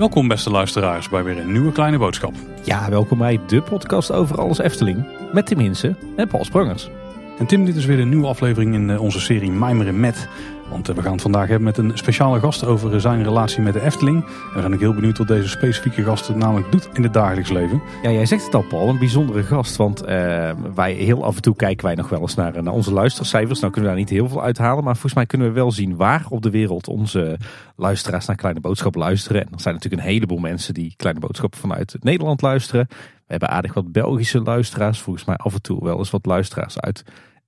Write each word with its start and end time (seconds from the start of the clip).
Welkom 0.00 0.28
beste 0.28 0.50
luisteraars 0.50 1.08
bij 1.08 1.24
weer 1.24 1.38
een 1.38 1.52
nieuwe 1.52 1.72
kleine 1.72 1.98
boodschap. 1.98 2.34
Ja, 2.64 2.90
welkom 2.90 3.18
bij 3.18 3.40
de 3.46 3.62
podcast 3.62 4.12
over 4.12 4.38
alles 4.38 4.58
Efteling. 4.58 5.06
Met 5.32 5.46
Tim 5.46 5.58
Hinsen 5.58 5.96
en 6.16 6.28
Paul 6.28 6.44
Sprangers. 6.44 6.90
En 7.38 7.46
Tim, 7.46 7.64
dit 7.64 7.76
is 7.76 7.84
weer 7.84 7.98
een 8.00 8.08
nieuwe 8.08 8.26
aflevering 8.26 8.74
in 8.74 8.90
eh, 8.90 9.02
onze 9.02 9.20
serie 9.20 9.50
Mijmeren 9.50 10.00
met. 10.00 10.28
Want 10.70 10.88
eh, 10.88 10.94
we 10.94 11.02
gaan 11.02 11.12
het 11.12 11.22
vandaag 11.22 11.48
hebben 11.48 11.64
met 11.64 11.78
een 11.78 11.98
speciale 11.98 12.40
gast 12.40 12.64
over 12.64 13.00
zijn 13.00 13.22
relatie 13.22 13.62
met 13.62 13.72
de 13.72 13.82
Efteling. 13.82 14.24
En 14.24 14.54
we 14.54 14.60
zijn 14.60 14.74
ook 14.74 14.80
heel 14.80 14.94
benieuwd 14.94 15.18
wat 15.18 15.28
deze 15.28 15.48
specifieke 15.48 16.02
gast 16.02 16.26
het 16.26 16.36
namelijk 16.36 16.72
doet 16.72 16.88
in 16.92 17.02
het 17.02 17.12
dagelijks 17.12 17.50
leven. 17.50 17.82
Ja, 18.02 18.10
jij 18.10 18.26
zegt 18.26 18.44
het 18.44 18.54
al 18.54 18.64
Paul, 18.68 18.88
een 18.88 18.98
bijzondere 18.98 19.42
gast. 19.42 19.76
Want 19.76 20.02
eh, 20.02 20.50
wij 20.74 20.92
heel 20.92 21.24
af 21.24 21.36
en 21.36 21.42
toe 21.42 21.56
kijken 21.56 21.86
wij 21.86 21.94
nog 21.94 22.08
wel 22.08 22.20
eens 22.20 22.34
naar, 22.34 22.62
naar 22.62 22.72
onze 22.72 22.92
luistercijfers. 22.92 23.60
Nou 23.60 23.72
kunnen 23.72 23.90
we 23.90 23.96
daar 23.96 24.06
niet 24.06 24.18
heel 24.18 24.28
veel 24.28 24.42
uithalen. 24.42 24.84
Maar 24.84 24.94
volgens 24.94 25.14
mij 25.14 25.26
kunnen 25.26 25.46
we 25.46 25.52
wel 25.52 25.72
zien 25.72 25.96
waar 25.96 26.26
op 26.28 26.42
de 26.42 26.50
wereld 26.50 26.88
onze 26.88 27.38
luisteraars 27.76 28.26
naar 28.26 28.36
Kleine 28.36 28.60
Boodschap 28.60 28.94
luisteren. 28.94 29.40
En 29.40 29.52
er 29.52 29.60
zijn 29.60 29.74
natuurlijk 29.74 30.02
een 30.02 30.08
heleboel 30.08 30.38
mensen 30.38 30.74
die 30.74 30.94
Kleine 30.96 31.20
Boodschap 31.20 31.56
vanuit 31.56 31.96
Nederland 32.00 32.42
luisteren. 32.42 32.86
We 32.88 33.36
hebben 33.36 33.50
aardig 33.50 33.74
wat 33.74 33.92
Belgische 33.92 34.40
luisteraars. 34.40 35.00
Volgens 35.00 35.24
mij 35.24 35.36
af 35.36 35.54
en 35.54 35.62
toe 35.62 35.84
wel 35.84 35.98
eens 35.98 36.10
wat 36.10 36.26
luisteraars 36.26 36.80
uit 36.80 37.04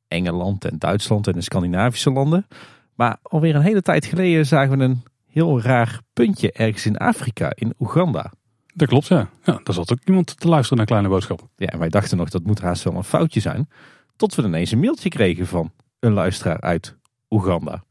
Engeland 0.08 0.64
en 0.64 0.78
Duitsland 0.78 1.26
en 1.26 1.32
de 1.32 1.40
Scandinavische 1.40 2.10
landen. 2.10 2.46
Maar 2.94 3.18
alweer 3.22 3.54
een 3.54 3.62
hele 3.62 3.82
tijd 3.82 4.04
geleden 4.04 4.46
zagen 4.46 4.78
we 4.78 4.84
een 4.84 5.02
heel 5.26 5.60
raar 5.60 6.00
puntje 6.12 6.52
ergens 6.52 6.86
in 6.86 6.96
Afrika, 6.96 7.52
in 7.54 7.74
Oeganda. 7.78 8.32
Dat 8.74 8.88
klopt, 8.88 9.06
ja. 9.06 9.28
ja 9.44 9.60
daar 9.62 9.74
zat 9.74 9.92
ook 9.92 9.98
iemand 10.04 10.40
te 10.40 10.48
luisteren 10.48 10.76
naar 10.76 10.86
Kleine 10.86 11.08
Boodschap. 11.08 11.48
Ja, 11.56 11.66
en 11.66 11.78
wij 11.78 11.88
dachten 11.88 12.16
nog 12.16 12.30
dat 12.30 12.44
moet 12.44 12.60
haast 12.60 12.82
wel 12.82 12.94
een 12.94 13.04
foutje 13.04 13.40
zijn. 13.40 13.68
Tot 14.16 14.34
we 14.34 14.42
ineens 14.42 14.70
een 14.70 14.80
mailtje 14.80 15.08
kregen 15.08 15.46
van 15.46 15.72
een 15.98 16.12
luisteraar 16.12 16.60
uit 16.60 16.96
Oeganda. 17.30 17.84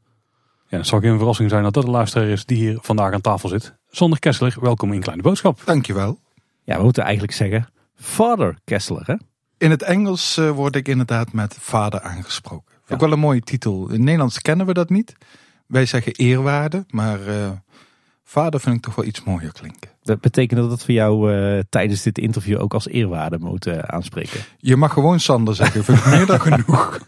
Ja, 0.68 0.78
het 0.78 0.86
zal 0.86 1.00
geen 1.00 1.16
verrassing 1.16 1.50
zijn 1.50 1.62
dat 1.62 1.74
dat 1.74 1.84
de 1.84 1.90
luisteraar 1.90 2.28
is 2.28 2.44
die 2.44 2.56
hier 2.56 2.78
vandaag 2.80 3.12
aan 3.12 3.20
tafel 3.20 3.48
zit. 3.48 3.74
Sander 3.88 4.18
Kessler, 4.18 4.56
welkom 4.60 4.92
in 4.92 5.00
Kleine 5.00 5.22
Boodschap. 5.22 5.60
Dankjewel. 5.64 6.18
Ja, 6.62 6.76
we 6.76 6.82
moeten 6.82 7.02
eigenlijk 7.02 7.32
zeggen 7.32 7.68
Father 7.94 8.58
Kessler, 8.64 9.02
hè? 9.06 9.14
In 9.58 9.70
het 9.70 9.82
Engels 9.82 10.38
uh, 10.38 10.50
word 10.50 10.76
ik 10.76 10.88
inderdaad 10.88 11.32
met 11.32 11.56
vader 11.60 12.00
aangesproken. 12.00 12.71
Ook 12.92 13.00
wel 13.00 13.12
een 13.12 13.18
mooie 13.18 13.40
titel. 13.40 13.90
In 13.90 14.04
Nederlands 14.04 14.40
kennen 14.40 14.66
we 14.66 14.72
dat 14.72 14.90
niet. 14.90 15.14
Wij 15.66 15.86
zeggen 15.86 16.12
eerwaarde, 16.12 16.84
maar 16.90 17.28
uh, 17.28 17.50
vader 18.22 18.60
vind 18.60 18.76
ik 18.76 18.82
toch 18.82 18.94
wel 18.94 19.04
iets 19.04 19.24
mooier 19.24 19.52
klinken. 19.52 19.90
Dat 20.02 20.20
betekent 20.20 20.60
dat 20.60 20.70
dat 20.70 20.84
voor 20.84 20.94
jou 20.94 21.34
uh, 21.34 21.60
tijdens 21.68 22.02
dit 22.02 22.18
interview 22.18 22.60
ook 22.60 22.74
als 22.74 22.88
eerwaarde 22.88 23.38
moet 23.38 23.66
uh, 23.66 23.78
aanspreken? 23.78 24.40
Je 24.58 24.76
mag 24.76 24.92
gewoon 24.92 25.20
Sander 25.20 25.54
zeggen, 25.54 25.84
vind 25.84 25.98
ik 25.98 26.06
meer 26.06 26.26
dan 26.26 26.40
genoeg. 26.52 26.98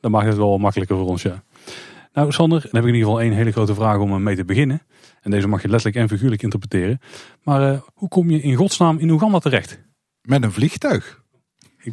Dan 0.00 0.10
maakt 0.10 0.26
het 0.26 0.36
wel 0.36 0.58
makkelijker 0.58 0.96
voor 0.96 1.06
ons, 1.06 1.22
ja. 1.22 1.42
Nou 2.12 2.32
Sander, 2.32 2.60
dan 2.60 2.70
heb 2.72 2.82
ik 2.82 2.88
in 2.88 2.94
ieder 2.94 3.08
geval 3.08 3.20
één 3.20 3.32
hele 3.32 3.52
grote 3.52 3.74
vraag 3.74 3.98
om 3.98 4.22
mee 4.22 4.36
te 4.36 4.44
beginnen. 4.44 4.82
En 5.20 5.30
deze 5.30 5.48
mag 5.48 5.62
je 5.62 5.68
letterlijk 5.68 6.02
en 6.02 6.08
figuurlijk 6.08 6.42
interpreteren. 6.42 7.00
Maar 7.42 7.80
hoe 7.94 8.08
kom 8.08 8.30
je 8.30 8.40
in 8.40 8.54
godsnaam 8.54 8.98
in 8.98 9.10
Oeganda 9.10 9.38
terecht? 9.38 9.80
Met 10.22 10.42
een 10.42 10.52
vliegtuig. 10.52 11.22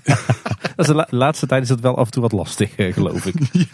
de 0.75 1.07
laatste 1.09 1.47
tijd 1.47 1.61
is 1.61 1.67
dat 1.67 1.79
wel 1.79 1.97
af 1.97 2.05
en 2.05 2.11
toe 2.11 2.21
wat 2.21 2.31
lastig, 2.31 2.75
eh, 2.75 2.93
geloof 2.93 3.25
ik. 3.25 3.35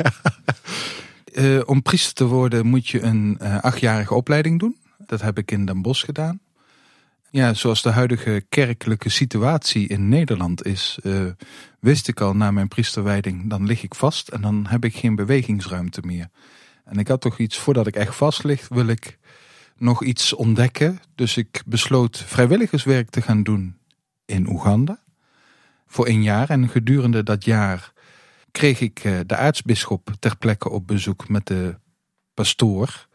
Uh, 1.33 1.61
om 1.65 1.81
priester 1.81 2.13
te 2.13 2.25
worden 2.25 2.65
moet 2.65 2.87
je 2.87 3.01
een 3.01 3.37
uh, 3.41 3.59
achtjarige 3.59 4.13
opleiding 4.13 4.59
doen. 4.59 4.77
Dat 4.97 5.21
heb 5.21 5.37
ik 5.37 5.51
in 5.51 5.65
Den 5.65 5.81
Bosch 5.81 6.05
gedaan. 6.05 6.39
Ja, 7.29 7.53
zoals 7.53 7.81
de 7.81 7.89
huidige 7.89 8.45
kerkelijke 8.49 9.09
situatie 9.09 9.87
in 9.87 10.09
Nederland 10.09 10.65
is, 10.65 10.99
wist 11.79 12.07
ik 12.07 12.21
al 12.21 12.35
na 12.35 12.51
mijn 12.51 12.67
priesterwijding, 12.67 13.49
dan 13.49 13.65
lig 13.65 13.83
ik 13.83 13.95
vast 13.95 14.27
en 14.27 14.41
dan 14.41 14.65
heb 14.69 14.85
ik 14.85 14.95
geen 14.95 15.15
bewegingsruimte 15.15 16.01
meer. 16.05 16.29
En 16.85 16.97
ik 16.97 17.07
had 17.07 17.21
toch 17.21 17.37
iets, 17.37 17.57
voordat 17.57 17.87
ik 17.87 17.95
echt 17.95 18.15
vast 18.15 18.43
lig, 18.43 18.67
wil 18.67 18.87
ik 18.87 19.17
nog 19.77 20.03
iets 20.03 20.33
ontdekken. 20.33 20.99
Dus 21.15 21.37
ik 21.37 21.61
besloot 21.65 22.23
vrijwilligerswerk 22.27 23.09
te 23.09 23.21
gaan 23.21 23.43
doen 23.43 23.77
in 24.25 24.49
Oeganda 24.49 24.99
voor 25.91 26.07
een 26.07 26.23
jaar. 26.23 26.49
En 26.49 26.69
gedurende 26.69 27.23
dat 27.23 27.45
jaar 27.45 27.93
kreeg 28.51 28.79
ik 28.79 28.99
eh, 28.99 29.19
de 29.25 29.35
aartsbisschop 29.35 30.11
ter 30.19 30.37
plekke 30.37 30.69
op 30.69 30.87
bezoek 30.87 31.29
met 31.29 31.45
de 31.47 31.75
pastoor. 32.33 33.07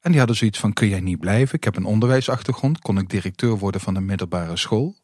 En 0.00 0.10
die 0.10 0.18
hadden 0.18 0.36
zoiets 0.36 0.58
van, 0.58 0.72
kun 0.72 0.88
jij 0.88 1.00
niet 1.00 1.20
blijven? 1.20 1.54
Ik 1.54 1.64
heb 1.64 1.76
een 1.76 1.84
onderwijsachtergrond, 1.84 2.78
kon 2.78 2.98
ik 2.98 3.10
directeur 3.10 3.58
worden 3.58 3.80
van 3.80 3.96
een 3.96 4.04
middelbare 4.04 4.56
school. 4.56 4.96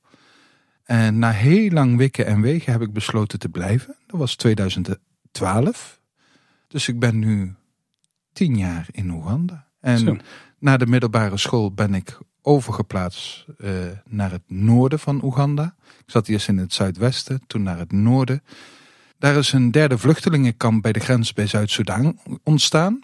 En 0.85 1.19
na 1.19 1.31
heel 1.31 1.71
lang 1.71 1.97
wikken 1.97 2.27
en 2.27 2.41
wegen 2.41 2.73
heb 2.73 2.81
ik 2.81 2.93
besloten 2.93 3.39
te 3.39 3.49
blijven. 3.49 3.97
Dat 4.07 4.19
was 4.19 4.37
2012. 4.37 6.01
Dus 6.69 6.89
ik 6.89 6.99
ben 6.99 7.19
nu 7.19 7.55
tien 8.33 8.57
jaar 8.57 8.87
in 8.91 9.11
Oeganda. 9.11 9.67
En 9.81 9.99
Zo. 9.99 10.17
na 10.59 10.77
de 10.77 10.87
middelbare 10.87 11.37
school 11.37 11.73
ben 11.73 11.95
ik 11.95 12.19
overgeplaatst 12.43 13.47
uh, 13.59 13.71
naar 14.05 14.31
het 14.31 14.43
noorden 14.47 14.99
van 14.99 15.25
Oeganda. 15.25 15.75
Ik 16.09 16.15
zat 16.15 16.29
eerst 16.29 16.49
in 16.49 16.59
het 16.59 16.73
zuidwesten, 16.73 17.41
toen 17.47 17.63
naar 17.63 17.79
het 17.79 17.93
noorden. 17.93 18.43
Daar 19.19 19.37
is 19.37 19.53
een 19.53 19.71
derde 19.71 19.99
vluchtelingenkamp 19.99 20.83
bij 20.83 20.93
de 20.93 21.01
grens 21.01 21.33
bij 21.33 21.47
Zuid-Soedan 21.47 22.19
ontstaan. 22.43 23.01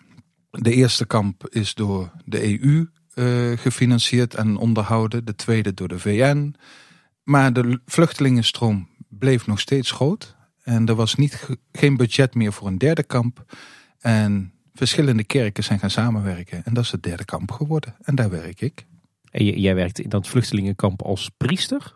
De 0.51 0.73
eerste 0.73 1.07
kamp 1.07 1.49
is 1.49 1.75
door 1.75 2.11
de 2.25 2.61
EU 2.61 2.89
eh, 3.15 3.59
gefinancierd 3.59 4.35
en 4.35 4.57
onderhouden, 4.57 5.25
de 5.25 5.35
tweede 5.35 5.75
door 5.75 5.89
de 5.89 5.99
VN. 5.99 6.55
Maar 7.23 7.53
de 7.53 7.81
vluchtelingenstroom 7.87 8.89
bleef 9.09 9.47
nog 9.47 9.61
steeds 9.61 9.91
groot. 9.91 10.37
En 10.63 10.87
er 10.87 10.95
was 10.95 11.15
niet, 11.15 11.49
geen 11.73 11.97
budget 11.97 12.35
meer 12.35 12.53
voor 12.53 12.67
een 12.67 12.79
derde 12.79 13.03
kamp. 13.03 13.55
En 13.99 14.53
verschillende 14.75 15.25
kerken 15.25 15.65
zijn 15.65 15.79
gaan 15.79 15.91
samenwerken. 15.91 16.65
En 16.65 16.75
dat 16.75 16.85
is 16.85 16.91
het 16.91 17.03
derde 17.03 17.25
kamp 17.25 17.51
geworden. 17.51 17.95
En 18.03 18.15
daar 18.15 18.31
werk 18.31 18.61
ik. 18.61 18.87
En 19.31 19.45
jij 19.45 19.75
werkt 19.75 19.99
in 19.99 20.09
dat 20.09 20.29
vluchtelingenkamp 20.29 21.03
als 21.03 21.31
priester? 21.37 21.95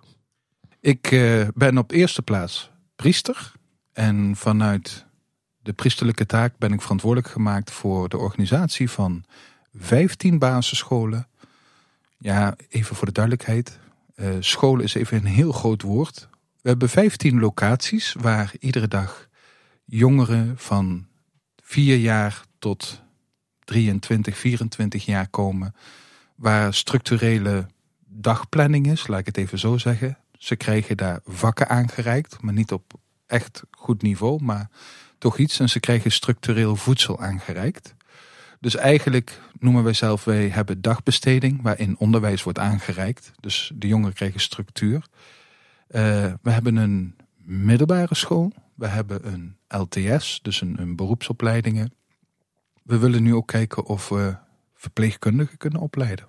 Ik 0.89 1.11
uh, 1.11 1.49
ben 1.55 1.79
op 1.79 1.91
eerste 1.91 2.23
plaats 2.23 2.71
priester. 2.97 3.53
En 3.93 4.37
vanuit 4.37 5.07
de 5.63 5.73
priesterlijke 5.73 6.27
taak 6.27 6.59
ben 6.59 6.73
ik 6.73 6.83
verantwoordelijk 6.83 7.33
gemaakt 7.33 7.71
voor 7.71 8.09
de 8.09 8.19
organisatie 8.19 8.91
van 8.91 9.25
15 9.75 10.39
basisscholen. 10.39 11.29
Ja, 12.19 12.57
even 12.69 12.97
voor 12.97 13.07
de 13.07 13.13
duidelijkheid. 13.13 13.79
Uh, 14.17 14.29
scholen 14.41 14.85
is 14.85 14.95
even 14.95 15.17
een 15.17 15.25
heel 15.25 15.53
groot 15.53 15.83
woord. 15.83 16.29
We 16.61 16.69
hebben 16.69 16.89
15 16.89 17.41
locaties 17.41 18.15
waar 18.19 18.53
iedere 18.59 18.89
dag 18.89 19.29
jongeren 19.85 20.55
van 20.57 21.07
4 21.63 21.97
jaar 21.97 22.43
tot 22.59 23.03
23, 23.65 24.39
24 24.39 25.05
jaar 25.05 25.29
komen 25.29 25.75
waar 26.35 26.75
structurele 26.75 27.67
dagplanning 28.07 28.87
is, 28.87 29.07
laat 29.07 29.21
ik 29.21 29.27
het 29.27 29.37
even 29.37 29.59
zo 29.59 29.79
zeggen. 29.79 30.19
Ze 30.39 30.57
krijgen 30.57 30.97
daar 30.97 31.21
vakken 31.25 31.69
aangereikt, 31.69 32.43
maar 32.43 32.55
niet 32.55 32.73
op 32.73 32.93
echt 33.27 33.63
goed 33.71 34.03
niveau, 34.03 34.43
maar 34.43 34.71
toch 35.19 35.39
iets. 35.39 35.61
En 35.61 35.69
ze 35.69 35.81
krijgen 35.81 36.13
structureel 36.13 36.77
voedsel 36.77 37.21
aangereikt. 37.21 37.95
Dus 38.61 38.77
eigenlijk 38.77 39.41
noemen 39.59 39.85
wij 39.85 39.93
zelf, 39.93 40.25
wij 40.25 40.49
hebben 40.49 40.81
dagbesteding 40.81 41.63
waarin 41.63 41.99
onderwijs 41.99 42.43
wordt 42.43 42.59
aangereikt. 42.59 43.33
Dus 43.41 43.73
de 43.75 43.87
jongeren 43.87 44.15
krijgen 44.15 44.41
structuur. 44.41 44.95
Uh, 45.91 46.33
we 46.43 46.51
hebben 46.51 46.77
een 46.77 47.17
middelbare 47.37 48.15
school. 48.15 48.53
We 48.75 48.87
hebben 48.87 49.33
een 49.33 49.57
LTS, 49.69 50.39
dus 50.43 50.61
een, 50.61 50.81
een 50.81 50.97
beroepsopleidingen. 50.97 51.93
We 52.83 52.99
willen 52.99 53.23
nu 53.23 53.35
ook 53.35 53.47
kijken 53.47 53.85
of 53.85 54.09
we 54.09 54.37
verpleegkundigen 54.75 55.57
kunnen 55.57 55.81
opleiden. 55.81 56.27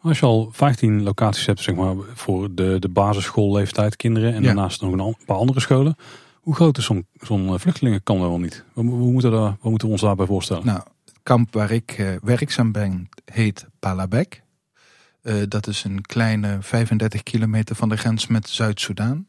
Als 0.00 0.18
je 0.18 0.26
al 0.26 0.48
15 0.52 1.02
locaties 1.02 1.46
hebt 1.46 1.60
zeg 1.60 1.74
maar, 1.74 1.94
voor 2.14 2.54
de, 2.54 2.76
de 2.78 2.88
basisschoolleeftijd 2.88 3.96
kinderen 3.96 4.34
en 4.34 4.42
daarnaast 4.42 4.80
nog 4.80 4.92
een 4.92 5.16
paar 5.26 5.36
andere 5.36 5.60
scholen. 5.60 5.96
Hoe 6.40 6.54
groot 6.54 6.78
is 6.78 6.84
zo'n 6.84 7.06
zo'n 7.20 7.48
eh, 7.48 7.58
vluchtelingenkamp 7.58 8.20
wel 8.20 8.38
niet? 8.38 8.64
Hoe, 8.72 8.84
moeten 8.84 9.32
hoe 9.32 9.70
moeten 9.70 9.86
we 9.86 9.92
ons 9.92 10.00
daarbij 10.00 10.26
voorstellen? 10.26 10.66
Nou, 10.66 10.80
het 11.04 11.14
kamp 11.22 11.52
waar 11.54 11.70
ik 11.70 11.98
uh, 11.98 12.16
werkzaam 12.22 12.72
ben 12.72 13.08
heet 13.24 13.66
Palabek. 13.78 14.42
Uh, 15.22 15.34
dat 15.48 15.66
is 15.66 15.84
een 15.84 16.02
kleine 16.02 16.58
35 16.60 17.22
kilometer 17.22 17.76
van 17.76 17.88
de 17.88 17.96
grens 17.96 18.26
met 18.26 18.48
Zuid-Soedan. 18.48 19.26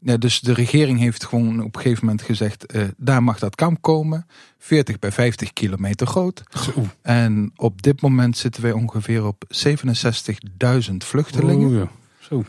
Ja, 0.00 0.16
dus 0.16 0.40
de 0.40 0.52
regering 0.52 0.98
heeft 0.98 1.24
gewoon 1.24 1.62
op 1.62 1.76
een 1.76 1.80
gegeven 1.82 2.04
moment 2.04 2.22
gezegd, 2.22 2.74
uh, 2.74 2.84
daar 2.96 3.22
mag 3.22 3.38
dat 3.38 3.54
kamp 3.54 3.82
komen. 3.82 4.26
40 4.58 4.98
bij 4.98 5.12
50 5.12 5.52
kilometer 5.52 6.06
groot. 6.06 6.42
Zo. 6.48 6.86
En 7.02 7.52
op 7.56 7.82
dit 7.82 8.00
moment 8.00 8.36
zitten 8.36 8.62
wij 8.62 8.72
ongeveer 8.72 9.26
op 9.26 9.44
67.000 9.48 10.96
vluchtelingen. 10.96 11.68
Oh, 11.68 11.74
ja. 11.74 11.90
Zo. 12.20 12.44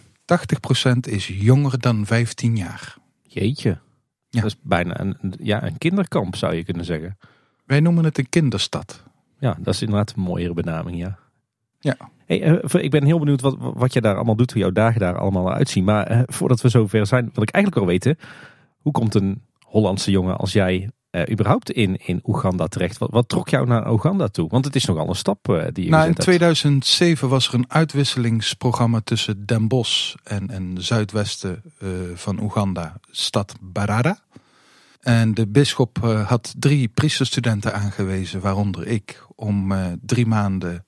80% 0.86 0.92
is 1.00 1.28
jonger 1.28 1.80
dan 1.80 2.06
15 2.06 2.56
jaar. 2.56 2.98
Jeetje. 3.24 3.78
Ja. 4.30 4.42
Dat 4.42 4.52
is 4.52 4.58
bijna 4.62 5.00
een, 5.00 5.34
ja, 5.40 5.64
een 5.64 5.78
kinderkamp 5.78 6.36
zou 6.36 6.56
je 6.56 6.64
kunnen 6.64 6.86
zeggen. 6.86 7.18
Wij 7.66 7.80
noemen 7.80 8.04
het 8.04 8.18
een 8.18 8.30
kinderstad. 8.30 9.04
Ja, 9.40 9.58
dat 9.60 9.74
is 9.74 9.82
inderdaad 9.82 10.14
een 10.16 10.22
mooiere 10.22 10.54
benaming, 10.54 10.98
ja. 10.98 11.18
Ja. 11.80 11.98
Hey, 12.30 12.48
uh, 12.48 12.84
ik 12.84 12.92
ben 12.92 13.04
heel 13.04 13.20
benieuwd 13.20 13.42
wat, 13.42 13.56
wat 13.60 13.94
je 13.94 14.02
daar 14.02 14.16
allemaal 14.16 14.36
doet, 14.36 14.52
hoe 14.52 14.62
jouw 14.62 14.72
dagen 14.72 15.00
daar 15.00 15.18
allemaal 15.18 15.54
uitzien. 15.54 15.84
Maar 15.84 16.12
uh, 16.12 16.22
voordat 16.26 16.62
we 16.62 16.70
zover 16.70 17.08
zijn, 17.08 17.30
wil 17.34 17.44
ik 17.44 17.50
eigenlijk 17.50 17.86
wel 17.86 17.94
weten, 17.94 18.18
hoe 18.78 18.92
komt 18.92 19.16
een 19.16 19.42
Hollandse 19.66 20.12
jongen 20.12 20.38
als 20.38 20.54
jij 20.54 20.90
uh, 21.12 21.22
überhaupt 21.32 21.72
in, 21.72 21.98
in 22.06 22.20
Oeganda 22.24 22.68
terecht? 22.68 22.98
Wat, 22.98 23.10
wat 23.12 23.30
trok 23.30 23.50
jou 23.50 23.68
naar 23.68 23.92
Oeganda 23.92 24.28
toe? 24.28 24.50
Want 24.50 24.66
het 24.66 24.76
is 24.76 24.86
nogal 24.86 25.10
een 25.10 25.16
stap 25.16 25.48
uh, 25.50 25.64
die 25.72 25.84
je 25.84 25.90
nou, 25.90 26.08
In 26.08 26.14
2007 26.14 27.30
was 27.30 27.48
er 27.48 27.54
een 27.54 27.72
uitwisselingsprogramma 27.72 29.00
tussen 29.04 29.46
Den 29.46 29.68
Bosch 29.68 30.16
en, 30.24 30.50
en 30.50 30.76
zuidwesten 30.80 31.62
uh, 31.80 31.90
van 32.16 32.42
Oeganda, 32.42 33.00
stad 33.12 33.56
Barada. 33.62 34.20
En 35.00 35.34
de 35.34 35.48
bisschop 35.48 35.98
had 36.26 36.54
drie 36.58 36.88
priesterstudenten 36.88 37.74
aangewezen, 37.74 38.42
waaronder 38.42 38.88
ik, 38.88 39.26
om 39.36 39.74
drie 40.02 40.26
maanden 40.26 40.86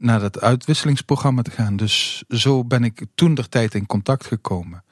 naar 0.00 0.20
dat 0.20 0.40
uitwisselingsprogramma 0.40 1.42
te 1.42 1.50
gaan. 1.50 1.76
Dus 1.76 2.24
zo 2.28 2.64
ben 2.64 2.84
ik 2.84 3.04
toen 3.14 3.34
der 3.34 3.48
tijd 3.48 3.74
in 3.74 3.86
contact 3.86 4.26
gekomen. 4.26 4.84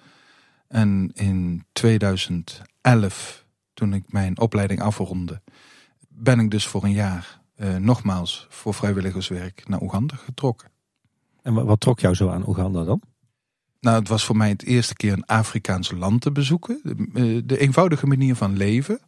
En 0.69 1.11
in 1.15 1.65
2011 1.73 3.47
toen 3.75 3.95
ik 3.95 4.05
mijn 4.07 4.39
opleiding 4.39 4.81
afronde, 4.81 5.41
ben 6.09 6.41
ik 6.41 6.51
dus 6.51 6.67
voor 6.67 6.85
een 6.85 6.93
jaar 6.93 7.41
uh, 7.57 7.77
nogmaals 7.77 8.47
voor 8.51 8.75
vrijwilligerswerk 8.75 9.69
naar 9.69 9.83
Oeganda 9.83 10.17
getrokken. 10.17 10.69
En 11.43 11.55
wat 11.55 11.81
trok 11.81 12.01
jou 12.01 12.15
zo 12.15 12.29
aan 12.29 12.49
Oeganda 12.49 12.85
dan? 12.85 13.03
Nou, 13.81 13.99
het 13.99 14.09
was 14.09 14.25
voor 14.25 14.37
mij 14.37 14.49
het 14.49 14.65
eerste 14.65 14.95
keer 14.95 15.13
een 15.13 15.27
Afrikaans 15.27 15.91
land 15.91 16.21
te 16.21 16.33
bezoeken. 16.33 16.81
De, 16.83 17.09
eh, 17.15 17.43
de 17.45 17.59
eenvoudige 17.59 18.07
manier 18.07 18.35
van 18.35 18.57
leven. 18.57 19.01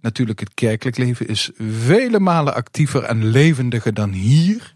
Natuurlijk, 0.00 0.40
het 0.40 0.54
kerkelijk 0.54 0.96
leven 0.96 1.28
is 1.28 1.50
vele 1.58 2.18
malen 2.18 2.54
actiever 2.54 3.02
en 3.02 3.24
levendiger 3.24 3.94
dan 3.94 4.12
hier. 4.12 4.74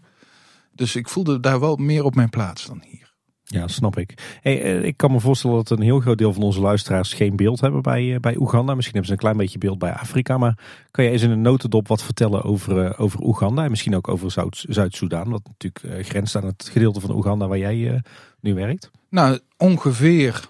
Dus 0.77 0.95
ik 0.95 1.09
voelde 1.09 1.39
daar 1.39 1.59
wel 1.59 1.75
meer 1.75 2.03
op 2.03 2.15
mijn 2.15 2.29
plaats 2.29 2.65
dan 2.65 2.81
hier. 2.85 3.07
Ja, 3.49 3.67
snap 3.67 3.97
ik. 3.97 4.37
Hey, 4.41 4.61
eh, 4.61 4.83
ik 4.83 4.97
kan 4.97 5.11
me 5.11 5.19
voorstellen 5.19 5.55
dat 5.55 5.69
een 5.69 5.81
heel 5.81 5.99
groot 5.99 6.17
deel 6.17 6.33
van 6.33 6.43
onze 6.43 6.59
luisteraars 6.59 7.13
geen 7.13 7.35
beeld 7.35 7.61
hebben 7.61 7.81
bij, 7.81 8.13
eh, 8.13 8.19
bij 8.19 8.35
Oeganda. 8.37 8.75
Misschien 8.75 8.95
hebben 8.95 9.05
ze 9.05 9.11
een 9.11 9.17
klein 9.17 9.37
beetje 9.37 9.57
beeld 9.57 9.79
bij 9.79 9.93
Afrika. 9.93 10.37
Maar 10.37 10.57
kan 10.91 11.03
je 11.03 11.09
eens 11.09 11.21
in 11.21 11.29
een 11.29 11.41
notendop 11.41 11.87
wat 11.87 12.03
vertellen 12.03 12.43
over, 12.43 12.85
uh, 12.85 12.91
over 12.97 13.23
Oeganda? 13.23 13.63
En 13.63 13.69
misschien 13.69 13.95
ook 13.95 14.07
over 14.07 14.31
Zuid-Soedan. 14.51 15.29
Wat 15.29 15.41
natuurlijk 15.57 16.07
grenst 16.07 16.35
aan 16.35 16.45
het 16.45 16.69
gedeelte 16.71 16.99
van 16.99 17.15
Oeganda 17.15 17.47
waar 17.47 17.57
jij 17.57 18.01
nu 18.39 18.53
werkt. 18.53 18.91
Nou, 19.09 19.39
ongeveer 19.57 20.47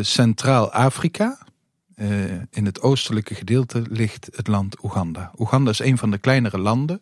Centraal-Afrika. 0.00 1.38
in 2.50 2.64
het 2.64 2.80
oostelijke 2.82 3.34
gedeelte 3.34 3.82
ligt 3.88 4.28
het 4.36 4.46
land 4.46 4.84
Oeganda. 4.84 5.30
Oeganda 5.38 5.70
is 5.70 5.78
een 5.78 5.98
van 5.98 6.10
de 6.10 6.18
kleinere 6.18 6.58
landen 6.58 7.00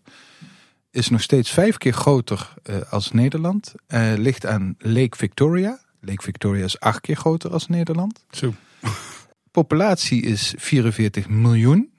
is 0.90 1.08
nog 1.08 1.22
steeds 1.22 1.50
vijf 1.50 1.76
keer 1.76 1.92
groter 1.92 2.54
uh, 2.70 2.80
als 2.90 3.10
Nederland. 3.10 3.74
Uh, 3.88 4.12
ligt 4.16 4.46
aan 4.46 4.74
Lake 4.78 5.16
Victoria. 5.16 5.80
Lake 6.00 6.22
Victoria 6.22 6.64
is 6.64 6.80
acht 6.80 7.00
keer 7.00 7.16
groter 7.16 7.52
als 7.52 7.66
Nederland. 7.66 8.24
Zo. 8.30 8.54
Populatie 9.50 10.22
is 10.22 10.54
44 10.56 11.28
miljoen. 11.28 11.92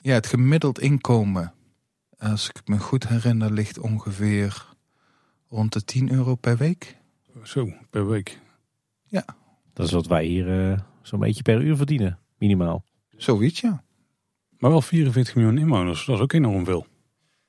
Ja, 0.00 0.14
het 0.14 0.26
gemiddeld 0.26 0.80
inkomen, 0.80 1.52
als 2.18 2.48
ik 2.48 2.68
me 2.68 2.78
goed 2.78 3.08
herinner, 3.08 3.52
ligt 3.52 3.78
ongeveer 3.78 4.66
rond 5.48 5.72
de 5.72 5.84
10 5.84 6.12
euro 6.12 6.34
per 6.34 6.56
week. 6.56 6.96
Zo, 7.42 7.72
per 7.90 8.08
week. 8.08 8.38
Ja. 9.06 9.24
Dat 9.72 9.86
is 9.86 9.92
wat 9.92 10.06
wij 10.06 10.24
hier 10.24 10.70
uh, 10.70 10.78
zo'n 11.02 11.18
beetje 11.20 11.42
per 11.42 11.62
uur 11.62 11.76
verdienen, 11.76 12.18
minimaal. 12.38 12.84
Zoiets, 13.16 13.60
ja. 13.60 13.84
Maar 14.58 14.70
wel 14.70 14.82
44 14.82 15.34
miljoen 15.34 15.58
inwoners, 15.58 16.04
dat 16.04 16.16
is 16.16 16.22
ook 16.22 16.32
enorm 16.32 16.64
veel. 16.64 16.86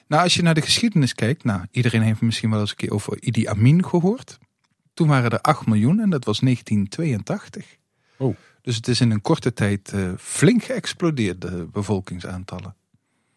Nou, 0.08 0.24
als 0.24 0.34
je 0.34 0.42
naar 0.42 0.54
de 0.54 0.62
geschiedenis 0.62 1.14
kijkt, 1.14 1.44
nou, 1.44 1.66
iedereen 1.72 2.02
heeft 2.02 2.22
misschien 2.22 2.50
wel 2.50 2.60
eens 2.60 2.70
een 2.70 2.76
keer 2.76 2.92
over 2.92 3.22
Idi 3.22 3.48
Amin 3.48 3.86
gehoord. 3.86 4.38
Toen 4.94 5.08
waren 5.08 5.32
er 5.32 5.42
8 5.42 5.66
miljoen 5.66 6.00
en 6.00 6.10
dat 6.10 6.26
was 6.26 6.40
1982. 6.40 7.78
Oh. 8.18 8.36
Dus 8.62 8.76
het 8.76 8.88
is 8.88 9.02
in 9.02 9.12
een 9.12 9.22
korte 9.22 9.54
tijd 9.54 9.92
uh, 9.96 10.12
flink 10.18 10.64
geëxplodeerd, 10.64 11.42
de 11.42 11.68
bevolkingsaantallen. 11.72 12.76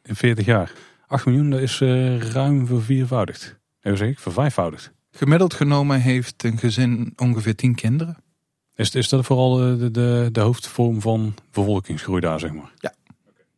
In 0.03 0.17
40 0.17 0.47
jaar. 0.47 0.73
8 1.06 1.26
miljoen, 1.26 1.50
dat 1.50 1.61
is 1.61 1.81
uh, 1.81 2.20
ruim 2.20 2.67
verviervoudigd. 2.67 3.56
Even 3.81 3.99
zeg 3.99 4.09
ik, 4.09 4.19
vervijfvoudigd. 4.19 4.93
Gemiddeld 5.11 5.55
genomen 5.55 6.00
heeft 6.00 6.44
een 6.44 6.59
gezin 6.59 7.12
ongeveer 7.17 7.55
10 7.55 7.75
kinderen. 7.75 8.17
Is, 8.75 8.94
is 8.94 9.09
dat 9.09 9.25
vooral 9.25 9.55
de, 9.56 9.91
de, 9.91 10.29
de 10.32 10.41
hoofdvorm 10.41 11.00
van 11.00 11.35
bevolkingsgroei 11.53 12.21
daar, 12.21 12.41
zeg 12.41 12.53
maar? 12.53 12.73
Ja. 12.76 12.94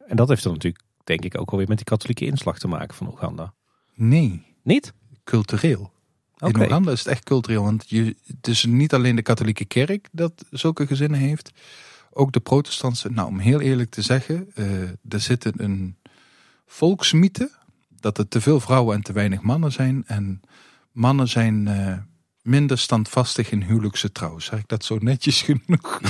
En 0.06 0.16
dat 0.16 0.28
heeft 0.28 0.42
dan 0.42 0.52
natuurlijk 0.52 0.84
denk 1.10 1.24
ik 1.34 1.40
ook 1.40 1.50
alweer 1.50 1.68
met 1.68 1.76
die 1.76 1.86
katholieke 1.86 2.26
inslag 2.26 2.58
te 2.58 2.68
maken 2.68 2.94
van 2.94 3.06
Oeganda. 3.06 3.54
Nee. 3.94 4.42
Niet? 4.62 4.92
Cultureel. 5.24 5.92
In 6.38 6.60
Oeganda 6.60 6.92
is 6.92 6.98
het 6.98 7.08
echt 7.08 7.24
cultureel. 7.24 7.62
Want 7.62 7.84
je, 7.88 8.16
het 8.26 8.46
is 8.46 8.64
niet 8.64 8.94
alleen 8.94 9.16
de 9.16 9.22
katholieke 9.22 9.64
kerk 9.64 10.08
dat 10.12 10.44
zulke 10.50 10.86
gezinnen 10.86 11.20
heeft. 11.20 11.50
Ook 12.12 12.32
de 12.32 12.40
protestantse. 12.40 13.10
Nou, 13.10 13.28
om 13.28 13.38
heel 13.38 13.60
eerlijk 13.60 13.90
te 13.90 14.02
zeggen. 14.02 14.50
Uh, 14.54 14.82
er 15.08 15.20
zit 15.20 15.60
een 15.60 15.96
volksmythe. 16.66 17.50
Dat 17.88 18.18
er 18.18 18.28
te 18.28 18.40
veel 18.40 18.60
vrouwen 18.60 18.96
en 18.96 19.02
te 19.02 19.12
weinig 19.12 19.40
mannen 19.40 19.72
zijn. 19.72 20.04
En 20.06 20.40
mannen 20.92 21.28
zijn 21.28 21.66
uh, 21.66 21.96
minder 22.42 22.78
standvastig 22.78 23.50
in 23.50 23.62
huwelijkse 23.62 24.12
trouw. 24.12 24.38
Zeg 24.38 24.58
ik 24.58 24.68
dat 24.68 24.84
zo 24.84 24.98
netjes 25.00 25.42
genoeg? 25.48 26.00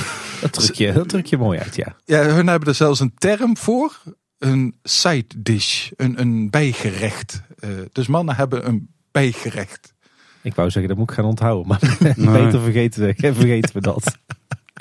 Dat 0.40 0.52
druk 0.52 0.74
je, 0.74 0.92
dat 0.92 1.08
druk 1.08 1.26
je 1.26 1.36
mooi 1.36 1.58
uit, 1.58 1.76
ja. 1.76 1.96
Ja, 2.04 2.22
hun 2.22 2.46
hebben 2.46 2.68
er 2.68 2.74
zelfs 2.74 3.00
een 3.00 3.14
term 3.14 3.56
voor 3.56 4.02
een 4.40 4.74
side 4.82 5.26
dish, 5.36 5.90
een, 5.96 6.20
een 6.20 6.50
bijgerecht. 6.50 7.42
Uh, 7.64 7.70
dus 7.92 8.06
mannen 8.06 8.36
hebben 8.36 8.66
een 8.68 8.88
bijgerecht. 9.10 9.94
Ik 10.42 10.54
wou 10.54 10.70
zeggen, 10.70 10.88
dat 10.88 10.98
moet 10.98 11.10
ik 11.10 11.16
gaan 11.16 11.24
onthouden. 11.24 11.66
Maar 11.66 11.80
beter 12.42 12.60
vergeten, 12.60 13.02
we, 13.06 13.34
vergeten 13.34 13.74
we 13.74 13.80
dat. 13.80 14.18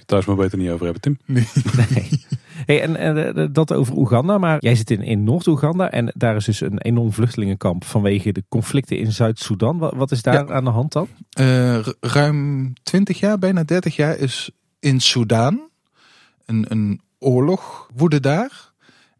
Thuis 0.05 0.25
maar 0.25 0.35
beter 0.35 0.57
niet 0.57 0.69
over 0.69 0.83
hebben, 0.83 1.01
Tim. 1.01 1.17
Nee. 1.25 1.47
nee. 1.93 2.25
Hey, 2.65 2.81
en, 2.81 2.95
en, 2.95 3.35
eh, 3.35 3.47
dat 3.51 3.73
over 3.73 3.97
Oeganda, 3.97 4.37
maar 4.37 4.57
jij 4.59 4.75
zit 4.75 4.91
in, 4.91 5.01
in 5.01 5.23
Noord-Oeganda 5.23 5.91
en 5.91 6.11
daar 6.15 6.35
is 6.35 6.45
dus 6.45 6.61
een 6.61 6.79
enorm 6.79 7.13
vluchtelingenkamp 7.13 7.83
vanwege 7.83 8.31
de 8.31 8.43
conflicten 8.49 8.97
in 8.97 9.11
Zuid-Soedan. 9.11 9.77
Wat, 9.77 9.93
wat, 9.93 10.11
is 10.11 10.21
daar 10.21 10.53
aan 10.53 10.63
de 10.63 10.69
hand 10.69 10.91
dan? 10.91 11.07
Uh, 11.39 11.79
ruim 11.99 12.73
20 12.83 13.19
jaar, 13.19 13.39
bijna 13.39 13.63
30 13.63 13.95
jaar 13.95 14.17
is 14.17 14.51
in 14.79 14.99
Soedan 14.99 15.69
een, 16.45 16.65
een 16.69 17.01
oorlog 17.19 17.89
woede 17.95 18.19
daar. 18.19 18.68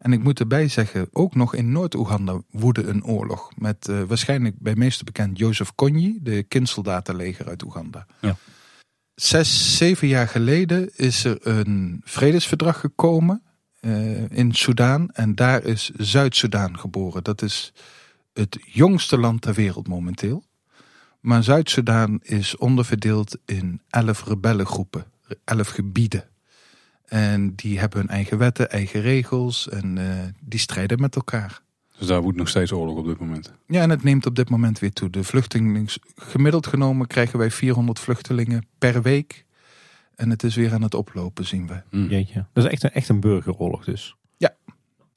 En 0.00 0.12
ik 0.12 0.22
moet 0.22 0.40
erbij 0.40 0.68
zeggen, 0.68 1.08
ook 1.12 1.34
nog 1.34 1.54
in 1.54 1.72
Noord-Oeganda 1.72 2.40
woedde 2.50 2.86
een 2.86 3.04
oorlog. 3.04 3.50
Met 3.56 3.88
uh, 3.88 4.02
waarschijnlijk 4.02 4.58
bij 4.58 4.74
meeste 4.76 5.04
bekend 5.04 5.38
Jozef 5.38 5.74
Kony, 5.74 6.18
de 6.22 6.42
kindsoldatenleger 6.42 7.48
uit 7.48 7.62
Oeganda. 7.62 8.06
Ja. 8.20 8.36
Zes, 9.14 9.76
zeven 9.76 10.08
jaar 10.08 10.28
geleden 10.28 10.90
is 10.96 11.24
er 11.24 11.46
een 11.46 12.00
vredesverdrag 12.04 12.80
gekomen 12.80 13.42
uh, 13.80 14.30
in 14.30 14.54
Soudaan. 14.54 15.10
En 15.10 15.34
daar 15.34 15.64
is 15.64 15.90
Zuid-Soedan 15.90 16.78
geboren. 16.78 17.24
Dat 17.24 17.42
is 17.42 17.72
het 18.32 18.58
jongste 18.66 19.18
land 19.18 19.40
ter 19.40 19.54
wereld 19.54 19.88
momenteel. 19.88 20.44
Maar 21.20 21.42
Zuid-Soedan 21.42 22.20
is 22.22 22.56
onderverdeeld 22.56 23.38
in 23.44 23.80
elf 23.88 24.24
rebellengroepen, 24.24 25.04
elf 25.44 25.68
gebieden. 25.68 26.28
En 27.10 27.54
die 27.54 27.78
hebben 27.78 27.98
hun 27.98 28.08
eigen 28.08 28.38
wetten, 28.38 28.70
eigen 28.70 29.00
regels 29.00 29.68
en 29.68 29.96
uh, 29.96 30.04
die 30.40 30.58
strijden 30.58 31.00
met 31.00 31.16
elkaar. 31.16 31.62
Dus 31.98 32.08
daar 32.08 32.22
woedt 32.22 32.36
nog 32.36 32.48
steeds 32.48 32.72
oorlog 32.72 32.96
op 32.96 33.06
dit 33.06 33.18
moment? 33.18 33.52
Ja, 33.66 33.82
en 33.82 33.90
het 33.90 34.02
neemt 34.02 34.26
op 34.26 34.34
dit 34.36 34.50
moment 34.50 34.78
weer 34.78 34.92
toe. 34.92 35.10
De 35.10 35.24
vluchtelingen, 35.24 35.86
gemiddeld 36.14 36.66
genomen 36.66 37.06
krijgen 37.06 37.38
wij 37.38 37.50
400 37.50 37.98
vluchtelingen 37.98 38.66
per 38.78 39.02
week. 39.02 39.44
En 40.14 40.30
het 40.30 40.42
is 40.42 40.54
weer 40.54 40.72
aan 40.72 40.82
het 40.82 40.94
oplopen, 40.94 41.46
zien 41.46 41.66
we. 41.66 41.82
Mm. 41.90 42.08
Jeetje. 42.08 42.46
Dat 42.52 42.64
is 42.64 42.70
echt 42.70 42.82
een, 42.82 42.90
echt 42.90 43.08
een 43.08 43.20
burgeroorlog 43.20 43.84
dus. 43.84 44.16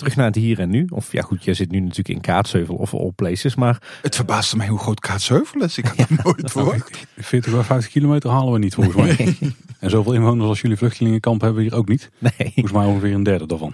Ja. 0.03 0.10
Terug 0.10 0.15
naar 0.15 0.25
het 0.25 0.36
hier 0.36 0.60
en 0.60 0.69
nu. 0.69 0.88
Of 0.89 1.12
ja 1.12 1.22
goed, 1.22 1.43
jij 1.43 1.53
zit 1.53 1.72
nu 1.72 1.79
natuurlijk 1.79 2.10
in 2.10 2.22
Kaatsheuvel 2.22 2.75
of 2.75 2.93
all 2.93 3.12
places, 3.15 3.55
maar... 3.55 3.81
Het 4.01 4.15
verbaasde 4.15 4.57
mij 4.57 4.67
hoe 4.67 4.79
groot 4.79 5.00
Kaatsheuvel 5.00 5.62
is. 5.62 5.77
Ik 5.77 5.86
had 5.86 5.98
het 5.98 6.10
nooit 6.24 6.38
nou, 6.38 6.50
verwacht. 6.50 7.07
40 7.17 7.53
of 7.53 7.65
50 7.65 7.91
kilometer 7.91 8.29
halen 8.29 8.53
we 8.53 8.60
niet 8.60 8.74
volgens 8.75 8.95
mij. 8.95 9.36
En 9.79 9.89
zoveel 9.89 10.13
inwoners 10.13 10.48
als 10.48 10.62
jullie 10.62 10.77
vluchtelingenkamp 10.77 11.41
hebben 11.41 11.63
we 11.63 11.69
hier 11.69 11.77
ook 11.77 11.88
niet. 11.88 12.12
Nee. 12.17 12.33
Volgens 12.38 12.72
mij 12.72 12.86
ongeveer 12.86 13.13
een 13.13 13.24
derde 13.24 13.45
daarvan. 13.45 13.74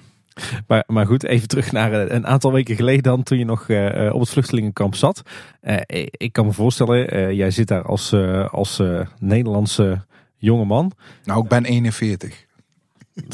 Maar, 0.67 0.83
maar 0.88 1.05
goed, 1.05 1.24
even 1.24 1.48
terug 1.48 1.71
naar 1.71 1.93
eh, 1.93 2.15
een 2.15 2.27
aantal 2.27 2.51
weken 2.51 2.75
geleden 2.75 3.03
dan, 3.03 3.24
toen 3.24 3.38
je 3.38 3.45
nog 3.45 3.67
uh, 3.67 4.13
op 4.13 4.19
het 4.19 4.29
vluchtelingenkamp 4.29 4.95
zat. 4.95 5.21
Uh, 5.62 5.77
ik 6.12 6.33
kan 6.33 6.45
me 6.45 6.51
voorstellen, 6.51 7.15
uh, 7.15 7.31
jij 7.31 7.51
zit 7.51 7.67
daar 7.67 7.83
als, 7.83 8.13
als 8.51 8.81
Nederlandse 9.19 10.05
jonge 10.38 10.65
man. 10.65 10.91
Nou, 11.24 11.43
ik 11.43 11.50
ben 11.50 11.65
41. 11.65 12.45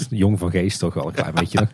Jong 0.10 0.40
van 0.40 0.52
geest 0.52 0.80
toch 0.80 0.94
wel 0.94 1.08
een 1.08 1.14
klein 1.14 1.34
beetje. 1.42 1.68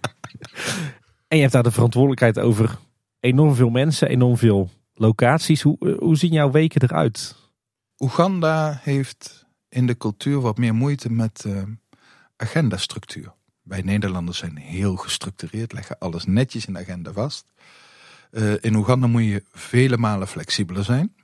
En 1.31 1.37
je 1.37 1.41
hebt 1.43 1.53
daar 1.53 1.63
de 1.63 1.71
verantwoordelijkheid 1.71 2.39
over 2.39 2.77
enorm 3.19 3.55
veel 3.55 3.69
mensen, 3.69 4.07
enorm 4.09 4.37
veel 4.37 4.69
locaties. 4.93 5.61
Hoe, 5.61 5.95
hoe 5.99 6.17
zien 6.17 6.31
jouw 6.31 6.51
weken 6.51 6.81
eruit? 6.81 7.35
Oeganda 7.97 8.79
heeft 8.81 9.45
in 9.69 9.87
de 9.87 9.97
cultuur 9.97 10.39
wat 10.39 10.57
meer 10.57 10.75
moeite 10.75 11.11
met 11.11 11.43
uh, 11.47 11.61
agendastructuur. 12.37 13.33
Wij 13.61 13.81
Nederlanders 13.81 14.37
zijn 14.37 14.57
heel 14.57 14.95
gestructureerd, 14.95 15.73
leggen 15.73 15.97
alles 15.99 16.25
netjes 16.25 16.65
in 16.65 16.73
de 16.73 16.79
agenda 16.79 17.11
vast. 17.11 17.51
Uh, 18.31 18.53
in 18.61 18.75
Oeganda 18.75 19.07
moet 19.07 19.23
je 19.23 19.43
vele 19.51 19.97
malen 19.97 20.27
flexibeler 20.27 20.83
zijn. 20.83 21.15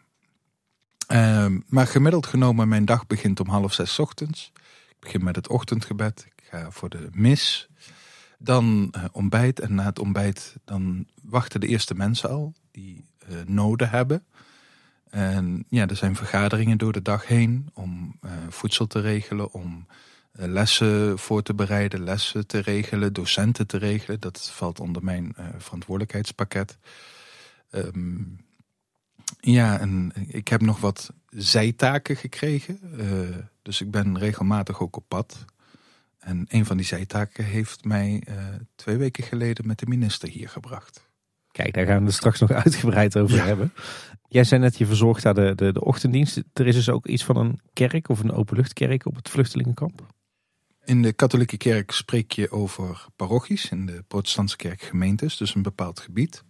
Uh, 1.12 1.46
maar 1.68 1.88
gemiddeld 1.88 2.26
genomen, 2.26 2.68
mijn 2.68 2.86
dag 2.86 3.08
begint 3.08 3.40
om 3.40 3.48
half 3.48 3.74
zes 3.74 4.00
ochtends. 4.00 4.52
Ik 4.90 5.00
begin 5.00 5.24
met 5.24 5.36
het 5.36 5.48
ochtendgebed. 5.48 6.26
Ik 6.26 6.44
ga 6.50 6.72
voor 6.72 6.90
de 6.90 7.10
mis. 7.12 7.68
Dan 8.38 8.94
uh, 8.96 9.04
ontbijt 9.12 9.60
en 9.60 9.76
na 9.76 9.84
het 9.84 10.00
ontbijt 10.00 10.56
dan 10.66 11.08
wachten 11.24 11.60
de 11.60 11.68
eerste 11.68 11.96
mensen 11.96 12.30
al 12.30 12.54
die 12.72 13.06
uh, 13.30 13.38
noden 13.46 13.90
hebben. 13.90 14.26
En 15.10 15.66
ja, 15.70 15.88
er 15.88 15.96
zijn 15.96 16.16
vergaderingen 16.16 16.78
door 16.78 16.94
de 16.94 17.02
dag 17.02 17.28
heen 17.28 17.70
om 17.74 18.20
uh, 18.22 18.32
voedsel 18.50 18.88
te 18.88 19.00
regelen, 19.00 19.54
om 19.54 19.88
lessen 20.32 21.20
voor 21.20 21.44
te 21.44 21.54
bereiden, 21.54 22.04
lessen 22.04 22.48
te 22.48 22.60
regelen, 22.60 23.14
docenten 23.14 23.68
te 23.68 23.78
regelen. 23.78 24.20
Dat 24.20 24.50
valt 24.50 24.80
onder 24.80 25.04
mijn 25.04 25.36
verantwoordelijkheidspakket. 25.58 26.78
Um, 27.72 28.38
ja, 29.40 29.80
en 29.80 30.12
ik 30.28 30.48
heb 30.48 30.62
nog 30.62 30.80
wat 30.80 31.14
zijtaken 31.30 32.16
gekregen. 32.16 32.80
Dus 33.62 33.82
ik 33.82 33.92
ben 33.92 34.18
regelmatig 34.18 34.82
ook 34.82 34.96
op 34.96 35.06
pad. 35.08 35.46
En 36.28 36.46
een 36.48 36.66
van 36.66 36.78
die 36.78 36.86
zijtaken 36.86 37.46
heeft 37.46 37.84
mij 37.84 38.24
uh, 38.30 38.36
twee 38.76 38.98
weken 38.98 39.24
geleden 39.24 39.68
met 39.68 39.80
de 39.80 39.86
minister 39.86 40.30
hier 40.30 40.50
gebracht. 40.50 41.10
Kijk, 41.52 41.74
daar 41.74 41.86
gaan 41.86 42.00
we 42.00 42.06
het 42.06 42.14
straks 42.14 42.40
nog 42.40 42.52
uitgebreid 42.64 43.18
over 43.18 43.44
hebben. 43.44 43.74
Jij 44.28 44.44
zei 44.44 44.62
net, 44.62 44.78
je 44.78 44.86
verzorgt 44.86 45.24
daar 45.24 45.34
de, 45.34 45.56
de, 45.56 45.74
de 45.74 45.84
ochtenddienst. 45.84 46.44
Er 46.54 46.68
is 46.68 46.76
dus 46.76 46.90
ook 46.90 47.08
iets 47.08 47.24
van 47.24 47.38
een 47.38 47.60
kerk 47.74 48.10
of 48.10 48.20
een 48.20 48.32
openluchtkerk 48.32 49.06
op 49.06 49.16
het 49.16 49.30
vluchtelingenkamp? 49.30 50.06
In 50.84 51.02
de 51.02 51.14
katholieke 51.14 51.58
kerk 51.58 51.92
spreek 51.92 52.32
je 52.32 52.52
over 52.52 53.06
parochies. 53.16 53.70
In 53.70 53.86
de 53.86 54.04
protestantse 54.08 54.56
kerk 54.56 54.82
gemeentes, 54.82 55.38
dus 55.38 55.56
een 55.56 55.62
bepaald 55.62 56.00
gebied. 56.00 56.44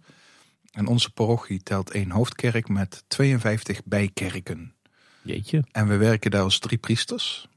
En 0.70 0.86
onze 0.86 1.10
parochie 1.10 1.62
telt 1.62 1.90
één 1.90 2.10
hoofdkerk 2.10 2.68
met 2.68 3.04
52 3.08 3.84
bijkerken. 3.84 4.74
Jeetje. 5.22 5.64
En 5.72 5.88
we 5.88 5.96
werken 5.96 6.30
daar 6.30 6.42
als 6.42 6.58
drie 6.58 6.78
priesters. 6.78 7.48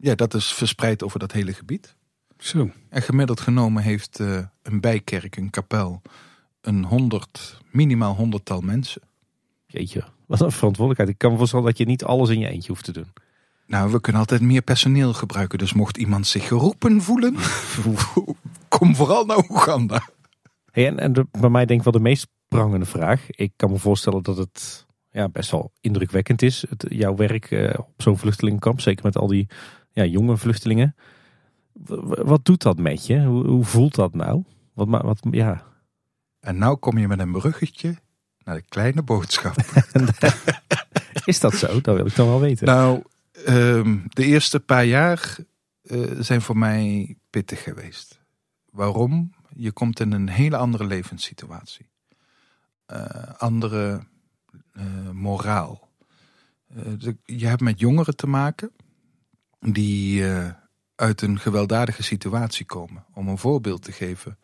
Ja, 0.00 0.14
dat 0.14 0.34
is 0.34 0.52
verspreid 0.52 1.02
over 1.02 1.18
dat 1.18 1.32
hele 1.32 1.52
gebied. 1.52 1.96
Zo. 2.38 2.70
En 2.88 3.02
gemiddeld 3.02 3.40
genomen 3.40 3.82
heeft 3.82 4.18
uh, 4.20 4.38
een 4.62 4.80
bijkerk, 4.80 5.36
een 5.36 5.50
kapel, 5.50 6.02
een 6.60 6.84
honderd, 6.84 7.60
minimaal 7.70 8.14
honderdtal 8.14 8.60
mensen. 8.60 9.02
Jeetje, 9.66 10.04
wat 10.26 10.40
een 10.40 10.52
verantwoordelijkheid. 10.52 11.08
Ik 11.08 11.18
kan 11.18 11.30
me 11.30 11.38
voorstellen 11.38 11.64
dat 11.66 11.78
je 11.78 11.84
niet 11.84 12.04
alles 12.04 12.28
in 12.28 12.38
je 12.38 12.48
eentje 12.48 12.68
hoeft 12.68 12.84
te 12.84 12.92
doen. 12.92 13.12
Nou, 13.66 13.92
we 13.92 14.00
kunnen 14.00 14.20
altijd 14.20 14.40
meer 14.40 14.62
personeel 14.62 15.12
gebruiken. 15.12 15.58
Dus 15.58 15.72
mocht 15.72 15.96
iemand 15.96 16.26
zich 16.26 16.46
geroepen 16.46 17.02
voelen, 17.02 17.36
kom 18.68 18.94
vooral 18.94 19.24
naar 19.24 19.44
Oeganda. 19.48 20.08
Hey, 20.70 20.86
en, 20.86 20.98
en 20.98 21.12
de, 21.12 21.26
bij 21.30 21.50
mij 21.50 21.66
denk 21.66 21.78
ik 21.78 21.84
wel 21.84 21.92
de 21.92 22.08
meest 22.08 22.26
prangende 22.48 22.86
vraag. 22.86 23.30
Ik 23.30 23.52
kan 23.56 23.70
me 23.70 23.78
voorstellen 23.78 24.22
dat 24.22 24.36
het 24.36 24.86
ja, 25.10 25.28
best 25.28 25.50
wel 25.50 25.72
indrukwekkend 25.80 26.42
is. 26.42 26.64
Het, 26.68 26.86
jouw 26.88 27.14
werk 27.14 27.50
uh, 27.50 27.70
op 27.76 28.02
zo'n 28.02 28.18
vluchtelingenkamp. 28.18 28.80
Zeker 28.80 29.04
met 29.04 29.16
al 29.16 29.26
die 29.26 29.48
ja, 29.98 30.04
jonge 30.04 30.36
vluchtelingen. 30.36 30.94
wat 32.06 32.44
doet 32.44 32.62
dat 32.62 32.78
met 32.78 33.06
je? 33.06 33.24
Hoe, 33.24 33.46
hoe, 33.46 33.64
voelt 33.64 33.94
dat 33.94 34.14
nou? 34.14 34.44
Wat, 34.74 34.88
wat, 34.88 35.18
ja. 35.30 35.62
En 36.40 36.58
nou 36.58 36.76
kom 36.76 36.98
je 36.98 37.08
met 37.08 37.18
een 37.18 37.32
bruggetje 37.32 37.96
naar 38.44 38.54
de 38.54 38.64
kleine 38.68 39.02
boodschap. 39.02 39.56
is 41.24 41.40
dat 41.40 41.54
zo? 41.54 41.80
Dat 41.80 41.96
wil 41.96 42.06
ik 42.06 42.14
dan 42.14 42.26
wel 42.26 42.40
weten. 42.40 42.66
Nou, 42.66 43.02
um, 43.48 44.04
de 44.08 44.24
eerste 44.24 44.60
paar 44.60 44.84
jaar 44.84 45.36
uh, 45.82 46.10
zijn 46.18 46.42
voor 46.42 46.58
mij 46.58 47.16
pittig 47.30 47.62
geweest. 47.62 48.20
Waarom? 48.70 49.32
Je 49.54 49.72
komt 49.72 50.00
in 50.00 50.12
een 50.12 50.28
hele 50.28 50.56
andere 50.56 50.84
levenssituatie. 50.84 51.88
Uh, 52.92 53.04
andere 53.38 54.00
uh, 54.72 55.10
moraal. 55.12 55.88
Je 57.24 57.46
hebt 57.46 57.60
met 57.60 57.80
jongeren 57.80 58.16
te 58.16 58.26
maken 58.26 58.70
die 59.60 60.24
uit 60.94 61.22
een 61.22 61.38
gewelddadige 61.38 62.02
situatie 62.02 62.66
komen. 62.66 63.04
Om 63.14 63.28
een 63.28 63.38
voorbeeld 63.38 63.82
te 63.82 63.92
geven. 63.92 64.38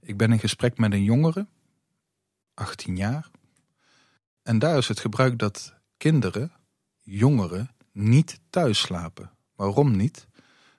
Ik 0.00 0.16
ben 0.16 0.32
in 0.32 0.38
gesprek 0.38 0.78
met 0.78 0.92
een 0.92 1.04
jongere, 1.04 1.46
18 2.54 2.96
jaar. 2.96 3.30
En 4.42 4.58
daar 4.58 4.76
is 4.76 4.88
het 4.88 5.00
gebruik 5.00 5.38
dat 5.38 5.74
kinderen, 5.96 6.52
jongeren, 7.00 7.70
niet 7.92 8.40
thuis 8.50 8.80
slapen. 8.80 9.30
Waarom 9.56 9.96
niet? 9.96 10.26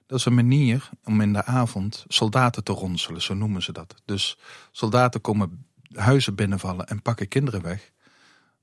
Dat 0.05 0.20
is 0.20 0.25
een 0.25 0.34
manier 0.34 0.89
om 1.03 1.22
in 1.22 1.34
de 1.34 1.46
avond 1.46 2.05
soldaten 2.08 2.63
te 2.63 2.72
ronselen, 2.72 3.22
zo 3.22 3.34
noemen 3.34 3.63
ze 3.63 3.72
dat. 3.72 3.96
Dus 4.05 4.38
soldaten 4.72 5.22
komen 5.22 5.65
huizen 5.91 6.36
binnenvallen 6.36 6.88
en 6.88 7.01
pakken 7.01 7.27
kinderen 7.27 7.62
weg. 7.62 7.91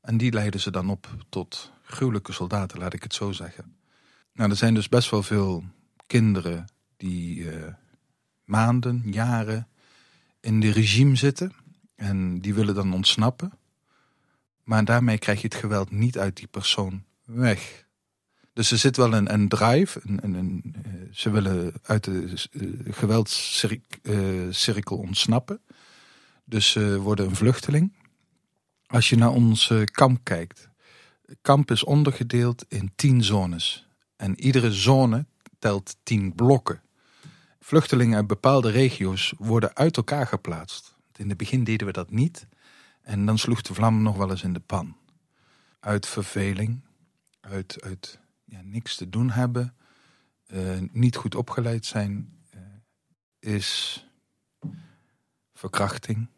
En 0.01 0.17
die 0.17 0.33
leiden 0.33 0.61
ze 0.61 0.71
dan 0.71 0.91
op 0.91 1.17
tot 1.29 1.73
gruwelijke 1.83 2.33
soldaten, 2.33 2.79
laat 2.79 2.93
ik 2.93 3.03
het 3.03 3.15
zo 3.15 3.33
zeggen. 3.33 3.77
Nou, 4.33 4.51
er 4.51 4.57
zijn 4.57 4.75
dus 4.75 4.89
best 4.89 5.11
wel 5.11 5.23
veel 5.23 5.65
kinderen 6.07 6.67
die 6.97 7.39
uh, 7.39 7.67
maanden, 8.45 9.03
jaren 9.05 9.69
in 10.41 10.61
de 10.61 10.71
regime 10.71 11.17
zitten. 11.17 11.53
En 11.95 12.41
die 12.41 12.55
willen 12.55 12.75
dan 12.75 12.93
ontsnappen. 12.93 13.53
Maar 14.65 14.85
daarmee 14.85 15.19
krijg 15.19 15.41
je 15.41 15.47
het 15.47 15.55
geweld 15.55 15.91
niet 15.91 16.19
uit 16.19 16.37
die 16.37 16.47
persoon 16.47 17.05
weg. 17.25 17.87
Dus 18.53 18.71
er 18.71 18.79
zit 18.79 18.97
wel 18.97 19.13
een, 19.13 19.33
een 19.33 19.49
drive. 19.49 20.01
Een, 20.05 20.35
een, 20.35 20.75
eh, 20.83 20.93
ze 21.13 21.31
willen 21.31 21.73
uit 21.83 22.05
de 22.05 22.47
uh, 22.53 22.95
geweldscirkel 22.95 24.97
ontsnappen. 24.97 25.61
Dus 26.45 26.71
ze 26.71 27.01
worden 27.01 27.27
een 27.27 27.37
vluchteling. 27.37 27.93
Als 28.87 29.09
je 29.09 29.17
naar 29.17 29.31
ons 29.31 29.73
kamp 29.85 30.21
kijkt. 30.23 30.69
Kamp 31.41 31.71
is 31.71 31.85
ondergedeeld 31.85 32.65
in 32.69 32.93
tien 32.97 33.25
zones. 33.25 33.87
En 34.23 34.41
iedere 34.41 34.73
zone 34.73 35.27
telt 35.59 35.97
tien 36.03 36.35
blokken. 36.35 36.83
Vluchtelingen 37.61 38.17
uit 38.17 38.27
bepaalde 38.27 38.71
regio's 38.71 39.35
worden 39.39 39.77
uit 39.77 39.97
elkaar 39.97 40.27
geplaatst. 40.27 40.95
In 41.17 41.29
het 41.29 41.39
begin 41.39 41.65
deden 41.65 41.87
we 41.87 41.93
dat 41.93 42.11
niet. 42.11 42.47
En 43.01 43.27
dan 43.27 43.39
sloeg 43.39 43.63
de 43.63 43.75
vlam 43.75 44.03
nog 44.03 44.17
wel 44.17 44.31
eens 44.31 44.43
in 44.43 44.53
de 44.53 44.61
pan. 44.61 44.97
Uit 45.81 46.07
verveling, 46.07 46.81
uit, 47.41 47.83
uit 47.83 48.19
ja, 48.45 48.61
niks 48.63 48.97
te 48.97 49.09
doen 49.09 49.31
hebben, 49.31 49.75
uh, 50.47 50.79
niet 50.93 51.17
goed 51.17 51.35
opgeleid 51.35 51.87
zijn, 51.87 52.43
uh, 52.55 52.61
is 53.39 54.07
verkrachting, 55.55 56.29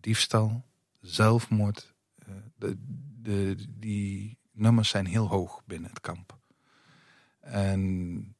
diefstal, 0.00 0.64
zelfmoord. 1.00 1.94
Uh, 2.28 2.34
de, 2.56 2.76
de, 3.20 3.56
die 3.68 4.38
nummers 4.52 4.88
zijn 4.88 5.06
heel 5.06 5.28
hoog 5.28 5.62
binnen 5.66 5.90
het 5.90 6.00
kamp. 6.00 6.37
En 7.50 8.36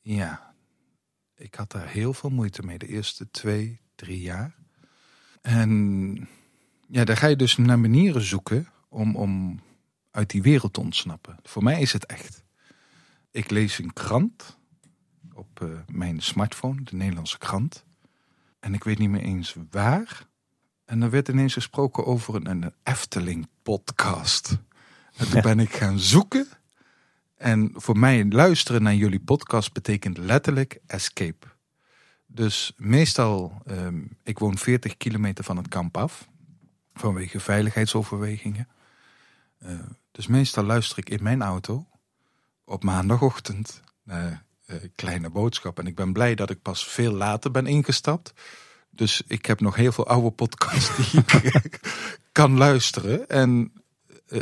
ja, 0.00 0.54
ik 1.34 1.54
had 1.54 1.70
daar 1.70 1.88
heel 1.88 2.12
veel 2.12 2.30
moeite 2.30 2.62
mee 2.62 2.78
de 2.78 2.88
eerste 2.88 3.30
twee, 3.30 3.80
drie 3.94 4.20
jaar. 4.20 4.54
En 5.40 6.28
ja, 6.88 7.04
daar 7.04 7.16
ga 7.16 7.26
je 7.26 7.36
dus 7.36 7.56
naar 7.56 7.78
manieren 7.78 8.22
zoeken 8.22 8.68
om, 8.88 9.16
om 9.16 9.60
uit 10.10 10.30
die 10.30 10.42
wereld 10.42 10.72
te 10.72 10.80
ontsnappen. 10.80 11.36
Voor 11.42 11.62
mij 11.62 11.80
is 11.80 11.92
het 11.92 12.06
echt. 12.06 12.44
Ik 13.30 13.50
lees 13.50 13.78
een 13.78 13.92
krant 13.92 14.58
op 15.32 15.60
uh, 15.62 15.78
mijn 15.86 16.20
smartphone, 16.20 16.82
de 16.82 16.96
Nederlandse 16.96 17.38
krant. 17.38 17.84
En 18.60 18.74
ik 18.74 18.84
weet 18.84 18.98
niet 18.98 19.10
meer 19.10 19.22
eens 19.22 19.56
waar. 19.70 20.26
En 20.84 21.02
er 21.02 21.10
werd 21.10 21.28
ineens 21.28 21.52
gesproken 21.52 22.06
over 22.06 22.34
een, 22.34 22.46
een 22.46 22.72
Efteling-podcast. 22.82 24.58
En 25.16 25.30
toen 25.30 25.42
ben 25.50 25.60
ik 25.60 25.72
gaan 25.72 25.98
zoeken. 25.98 26.48
En 27.38 27.70
voor 27.74 27.98
mij 27.98 28.26
luisteren 28.28 28.82
naar 28.82 28.94
jullie 28.94 29.20
podcast 29.20 29.72
betekent 29.72 30.18
letterlijk 30.18 30.78
escape. 30.86 31.46
Dus 32.26 32.72
meestal, 32.76 33.62
um, 33.66 34.16
ik 34.22 34.38
woon 34.38 34.58
40 34.58 34.96
kilometer 34.96 35.44
van 35.44 35.56
het 35.56 35.68
kamp 35.68 35.96
af. 35.96 36.28
Vanwege 36.94 37.40
veiligheidsoverwegingen. 37.40 38.68
Uh, 39.62 39.70
dus 40.10 40.26
meestal 40.26 40.64
luister 40.64 40.98
ik 40.98 41.10
in 41.10 41.22
mijn 41.22 41.42
auto 41.42 41.86
op 42.64 42.84
maandagochtend 42.84 43.80
naar 44.02 44.44
uh, 44.66 44.76
Kleine 44.94 45.30
Boodschap. 45.30 45.78
En 45.78 45.86
ik 45.86 45.94
ben 45.94 46.12
blij 46.12 46.34
dat 46.34 46.50
ik 46.50 46.62
pas 46.62 46.86
veel 46.86 47.12
later 47.12 47.50
ben 47.50 47.66
ingestapt. 47.66 48.32
Dus 48.90 49.22
ik 49.26 49.46
heb 49.46 49.60
nog 49.60 49.76
heel 49.76 49.92
veel 49.92 50.06
oude 50.06 50.30
podcasts 50.30 50.96
die 50.96 51.22
ik 51.52 51.80
kan 52.32 52.56
luisteren. 52.56 53.28
En 53.28 53.72
uh, 54.28 54.40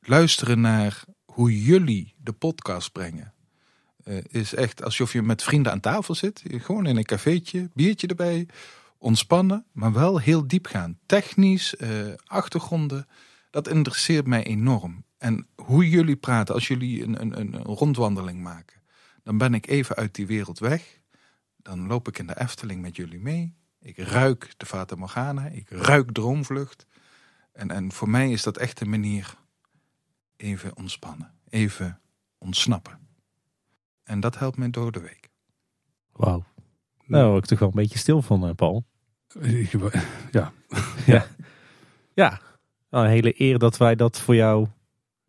luisteren 0.00 0.60
naar 0.60 1.04
hoe 1.38 1.62
jullie 1.62 2.14
de 2.16 2.32
podcast 2.32 2.92
brengen. 2.92 3.34
Uh, 4.04 4.18
is 4.28 4.54
echt 4.54 4.82
alsof 4.82 5.12
je 5.12 5.22
met 5.22 5.42
vrienden 5.42 5.72
aan 5.72 5.80
tafel 5.80 6.14
zit. 6.14 6.42
Gewoon 6.46 6.86
in 6.86 6.96
een 6.96 7.04
cafeetje, 7.04 7.70
biertje 7.74 8.06
erbij. 8.06 8.48
Ontspannen, 8.98 9.64
maar 9.72 9.92
wel 9.92 10.18
heel 10.18 10.48
diep 10.48 10.66
gaan. 10.66 10.98
Technisch, 11.06 11.74
achtergronden. 12.24 13.06
Dat 13.50 13.68
interesseert 13.68 14.26
mij 14.26 14.44
enorm. 14.44 15.04
En 15.18 15.46
hoe 15.54 15.88
jullie 15.88 16.16
praten, 16.16 16.54
als 16.54 16.68
jullie 16.68 17.02
een, 17.02 17.20
een, 17.20 17.38
een 17.38 17.56
rondwandeling 17.56 18.42
maken, 18.42 18.82
dan 19.22 19.38
ben 19.38 19.54
ik 19.54 19.66
even 19.66 19.96
uit 19.96 20.14
die 20.14 20.26
wereld 20.26 20.58
weg. 20.58 21.00
Dan 21.56 21.86
loop 21.86 22.08
ik 22.08 22.18
in 22.18 22.26
de 22.26 22.40
Efteling 22.40 22.82
met 22.82 22.96
jullie 22.96 23.20
mee. 23.20 23.54
Ik 23.80 23.98
ruik 23.98 24.54
de 24.56 24.66
Fata 24.66 24.96
Morgana, 24.96 25.46
ik 25.46 25.70
ruik 25.70 26.12
Droomvlucht. 26.12 26.86
En, 27.52 27.70
en 27.70 27.92
voor 27.92 28.08
mij 28.08 28.30
is 28.30 28.42
dat 28.42 28.56
echt 28.56 28.80
een 28.80 28.90
manier 28.90 29.36
even 30.38 30.76
ontspannen, 30.76 31.32
even 31.48 32.00
ontsnappen. 32.38 32.98
En 34.02 34.20
dat 34.20 34.38
helpt 34.38 34.56
mij 34.56 34.70
door 34.70 34.92
de 34.92 35.00
week. 35.00 35.28
Wauw. 36.12 36.44
Nou, 37.04 37.36
ik 37.38 37.44
toch 37.44 37.58
wel 37.58 37.68
een 37.68 37.74
beetje 37.74 37.98
stil 37.98 38.22
van, 38.22 38.48
eh, 38.48 38.54
Paul. 38.54 38.84
Ja. 40.30 40.52
ja. 41.06 41.26
Ja, 42.14 42.40
nou, 42.90 43.04
een 43.04 43.10
hele 43.10 43.40
eer 43.40 43.58
dat 43.58 43.76
wij 43.76 43.94
dat 43.94 44.20
voor 44.20 44.34
jou 44.34 44.66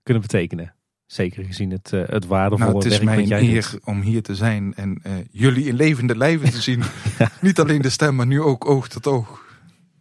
kunnen 0.04 0.24
betekenen. 0.24 0.74
Zeker 1.06 1.44
gezien 1.44 1.72
het, 1.72 1.92
uh, 1.92 2.08
het 2.08 2.26
waardevolle 2.26 2.72
nou, 2.72 2.84
het 2.84 2.94
is 2.94 3.00
mijn 3.00 3.32
eer 3.32 3.70
doet. 3.72 3.86
om 3.86 4.02
hier 4.02 4.22
te 4.22 4.36
zijn 4.36 4.76
en 4.76 5.02
uh, 5.04 5.14
jullie 5.32 5.66
in 5.66 5.76
levende 5.76 6.18
lijven 6.18 6.52
te 6.52 6.62
zien. 6.62 6.84
Niet 7.42 7.60
alleen 7.60 7.82
de 7.82 7.90
stem, 7.90 8.16
maar 8.16 8.26
nu 8.26 8.42
ook 8.42 8.66
oog 8.66 8.88
tot 8.88 9.08
oog. 9.08 9.49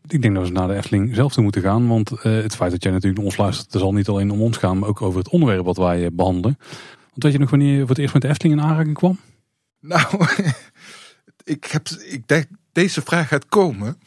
Ik 0.08 0.22
denk 0.22 0.34
dat 0.34 0.48
we 0.48 0.52
naar 0.52 0.68
de 0.68 0.74
Efteling 0.74 1.14
zelf 1.14 1.32
toe 1.32 1.42
moeten 1.42 1.62
gaan. 1.62 1.88
Want 1.88 2.10
uh, 2.10 2.22
het 2.22 2.56
feit 2.56 2.70
dat 2.70 2.82
jij 2.82 2.92
natuurlijk 2.92 3.24
ons 3.24 3.36
luistert, 3.36 3.74
er 3.74 3.80
zal 3.80 3.92
niet 3.92 4.08
alleen 4.08 4.30
om 4.30 4.40
ons 4.40 4.56
gaan, 4.56 4.78
maar 4.78 4.88
ook 4.88 5.02
over 5.02 5.18
het 5.18 5.28
onderwerp 5.28 5.64
wat 5.64 5.76
wij 5.76 6.12
behandelen. 6.12 6.58
Want 7.08 7.22
weet 7.22 7.32
je 7.32 7.38
nog 7.38 7.50
wanneer 7.50 7.72
je 7.72 7.80
voor 7.80 7.88
het 7.88 7.98
eerst 7.98 8.12
met 8.12 8.22
de 8.22 8.28
Efteling 8.28 8.60
in 8.60 8.64
aanraking 8.66 8.96
kwam? 8.96 9.20
Nou, 9.80 10.26
ik, 11.44 11.64
heb, 11.64 11.88
ik 11.88 12.28
denk 12.28 12.46
deze 12.72 13.02
vraag 13.02 13.28
gaat 13.28 13.46
komen. 13.46 14.00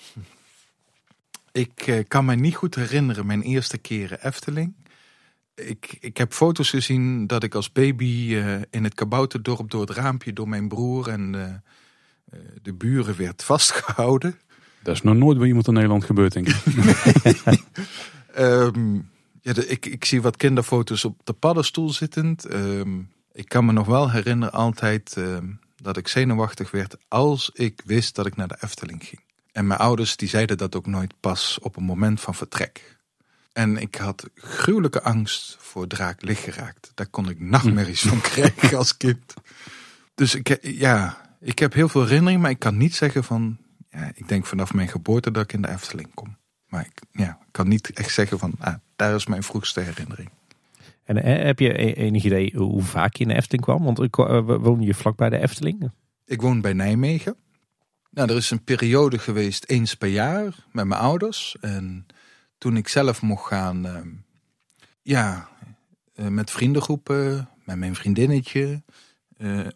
Ik 1.52 1.88
uh, 1.88 2.00
kan 2.08 2.26
me 2.26 2.36
niet 2.36 2.56
goed 2.56 2.76
herinneren 2.76 3.26
mijn 3.26 3.42
eerste 3.42 3.78
keren 3.78 4.26
Efteling. 4.26 4.74
Ik, 5.56 5.98
ik 6.00 6.18
heb 6.18 6.34
foto's 6.34 6.70
gezien 6.70 7.28
dat 7.28 7.44
ik 7.44 7.56
als 7.56 7.72
baby 7.72 8.36
in 8.70 8.84
het 8.84 8.94
kabouterdorp 8.94 9.70
door 9.70 9.82
het 9.82 9.90
raampje 9.90 10.34
door 10.34 10.50
mijn 10.50 10.68
broer 10.68 11.10
en 11.10 11.32
de 12.62 12.74
buren 12.74 13.18
werd 13.18 13.44
vastgehouden. 13.44 14.40
Dat 14.84 14.96
is 14.96 15.02
nog 15.02 15.16
nooit 15.16 15.38
bij 15.38 15.48
iemand 15.48 15.68
in 15.68 15.74
Nederland 15.74 16.04
gebeurd, 16.04 16.34
denk 16.34 16.48
ik. 16.48 16.56
um, 18.38 19.10
ja, 19.42 19.54
de, 19.54 19.68
ik, 19.68 19.86
ik 19.86 20.06
zie 20.06 20.22
wat 20.22 20.38
kinderfoto's 20.38 21.06
op 21.06 21.20
de 21.24 21.34
paddenstoel 21.34 21.90
zittend. 21.90 22.54
Um, 22.54 23.10
ik 23.34 23.50
kan 23.50 23.66
me 23.66 23.72
nog 23.72 23.88
wel 23.88 24.12
herinneren 24.12 24.54
altijd 24.54 25.16
um, 25.18 25.60
dat 25.76 25.98
ik 25.98 26.08
zenuwachtig 26.08 26.72
werd 26.72 26.96
als 27.08 27.50
ik 27.54 27.82
wist 27.86 28.16
dat 28.16 28.26
ik 28.26 28.36
naar 28.36 28.48
de 28.48 28.58
Efteling 28.60 29.04
ging. 29.06 29.22
En 29.52 29.68
mijn 29.68 29.80
ouders 29.80 30.16
die 30.16 30.30
zeiden 30.30 30.58
dat 30.58 30.76
ook 30.76 30.86
nooit 30.86 31.14
pas 31.20 31.60
op 31.62 31.76
een 31.76 31.84
moment 31.84 32.22
van 32.22 32.36
vertrek. 32.36 32.98
En 33.54 33.78
ik 33.78 33.96
had 33.96 34.30
gruwelijke 34.36 35.02
angst 35.02 35.58
voor 35.60 35.88
draak 35.88 36.22
lichtgeraakt. 36.22 36.92
Daar 36.96 37.08
kon 37.08 37.30
ik 37.30 37.40
nachtmerries 37.40 38.02
van 38.02 38.22
krijgen 38.32 38.78
als 38.78 38.98
kind. 38.98 39.34
Dus 40.16 40.36
ik, 40.36 40.58
ja, 40.62 41.22
ik 41.40 41.60
heb 41.60 41.74
heel 41.74 41.90
veel 41.90 42.02
herinneringen, 42.02 42.42
maar 42.42 42.52
ik 42.52 42.60
kan 42.60 42.78
niet 42.78 42.96
zeggen 42.96 43.24
van... 43.24 43.58
Ja, 43.92 44.12
ik 44.16 44.28
denk 44.28 44.46
vanaf 44.46 44.74
mijn 44.74 44.88
geboorte 44.88 45.32
dat 45.32 45.44
ik 45.44 45.54
in 45.54 45.62
de 45.62 45.70
Efteling 45.70 46.14
kom. 46.14 46.38
Maar 46.68 46.86
ik 46.86 47.02
ja, 47.12 47.40
kan 47.52 47.68
niet 47.68 47.94
echt 47.94 48.14
zeggen 48.14 48.40
van, 48.40 48.54
ah, 48.60 48.76
daar 48.96 49.16
is 49.16 49.26
mijn 49.26 49.44
vroegste 49.44 49.80
herinnering. 49.80 50.30
En 51.04 51.24
eh, 51.24 51.44
heb 51.46 51.60
je 51.60 51.96
enig 51.96 52.24
idee 52.24 52.54
hoe 52.56 52.84
vaak 52.84 53.16
je 53.16 53.24
in 53.24 53.30
de 53.30 53.36
Efteling 53.36 53.64
kwam? 53.64 53.84
Want 53.84 54.00
uh, 54.00 54.40
woon 54.46 54.82
je 54.82 54.94
vlak 54.94 55.16
bij 55.16 55.30
de 55.30 55.38
Efteling? 55.38 55.92
Ik 56.26 56.42
woon 56.42 56.62
bij 56.62 56.74
Nijmegen. 56.74 57.36
Nou, 58.10 58.30
er 58.30 58.36
is 58.36 58.52
een 58.52 58.64
periode 58.64 59.20
geweest 59.20 59.66
eens 59.66 59.96
per 59.96 60.10
jaar 60.10 60.56
met 60.72 60.86
mijn 60.86 61.02
ouders. 61.02 61.56
En 61.62 62.06
toen 62.58 62.78
ik 62.78 62.88
zelf 62.88 63.22
mocht 63.22 63.48
gaan, 63.48 63.86
uh, 63.86 63.98
ja, 65.02 65.50
uh, 66.16 66.28
met 66.28 66.52
vriendengroepen, 66.52 67.50
met 67.64 67.78
mijn 67.78 67.96
vriendinnetje. 67.96 68.82
Uh, 69.38 69.68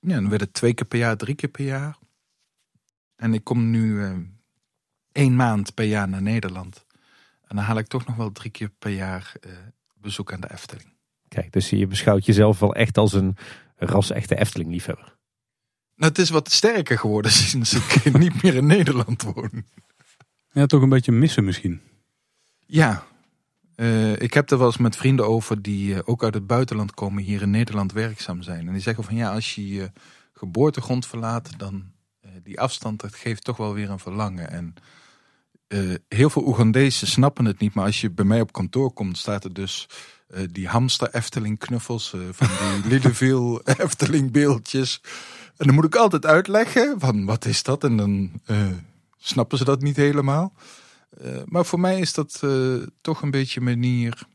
ja, 0.00 0.14
dan 0.14 0.28
werd 0.28 0.40
het 0.40 0.52
twee 0.52 0.74
keer 0.74 0.86
per 0.86 0.98
jaar, 0.98 1.16
drie 1.16 1.34
keer 1.34 1.48
per 1.48 1.64
jaar. 1.64 1.97
En 3.18 3.34
ik 3.34 3.44
kom 3.44 3.70
nu 3.70 3.92
uh, 3.92 4.16
één 5.12 5.36
maand 5.36 5.74
per 5.74 5.84
jaar 5.84 6.08
naar 6.08 6.22
Nederland. 6.22 6.86
En 7.46 7.56
dan 7.56 7.64
haal 7.64 7.78
ik 7.78 7.86
toch 7.86 8.06
nog 8.06 8.16
wel 8.16 8.32
drie 8.32 8.50
keer 8.50 8.70
per 8.78 8.90
jaar 8.90 9.32
uh, 9.46 9.52
bezoek 9.94 10.32
aan 10.32 10.40
de 10.40 10.52
Efteling. 10.52 10.96
Kijk, 11.28 11.52
dus 11.52 11.70
je 11.70 11.86
beschouwt 11.86 12.26
jezelf 12.26 12.58
wel 12.58 12.74
echt 12.74 12.98
als 12.98 13.12
een 13.12 13.36
ras-echte 13.76 14.38
Efteling-liefhebber. 14.38 15.16
Nou, 15.94 16.10
het 16.10 16.18
is 16.18 16.30
wat 16.30 16.52
sterker 16.52 16.98
geworden 16.98 17.30
sinds 17.50 17.72
ik 17.74 18.12
niet 18.18 18.42
meer 18.42 18.54
in 18.54 18.66
Nederland 18.66 19.22
woon. 19.22 19.64
Ja, 20.50 20.66
toch 20.66 20.82
een 20.82 20.88
beetje 20.88 21.12
missen 21.12 21.44
misschien. 21.44 21.80
Ja, 22.66 23.06
uh, 23.76 24.20
ik 24.20 24.34
heb 24.34 24.50
er 24.50 24.58
wel 24.58 24.66
eens 24.66 24.76
met 24.76 24.96
vrienden 24.96 25.26
over 25.26 25.62
die 25.62 25.94
uh, 25.94 25.98
ook 26.04 26.24
uit 26.24 26.34
het 26.34 26.46
buitenland 26.46 26.94
komen, 26.94 27.22
hier 27.22 27.42
in 27.42 27.50
Nederland 27.50 27.92
werkzaam 27.92 28.42
zijn. 28.42 28.66
En 28.66 28.72
die 28.72 28.82
zeggen 28.82 29.04
van 29.04 29.14
ja, 29.14 29.32
als 29.32 29.54
je 29.54 29.68
je 29.68 29.90
geboortegrond 30.32 31.06
verlaat, 31.06 31.58
dan 31.58 31.92
die 32.48 32.60
afstand, 32.60 33.00
dat 33.00 33.14
geeft 33.14 33.44
toch 33.44 33.56
wel 33.56 33.74
weer 33.74 33.90
een 33.90 33.98
verlangen. 33.98 34.50
En 34.50 34.74
heel 36.08 36.30
veel 36.30 36.46
Oegandezen 36.46 37.06
snappen 37.06 37.44
het 37.44 37.58
niet, 37.58 37.74
maar 37.74 37.84
als 37.84 38.00
je 38.00 38.10
bij 38.10 38.24
mij 38.24 38.40
op 38.40 38.52
kantoor 38.52 38.92
komt, 38.92 39.18
staat 39.18 39.44
er 39.44 39.52
dus 39.52 39.88
die 40.50 40.68
hamster 40.68 41.14
Efteling 41.14 41.58
knuffels, 41.58 42.14
van 42.30 42.48
die 42.82 42.88
Lideville 42.90 43.62
Efteling 43.64 44.32
beeldjes. 44.32 45.00
En 45.56 45.66
dan 45.66 45.74
moet 45.74 45.84
ik 45.84 45.94
altijd 45.94 46.26
uitleggen 46.26 47.00
van 47.00 47.24
wat 47.24 47.44
is 47.44 47.62
dat? 47.62 47.84
En 47.84 47.96
dan 47.96 48.40
snappen 49.18 49.58
ze 49.58 49.64
dat 49.64 49.82
niet 49.82 49.96
helemaal. 49.96 50.52
Uh, 51.24 51.42
maar 51.44 51.66
voor 51.66 51.80
mij 51.80 52.00
is 52.00 52.12
dat 52.12 52.40
uh, 52.44 52.82
toch 53.00 53.22
een 53.22 53.30
beetje 53.30 53.60
een 53.60 53.66
manier 53.66 54.26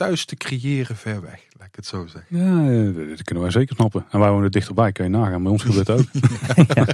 thuis 0.00 0.24
te 0.24 0.36
creëren 0.36 0.96
ver 0.96 1.20
weg, 1.20 1.46
laat 1.58 1.68
ik 1.68 1.76
het 1.76 1.86
zo 1.86 2.06
zeggen. 2.06 2.38
Ja, 2.38 3.08
dat 3.08 3.22
kunnen 3.22 3.42
wij 3.42 3.52
zeker 3.52 3.74
snappen. 3.74 4.06
En 4.10 4.20
wij 4.20 4.30
wonen 4.30 4.50
dichterbij, 4.50 4.92
kan 4.92 5.04
je 5.04 5.10
nagaan. 5.10 5.42
Bij 5.42 5.52
ons 5.52 5.62
gebeurt 5.62 5.86
het 5.86 5.98
ook. 5.98 6.06
ja. 6.76 6.84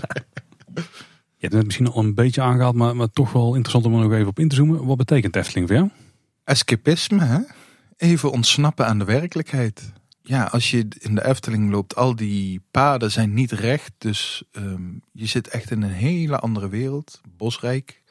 Je 1.37 1.47
hebt 1.47 1.53
het 1.53 1.65
misschien 1.65 1.87
al 1.87 2.05
een 2.05 2.15
beetje 2.15 2.43
aangehaald, 2.43 2.75
maar, 2.75 2.97
maar 2.97 3.11
toch 3.11 3.33
wel 3.33 3.55
interessant 3.55 3.85
om 3.85 3.95
er 3.95 4.01
nog 4.01 4.13
even 4.13 4.27
op 4.27 4.39
in 4.39 4.49
te 4.49 4.55
zoomen. 4.55 4.87
Wat 4.87 4.97
betekent 4.97 5.37
Efteling 5.37 5.69
voor 5.69 5.77
jou? 5.77 5.91
Escapisme, 6.45 7.25
hè? 7.25 7.39
Even 7.97 8.33
ontsnappen 8.33 8.87
aan 8.87 8.99
de 8.99 9.05
werkelijkheid. 9.05 9.93
Ja, 10.23 10.45
als 10.45 10.71
je 10.71 10.87
in 10.99 11.15
de 11.15 11.27
Efteling 11.27 11.71
loopt, 11.71 11.97
al 11.97 12.17
die 12.17 12.61
paden 12.71 13.11
zijn 13.11 13.35
niet 13.35 13.53
recht. 13.53 13.93
Dus 13.99 14.45
um, 14.53 15.03
je 15.13 15.27
zit 15.27 15.49
echt 15.49 15.71
in 15.71 15.83
een 15.83 15.91
hele 15.91 16.39
andere 16.39 16.69
wereld. 16.69 17.21
Bosrijk, 17.37 18.03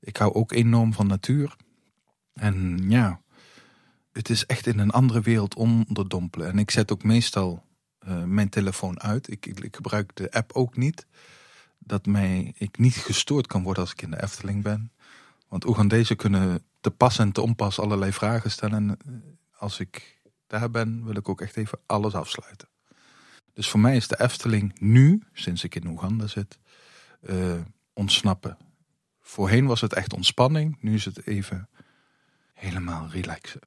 ik 0.00 0.16
hou 0.16 0.32
ook 0.32 0.52
enorm 0.52 0.92
van 0.92 1.06
natuur. 1.06 1.56
En 2.34 2.84
ja, 2.88 3.20
het 4.12 4.28
is 4.28 4.46
echt 4.46 4.66
in 4.66 4.78
een 4.78 4.90
andere 4.90 5.20
wereld 5.20 5.54
onderdompelen. 5.54 6.48
En 6.48 6.58
ik 6.58 6.70
zet 6.70 6.92
ook 6.92 7.02
meestal 7.02 7.64
uh, 8.08 8.22
mijn 8.24 8.48
telefoon 8.48 9.00
uit. 9.00 9.30
Ik, 9.30 9.46
ik, 9.46 9.60
ik, 9.60 9.74
gebruik 9.74 10.16
de 10.16 10.30
app 10.32 10.52
ook 10.52 10.76
niet. 10.76 11.06
Dat 11.78 12.06
mij, 12.06 12.54
ik 12.56 12.78
niet 12.78 12.94
gestoord 12.94 13.46
kan 13.46 13.62
worden 13.62 13.82
als 13.82 13.92
ik 13.92 14.02
in 14.02 14.10
de 14.10 14.22
Efteling 14.22 14.62
ben. 14.62 14.92
Want 15.48 15.66
Oegandezen 15.66 16.16
kunnen 16.16 16.64
te 16.80 16.90
pas 16.90 17.18
en 17.18 17.32
te 17.32 17.40
onpas 17.40 17.78
allerlei 17.78 18.12
vragen 18.12 18.50
stellen. 18.50 18.76
En 18.76 18.98
als 19.56 19.80
ik 19.80 20.20
daar 20.46 20.70
ben, 20.70 21.04
wil 21.04 21.16
ik 21.16 21.28
ook 21.28 21.40
echt 21.40 21.56
even 21.56 21.78
alles 21.86 22.14
afsluiten. 22.14 22.68
Dus 23.52 23.68
voor 23.68 23.80
mij 23.80 23.96
is 23.96 24.08
de 24.08 24.20
Efteling 24.20 24.80
nu, 24.80 25.22
sinds 25.32 25.64
ik 25.64 25.74
in 25.74 25.86
Oeganda 25.86 26.26
zit, 26.26 26.58
uh, 27.22 27.60
ontsnappen. 27.92 28.58
Voorheen 29.20 29.66
was 29.66 29.80
het 29.80 29.92
echt 29.92 30.12
ontspanning, 30.12 30.76
nu 30.80 30.94
is 30.94 31.04
het 31.04 31.26
even 31.26 31.68
helemaal 32.54 33.08
relaxen. 33.08 33.60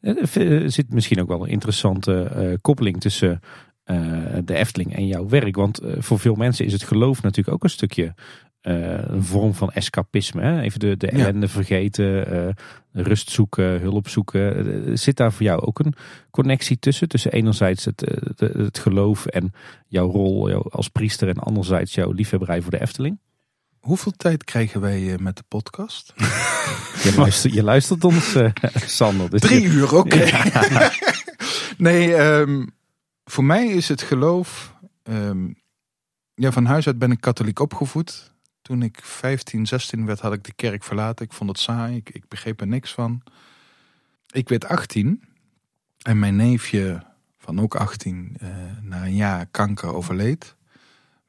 Er 0.00 0.70
zit 0.70 0.92
misschien 0.92 1.20
ook 1.20 1.28
wel 1.28 1.42
een 1.42 1.50
interessante 1.50 2.30
uh, 2.36 2.54
koppeling 2.60 3.00
tussen 3.00 3.40
uh, 3.84 4.12
de 4.44 4.54
Efteling 4.54 4.94
en 4.94 5.06
jouw 5.06 5.28
werk. 5.28 5.56
Want 5.56 5.82
uh, 5.82 5.92
voor 5.98 6.18
veel 6.18 6.34
mensen 6.34 6.64
is 6.64 6.72
het 6.72 6.82
geloof 6.82 7.22
natuurlijk 7.22 7.54
ook 7.54 7.64
een 7.64 7.70
stukje 7.70 8.14
een 8.60 9.22
vorm 9.22 9.54
van 9.54 9.70
escapisme. 9.70 10.42
Hè? 10.42 10.60
Even 10.60 10.80
de, 10.80 10.96
de 10.96 11.06
ellende 11.10 11.48
vergeten, 11.48 12.54
rust 12.92 13.30
zoeken, 13.30 13.80
hulp 13.80 14.08
zoeken. 14.08 14.98
Zit 14.98 15.16
daar 15.16 15.32
voor 15.32 15.46
jou 15.46 15.60
ook 15.60 15.78
een 15.78 15.94
connectie 16.30 16.78
tussen? 16.78 17.08
Tussen 17.08 17.32
enerzijds 17.32 17.84
het, 17.84 18.00
het, 18.00 18.40
het 18.40 18.78
geloof 18.78 19.26
en 19.26 19.52
jouw 19.86 20.10
rol 20.10 20.48
jouw, 20.48 20.62
als 20.62 20.88
priester 20.88 21.28
en 21.28 21.38
anderzijds 21.38 21.94
jouw 21.94 22.12
liefhebberij 22.12 22.60
voor 22.60 22.70
de 22.70 22.80
Efteling? 22.80 23.18
Hoeveel 23.80 24.12
tijd 24.12 24.44
krijgen 24.44 24.80
wij 24.80 25.18
met 25.20 25.36
de 25.36 25.44
podcast? 25.48 26.12
Je 27.04 27.12
luistert, 27.16 27.54
je 27.54 27.62
luistert 27.62 28.04
ons, 28.04 28.36
uh, 28.36 28.50
Sander. 28.74 29.30
Dus 29.30 29.40
Drie 29.40 29.64
uur, 29.64 29.96
oké. 29.96 30.16
Okay. 30.16 30.26
Ja. 30.28 30.92
nee, 31.88 32.14
um, 32.14 32.70
voor 33.24 33.44
mij 33.44 33.66
is 33.66 33.88
het 33.88 34.02
geloof... 34.02 34.74
Um, 35.02 35.58
ja, 36.34 36.52
van 36.52 36.64
huis 36.64 36.86
uit 36.86 36.98
ben 36.98 37.10
ik 37.10 37.20
katholiek 37.20 37.58
opgevoed. 37.58 38.32
Toen 38.62 38.82
ik 38.82 38.98
15, 39.02 39.66
16 39.66 40.06
werd, 40.06 40.20
had 40.20 40.32
ik 40.32 40.44
de 40.44 40.52
kerk 40.52 40.84
verlaten. 40.84 41.24
Ik 41.24 41.32
vond 41.32 41.50
het 41.50 41.58
saai, 41.58 41.96
ik, 41.96 42.10
ik 42.10 42.28
begreep 42.28 42.60
er 42.60 42.66
niks 42.66 42.92
van. 42.92 43.22
Ik 44.30 44.48
werd 44.48 44.64
18 44.64 45.22
en 46.02 46.18
mijn 46.18 46.36
neefje 46.36 47.02
van 47.38 47.60
ook 47.60 47.74
18 47.74 48.36
uh, 48.42 48.48
na 48.82 49.04
een 49.04 49.14
jaar 49.14 49.46
kanker 49.46 49.94
overleed. 49.94 50.56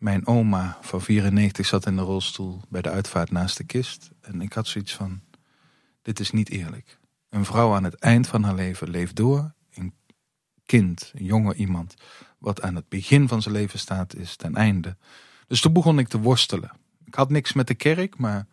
Mijn 0.02 0.28
oma 0.28 0.78
van 0.82 1.02
94 1.02 1.66
zat 1.66 1.86
in 1.86 1.96
de 1.96 2.02
rolstoel 2.02 2.62
bij 2.70 2.82
de 2.82 2.90
uitvaart 2.90 3.32
naast 3.32 3.58
de 3.58 3.64
kist. 3.64 4.10
En 4.22 4.42
ik 4.42 4.54
had 4.54 4.68
zoiets 4.68 4.96
van, 4.96 5.22
dit 6.02 6.20
is 6.20 6.32
niet 6.32 6.50
eerlijk. 6.50 7.00
Een 7.30 7.46
vrouw 7.46 7.74
aan 7.74 7.84
het 7.84 7.96
eind 7.96 8.28
van 8.28 8.44
haar 8.44 8.56
leven 8.56 8.90
leeft 8.90 9.16
door. 9.16 9.54
Een 9.74 9.94
kind, 10.66 11.12
een 11.16 11.26
jonge 11.26 11.56
iemand, 11.56 11.94
wat 12.38 12.62
aan 12.62 12.76
het 12.76 12.90
begin 12.90 13.28
van 13.28 13.42
zijn 13.42 13.54
leven 13.54 13.80
staat, 13.80 14.16
is 14.16 14.36
ten 14.36 14.56
einde. 14.56 14.98
Dus 15.48 15.62
toen 15.62 15.74
begon 15.74 16.00
ik 16.00 16.08
te 16.08 16.20
worstelen. 16.20 16.72
Ik 17.06 17.16
had 17.16 17.30
niks 17.30 17.54
met 17.54 17.68
de 17.68 17.76
kerk, 17.76 18.18
maar 18.18 18.48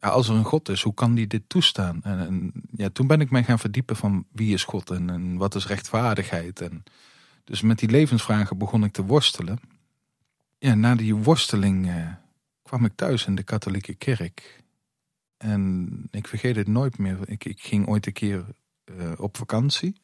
ja, 0.00 0.08
als 0.08 0.28
er 0.28 0.34
een 0.34 0.44
God 0.44 0.68
is, 0.68 0.82
hoe 0.82 0.94
kan 0.94 1.14
die 1.14 1.26
dit 1.26 1.42
toestaan? 1.46 2.02
En, 2.02 2.52
ja, 2.76 2.88
toen 2.88 3.06
ben 3.06 3.20
ik 3.20 3.30
mij 3.30 3.44
gaan 3.44 3.58
verdiepen 3.58 3.96
van 3.96 4.26
wie 4.32 4.54
is 4.54 4.64
God 4.64 4.90
en, 4.90 5.10
en 5.10 5.36
wat 5.36 5.54
is 5.54 5.66
rechtvaardigheid. 5.66 6.60
En, 6.60 6.82
dus 7.44 7.60
met 7.60 7.78
die 7.78 7.90
levensvragen 7.90 8.58
begon 8.58 8.84
ik 8.84 8.92
te 8.92 9.04
worstelen. 9.04 9.58
Ja, 10.62 10.74
na 10.74 10.94
die 10.94 11.14
worsteling 11.14 11.88
eh, 11.88 12.08
kwam 12.62 12.84
ik 12.84 12.92
thuis 12.94 13.26
in 13.26 13.34
de 13.34 13.42
katholieke 13.42 13.94
kerk. 13.94 14.62
En 15.36 15.88
ik 16.10 16.28
vergeet 16.28 16.56
het 16.56 16.68
nooit 16.68 16.98
meer. 16.98 17.18
Ik, 17.24 17.44
ik 17.44 17.60
ging 17.60 17.86
ooit 17.86 18.06
een 18.06 18.12
keer 18.12 18.44
eh, 18.84 19.12
op 19.16 19.36
vakantie. 19.36 20.00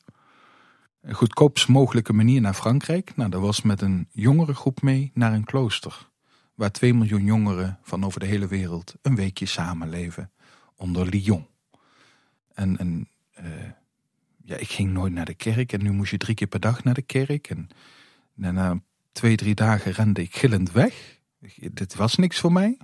Een 1.01 1.14
goedkoopst 1.14 1.68
mogelijke 1.68 2.12
manier 2.12 2.40
naar 2.40 2.55
Frankrijk. 2.55 3.16
Nou, 3.16 3.31
dat 3.31 3.40
was 3.40 3.62
met 3.62 3.81
een 3.81 4.09
jongerengroep 4.11 4.83
mee 4.83 5.11
naar 5.14 5.33
een 5.33 5.44
klooster. 5.44 6.09
Waar 6.55 6.73
2 6.73 6.94
miljoen 6.94 7.25
jongeren 7.25 7.79
van 7.83 8.05
over 8.05 8.21
de 8.21 8.27
hele 8.27 8.47
wereld 8.47 8.94
een 9.03 9.14
weekje 9.14 9.47
samenleven. 9.47 10.31
Onder 10.77 11.07
Lyon. 11.07 11.47
En, 12.55 12.79
en 12.79 13.09
eh, 13.33 13.44
ja, 14.44 14.57
ik 14.57 14.68
ging 14.68 14.92
nooit 14.92 15.12
naar 15.12 15.25
de 15.25 15.35
kerk. 15.35 15.73
En 15.73 15.83
nu 15.83 15.90
moest 15.90 16.11
je 16.11 16.16
drie 16.16 16.35
keer 16.35 16.47
per 16.47 16.61
dag 16.61 16.85
naar 16.85 16.94
de 16.94 17.03
kerk. 17.03 17.51
En 17.51 17.68
na 18.35 18.81
twee, 19.18 19.37
drie 19.37 19.54
dagen 19.54 19.92
rende 19.92 20.22
ik 20.22 20.37
gillend 20.37 20.72
weg. 20.72 21.20
Dit 21.72 21.94
was 21.94 22.16
niks 22.16 22.38
voor 22.38 22.52
mij. 22.52 22.78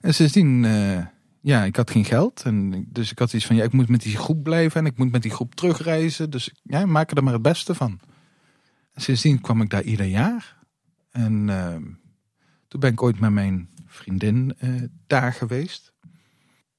En 0.00 0.14
sindsdien, 0.14 0.62
uh, 0.62 1.06
ja, 1.40 1.64
ik 1.64 1.76
had 1.76 1.90
geen 1.90 2.04
geld. 2.04 2.42
En 2.42 2.86
dus 2.88 3.10
ik 3.10 3.18
had 3.18 3.32
iets 3.32 3.46
van, 3.46 3.56
ja, 3.56 3.64
ik 3.64 3.72
moet 3.72 3.88
met 3.88 4.02
die 4.02 4.16
groep 4.16 4.42
blijven 4.42 4.80
en 4.80 4.86
ik 4.86 4.98
moet 4.98 5.12
met 5.12 5.22
die 5.22 5.30
groep 5.30 5.54
terugreizen. 5.54 6.30
Dus 6.30 6.54
ja, 6.62 6.86
maak 6.86 7.10
er 7.10 7.24
maar 7.24 7.32
het 7.32 7.42
beste 7.42 7.74
van. 7.74 8.00
En 8.92 9.02
sindsdien 9.02 9.40
kwam 9.40 9.62
ik 9.62 9.70
daar 9.70 9.82
ieder 9.82 10.06
jaar. 10.06 10.56
En 11.10 11.48
uh, 11.48 11.76
toen 12.68 12.80
ben 12.80 12.92
ik 12.92 13.02
ooit 13.02 13.20
met 13.20 13.30
mijn 13.30 13.68
vriendin 13.86 14.56
uh, 14.60 14.82
daar 15.06 15.32
geweest. 15.32 15.92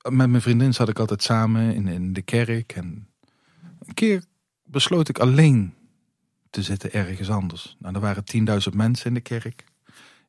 Met 0.09 0.29
mijn 0.29 0.41
vriendin 0.41 0.73
zat 0.73 0.89
ik 0.89 0.99
altijd 0.99 1.23
samen 1.23 1.75
in, 1.75 1.87
in 1.87 2.13
de 2.13 2.21
kerk. 2.21 2.71
En 2.71 3.07
een 3.79 3.93
keer 3.93 4.23
besloot 4.63 5.09
ik 5.09 5.19
alleen 5.19 5.73
te 6.49 6.61
zitten 6.61 6.93
ergens 6.93 7.29
anders. 7.29 7.75
Nou, 7.79 7.95
er 7.95 8.01
waren 8.01 8.23
10.000 8.69 8.75
mensen 8.75 9.07
in 9.07 9.13
de 9.13 9.21
kerk. 9.21 9.65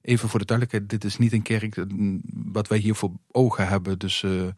Even 0.01 0.29
voor 0.29 0.39
de 0.39 0.45
duidelijkheid, 0.45 0.91
dit 0.91 1.05
is 1.11 1.19
niet 1.19 1.33
een 1.33 1.43
kerk 1.43 1.77
eh, 1.77 1.85
wat 2.33 2.69
wij 2.69 2.79
hier 2.79 2.95
voor 2.95 3.13
ogen 3.31 3.69
hebben. 3.69 3.99
Dus 3.99 4.23
uh, 4.23 4.43
uh, 4.43 4.53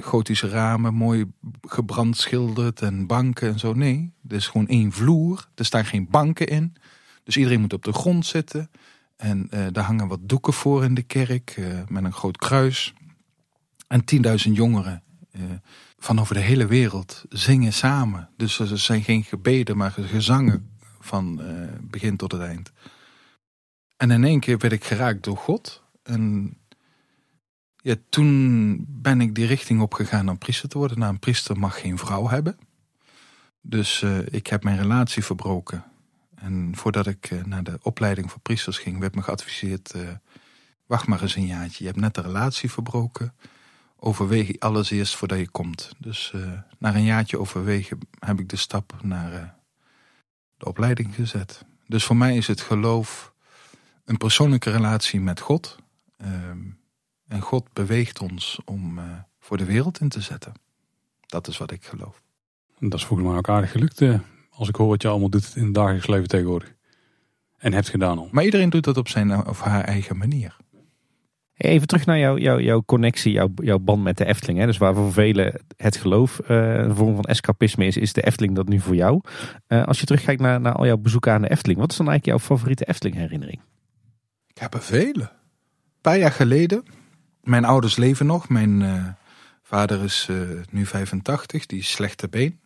gotische 0.00 0.48
ramen, 0.48 0.94
mooi 0.94 1.24
gebrandschilderd 1.60 2.80
en 2.80 3.06
banken 3.06 3.48
en 3.48 3.58
zo. 3.58 3.72
Nee, 3.72 4.12
er 4.28 4.36
is 4.36 4.46
gewoon 4.46 4.68
één 4.68 4.92
vloer. 4.92 5.48
Er 5.54 5.64
staan 5.64 5.84
geen 5.84 6.08
banken 6.10 6.46
in. 6.46 6.74
Dus 7.24 7.36
iedereen 7.36 7.60
moet 7.60 7.72
op 7.72 7.84
de 7.84 7.92
grond 7.92 8.26
zitten. 8.26 8.70
En 9.16 9.48
daar 9.72 9.84
hangen 9.84 10.08
wat 10.08 10.28
doeken 10.28 10.52
voor 10.52 10.84
in 10.84 10.94
de 10.94 11.02
kerk 11.02 11.60
met 11.88 12.04
een 12.04 12.12
groot 12.12 12.36
kruis. 12.36 12.94
En 13.86 14.04
10.000 14.46 14.52
jongeren 14.52 15.02
van 15.98 16.20
over 16.20 16.34
de 16.34 16.40
hele 16.40 16.66
wereld 16.66 17.24
zingen 17.28 17.72
samen. 17.72 18.28
Dus 18.36 18.58
er 18.58 18.78
zijn 18.78 19.02
geen 19.02 19.24
gebeden, 19.24 19.76
maar 19.76 19.90
gezangen 19.90 20.70
van 21.00 21.40
uh, 21.42 21.68
begin 21.80 22.16
tot 22.16 22.32
het 22.32 22.40
eind. 22.40 22.72
En 23.96 24.10
in 24.10 24.24
één 24.24 24.40
keer 24.40 24.58
werd 24.58 24.72
ik 24.72 24.84
geraakt 24.84 25.24
door 25.24 25.36
God. 25.36 25.82
En 26.02 26.56
ja, 27.76 27.94
toen 28.08 28.84
ben 28.88 29.20
ik 29.20 29.34
die 29.34 29.46
richting 29.46 29.80
opgegaan 29.80 30.28
om 30.28 30.38
priester 30.38 30.68
te 30.68 30.78
worden. 30.78 30.98
Nou, 30.98 31.12
een 31.12 31.18
priester 31.18 31.58
mag 31.58 31.80
geen 31.80 31.98
vrouw 31.98 32.28
hebben. 32.28 32.58
Dus 33.60 34.02
uh, 34.02 34.18
ik 34.30 34.46
heb 34.46 34.64
mijn 34.64 34.78
relatie 34.78 35.24
verbroken. 35.24 35.84
En 36.34 36.72
voordat 36.76 37.06
ik 37.06 37.30
uh, 37.30 37.44
naar 37.44 37.62
de 37.62 37.78
opleiding 37.82 38.30
voor 38.30 38.40
priesters 38.40 38.78
ging, 38.78 38.98
werd 38.98 39.14
me 39.14 39.22
geadviseerd: 39.22 39.94
wacht 40.86 41.06
maar 41.06 41.22
eens 41.22 41.36
een 41.36 41.46
jaartje. 41.46 41.84
Je 41.84 41.90
hebt 41.90 42.00
net 42.00 42.14
de 42.14 42.20
relatie 42.20 42.70
verbroken 42.70 43.34
overweeg 44.00 44.58
alles 44.58 44.90
eerst 44.90 45.16
voordat 45.16 45.38
je 45.38 45.48
komt. 45.48 45.92
Dus 45.98 46.32
uh, 46.34 46.52
na 46.78 46.94
een 46.94 47.04
jaartje 47.04 47.38
overwegen 47.38 47.98
heb 48.18 48.40
ik 48.40 48.48
de 48.48 48.56
stap 48.56 48.94
naar 49.02 49.32
uh, 49.32 49.42
de 50.56 50.64
opleiding 50.64 51.14
gezet. 51.14 51.64
Dus 51.86 52.04
voor 52.04 52.16
mij 52.16 52.36
is 52.36 52.46
het 52.46 52.60
geloof 52.60 53.32
een 54.04 54.16
persoonlijke 54.16 54.70
relatie 54.70 55.20
met 55.20 55.40
God. 55.40 55.76
Uh, 56.22 56.28
en 57.28 57.40
God 57.40 57.72
beweegt 57.72 58.20
ons 58.20 58.60
om 58.64 58.98
uh, 58.98 59.04
voor 59.38 59.56
de 59.56 59.64
wereld 59.64 60.00
in 60.00 60.08
te 60.08 60.20
zetten. 60.20 60.52
Dat 61.26 61.48
is 61.48 61.58
wat 61.58 61.70
ik 61.70 61.84
geloof. 61.84 62.22
Dat 62.78 62.94
is 62.94 63.04
volgens 63.04 63.28
mij 63.28 63.38
ook 63.38 63.48
aardig 63.48 63.70
gelukt. 63.70 64.02
Als 64.50 64.68
ik 64.68 64.76
hoor 64.76 64.88
wat 64.88 65.02
je 65.02 65.08
allemaal 65.08 65.28
doet 65.28 65.56
in 65.56 65.64
het 65.64 65.74
dagelijks 65.74 66.06
leven 66.06 66.28
tegenwoordig. 66.28 66.74
En 67.58 67.72
hebt 67.72 67.88
gedaan 67.88 68.18
al. 68.18 68.28
Maar 68.32 68.44
iedereen 68.44 68.70
doet 68.70 68.84
dat 68.84 68.96
op 68.96 69.08
zijn 69.08 69.46
of 69.46 69.60
haar 69.60 69.84
eigen 69.84 70.16
manier. 70.16 70.56
Even 71.58 71.86
terug 71.86 72.06
naar 72.06 72.18
jouw, 72.18 72.38
jouw, 72.38 72.60
jouw 72.60 72.82
connectie, 72.82 73.32
jouw, 73.32 73.50
jouw 73.54 73.78
band 73.78 74.02
met 74.02 74.16
de 74.16 74.24
Efteling. 74.24 74.58
Hè? 74.58 74.66
Dus 74.66 74.78
waar 74.78 74.94
voor 74.94 75.12
velen 75.12 75.60
het 75.76 75.96
geloof 75.96 76.40
uh, 76.48 76.74
een 76.74 76.94
vorm 76.94 77.14
van 77.14 77.24
escapisme 77.24 77.86
is, 77.86 77.96
is 77.96 78.12
de 78.12 78.22
Efteling 78.22 78.54
dat 78.54 78.68
nu 78.68 78.80
voor 78.80 78.94
jou. 78.94 79.20
Uh, 79.68 79.84
als 79.84 80.00
je 80.00 80.06
terugkijkt 80.06 80.40
naar, 80.40 80.60
naar 80.60 80.72
al 80.72 80.86
jouw 80.86 80.96
bezoeken 80.96 81.32
aan 81.32 81.42
de 81.42 81.50
Efteling, 81.50 81.80
wat 81.80 81.90
is 81.90 81.96
dan 81.96 82.08
eigenlijk 82.08 82.38
jouw 82.38 82.48
favoriete 82.48 82.84
Efteling 82.84 83.16
herinnering? 83.16 83.60
Ik 84.46 84.58
heb 84.58 84.74
er 84.74 84.82
vele. 84.82 85.22
Een 85.22 86.00
paar 86.00 86.18
jaar 86.18 86.32
geleden, 86.32 86.84
mijn 87.42 87.64
ouders 87.64 87.96
leven 87.96 88.26
nog. 88.26 88.48
Mijn 88.48 88.80
uh, 88.80 89.04
vader 89.62 90.04
is 90.04 90.28
nu 90.70 90.86
85, 90.86 91.66
die 91.66 91.78
is 91.78 91.90
slechte 91.90 92.28
been. 92.28 92.60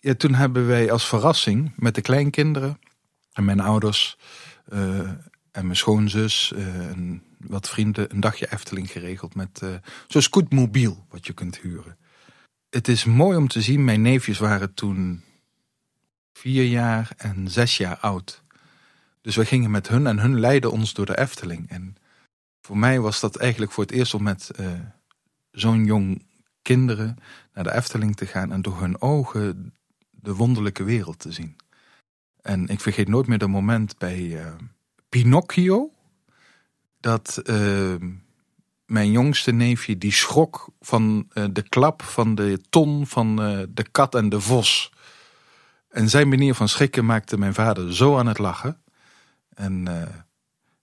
Ja, 0.00 0.14
toen 0.14 0.34
hebben 0.34 0.66
wij 0.66 0.90
als 0.92 1.08
verrassing 1.08 1.72
met 1.76 1.94
de 1.94 2.00
kleinkinderen 2.00 2.78
en 3.32 3.44
mijn 3.44 3.60
ouders 3.60 4.18
en 5.50 5.62
mijn 5.62 5.76
schoonzus 5.76 6.52
en 6.92 7.22
wat 7.48 7.68
vrienden 7.68 8.12
een 8.14 8.20
dagje 8.20 8.52
Efteling 8.52 8.90
geregeld 8.90 9.34
met 9.34 9.60
uh, 9.64 9.74
zo'n 10.06 10.22
scootmobiel 10.22 11.06
wat 11.08 11.26
je 11.26 11.32
kunt 11.32 11.58
huren. 11.58 11.96
Het 12.70 12.88
is 12.88 13.04
mooi 13.04 13.36
om 13.36 13.48
te 13.48 13.60
zien, 13.60 13.84
mijn 13.84 14.02
neefjes 14.02 14.38
waren 14.38 14.74
toen 14.74 15.22
vier 16.32 16.64
jaar 16.64 17.12
en 17.16 17.50
zes 17.50 17.76
jaar 17.76 17.96
oud. 17.96 18.42
Dus 19.20 19.36
we 19.36 19.44
gingen 19.44 19.70
met 19.70 19.88
hun 19.88 20.06
en 20.06 20.18
hun 20.18 20.40
leidden 20.40 20.72
ons 20.72 20.92
door 20.94 21.06
de 21.06 21.18
Efteling. 21.18 21.68
En 21.70 21.96
voor 22.60 22.78
mij 22.78 23.00
was 23.00 23.20
dat 23.20 23.36
eigenlijk 23.36 23.72
voor 23.72 23.84
het 23.84 23.92
eerst 23.92 24.14
om 24.14 24.22
met 24.22 24.50
uh, 24.60 24.70
zo'n 25.50 25.84
jong 25.84 26.22
kinderen 26.62 27.16
naar 27.52 27.64
de 27.64 27.74
Efteling 27.74 28.16
te 28.16 28.26
gaan 28.26 28.52
en 28.52 28.62
door 28.62 28.80
hun 28.80 29.00
ogen 29.00 29.74
de 30.10 30.34
wonderlijke 30.34 30.84
wereld 30.84 31.18
te 31.18 31.32
zien. 31.32 31.56
En 32.42 32.68
ik 32.68 32.80
vergeet 32.80 33.08
nooit 33.08 33.26
meer 33.26 33.38
dat 33.38 33.48
moment 33.48 33.98
bij 33.98 34.20
uh, 34.20 34.54
Pinocchio 35.08 35.90
dat 37.06 37.40
uh, 37.44 37.94
mijn 38.84 39.10
jongste 39.10 39.52
neefje 39.52 39.98
die 39.98 40.12
schrok 40.12 40.68
van 40.80 41.28
uh, 41.34 41.44
de 41.50 41.62
klap 41.62 42.02
van 42.02 42.34
de 42.34 42.60
ton 42.70 43.06
van 43.06 43.42
uh, 43.42 43.62
de 43.68 43.82
kat 43.90 44.14
en 44.14 44.28
de 44.28 44.40
vos. 44.40 44.92
En 45.88 46.08
zijn 46.08 46.28
manier 46.28 46.54
van 46.54 46.68
schrikken 46.68 47.04
maakte 47.04 47.38
mijn 47.38 47.54
vader 47.54 47.94
zo 47.94 48.18
aan 48.18 48.26
het 48.26 48.38
lachen. 48.38 48.80
En 49.54 49.84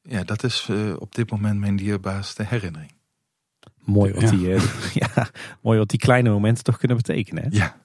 ja, 0.01 0.23
dat 0.23 0.43
is 0.43 0.69
op 0.97 1.15
dit 1.15 1.31
moment 1.31 1.59
mijn 1.59 1.75
dierbaarste 1.75 2.43
herinnering. 2.43 2.91
Mooi 3.79 4.13
wat, 4.13 4.21
ja. 4.21 4.29
die, 4.29 4.49
ja, 5.03 5.29
mooi 5.61 5.77
wat 5.77 5.89
die 5.89 5.99
kleine 5.99 6.29
momenten 6.29 6.63
toch 6.63 6.77
kunnen 6.77 6.97
betekenen. 6.97 7.43
Hè? 7.43 7.49
Ja. 7.51 7.82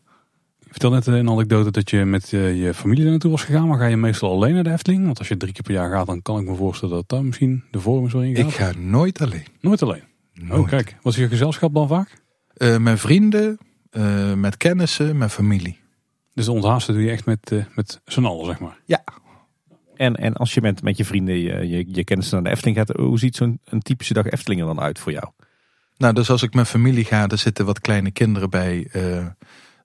Je 0.69 0.75
vertelde 0.75 0.97
net 0.97 1.07
een 1.07 1.31
anekdote 1.31 1.71
dat 1.71 1.91
je 1.91 2.05
met 2.05 2.33
uh, 2.33 2.65
je 2.65 2.75
familie 2.75 3.05
er 3.05 3.11
naartoe 3.11 3.31
was 3.31 3.45
gegaan. 3.45 3.69
Maar 3.69 3.79
ga 3.79 3.87
je 3.87 3.97
meestal 3.97 4.31
alleen 4.31 4.55
naar 4.55 4.65
de 4.65 4.73
Efteling? 4.73 5.05
Want 5.05 5.19
als 5.19 5.29
je 5.29 5.37
drie 5.37 5.53
keer 5.53 5.63
per 5.63 5.73
jaar 5.73 5.91
gaat, 5.91 6.07
dan 6.07 6.23
kan 6.23 6.41
ik 6.41 6.47
me 6.47 6.55
voorstellen 6.55 6.95
dat 6.95 7.09
daar 7.09 7.25
misschien 7.25 7.65
de 7.71 7.81
vorm 7.81 8.07
is 8.07 8.13
waarin 8.13 8.31
je 8.31 8.39
Ik 8.39 8.51
ga 8.51 8.73
nooit 8.79 9.21
alleen. 9.21 9.45
Nooit 9.61 9.83
alleen? 9.83 10.03
Nooit. 10.33 10.61
Oh 10.61 10.69
kijk, 10.69 10.97
was 11.03 11.17
je 11.17 11.29
gezelschap 11.29 11.75
dan 11.75 11.89
vaak? 11.89 12.23
Uh, 12.57 12.77
met 12.77 13.01
vrienden, 13.01 13.59
uh, 13.93 14.35
met 14.35 14.57
kennissen, 14.57 15.17
met 15.17 15.33
familie. 15.33 15.79
Dus 16.35 16.45
de 16.45 16.53
onthaasten 16.53 16.95
doe 16.95 17.03
je 17.03 17.11
echt 17.11 17.25
met, 17.25 17.53
met 17.75 18.01
z'n 18.05 18.25
allen, 18.25 18.47
zeg 18.47 18.61
maar? 18.61 18.79
Ja. 18.85 19.05
En, 19.97 20.17
en 20.17 20.35
als 20.35 20.55
je 20.55 20.61
met, 20.61 20.83
met 20.83 20.97
je 20.97 21.05
vrienden 21.05 21.39
je, 21.39 21.69
je, 21.69 21.85
je 21.89 22.05
kennissen 22.05 22.35
naar 22.35 22.45
de 22.45 22.51
Efteling 22.51 22.77
gaat, 22.77 22.97
hoe 22.97 23.19
ziet 23.19 23.37
zo'n 23.37 23.61
een 23.65 23.81
typische 23.81 24.15
dag 24.15 24.27
Efteling 24.27 24.61
er 24.61 24.67
dan 24.67 24.81
uit 24.81 24.99
voor 24.99 25.13
jou? 25.13 25.27
Nou, 25.97 26.15
dus 26.15 26.31
als 26.31 26.43
ik 26.43 26.55
met 26.55 26.69
familie 26.69 27.05
ga, 27.05 27.29
er 27.29 27.39
zitten 27.39 27.65
wat 27.65 27.81
kleine 27.81 28.11
kinderen 28.11 28.51
bij... 28.51 28.91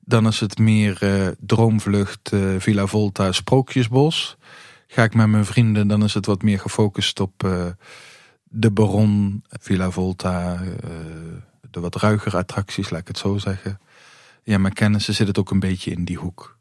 Dan 0.06 0.28
is 0.28 0.40
het 0.40 0.58
meer 0.58 0.98
uh, 1.04 1.28
Droomvlucht, 1.40 2.32
uh, 2.34 2.60
Villa 2.60 2.86
Volta, 2.86 3.32
Sprookjesbos. 3.32 4.38
Ga 4.88 5.04
ik 5.04 5.16
met 5.16 5.28
mijn 5.28 5.46
vrienden, 5.46 5.88
dan 5.88 6.04
is 6.04 6.14
het 6.14 6.26
wat 6.26 6.42
meer 6.42 6.60
gefocust 6.60 7.20
op 7.20 7.44
uh, 7.44 7.66
de 8.44 8.72
Baron, 8.72 9.44
Villa 9.50 9.92
Volta, 9.92 10.62
de 11.72 11.80
wat 11.80 11.96
ruigere 11.96 12.38
attracties, 12.38 12.90
laat 12.90 13.02
ik 13.02 13.08
het 13.08 13.18
zo 13.18 13.38
zeggen. 13.38 13.80
Ja, 14.44 14.58
mijn 14.58 14.74
kennissen 14.74 15.14
zit 15.14 15.28
het 15.28 15.40
ook 15.40 15.52
een 15.52 15.60
beetje 15.60 15.92
in 15.92 16.06
die 16.06 16.18
hoek. 16.18 16.58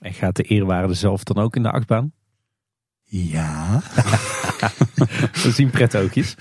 En 0.00 0.12
gaat 0.12 0.36
de 0.36 0.42
eerwaarde 0.42 0.94
zelf 0.94 1.24
dan 1.24 1.36
ook 1.36 1.56
in 1.56 1.62
de 1.62 1.70
achtbaan? 1.70 2.12
Ja. 3.04 3.82
We 5.42 5.50
zien 5.50 5.70
prettoogjes. 5.70 6.34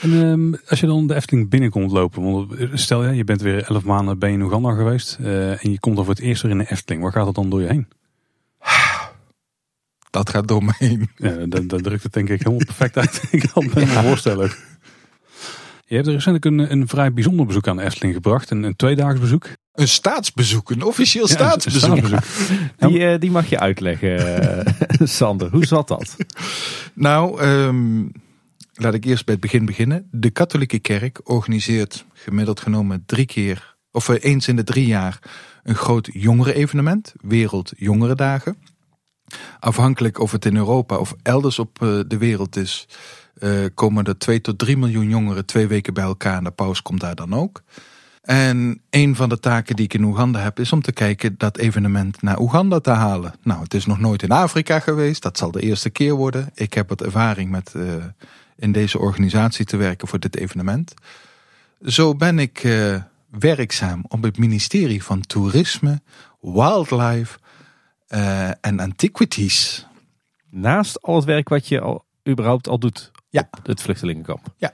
En 0.00 0.12
um, 0.12 0.56
als 0.68 0.80
je 0.80 0.86
dan 0.86 1.06
de 1.06 1.14
Efteling 1.14 1.50
binnenkomt 1.50 1.90
lopen, 1.90 2.22
want 2.22 2.52
stel 2.72 3.04
je, 3.04 3.14
je 3.14 3.24
bent 3.24 3.40
weer 3.40 3.64
elf 3.64 3.84
maanden 3.84 4.18
bij 4.18 4.32
in 4.32 4.42
Oeganda 4.42 4.72
geweest 4.72 5.18
uh, 5.20 5.64
en 5.64 5.70
je 5.70 5.80
komt 5.80 5.96
dan 5.96 6.04
voor 6.04 6.14
het 6.14 6.22
eerst 6.22 6.42
weer 6.42 6.50
in 6.50 6.58
de 6.58 6.70
Efteling. 6.70 7.02
Waar 7.02 7.12
gaat 7.12 7.26
het 7.26 7.34
dan 7.34 7.50
door 7.50 7.60
je 7.60 7.66
heen? 7.66 7.88
Dat 10.10 10.30
gaat 10.30 10.48
door 10.48 10.64
me 10.64 10.72
heen. 10.78 11.10
Ja, 11.16 11.46
dat, 11.46 11.68
dat 11.68 11.82
drukt 11.82 12.02
het 12.02 12.12
denk 12.12 12.28
ik 12.28 12.38
helemaal 12.38 12.64
perfect 12.64 12.96
uit. 12.96 13.22
ik 13.30 13.50
kan 13.52 13.70
me 13.74 13.86
voorstellen. 13.86 14.50
Je 15.86 15.94
hebt 15.94 16.06
er 16.06 16.12
recentelijk 16.12 16.44
een, 16.44 16.72
een 16.72 16.88
vrij 16.88 17.12
bijzonder 17.12 17.46
bezoek 17.46 17.68
aan 17.68 17.76
de 17.76 17.82
Efteling 17.82 18.14
gebracht. 18.14 18.50
Een, 18.50 18.62
een 18.62 18.76
tweedaags 18.76 19.20
bezoek. 19.20 19.48
Een 19.74 19.88
staatsbezoek, 19.88 20.70
een 20.70 20.82
officieel 20.82 21.28
Ja, 21.28 21.30
een 21.32 21.38
staatsbezoek. 21.38 22.06
Die, 22.76 23.06
eh, 23.06 23.20
die 23.20 23.30
mag 23.30 23.46
je 23.46 23.58
uitleggen, 23.58 24.40
eh, 24.58 24.74
Sander. 25.06 25.50
Hoe 25.50 25.66
zat 25.66 25.88
dat? 25.88 26.16
Nou, 26.94 27.40
ehm, 27.40 28.02
laat 28.80 28.94
ik 28.94 29.04
eerst 29.04 29.24
bij 29.24 29.34
het 29.34 29.42
begin 29.42 29.64
beginnen. 29.64 30.08
De 30.10 30.30
katholieke 30.30 30.78
kerk 30.78 31.20
organiseert 31.24 32.04
gemiddeld 32.12 32.60
genomen 32.60 33.02
drie 33.06 33.26
keer, 33.26 33.76
of 33.92 34.08
eh, 34.08 34.16
eens 34.20 34.48
in 34.48 34.56
de 34.56 34.64
drie 34.64 34.86
jaar, 34.86 35.18
een 35.62 35.74
groot 35.74 36.08
jongerenevenement, 36.12 37.14
Wereld 37.20 37.72
Jongerendagen. 37.76 38.56
Afhankelijk 39.58 40.18
of 40.18 40.32
het 40.32 40.44
in 40.44 40.56
Europa 40.56 40.96
of 40.96 41.14
elders 41.22 41.58
op 41.58 41.82
eh, 41.82 42.00
de 42.06 42.18
wereld 42.18 42.56
is, 42.56 42.88
eh, 43.34 43.50
komen 43.74 44.04
er 44.04 44.18
2 44.18 44.40
tot 44.40 44.58
3 44.58 44.76
miljoen 44.76 45.08
jongeren 45.08 45.46
twee 45.46 45.66
weken 45.66 45.94
bij 45.94 46.04
elkaar 46.04 46.36
en 46.36 46.44
de 46.44 46.50
paus 46.50 46.82
komt 46.82 47.00
daar 47.00 47.14
dan 47.14 47.34
ook. 47.34 47.62
En 48.20 48.82
een 48.90 49.16
van 49.16 49.28
de 49.28 49.38
taken 49.38 49.76
die 49.76 49.84
ik 49.84 49.94
in 49.94 50.04
Oeganda 50.04 50.40
heb, 50.40 50.58
is 50.58 50.72
om 50.72 50.82
te 50.82 50.92
kijken 50.92 51.34
dat 51.38 51.56
evenement 51.56 52.22
naar 52.22 52.40
Oeganda 52.40 52.80
te 52.80 52.90
halen. 52.90 53.34
Nou, 53.42 53.62
het 53.62 53.74
is 53.74 53.86
nog 53.86 53.98
nooit 53.98 54.22
in 54.22 54.30
Afrika 54.30 54.78
geweest. 54.78 55.22
Dat 55.22 55.38
zal 55.38 55.50
de 55.50 55.60
eerste 55.60 55.90
keer 55.90 56.14
worden. 56.14 56.50
Ik 56.54 56.74
heb 56.74 56.88
wat 56.88 57.02
ervaring 57.02 57.50
met 57.50 57.74
in 58.60 58.72
deze 58.72 58.98
organisatie 58.98 59.64
te 59.64 59.76
werken 59.76 60.08
voor 60.08 60.18
dit 60.18 60.36
evenement. 60.36 60.94
Zo 61.84 62.14
ben 62.14 62.38
ik 62.38 62.64
eh, 62.64 63.02
werkzaam 63.30 64.04
op 64.08 64.22
het 64.22 64.38
ministerie 64.38 65.02
van 65.02 65.20
Toerisme, 65.20 66.00
Wildlife 66.40 67.38
eh, 68.06 68.48
en 68.48 68.80
Antiquities. 68.80 69.86
Naast 70.50 71.02
al 71.02 71.14
het 71.16 71.24
werk 71.24 71.48
wat 71.48 71.68
je 71.68 71.80
al, 71.80 72.04
überhaupt 72.28 72.68
al 72.68 72.78
doet 72.78 73.10
Ja. 73.28 73.48
op 73.58 73.66
het 73.66 73.82
vluchtelingenkamp. 73.82 74.46
Ja. 74.56 74.72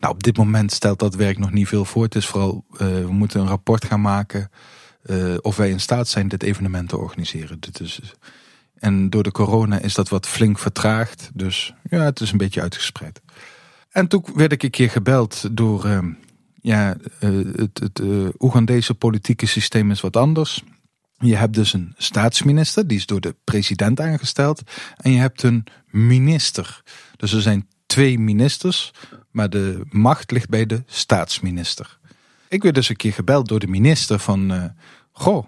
Nou, 0.00 0.14
op 0.14 0.22
dit 0.22 0.36
moment 0.36 0.72
stelt 0.72 0.98
dat 0.98 1.14
werk 1.14 1.38
nog 1.38 1.50
niet 1.52 1.68
veel 1.68 1.84
voor. 1.84 2.02
Het 2.02 2.14
is 2.14 2.26
vooral, 2.26 2.64
eh, 2.72 2.78
we 2.78 3.12
moeten 3.12 3.40
een 3.40 3.46
rapport 3.46 3.84
gaan 3.84 4.00
maken 4.00 4.50
of 5.40 5.56
wij 5.56 5.70
in 5.70 5.80
staat 5.80 6.08
zijn 6.08 6.28
dit 6.28 6.42
evenement 6.42 6.88
te 6.88 6.96
organiseren. 6.96 7.60
Dit 7.60 7.80
is, 7.80 8.00
en 8.80 9.10
door 9.10 9.22
de 9.22 9.32
corona 9.32 9.78
is 9.78 9.94
dat 9.94 10.08
wat 10.08 10.26
flink 10.26 10.58
vertraagd. 10.58 11.30
Dus 11.34 11.74
ja, 11.90 12.04
het 12.04 12.20
is 12.20 12.32
een 12.32 12.38
beetje 12.38 12.60
uitgespreid. 12.60 13.20
En 13.90 14.08
toen 14.08 14.24
werd 14.34 14.52
ik 14.52 14.62
een 14.62 14.70
keer 14.70 14.90
gebeld 14.90 15.48
door, 15.56 15.84
eh, 15.84 15.98
ja, 16.60 16.96
eh, 17.20 17.30
het, 17.56 17.78
het 17.78 18.00
eh, 18.00 18.28
Oegandese 18.38 18.94
politieke 18.94 19.46
systeem 19.46 19.90
is 19.90 20.00
wat 20.00 20.16
anders. 20.16 20.62
Je 21.18 21.36
hebt 21.36 21.54
dus 21.54 21.72
een 21.72 21.94
staatsminister, 21.96 22.86
die 22.86 22.98
is 22.98 23.06
door 23.06 23.20
de 23.20 23.36
president 23.44 24.00
aangesteld. 24.00 24.62
En 24.96 25.12
je 25.12 25.18
hebt 25.18 25.42
een 25.42 25.64
minister. 25.86 26.82
Dus 27.16 27.32
er 27.32 27.42
zijn 27.42 27.68
twee 27.86 28.18
ministers, 28.18 28.92
maar 29.30 29.50
de 29.50 29.80
macht 29.88 30.30
ligt 30.30 30.48
bij 30.48 30.66
de 30.66 30.82
staatsminister. 30.86 31.98
Ik 32.48 32.62
werd 32.62 32.74
dus 32.74 32.88
een 32.88 32.96
keer 32.96 33.12
gebeld 33.12 33.48
door 33.48 33.58
de 33.58 33.66
minister 33.66 34.18
van... 34.18 34.52
eh, 34.52 34.64
goh, 35.12 35.46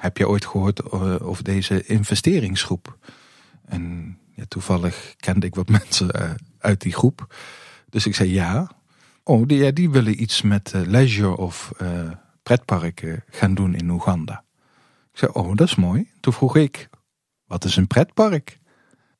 heb 0.00 0.16
je 0.16 0.28
ooit 0.28 0.46
gehoord 0.46 0.80
eh, 0.80 1.28
over 1.28 1.44
deze 1.44 1.86
investeringsgroep? 1.86 2.98
En 3.64 4.16
ja, 4.40 4.44
toevallig 4.48 5.14
kende 5.16 5.46
ik 5.46 5.54
wat 5.54 5.68
mensen 5.78 6.10
eh, 6.10 6.30
uit 6.58 6.80
die 6.80 6.92
groep. 6.92 7.34
Dus 7.88 8.06
ik 8.06 8.14
zei 8.14 8.32
ja. 8.32 8.70
Oh, 9.22 9.46
die, 9.46 9.58
ja, 9.58 9.70
die 9.70 9.90
willen 9.90 10.22
iets 10.22 10.42
met 10.42 10.72
eh, 10.72 10.80
leisure 10.86 11.36
of 11.36 11.72
eh, 11.78 12.10
pretparken 12.42 13.24
gaan 13.28 13.54
doen 13.54 13.74
in 13.74 13.90
Oeganda. 13.90 14.44
Ik 15.12 15.18
zei, 15.18 15.30
oh, 15.34 15.56
dat 15.56 15.68
is 15.68 15.74
mooi. 15.74 16.10
Toen 16.20 16.32
vroeg 16.32 16.56
ik, 16.56 16.88
wat 17.46 17.64
is 17.64 17.76
een 17.76 17.86
pretpark? 17.86 18.58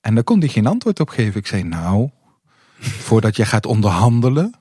En 0.01 0.15
daar 0.15 0.25
kon 0.25 0.39
hij 0.39 0.49
geen 0.49 0.67
antwoord 0.67 1.01
op 1.01 1.09
geven. 1.09 1.41
Ik 1.41 1.47
zei, 1.47 1.63
nou, 1.63 2.11
voordat 3.09 3.37
je 3.37 3.45
gaat 3.45 3.67
onderhandelen, 3.67 4.55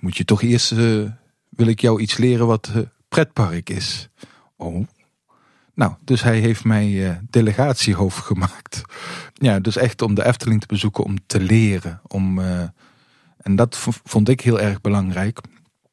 moet 0.00 0.16
je 0.16 0.24
toch 0.24 0.42
eerst, 0.42 0.70
wil 1.48 1.66
ik 1.66 1.80
jou 1.80 2.00
iets 2.00 2.16
leren 2.16 2.46
wat 2.46 2.70
pretpark 3.08 3.70
is. 3.70 4.08
Oh. 4.56 4.86
Nou, 5.76 5.94
dus 6.00 6.22
hij 6.22 6.38
heeft 6.38 6.64
mij 6.64 7.08
eh, 7.08 7.16
delegatiehoofd 7.30 8.18
gemaakt. 8.18 8.82
Ja, 9.38 9.60
dus 9.60 9.76
echt 9.76 10.02
om 10.02 10.14
de 10.14 10.24
Efteling 10.24 10.60
te 10.60 10.66
bezoeken, 10.66 11.04
om 11.04 11.16
te 11.26 11.40
leren. 11.40 12.00
Om, 12.06 12.38
eh, 12.38 12.62
en 13.36 13.56
dat 13.56 13.76
vond 14.04 14.28
ik 14.28 14.40
heel 14.40 14.60
erg 14.60 14.80
belangrijk. 14.80 15.40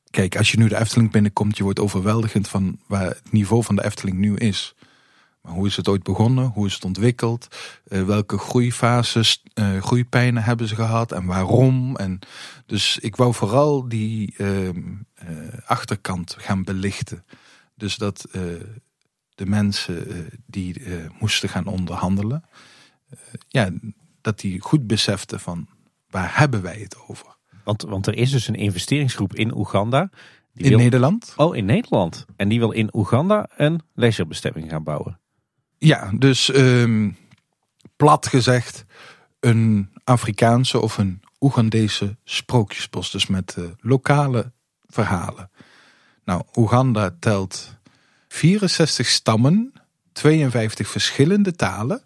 Kijk, 0.10 0.38
als 0.38 0.52
je 0.52 0.58
nu 0.58 0.68
de 0.68 0.80
Efteling 0.80 1.12
binnenkomt, 1.12 1.58
je 1.58 1.64
wordt 1.64 1.80
overweldigend 1.80 2.48
van 2.48 2.80
waar 2.88 3.06
het 3.06 3.32
niveau 3.32 3.64
van 3.64 3.76
de 3.76 3.84
Efteling 3.84 4.18
nu 4.18 4.36
is. 4.36 4.76
Maar 5.42 5.54
hoe 5.54 5.68
is 5.68 5.76
het 5.76 5.88
ooit 5.88 6.04
begonnen? 6.04 6.46
Hoe 6.46 6.66
is 6.66 6.74
het 6.74 6.86
ontwikkeld? 6.86 7.48
Eh, 7.88 8.04
welke 8.04 8.38
groeifases, 8.38 9.44
groeipijnen 9.80 10.44
hebben 10.44 10.68
ze 10.68 10.76
gehad 10.76 11.12
en 11.12 11.26
waarom? 11.26 11.96
En 11.96 12.20
dus 12.66 12.98
ik 13.00 13.16
wou 13.16 13.34
vooral 13.34 13.88
die 13.88 14.34
ehm, 14.38 14.82
eh, 15.14 15.28
achterkant 15.66 16.36
gaan 16.40 16.64
belichten. 16.64 17.26
Dus 17.76 17.96
dat 17.96 18.28
de 19.36 19.46
mensen 19.46 20.10
eh, 20.10 20.16
die 20.46 20.84
eh, 20.84 20.94
moesten 21.20 21.50
gaan 21.50 21.66
onderhandelen, 21.66 22.44
eh, 23.10 23.18
ja, 23.48 23.70
dat 24.22 24.40
die 24.40 24.62
goed 24.62 24.88
beseften 24.88 25.40
van 25.40 25.68
waar 26.10 26.38
hebben 26.38 26.62
wij 26.62 26.78
het 26.80 26.98
over? 27.08 27.36
Want, 27.64 27.82
want 27.82 28.08
er 28.08 28.16
is 28.16 28.32
dus 28.32 28.48
een 28.48 28.56
investeringsgroep 28.56 29.36
in 29.36 29.58
Oeganda. 29.58 30.10
Die 30.54 30.64
In 30.64 30.70
wil, 30.70 30.78
Nederland? 30.78 31.34
Oh, 31.38 31.56
in 31.56 31.66
Nederland. 31.66 32.26
En 32.36 32.50
die 32.50 32.60
wil 32.60 32.72
in 32.72 32.90
Oeganda 32.96 33.50
een 33.56 33.82
leisurebestemming 33.94 34.70
gaan 34.70 34.84
bouwen. 34.84 35.20
Ja, 35.78 36.12
dus 36.18 36.52
ehm, 36.52 37.12
plat 37.96 38.28
gezegd 38.28 38.86
een 39.40 39.90
Afrikaanse 40.04 40.82
of 40.82 40.98
een 40.98 41.22
Oegandese 41.40 42.18
sprookjesbos. 42.24 43.12
Dus 43.12 43.28
met 43.28 43.58
lokale 43.80 44.52
verhalen. 44.88 45.52
Nou, 46.26 46.44
Oeganda 46.56 47.16
telt 47.20 47.78
64 48.34 49.08
stammen, 49.08 49.74
52 50.12 50.88
verschillende 50.88 51.52
talen. 51.56 52.02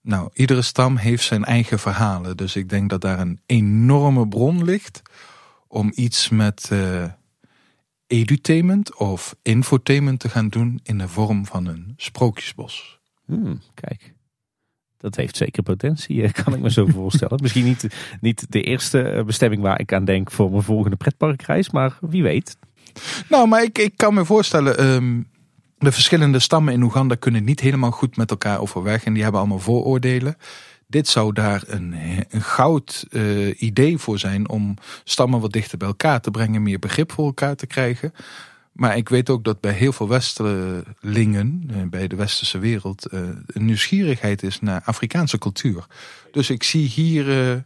Nou, 0.00 0.30
iedere 0.32 0.62
stam 0.62 0.96
heeft 0.96 1.24
zijn 1.24 1.44
eigen 1.44 1.78
verhalen. 1.78 2.36
Dus 2.36 2.56
ik 2.56 2.68
denk 2.68 2.90
dat 2.90 3.00
daar 3.00 3.20
een 3.20 3.40
enorme 3.46 4.28
bron 4.28 4.64
ligt 4.64 5.02
om 5.68 5.92
iets 5.94 6.28
met 6.28 6.68
eh 6.70 7.04
edutainment 8.06 8.96
of 8.96 9.36
infotainment 9.42 10.20
te 10.20 10.28
gaan 10.28 10.48
doen 10.48 10.80
in 10.82 10.98
de 10.98 11.08
vorm 11.08 11.46
van 11.46 11.66
een 11.66 11.92
sprookjesbos. 11.96 12.98
Hmm, 13.26 13.60
kijk. 13.74 14.14
Dat 14.96 15.16
heeft 15.16 15.36
zeker 15.36 15.62
potentie, 15.62 16.22
eh, 16.22 16.32
kan 16.44 16.54
ik 16.54 16.60
me 16.60 16.70
zo 16.70 16.86
voorstellen. 17.00 17.38
Misschien 17.42 17.64
niet, 17.64 17.86
niet 18.20 18.46
de 18.48 18.62
eerste 18.62 19.02
eh, 19.02 19.24
bestemming 19.24 19.62
waar 19.62 19.80
ik 19.80 19.92
aan 19.92 20.04
denk 20.04 20.30
voor 20.30 20.50
mijn 20.50 20.62
volgende 20.62 20.96
pretparkreis, 20.96 21.70
maar 21.70 21.98
wie 22.00 22.22
weet. 22.22 22.56
Nou, 23.28 23.48
maar 23.48 23.62
ik, 23.62 23.78
ik 23.78 23.96
kan 23.96 24.14
me 24.14 24.24
voorstellen, 24.24 24.78
ehm, 24.78 25.22
de 25.84 25.92
verschillende 25.92 26.38
stammen 26.38 26.72
in 26.72 26.82
Oeganda 26.82 27.14
kunnen 27.14 27.44
niet 27.44 27.60
helemaal 27.60 27.90
goed 27.90 28.16
met 28.16 28.30
elkaar 28.30 28.60
overweg 28.60 29.04
en 29.04 29.12
die 29.12 29.22
hebben 29.22 29.40
allemaal 29.40 29.58
vooroordelen. 29.58 30.36
Dit 30.86 31.08
zou 31.08 31.32
daar 31.32 31.62
een, 31.66 31.94
een 32.28 32.42
goud 32.42 33.06
eh, 33.10 33.62
idee 33.62 33.98
voor 33.98 34.18
zijn 34.18 34.48
om 34.48 34.74
stammen 35.04 35.40
wat 35.40 35.52
dichter 35.52 35.78
bij 35.78 35.88
elkaar 35.88 36.20
te 36.20 36.30
brengen, 36.30 36.62
meer 36.62 36.78
begrip 36.78 37.12
voor 37.12 37.24
elkaar 37.26 37.56
te 37.56 37.66
krijgen. 37.66 38.12
Maar 38.72 38.96
ik 38.96 39.08
weet 39.08 39.30
ook 39.30 39.44
dat 39.44 39.60
bij 39.60 39.72
heel 39.72 39.92
veel 39.92 40.08
Westerlingen, 40.08 41.64
eh, 41.68 41.82
bij 41.82 42.08
de 42.08 42.16
westerse 42.16 42.58
wereld, 42.58 43.06
eh, 43.06 43.20
een 43.46 43.64
nieuwsgierigheid 43.64 44.42
is 44.42 44.60
naar 44.60 44.82
Afrikaanse 44.84 45.38
cultuur. 45.38 45.86
Dus 46.32 46.50
ik 46.50 46.62
zie 46.62 46.88
hier 46.88 47.64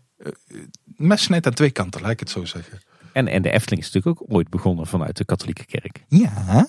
mes 0.96 1.22
snijdt 1.22 1.46
aan 1.46 1.54
twee 1.54 1.70
kanten, 1.70 2.00
laat 2.00 2.10
ik 2.10 2.20
het 2.20 2.30
zo 2.30 2.44
zeggen. 2.44 2.80
En, 3.12 3.28
en 3.28 3.42
de 3.42 3.50
Efteling 3.50 3.82
is 3.82 3.90
natuurlijk 3.92 4.22
ook 4.22 4.36
ooit 4.36 4.50
begonnen 4.50 4.86
vanuit 4.86 5.16
de 5.16 5.24
katholieke 5.24 5.64
kerk. 5.64 6.04
Ja, 6.08 6.68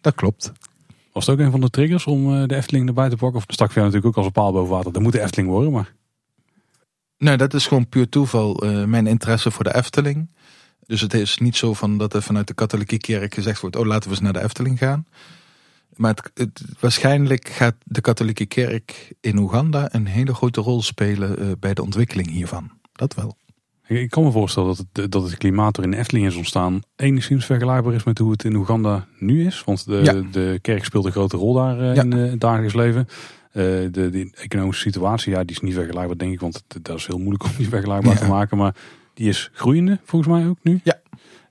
dat 0.00 0.14
klopt. 0.14 0.52
Was 1.18 1.26
het 1.26 1.38
ook 1.38 1.44
een 1.44 1.50
van 1.50 1.60
de 1.60 1.70
triggers 1.70 2.04
om 2.06 2.34
eh, 2.34 2.46
de 2.48 2.56
Efteling 2.56 2.88
erbij 2.88 3.08
te 3.08 3.16
pakken? 3.16 3.38
Of 3.38 3.44
stak 3.46 3.72
jou 3.72 3.86
natuurlijk 3.86 4.06
ook 4.06 4.16
als 4.16 4.26
een 4.26 4.32
paal 4.32 4.52
boven 4.52 4.74
water. 4.74 4.92
Dat 4.92 5.02
moet 5.02 5.12
de 5.12 5.20
Efteling 5.20 5.48
worden, 5.50 5.72
maar... 5.72 5.94
Nou, 7.18 7.36
dat 7.36 7.54
is 7.54 7.66
gewoon 7.66 7.88
puur 7.88 8.08
toeval. 8.08 8.56
eh, 8.62 8.84
mijn 8.84 9.06
interesse 9.06 9.50
voor 9.50 9.64
de 9.64 9.74
Efteling. 9.74 10.28
Dus 10.86 11.00
het 11.00 11.14
is 11.14 11.38
niet 11.38 11.56
zo 11.56 11.74
van 11.74 11.98
dat 11.98 12.14
er 12.14 12.22
vanuit 12.22 12.46
de 12.46 12.54
katholieke 12.54 12.98
kerk 12.98 13.34
gezegd 13.34 13.60
wordt: 13.60 13.76
oh, 13.76 13.86
laten 13.86 14.08
we 14.08 14.14
eens 14.14 14.24
naar 14.24 14.32
de 14.32 14.42
Efteling 14.42 14.78
gaan. 14.78 15.06
Maar 15.96 16.16
het- 16.34 16.62
waarschijnlijk 16.80 17.48
gaat 17.48 17.74
de 17.84 18.00
katholieke 18.00 18.46
kerk 18.46 19.12
in 19.20 19.38
Oeganda 19.38 19.88
een 19.94 20.06
hele 20.06 20.34
grote 20.34 20.60
rol 20.60 20.82
spelen 20.82 21.38
eh, 21.38 21.46
bij 21.60 21.74
de 21.74 21.82
ontwikkeling 21.82 22.30
hiervan. 22.30 22.70
Dat 22.92 23.14
wel. 23.14 23.36
Ik, 23.88 24.10
kan 24.10 24.24
me 24.24 24.30
voorstellen 24.30 24.68
dat 24.76 24.86
het, 24.92 25.12
dat 25.12 25.22
het 25.22 25.36
klimaat 25.36 25.76
er 25.76 25.82
in 25.82 25.90
de 25.90 25.96
Efteling 25.96 26.26
is 26.26 26.36
ontstaan 26.36 26.80
enigszins 26.96 27.46
vergelijkbaar 27.46 27.94
is 27.94 28.04
met 28.04 28.18
hoe 28.18 28.30
het 28.30 28.44
in 28.44 28.54
Oeganda 28.54 29.06
nu 29.18 29.46
is. 29.46 29.62
Want 29.64 29.84
de, 29.86 30.00
Ja. 30.04 30.12
de 30.32 30.58
kerk 30.62 30.84
speelt 30.84 31.04
een 31.04 31.12
grote 31.12 31.36
rol 31.36 31.54
daar 31.54 31.80
eh, 31.80 31.94
Ja. 31.94 32.02
in 32.02 32.12
eh, 32.12 32.30
het 32.30 32.40
dagelijks 32.40 32.74
leven. 32.74 33.06
Eh, 33.52 33.64
de, 33.64 33.90
de 33.90 34.30
economische 34.34 34.82
situatie, 34.82 35.32
ja, 35.32 35.38
die 35.44 35.56
is 35.56 35.60
niet 35.60 35.74
vergelijkbaar 35.74 36.16
denk 36.16 36.32
ik. 36.32 36.40
Want 36.40 36.64
dat 36.82 36.96
is 36.96 37.06
heel 37.06 37.18
moeilijk 37.18 37.44
om 37.44 37.50
die 37.56 37.68
vergelijkbaar 37.68 38.12
Ja. 38.12 38.18
te 38.18 38.26
maken. 38.26 38.56
Maar 38.56 38.74
die 39.14 39.28
is 39.28 39.50
groeiende 39.52 39.98
volgens 40.04 40.32
mij 40.32 40.46
ook 40.48 40.58
nu. 40.62 40.80
Ja. 40.84 41.00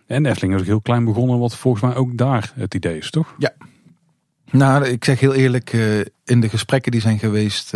En 0.05 0.23
de 0.23 0.29
Efteling 0.29 0.53
is 0.55 0.59
ook 0.61 0.67
heel 0.67 0.81
klein 0.81 1.05
begonnen. 1.05 1.39
Wat 1.39 1.55
volgens 1.55 1.83
mij 1.83 1.95
ook 1.95 2.17
daar 2.17 2.51
het 2.55 2.73
idee 2.73 2.97
is, 2.97 3.09
toch? 3.09 3.35
Nou, 4.51 4.85
ik 4.85 5.03
zeg 5.05 5.19
heel 5.19 5.33
eerlijk, 5.33 5.71
in 6.25 6.39
de 6.39 6.49
gesprekken 6.49 6.91
die 6.91 7.01
zijn 7.01 7.19
geweest, 7.19 7.73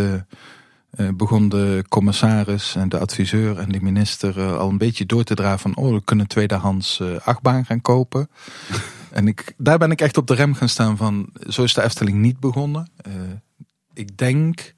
begon 0.91 1.49
de 1.49 1.83
commissaris 1.89 2.75
en 2.75 2.89
de 2.89 2.99
adviseur 2.99 3.57
en 3.57 3.69
de 3.69 3.81
minister 3.81 4.39
eh, 4.39 4.57
al 4.57 4.69
een 4.69 4.77
beetje 4.77 5.05
door 5.05 5.23
te 5.23 5.35
dragen 5.35 5.59
van 5.59 5.75
oh, 5.75 5.93
we 5.93 6.03
kunnen 6.03 6.27
tweedehands 6.27 6.99
uh, 6.99 7.17
achtbaan 7.17 7.65
gaan 7.65 7.81
kopen. 7.81 8.29
en 9.11 9.27
ik, 9.27 9.53
daar 9.57 9.77
ben 9.77 9.91
ik 9.91 10.01
echt 10.01 10.17
op 10.17 10.27
de 10.27 10.33
rem 10.33 10.53
gaan 10.53 10.69
staan 10.69 10.97
van 10.97 11.29
zo 11.47 11.63
is 11.63 11.73
de 11.73 11.83
Efteling 11.83 12.17
niet 12.17 12.39
begonnen. 12.39 12.89
ik 13.93 14.17
denk 14.17 14.73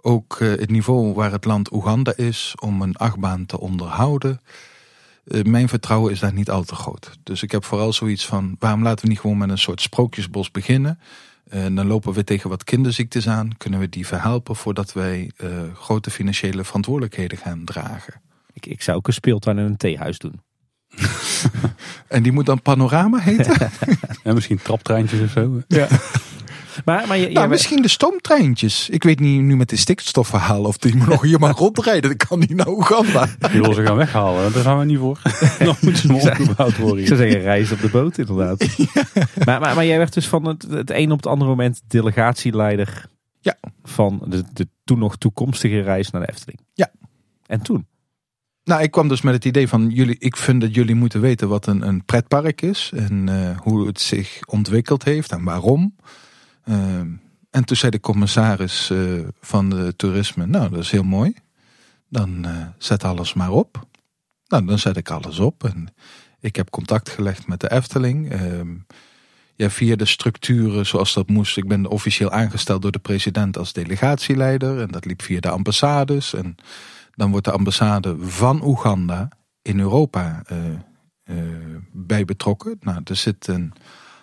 ook 0.00 0.36
het 0.38 0.70
niveau 0.70 1.14
waar 1.14 1.32
het 1.32 1.44
land 1.44 1.72
Oeganda 1.72 2.12
is 2.16 2.54
om 2.60 2.82
een 2.82 2.96
achtbaan 2.96 3.46
te 3.46 3.60
onderhouden. 3.60 4.40
mijn 5.24 5.68
vertrouwen 5.68 6.12
is 6.12 6.18
daar 6.18 6.32
niet 6.32 6.50
al 6.50 6.62
te 6.62 6.74
groot. 6.74 7.18
Dus 7.22 7.42
ik 7.42 7.50
heb 7.50 7.64
vooral 7.64 7.92
zoiets 7.92 8.26
van 8.26 8.56
waarom 8.58 8.82
laten 8.82 9.04
we 9.04 9.10
niet 9.10 9.20
gewoon 9.20 9.38
met 9.38 9.50
een 9.50 9.58
soort 9.58 9.80
sprookjesbos 9.80 10.50
beginnen. 10.50 10.98
En 11.48 11.74
dan 11.74 11.86
lopen 11.86 12.12
we 12.12 12.24
tegen 12.24 12.50
wat 12.50 12.64
kinderziektes 12.64 13.28
aan. 13.28 13.56
Kunnen 13.56 13.80
we 13.80 13.88
die 13.88 14.06
verhelpen 14.06 14.56
voordat 14.56 14.92
wij 14.92 15.30
uh, 15.42 15.50
grote 15.74 16.10
financiële 16.10 16.64
verantwoordelijkheden 16.64 17.38
gaan 17.38 17.64
dragen? 17.64 18.20
Ik, 18.52 18.66
ik 18.66 18.82
zou 18.82 18.96
ook 18.96 19.06
een 19.06 19.12
speeltuin 19.12 19.58
en 19.58 19.64
een 19.64 19.76
theehuis 19.76 20.18
doen. 20.18 20.40
en 22.08 22.22
die 22.22 22.32
moet 22.32 22.46
dan 22.46 22.62
panorama 22.62 23.18
heten? 23.18 23.70
ja, 24.24 24.32
misschien 24.32 24.62
traptreintjes 24.62 25.20
of 25.20 25.30
zo. 25.30 25.62
Ja. 25.68 25.88
Maar, 26.84 27.06
maar 27.08 27.18
je, 27.18 27.28
nou, 27.28 27.48
misschien 27.48 27.82
de 27.82 27.88
stoomtreintjes. 27.88 28.88
Ik 28.88 29.02
weet 29.02 29.20
niet 29.20 29.42
nu 29.42 29.56
met 29.56 29.68
de 29.68 29.76
stikstofverhaal 29.76 30.64
of 30.64 30.78
die 30.78 30.96
nog 30.96 31.22
hier 31.22 31.38
maar 31.38 31.54
rondrijden. 31.54 32.10
Dat 32.10 32.28
kan 32.28 32.38
niet 32.38 32.54
naar 32.54 32.68
Oeganda. 32.68 33.28
Die 33.52 33.62
wil 33.62 33.72
ze 33.72 33.84
gaan 33.84 33.96
weghalen. 33.96 34.52
Daar 34.52 34.62
gaan 34.62 34.78
we 34.78 34.84
niet 34.84 34.98
voor. 34.98 35.20
Nog 35.58 35.82
moeten 35.82 36.20
ze 36.20 36.30
opgebouwd 36.30 36.76
worden. 36.76 37.00
Ik 37.00 37.06
zou 37.06 37.18
zeggen, 37.18 37.40
reis 37.40 37.72
op 37.72 37.80
de 37.80 37.88
boot 37.88 38.18
inderdaad. 38.18 38.66
Maar, 39.44 39.60
maar, 39.60 39.74
maar, 39.74 39.86
jij 39.86 39.98
werd 39.98 40.14
dus 40.14 40.28
van 40.28 40.44
het, 40.44 40.62
het 40.70 40.90
een 40.90 41.10
op 41.10 41.16
het 41.16 41.26
andere 41.26 41.50
moment 41.50 41.80
delegatieleider 41.86 43.08
ja. 43.40 43.56
van 43.82 44.22
de, 44.26 44.44
de 44.52 44.68
toen 44.84 44.98
nog 44.98 45.16
toekomstige 45.16 45.80
reis 45.80 46.10
naar 46.10 46.22
de 46.22 46.32
Efteling. 46.32 46.60
Ja. 46.74 46.90
En 47.46 47.62
toen? 47.62 47.86
Nou, 48.64 48.82
ik 48.82 48.90
kwam 48.90 49.08
dus 49.08 49.20
met 49.20 49.34
het 49.34 49.44
idee 49.44 49.68
van 49.68 49.90
jullie, 49.90 50.16
ik 50.18 50.36
vind 50.36 50.60
dat 50.60 50.74
jullie 50.74 50.94
moeten 50.94 51.20
weten 51.20 51.48
wat 51.48 51.66
een, 51.66 51.88
een 51.88 52.04
pretpark 52.04 52.62
is 52.62 52.92
en 52.94 53.26
uh, 53.28 53.58
hoe 53.58 53.86
het 53.86 54.00
zich 54.00 54.40
ontwikkeld 54.46 55.04
heeft 55.04 55.32
en 55.32 55.44
waarom. 55.44 55.94
Ehm, 56.68 57.08
en 57.50 57.64
toen 57.64 57.76
zei 57.76 57.90
de 57.90 58.00
commissaris 58.00 58.90
uh, 58.90 59.26
van 59.40 59.70
de 59.70 59.96
toerisme, 59.96 60.46
nou 60.46 60.70
dat 60.70 60.78
is 60.78 60.90
heel 60.90 61.02
mooi. 61.02 61.34
Dan 62.08 62.46
uh, 62.46 62.66
zet 62.78 63.04
alles 63.04 63.34
maar 63.34 63.50
op. 63.50 63.86
Nou, 64.46 64.64
dan 64.66 64.78
zet 64.78 64.96
ik 64.96 65.10
alles 65.10 65.38
op. 65.38 65.64
En 65.64 65.94
ik 66.40 66.56
heb 66.56 66.70
contact 66.70 67.08
gelegd 67.08 67.46
met 67.46 67.60
de 67.60 67.70
Efteling. 67.70 68.32
Uh, 68.32 68.60
ja, 69.54 69.70
via 69.70 69.96
de 69.96 70.04
structuren 70.04 70.86
zoals 70.86 71.14
dat 71.14 71.28
moest. 71.28 71.56
Ik 71.56 71.68
ben 71.68 71.86
officieel 71.86 72.30
aangesteld 72.30 72.82
door 72.82 72.92
de 72.92 72.98
president 72.98 73.58
als 73.58 73.72
delegatieleider. 73.72 74.80
En 74.80 74.88
dat 74.88 75.04
liep 75.04 75.22
via 75.22 75.40
de 75.40 75.50
ambassades. 75.50 76.34
En 76.34 76.56
dan 77.14 77.30
wordt 77.30 77.44
de 77.44 77.52
ambassade 77.52 78.16
van 78.20 78.64
Oeganda 78.64 79.28
in 79.62 79.80
Europa 79.80 80.42
uh, 80.52 81.36
bij 81.92 82.24
betrokken. 82.24 82.76
Nou, 82.80 83.00
er 83.04 83.16
zit 83.16 83.46
een 83.46 83.72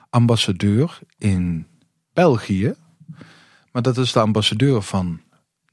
ambassadeur 0.09 0.99
in 1.17 1.67
België. 2.15 2.73
Maar 3.71 3.81
dat 3.81 3.97
is 3.97 4.11
de 4.11 4.19
ambassadeur 4.19 4.81
van 4.81 5.21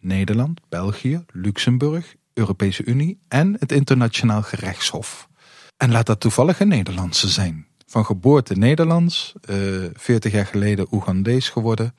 Nederland, 0.01 0.61
België, 0.69 1.25
Luxemburg, 1.33 2.15
Europese 2.35 2.85
Unie 2.85 3.19
en 3.29 3.57
het 3.59 3.73
Internationaal 3.73 4.43
Gerechtshof. 4.43 5.29
En 5.77 5.91
laat 5.91 6.07
dat 6.07 6.21
toevallig 6.21 6.61
een 6.61 6.69
Nederlandse 6.69 7.29
zijn. 7.29 7.67
Van 7.87 8.05
geboorte 8.05 8.55
Nederlands, 8.55 9.33
uh, 9.51 9.85
eh, 9.85 9.91
40 9.95 10.33
jaar 10.33 10.47
geleden 10.47 10.87
Oegandees 10.91 11.49
geworden. 11.49 11.95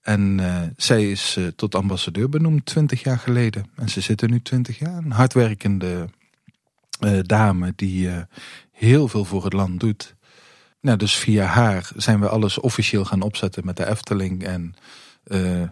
En 0.00 0.38
uh, 0.38 0.62
zij 0.76 1.10
is 1.10 1.36
uh, 1.38 1.46
tot 1.46 1.74
ambassadeur 1.74 2.28
benoemd 2.28 2.66
20 2.66 3.02
jaar 3.02 3.18
geleden. 3.18 3.70
En 3.74 3.88
ze 3.88 4.00
zitten 4.00 4.30
nu 4.30 4.42
20 4.42 4.78
jaar. 4.78 4.96
Een 4.96 5.12
hardwerkende 5.12 6.08
dame 7.22 7.72
die 7.76 8.10
heel 8.72 9.08
veel 9.08 9.24
voor 9.24 9.44
het 9.44 9.52
land 9.52 9.80
doet. 9.80 10.16
Nou, 10.80 10.98
dus 10.98 11.16
via 11.16 11.44
haar 11.44 11.90
zijn 11.96 12.20
we 12.20 12.28
alles 12.28 12.58
officieel 12.58 13.04
gaan 13.04 13.22
opzetten 13.22 13.64
met 13.64 13.76
de 13.76 13.86
Efteling. 13.86 14.44
En 14.44 14.74
uh, 15.26 15.62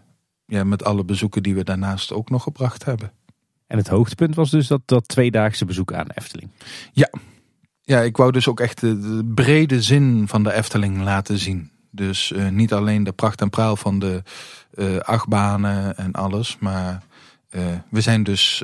ja, 0.47 0.65
met 0.65 0.85
alle 0.85 1.05
bezoeken 1.05 1.43
die 1.43 1.55
we 1.55 1.65
daarnaast 1.65 2.13
ook 2.13 2.31
nog 2.31 2.43
gebracht 2.43 2.85
hebben. 2.85 3.13
En 3.67 3.77
het 3.77 3.89
hoogtepunt 3.89 4.35
was 4.35 4.51
dus 4.51 4.67
dat, 4.67 4.81
dat 4.85 5.09
tweedaagse 5.09 5.65
bezoek 5.65 5.93
aan 5.93 6.07
Efteling. 6.15 6.51
Ja. 6.93 7.11
ja, 7.83 8.01
ik 8.01 8.17
wou 8.17 8.33
dus 8.33 8.49
ook 8.49 8.61
echt 8.61 8.81
de, 8.81 9.31
brede 9.35 9.83
zin 9.83 10.29
van 10.29 10.43
de 10.43 10.53
Efteling 10.53 11.03
laten 11.03 11.39
zien. 11.39 11.71
Dus 11.91 12.33
uh, 12.33 12.49
niet 12.49 12.73
alleen 12.73 13.05
de 13.05 13.13
pracht 13.13 13.41
en 13.41 13.51
praal 13.51 13.77
van 13.77 13.99
de 13.99 14.23
uh, 14.75 14.99
achtbanen 14.99 15.97
en 15.97 16.13
alles. 16.13 16.59
Maar 16.59 17.03
we 17.89 18.01
zijn 18.01 18.23
dus 18.23 18.63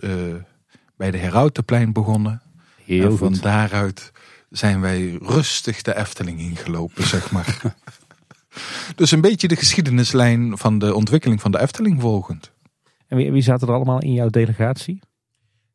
bij 0.96 1.10
de 1.10 1.18
Herautenplein 1.18 1.92
begonnen. 1.92 2.42
Heel 2.84 3.10
en 3.10 3.18
van 3.18 3.32
goed. 3.32 3.42
daaruit 3.42 4.11
zijn 4.52 4.80
wij 4.80 5.18
rustig 5.22 5.82
de 5.82 5.96
Efteling 5.96 6.40
ingelopen, 6.40 7.06
zeg 7.06 7.30
maar. 7.30 7.60
dus 8.96 9.10
een 9.10 9.20
beetje 9.20 9.48
de 9.48 9.56
geschiedenislijn 9.56 10.58
van 10.58 10.78
de 10.78 10.94
ontwikkeling 10.94 11.40
van 11.40 11.50
de 11.50 11.60
Efteling 11.60 12.00
volgend. 12.00 12.52
En 13.06 13.16
wie, 13.16 13.32
wie 13.32 13.42
zaten 13.42 13.68
er 13.68 13.74
allemaal 13.74 14.00
in 14.00 14.12
jouw 14.12 14.28
delegatie? 14.28 15.00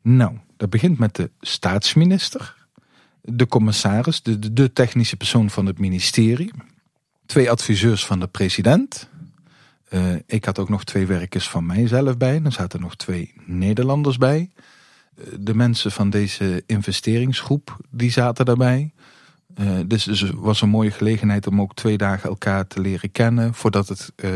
Nou, 0.01 0.37
dat 0.57 0.69
begint 0.69 0.99
met 0.99 1.15
de 1.15 1.31
staatsminister, 1.39 2.67
de 3.21 3.47
commissaris, 3.47 4.21
de, 4.21 4.53
de, 4.53 4.73
technische 4.73 5.17
persoon 5.17 5.49
van 5.49 5.65
het 5.65 5.79
ministerie, 5.79 6.51
twee 7.25 7.51
adviseurs 7.51 8.05
van 8.05 8.19
de 8.19 8.27
president. 8.27 9.09
Uh, 9.89 10.15
ik 10.25 10.45
had 10.45 10.59
ook 10.59 10.69
nog 10.69 10.83
twee 10.83 11.05
werkers 11.05 11.49
van 11.49 11.65
mijzelf 11.65 12.17
bij. 12.17 12.41
Er 12.43 12.51
zaten 12.51 12.81
nog 12.81 12.95
twee 12.95 13.33
Nederlanders 13.45 14.17
bij 14.17 14.49
de 15.39 15.55
mensen 15.55 15.91
van 15.91 16.09
deze 16.09 16.63
investeringsgroep, 16.65 17.77
die 17.89 18.11
zaten 18.11 18.45
daarbij. 18.45 18.91
Uh, 19.61 19.79
dus 19.85 20.05
het 20.05 20.31
was 20.33 20.61
een 20.61 20.69
mooie 20.69 20.91
gelegenheid 20.91 21.47
om 21.47 21.61
ook 21.61 21.75
twee 21.75 21.97
dagen 21.97 22.29
elkaar 22.29 22.67
te 22.67 22.79
leren 22.79 23.11
kennen 23.11 23.53
voordat 23.53 23.87
het 23.87 24.13
uh, 24.15 24.31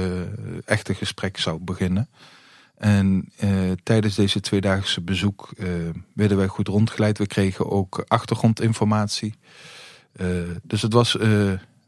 echte 0.65 0.93
gesprek 0.93 1.37
zou 1.37 1.59
beginnen. 1.59 2.09
En 2.75 3.31
uh, 3.43 3.71
tijdens 3.83 4.15
deze 4.15 4.39
tweedaagse 4.39 5.01
bezoek 5.01 5.53
werden 6.13 6.37
wij 6.37 6.47
goed 6.47 6.67
rondgeleid. 6.67 7.17
We 7.17 7.27
kregen 7.27 7.69
ook 7.69 8.03
achtergrondinformatie. 8.07 9.35
dus 10.63 10.81
het 10.81 10.93
was 10.93 11.17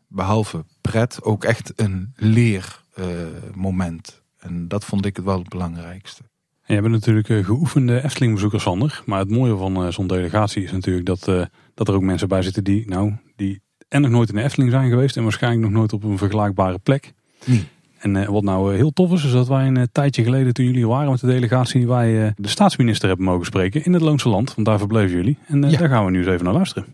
behalve 0.08 0.66
pret 0.82 1.24
ook 1.24 1.44
echt 1.44 1.74
een 1.76 2.14
leermoment. 2.16 4.22
en 4.38 4.68
dat 4.68 4.86
vond 4.86 5.06
ik 5.06 5.16
het 5.16 5.26
wel 5.26 5.40
het 5.40 5.50
belangrijkste. 5.50 6.24
En 6.66 6.76
je 6.76 6.82
bent 6.82 6.94
natuurlijk 6.94 7.30
uh, 7.30 7.46
geoefende 7.46 8.04
Efteling-bezoekers, 8.04 8.64
Sander. 8.64 9.02
Maar 9.06 9.20
het 9.20 9.30
mooie 9.30 9.58
van 9.58 9.86
uh, 9.86 9.92
zo'n 9.92 10.08
delegatie 10.08 10.64
is 10.64 10.72
natuurlijk 10.72 11.06
dat, 11.06 11.28
uh, 11.28 11.46
dat 11.74 11.88
er 11.88 11.94
ook 11.94 12.02
mensen 12.02 12.28
bij 12.28 12.42
zitten 12.42 12.64
die, 12.64 12.88
nou, 12.88 13.14
die 13.36 13.62
en 13.88 14.02
nog 14.02 14.12
nooit 14.12 14.30
in 14.30 14.36
de 14.36 14.44
Efteling 14.44 14.72
zijn 14.72 14.90
geweest. 14.90 15.18
En 15.18 15.24
waarschijnlijk 15.24 15.64
nog 15.64 15.72
nooit 15.72 15.94
op 15.94 16.04
een 16.04 16.18
vergelijkbare 16.18 16.78
plek. 16.78 17.14
Nee. 17.46 17.68
En 18.00 18.32
wat 18.32 18.44
nou 18.44 18.76
heel 18.76 18.92
tof 18.92 19.12
is, 19.12 19.24
is 19.26 19.32
dat 19.32 19.48
wij 19.48 19.68
een 19.68 19.90
tijdje 19.92 20.24
geleden 20.24 20.54
toen 20.54 20.66
jullie 20.66 20.88
waren 20.88 21.12
met 21.12 21.20
de 21.20 21.28
delegatie, 21.28 21.88
wij 21.88 22.34
de 22.36 22.48
staatsminister 22.48 23.08
hebben 23.08 23.26
mogen 23.26 23.46
spreken 23.46 23.86
in 23.86 23.94
het 23.94 24.02
Loonse 24.02 24.30
Land. 24.30 24.56
Want 24.56 24.68
daar 24.68 24.78
verbleven 24.78 25.16
jullie. 25.16 25.38
En 25.48 25.70
ja. 25.70 25.78
daar 25.78 25.90
gaan 25.90 26.06
we 26.06 26.12
nu 26.12 26.18
eens 26.18 26.28
even 26.28 26.46
naar 26.46 26.54
luisteren. 26.54 26.86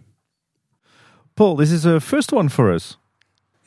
Paul, 1.33 1.55
this 1.55 1.71
is 1.71 1.85
a 1.85 1.99
first 1.99 2.33
one 2.33 2.49
for 2.49 2.73
us. 2.73 2.99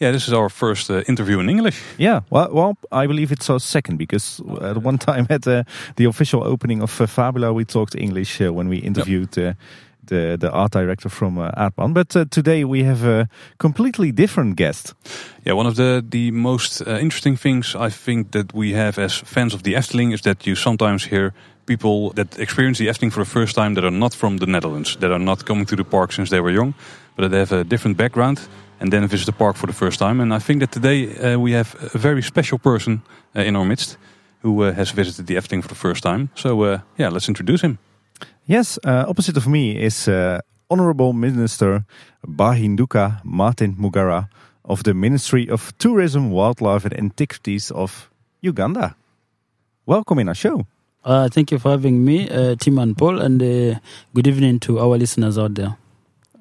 Yeah, 0.02 0.10
this 0.10 0.26
is 0.26 0.32
our 0.32 0.48
first 0.48 0.90
uh, 0.90 1.04
interview 1.06 1.38
in 1.38 1.48
English. 1.48 1.80
Yeah, 1.96 2.22
well, 2.28 2.48
well, 2.52 2.76
I 2.90 3.06
believe 3.06 3.30
it's 3.30 3.48
our 3.48 3.60
second 3.60 3.98
because 3.98 4.42
at 4.60 4.78
one 4.78 4.98
time 4.98 5.28
at 5.30 5.46
uh, 5.46 5.62
the 5.94 6.06
official 6.06 6.42
opening 6.42 6.82
of 6.82 7.00
uh, 7.00 7.06
Fabula, 7.06 7.52
we 7.52 7.64
talked 7.64 7.94
English 7.94 8.40
uh, 8.40 8.52
when 8.52 8.68
we 8.68 8.78
interviewed 8.78 9.36
yep. 9.36 9.54
Uh, 9.54 9.58
the 10.04 10.36
the 10.36 10.50
art 10.50 10.72
director 10.72 11.08
from 11.08 11.38
uh, 11.38 11.52
Aardman. 11.56 11.94
But 11.94 12.16
uh, 12.16 12.24
today 12.30 12.64
we 12.64 12.82
have 12.84 13.04
a 13.04 13.28
completely 13.58 14.12
different 14.12 14.56
guest. 14.56 14.94
Yeah, 15.44 15.56
one 15.56 15.68
of 15.68 15.74
the 15.74 16.04
the 16.10 16.32
most 16.32 16.80
interesting 16.80 17.38
things 17.38 17.76
I 17.76 17.90
think 17.90 18.30
that 18.30 18.52
we 18.52 18.74
have 18.74 19.02
as 19.02 19.22
fans 19.24 19.54
of 19.54 19.62
the 19.62 19.74
Efteling 19.74 20.12
is 20.12 20.20
that 20.22 20.46
you 20.46 20.56
sometimes 20.56 21.04
hear 21.04 21.32
people 21.64 22.12
that 22.14 22.38
experience 22.38 22.78
the 22.78 22.90
Efteling 22.90 23.12
for 23.12 23.24
the 23.24 23.30
first 23.30 23.54
time 23.54 23.74
that 23.74 23.84
are 23.84 23.98
not 23.98 24.14
from 24.14 24.38
the 24.38 24.46
Netherlands, 24.46 24.96
that 24.96 25.10
are 25.10 25.24
not 25.24 25.44
coming 25.44 25.66
to 25.66 25.76
the 25.76 25.84
park 25.84 26.12
since 26.12 26.30
they 26.30 26.40
were 26.40 26.54
young, 26.54 26.74
but 27.14 27.22
that 27.22 27.30
they 27.30 27.38
have 27.38 27.60
a 27.60 27.64
different 27.64 27.96
background 27.96 28.40
and 28.82 28.92
then 28.92 29.06
visit 29.06 29.26
the 29.26 29.32
park 29.32 29.56
for 29.56 29.66
the 29.66 29.72
first 29.72 29.98
time. 29.98 30.20
And 30.20 30.34
I 30.34 30.40
think 30.40 30.60
that 30.60 30.72
today 30.72 31.06
uh, 31.16 31.38
we 31.38 31.52
have 31.52 31.76
a 31.94 31.98
very 31.98 32.22
special 32.22 32.58
person 32.58 33.02
uh, 33.36 33.40
in 33.42 33.56
our 33.56 33.64
midst 33.64 33.96
who 34.42 34.64
uh, 34.64 34.72
has 34.72 34.90
visited 34.90 35.26
the 35.26 35.36
Efteling 35.36 35.62
for 35.62 35.68
the 35.68 35.76
first 35.76 36.02
time. 36.02 36.28
So 36.34 36.62
uh, 36.62 36.78
yeah, 36.98 37.08
let's 37.08 37.28
introduce 37.28 37.62
him. 37.62 37.78
Yes, 38.46 38.78
uh, 38.84 39.04
opposite 39.08 39.36
of 39.36 39.46
me 39.46 39.80
is 39.80 40.08
uh, 40.08 40.40
Honorable 40.68 41.12
Minister 41.12 41.84
Bahinduka 42.26 43.20
Martin 43.24 43.76
Mugara 43.76 44.28
of 44.64 44.82
the 44.82 44.94
Ministry 44.94 45.48
of 45.48 45.72
Tourism, 45.78 46.30
Wildlife 46.30 46.84
and 46.84 46.98
Antiquities 46.98 47.70
of 47.70 48.10
Uganda. 48.40 48.96
Welcome 49.86 50.18
in 50.18 50.28
our 50.28 50.34
show. 50.34 50.66
thank 51.30 51.52
you 51.52 51.58
for 51.58 51.70
having 51.70 52.04
me, 52.04 52.26
Tim 52.56 52.78
and 52.78 52.96
Paul, 52.96 53.20
and 53.20 53.40
good 54.14 54.26
evening 54.26 54.60
to 54.60 54.78
our 54.78 54.98
listeners 54.98 55.38
out 55.38 55.54
there. 55.54 55.76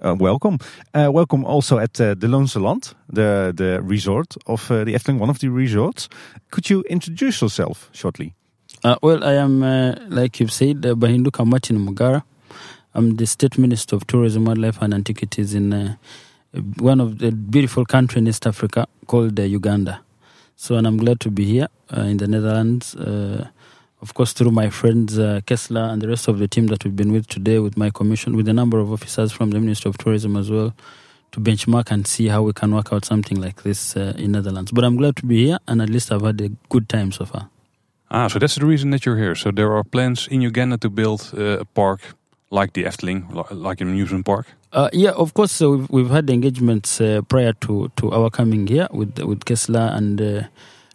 Uh, 0.03 0.15
welcome. 0.15 0.57
Uh, 0.95 1.11
welcome 1.13 1.45
also 1.45 1.77
at 1.77 2.01
uh, 2.01 2.15
the 2.15 2.27
Loonse 2.27 2.55
Land, 2.55 2.95
the, 3.07 3.53
the 3.55 3.79
resort 3.83 4.35
of 4.47 4.67
the 4.67 4.93
Efteling, 4.93 5.19
one 5.19 5.29
of 5.29 5.39
the 5.39 5.49
resorts. 5.49 6.09
Could 6.49 6.71
you 6.71 6.81
introduce 6.89 7.39
yourself 7.39 7.87
shortly? 7.91 8.33
Uh, 8.83 8.95
well, 9.03 9.23
I 9.23 9.33
am, 9.33 9.61
like 10.09 10.39
you've 10.39 10.51
said, 10.51 10.83
uh, 10.85 10.95
Bahinduka 10.95 11.45
Martin 11.45 11.77
Mugara. 11.85 12.23
I'm 12.95 13.15
the 13.17 13.27
State 13.27 13.59
Minister 13.59 13.95
of 13.95 14.07
Tourism, 14.07 14.45
Wildlife 14.45 14.81
and 14.81 14.93
Antiquities 14.95 15.53
in 15.53 15.97
one 16.77 16.99
of 16.99 17.19
the 17.19 17.31
beautiful 17.31 17.85
country 17.85 18.19
in 18.19 18.27
East 18.27 18.47
Africa 18.47 18.87
called 19.05 19.37
Uganda. 19.39 20.01
So, 20.55 20.75
and 20.75 20.87
I'm 20.87 20.97
glad 20.97 21.19
to 21.21 21.29
be 21.29 21.45
here 21.45 21.67
in 21.91 22.17
the 22.17 22.27
Netherlands. 22.27 22.95
Of 24.01 24.15
course, 24.15 24.33
through 24.33 24.49
my 24.49 24.71
friends 24.71 25.19
uh, 25.19 25.41
Kessler 25.45 25.81
and 25.81 26.01
the 26.01 26.07
rest 26.07 26.27
of 26.27 26.39
the 26.39 26.47
team 26.47 26.67
that 26.67 26.83
we've 26.83 26.95
been 26.95 27.11
with 27.11 27.27
today, 27.27 27.59
with 27.59 27.77
my 27.77 27.91
commission, 27.91 28.35
with 28.35 28.47
a 28.47 28.53
number 28.53 28.79
of 28.79 28.91
officers 28.91 29.31
from 29.31 29.51
the 29.51 29.59
Ministry 29.59 29.89
of 29.89 29.97
Tourism 29.99 30.35
as 30.35 30.49
well, 30.49 30.73
to 31.33 31.39
benchmark 31.39 31.91
and 31.91 32.07
see 32.07 32.27
how 32.27 32.41
we 32.41 32.51
can 32.51 32.73
work 32.73 32.91
out 32.91 33.05
something 33.05 33.39
like 33.39 33.61
this 33.61 33.95
uh, 33.95 34.13
in 34.17 34.31
Netherlands. 34.31 34.71
But 34.71 34.85
I'm 34.85 34.97
glad 34.97 35.17
to 35.17 35.25
be 35.27 35.45
here, 35.45 35.59
and 35.67 35.83
at 35.83 35.89
least 35.89 36.11
I've 36.11 36.23
had 36.23 36.41
a 36.41 36.49
good 36.69 36.89
time 36.89 37.11
so 37.11 37.25
far. 37.25 37.49
Ah, 38.09 38.27
so 38.27 38.39
that's 38.39 38.55
the 38.55 38.65
reason 38.65 38.89
that 38.89 39.05
you're 39.05 39.17
here. 39.17 39.35
So 39.35 39.51
there 39.51 39.71
are 39.71 39.83
plans 39.83 40.27
in 40.27 40.41
Uganda 40.41 40.77
to 40.79 40.89
build 40.89 41.31
uh, 41.37 41.59
a 41.59 41.65
park 41.65 42.01
like 42.49 42.73
the 42.73 42.83
Efteling, 42.83 43.23
like 43.51 43.81
an 43.81 43.89
amusement 43.89 44.25
park. 44.25 44.47
Uh, 44.73 44.89
yeah, 44.93 45.11
of 45.11 45.33
course. 45.33 45.51
So 45.51 45.71
we've, 45.71 45.89
we've 45.89 46.09
had 46.09 46.29
engagements 46.29 46.99
uh, 46.99 47.21
prior 47.27 47.53
to, 47.53 47.91
to 47.97 48.11
our 48.11 48.29
coming 48.29 48.67
here 48.67 48.87
with 48.91 49.19
with 49.19 49.45
Kessler 49.45 49.91
and 49.93 50.19
uh, 50.19 50.43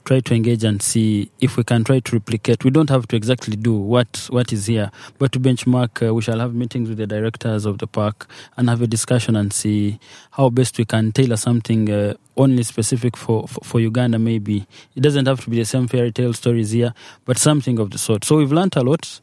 try 0.06 0.20
to 0.20 0.34
engage 0.34 0.62
and 0.64 0.80
see 0.80 1.30
if 1.40 1.56
we 1.56 1.64
can 1.64 1.84
try 1.84 1.98
to 2.00 2.12
replicate. 2.12 2.64
We 2.64 2.70
don't 2.70 2.88
have 2.90 3.06
to 3.08 3.16
exactly 3.16 3.56
do 3.56 3.74
what 3.74 4.28
what 4.30 4.52
is 4.52 4.66
here, 4.66 4.90
but 5.18 5.32
to 5.32 5.40
benchmark, 5.40 6.06
uh, 6.06 6.14
we 6.14 6.22
shall 6.22 6.38
have 6.38 6.54
meetings 6.54 6.88
with 6.88 6.98
the 6.98 7.06
directors 7.06 7.66
of 7.66 7.78
the 7.78 7.86
park 7.86 8.28
and 8.56 8.70
have 8.70 8.80
a 8.80 8.86
discussion 8.86 9.36
and 9.36 9.52
see 9.52 9.98
how 10.30 10.48
best 10.48 10.78
we 10.78 10.84
can 10.84 11.12
tailor 11.12 11.36
something 11.36 11.90
uh, 11.90 12.14
only 12.36 12.62
specific 12.62 13.16
for, 13.16 13.48
for 13.48 13.60
for 13.64 13.80
Uganda. 13.80 14.18
Maybe 14.18 14.66
it 14.94 15.00
doesn't 15.00 15.26
have 15.26 15.42
to 15.44 15.50
be 15.50 15.56
the 15.58 15.64
same 15.64 15.88
fairy 15.88 16.12
tale 16.12 16.32
stories 16.32 16.70
here, 16.70 16.94
but 17.24 17.36
something 17.36 17.78
of 17.80 17.90
the 17.90 17.98
sort. 17.98 18.24
So 18.24 18.36
we've 18.36 18.52
learnt 18.52 18.76
a 18.76 18.82
lot 18.82 19.20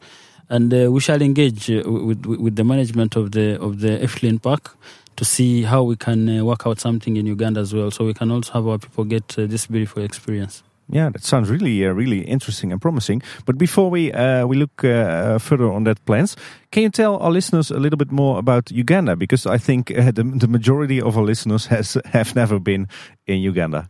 and 0.50 0.74
uh, 0.74 0.92
we 0.92 1.00
shall 1.00 1.22
engage 1.22 1.72
uh, 1.72 1.82
with, 1.86 2.26
with 2.26 2.40
with 2.40 2.56
the 2.58 2.66
management 2.66 3.16
of 3.16 3.32
the 3.32 3.60
of 3.62 3.80
the 3.80 4.00
Efteling 4.00 4.42
Park 4.42 4.78
to 5.16 5.24
see 5.24 5.64
how 5.64 5.84
we 5.84 5.96
can 5.96 6.28
uh, 6.28 6.44
work 6.44 6.66
out 6.68 6.80
something 6.80 7.16
in 7.18 7.26
Uganda 7.26 7.60
as 7.62 7.74
well, 7.74 7.92
so 7.92 8.06
we 8.06 8.14
can 8.14 8.32
also 8.32 8.52
have 8.54 8.68
our 8.68 8.80
people 8.80 9.04
get 9.04 9.38
uh, 9.38 9.46
this 9.46 9.68
beautiful 9.68 10.04
experience. 10.04 10.64
Yeah, 10.90 11.10
that 11.10 11.24
sounds 11.24 11.50
really, 11.50 11.86
uh, 11.86 11.94
really 11.94 12.22
interesting 12.22 12.72
and 12.72 12.82
promising. 12.82 13.24
But 13.46 13.58
before 13.58 13.90
we 13.90 14.12
uh, 14.12 14.46
we 14.46 14.58
look 14.58 14.84
uh, 14.84 15.40
further 15.40 15.72
on 15.72 15.84
that 15.86 16.04
plans, 16.06 16.36
can 16.72 16.84
you 16.84 16.90
tell 16.90 17.18
our 17.18 17.32
listeners 17.32 17.72
a 17.72 17.80
little 17.80 17.98
bit 17.98 18.12
more 18.12 18.38
about 18.38 18.70
Uganda? 18.72 19.16
Because 19.16 19.46
I 19.46 19.58
think 19.58 19.92
uh, 19.92 20.12
the, 20.12 20.24
the 20.24 20.48
majority 20.48 21.02
of 21.02 21.18
our 21.18 21.24
listeners 21.24 21.68
has 21.68 21.98
have 22.12 22.36
never 22.36 22.60
been 22.60 22.88
in 23.26 23.40
Uganda. 23.40 23.90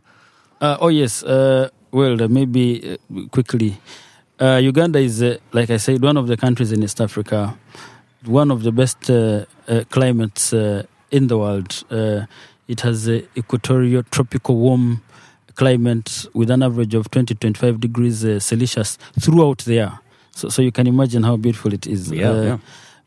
Uh, 0.60 0.76
oh 0.80 0.88
yes, 0.88 1.22
uh, 1.24 1.68
well 1.90 2.22
uh, 2.22 2.28
maybe 2.28 2.80
uh, 2.92 3.28
quickly. 3.30 3.76
Uh, 4.40 4.60
Uganda 4.62 4.98
is, 4.98 5.22
uh, 5.22 5.36
like 5.52 5.70
I 5.70 5.78
said, 5.78 6.02
one 6.02 6.16
of 6.16 6.26
the 6.26 6.36
countries 6.36 6.72
in 6.72 6.82
East 6.82 7.00
Africa, 7.00 7.56
one 8.24 8.50
of 8.50 8.62
the 8.62 8.72
best 8.72 9.10
uh, 9.10 9.44
uh, 9.68 9.84
climates 9.90 10.52
uh, 10.52 10.82
in 11.10 11.26
the 11.26 11.38
world. 11.38 11.84
Uh, 11.90 12.26
it 12.66 12.80
has 12.80 13.08
equatorial 13.08 14.02
tropical 14.10 14.56
warm 14.56 15.02
climate 15.54 16.26
with 16.34 16.50
an 16.50 16.62
average 16.62 16.94
of 16.94 17.10
20 17.10 17.34
25 17.34 17.80
degrees 17.80 18.24
uh, 18.24 18.38
Celsius 18.40 18.98
throughout 19.20 19.58
the 19.58 19.74
year. 19.74 19.98
So, 20.32 20.48
so 20.48 20.62
you 20.62 20.72
can 20.72 20.86
imagine 20.86 21.22
how 21.22 21.36
beautiful 21.36 21.72
it 21.72 21.86
is. 21.86 22.10
Yeah, 22.10 22.30
Uh, 22.30 22.42
yeah. 22.42 22.58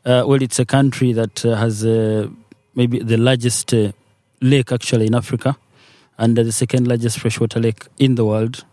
Uh, 0.04 0.26
well, 0.26 0.40
it's 0.42 0.58
a 0.58 0.64
country 0.64 1.12
that 1.12 1.44
uh, 1.44 1.54
has 1.56 1.84
uh, 1.84 2.28
maybe 2.74 3.00
the 3.00 3.16
largest 3.18 3.74
uh, 3.74 3.92
lake 4.40 4.72
actually 4.72 5.06
in 5.06 5.14
Africa 5.14 5.56
and 6.16 6.38
uh, 6.38 6.42
the 6.42 6.52
second 6.52 6.86
largest 6.88 7.18
freshwater 7.18 7.60
lake 7.60 7.86
in 7.98 8.14
the 8.14 8.24
world. 8.24 8.64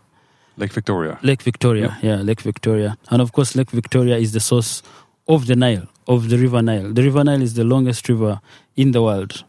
Lake 0.57 0.71
Victoria. 0.71 1.19
Lake 1.21 1.41
Victoria, 1.41 1.97
yeah. 2.01 2.15
Lake 2.21 2.39
Victoria. 2.41 2.97
And 3.09 3.21
of 3.21 3.33
course, 3.33 3.55
Lake 3.57 3.71
Victoria 3.71 4.15
is 4.17 4.31
the 4.31 4.39
source 4.39 4.81
of 5.27 5.47
the 5.47 5.55
Nile, 5.55 5.87
of 6.07 6.29
the 6.29 6.37
River 6.37 6.61
Nile. 6.61 6.93
The 6.93 7.03
River 7.03 7.23
Nile 7.25 7.41
is 7.41 7.55
the 7.55 7.65
longest 7.65 8.07
river 8.07 8.39
in 8.77 8.91
the 8.91 9.01
world. 9.01 9.43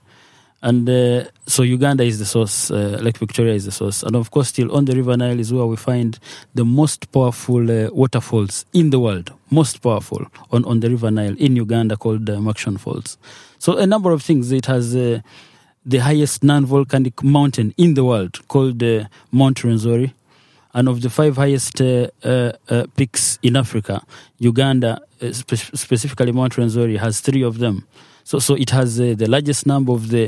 And 0.67 0.91
uh, 0.91 1.31
so 1.47 1.63
Uganda 1.63 2.03
is 2.03 2.19
the 2.19 2.25
source, 2.25 2.73
uh, 2.73 2.99
Lake 3.01 3.19
Victoria 3.19 3.55
is 3.55 3.67
the 3.67 3.71
source. 3.71 4.03
And 4.03 4.17
of 4.17 4.33
course, 4.33 4.49
still 4.49 4.75
on 4.75 4.87
the 4.87 4.97
River 4.97 5.17
Nile 5.17 5.39
is 5.39 5.53
where 5.53 5.65
we 5.65 5.77
find 5.77 6.19
the 6.57 6.65
most 6.65 7.13
powerful 7.13 7.71
uh, 7.71 7.89
waterfalls 7.93 8.65
in 8.73 8.91
the 8.91 8.99
world, 8.99 9.33
most 9.49 9.81
powerful 9.81 10.27
on, 10.51 10.65
on 10.65 10.81
the 10.81 10.91
River 10.91 11.13
Nile 11.13 11.37
in 11.39 11.55
Uganda 11.55 11.97
called 11.97 12.29
uh, 12.29 12.39
Makshan 12.39 12.81
Falls. 12.81 13.17
So 13.61 13.77
a 13.77 13.87
number 13.87 14.11
of 14.11 14.25
things. 14.25 14.51
It 14.51 14.67
has 14.67 14.97
uh, 14.97 15.21
the 15.85 15.99
highest 15.99 16.43
non-volcanic 16.43 17.23
mountain 17.23 17.73
in 17.77 17.95
the 17.95 18.05
world 18.05 18.41
called 18.49 18.83
uh, 18.83 19.05
Mount 19.31 19.59
Rwenzori 19.59 20.13
and 20.75 20.89
of 20.89 21.01
the 21.01 21.11
five 21.11 21.37
highest 21.37 21.81
uh, 21.81 22.09
peaks 22.97 23.39
in 23.41 23.55
Africa, 23.55 24.03
Uganda, 24.41 25.01
spe- 25.31 25.77
specifically 25.77 26.33
Mount 26.33 26.55
Rwenzori, 26.55 26.99
has 26.99 27.21
three 27.21 27.45
of 27.45 27.59
them. 27.59 27.87
So, 28.29 28.41
so 28.47 28.53
it 28.65 28.71
has 28.71 28.99
uh, 29.01 29.15
the 29.17 29.29
largest 29.35 29.67
number 29.67 29.93
of 29.93 30.09
the 30.15 30.25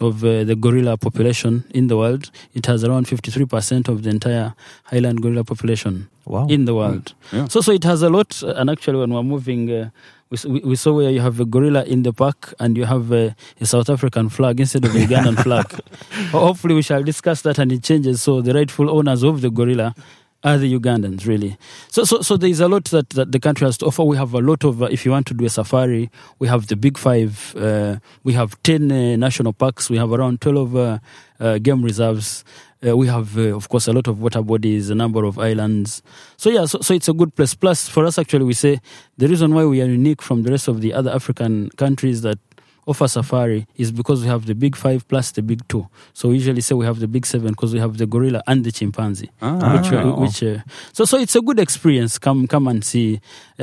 of 0.00 0.24
uh, 0.24 0.42
the 0.50 0.54
gorilla 0.64 0.96
population 0.96 1.64
in 1.74 1.88
the 1.88 1.96
world. 1.96 2.30
It 2.54 2.64
has 2.66 2.84
around 2.84 3.08
fifty 3.08 3.30
three 3.34 3.46
percent 3.54 3.88
of 3.88 3.96
the 4.04 4.10
entire 4.10 4.54
highland 4.90 5.22
gorilla 5.22 5.42
population 5.44 6.08
Wow. 6.24 6.46
in 6.48 6.66
the 6.66 6.74
world. 6.74 7.14
Yeah. 7.32 7.48
So, 7.48 7.60
so 7.60 7.72
it 7.72 7.82
has 7.84 8.00
a 8.02 8.08
lot. 8.08 8.30
uh, 8.44 8.54
And 8.56 8.70
actually, 8.70 8.98
when 9.02 9.10
we're 9.12 9.24
moving, 9.34 9.62
uh, 9.72 9.90
we, 10.30 10.60
we 10.70 10.76
saw 10.76 10.92
where 10.94 11.10
you 11.10 11.20
have 11.20 11.40
a 11.40 11.44
gorilla 11.44 11.82
in 11.84 12.04
the 12.04 12.12
park 12.12 12.54
and 12.60 12.76
you 12.78 12.84
have 12.84 13.10
uh, 13.12 13.30
a 13.60 13.66
South 13.66 13.90
African 13.90 14.28
flag 14.28 14.60
instead 14.60 14.84
of 14.84 14.94
a 14.94 14.98
Ugandan 14.98 15.42
flag. 15.42 15.66
Hopefully, 16.30 16.74
we 16.76 16.82
shall 16.82 17.02
discuss 17.02 17.42
that 17.42 17.58
and 17.58 17.72
it 17.72 17.82
changes. 17.82 18.22
So 18.22 18.40
the 18.40 18.54
rightful 18.54 18.88
owners 18.88 19.24
of 19.24 19.40
the 19.40 19.50
gorilla 19.50 19.94
the 20.42 20.78
Ugandans, 20.78 21.26
really. 21.26 21.56
So, 21.88 22.04
so, 22.04 22.20
so 22.20 22.36
there 22.36 22.50
is 22.50 22.60
a 22.60 22.68
lot 22.68 22.84
that, 22.86 23.10
that 23.10 23.32
the 23.32 23.38
country 23.38 23.66
has 23.66 23.78
to 23.78 23.86
offer. 23.86 24.02
We 24.02 24.16
have 24.16 24.34
a 24.34 24.40
lot 24.40 24.64
of, 24.64 24.82
uh, 24.82 24.86
if 24.86 25.04
you 25.04 25.12
want 25.12 25.26
to 25.28 25.34
do 25.34 25.44
a 25.44 25.48
safari, 25.48 26.10
we 26.38 26.48
have 26.48 26.66
the 26.66 26.76
big 26.76 26.98
five. 26.98 27.54
Uh, 27.56 27.96
we 28.24 28.32
have 28.32 28.60
10 28.62 28.90
uh, 28.90 29.16
national 29.16 29.52
parks. 29.52 29.88
We 29.88 29.98
have 29.98 30.12
around 30.12 30.40
12 30.40 30.76
uh, 30.76 30.98
uh, 31.38 31.58
game 31.58 31.82
reserves. 31.84 32.44
Uh, 32.84 32.96
we 32.96 33.06
have, 33.06 33.36
of 33.36 33.68
course, 33.68 33.86
a 33.86 33.92
lot 33.92 34.08
of 34.08 34.20
water 34.20 34.42
bodies, 34.42 34.90
a 34.90 34.94
number 34.94 35.24
of 35.24 35.38
islands. 35.38 36.02
So, 36.36 36.50
yeah, 36.50 36.64
so, 36.64 36.80
so 36.80 36.92
it's 36.94 37.08
a 37.08 37.12
good 37.12 37.34
place. 37.36 37.54
Plus, 37.54 37.88
for 37.88 38.04
us, 38.04 38.18
actually, 38.18 38.44
we 38.44 38.54
say 38.54 38.80
the 39.18 39.28
reason 39.28 39.54
why 39.54 39.64
we 39.64 39.80
are 39.80 39.86
unique 39.86 40.20
from 40.20 40.42
the 40.42 40.50
rest 40.50 40.66
of 40.66 40.80
the 40.80 40.92
other 40.92 41.12
African 41.12 41.70
countries 41.76 42.22
that 42.22 42.38
offer 42.86 43.06
safari 43.06 43.66
is 43.76 43.92
because 43.92 44.22
we 44.22 44.28
have 44.28 44.46
the 44.46 44.54
big 44.54 44.74
five 44.76 45.06
plus 45.06 45.30
the 45.32 45.42
big 45.42 45.66
two. 45.68 45.86
So 46.14 46.28
we 46.30 46.34
usually 46.36 46.60
say 46.60 46.74
we 46.74 46.84
have 46.84 46.98
the 46.98 47.06
big 47.08 47.24
seven 47.26 47.50
because 47.50 47.72
we 47.72 47.78
have 47.80 47.96
the 47.96 48.06
gorilla 48.06 48.42
and 48.46 48.64
the 48.64 48.72
chimpanzee. 48.72 49.30
Ah, 49.40 49.76
Which, 49.80 49.92
uh, 49.92 50.12
which 50.16 50.42
uh, 50.42 50.58
so 50.92 51.04
so 51.04 51.18
it's 51.18 51.36
a 51.36 51.40
good 51.40 51.58
experience. 51.60 52.18
Come 52.18 52.46
come 52.46 52.66
and 52.68 52.84
see, 52.84 53.20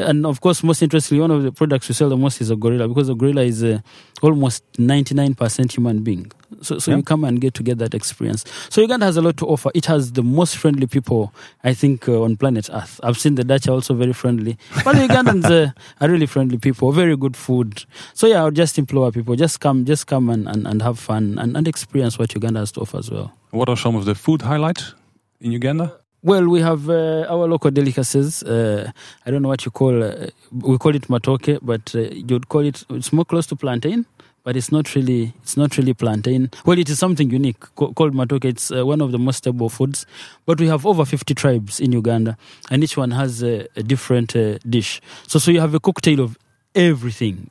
and 0.08 0.26
of 0.26 0.42
course, 0.42 0.64
most 0.64 0.82
interestingly, 0.82 1.22
one 1.22 1.32
of 1.32 1.44
the 1.44 1.52
products 1.52 1.88
we 1.90 1.96
sell 1.96 2.10
the 2.10 2.18
most 2.18 2.42
is 2.42 2.50
a 2.50 2.56
gorilla 2.56 2.88
because 2.88 3.10
a 3.10 3.16
gorilla 3.16 3.42
is 3.44 3.64
uh, 3.64 3.80
almost 4.22 4.64
ninety 4.78 5.14
nine 5.16 5.36
percent 5.36 5.72
human 5.76 6.04
being. 6.04 6.32
So 6.62 6.80
so 6.80 6.92
Yeah. 6.92 6.98
you 6.98 7.04
come 7.04 7.24
and 7.24 7.40
get 7.40 7.54
to 7.56 7.64
get 7.64 7.78
that 7.78 7.94
experience. 7.94 8.44
So 8.70 8.82
Uganda 8.82 9.06
has 9.06 9.18
a 9.18 9.22
lot 9.22 9.38
to 9.38 9.46
offer. 9.48 9.72
It 9.76 9.86
has 9.86 10.12
the 10.14 10.24
most 10.24 10.58
friendly 10.58 10.88
people 10.88 11.34
I 11.64 11.74
think 11.74 12.08
uh, 12.10 12.22
on 12.24 12.38
planet 12.38 12.70
Earth. 12.74 13.00
I've 13.04 13.18
seen 13.18 13.36
the 13.36 13.44
Dutch 13.44 13.68
are 13.68 13.72
also 13.74 13.94
very 13.94 14.14
friendly, 14.14 14.58
but 14.84 14.94
the 14.96 15.08
Ugandans 15.08 15.46
uh, 15.46 15.72
are 16.02 16.10
really 16.10 16.26
friendly 16.26 16.58
people. 16.58 16.92
Very 16.92 17.16
good 17.16 17.38
food. 17.38 17.86
So 18.14 18.28
yeah, 18.28 18.42
I 18.42 18.46
would 18.46 18.56
just 18.56 18.78
implore 18.78 19.12
people 19.12 19.36
just 19.36 19.60
come, 19.60 19.86
just 19.86 20.08
come 20.08 20.30
and, 20.30 20.48
and, 20.48 20.68
and 20.68 20.82
have 20.82 20.98
fun 21.00 21.38
and, 21.40 21.56
and 21.56 21.68
experience 21.68 22.18
what 22.20 22.34
Uganda 22.34 22.60
has 22.62 22.72
to 22.74 22.82
offer 22.82 22.98
as 22.98 23.10
well. 23.12 23.32
What 23.52 23.70
are 23.70 23.78
some 23.78 23.96
of 23.96 24.06
the 24.06 24.16
food 24.16 24.42
highlights 24.42 24.94
in 25.40 25.52
Uganda? 25.52 25.94
Well, 26.22 26.50
we 26.50 26.60
have 26.60 26.90
uh, 26.90 27.26
our 27.30 27.48
local 27.48 27.72
delicacies. 27.72 28.44
Uh, 28.44 28.92
I 29.26 29.32
don't 29.32 29.42
know 29.42 29.48
what 29.48 29.64
you 29.64 29.72
call. 29.72 30.04
Uh, 30.04 30.28
we 30.52 30.78
call 30.78 30.94
it 30.94 31.04
matoke, 31.08 31.60
but 31.62 31.96
uh, 31.96 32.00
you'd 32.12 32.50
call 32.50 32.66
it. 32.66 32.84
It's 32.90 33.14
more 33.14 33.24
close 33.24 33.48
to 33.48 33.56
plantain, 33.56 34.06
but 34.44 34.58
it's 34.58 34.70
not 34.70 34.96
really. 34.96 35.34
It's 35.42 35.56
not 35.56 35.78
really 35.78 35.94
plantain. 35.94 36.52
Well, 36.66 36.78
it 36.78 36.90
is 36.90 37.00
something 37.00 37.30
unique 37.30 37.62
co- 37.76 37.94
called 37.94 38.14
matoke. 38.14 38.44
It's 38.44 38.70
uh, 38.70 38.86
one 38.86 39.00
of 39.00 39.14
the 39.14 39.20
most 39.20 39.38
stable 39.38 39.70
foods. 39.70 40.06
But 40.46 40.60
we 40.60 40.68
have 40.68 40.86
over 40.86 41.06
fifty 41.06 41.34
tribes 41.34 41.80
in 41.80 41.94
Uganda, 41.94 42.38
and 42.70 42.84
each 42.84 42.98
one 42.98 43.12
has 43.12 43.42
a, 43.42 43.68
different 43.84 44.36
uh, 44.36 44.58
dish. 44.70 45.00
So, 45.26 45.40
so 45.40 45.52
you 45.52 45.62
have 45.62 45.74
a 45.74 45.80
cocktail 45.80 46.20
of 46.20 46.38
everything. 46.76 47.50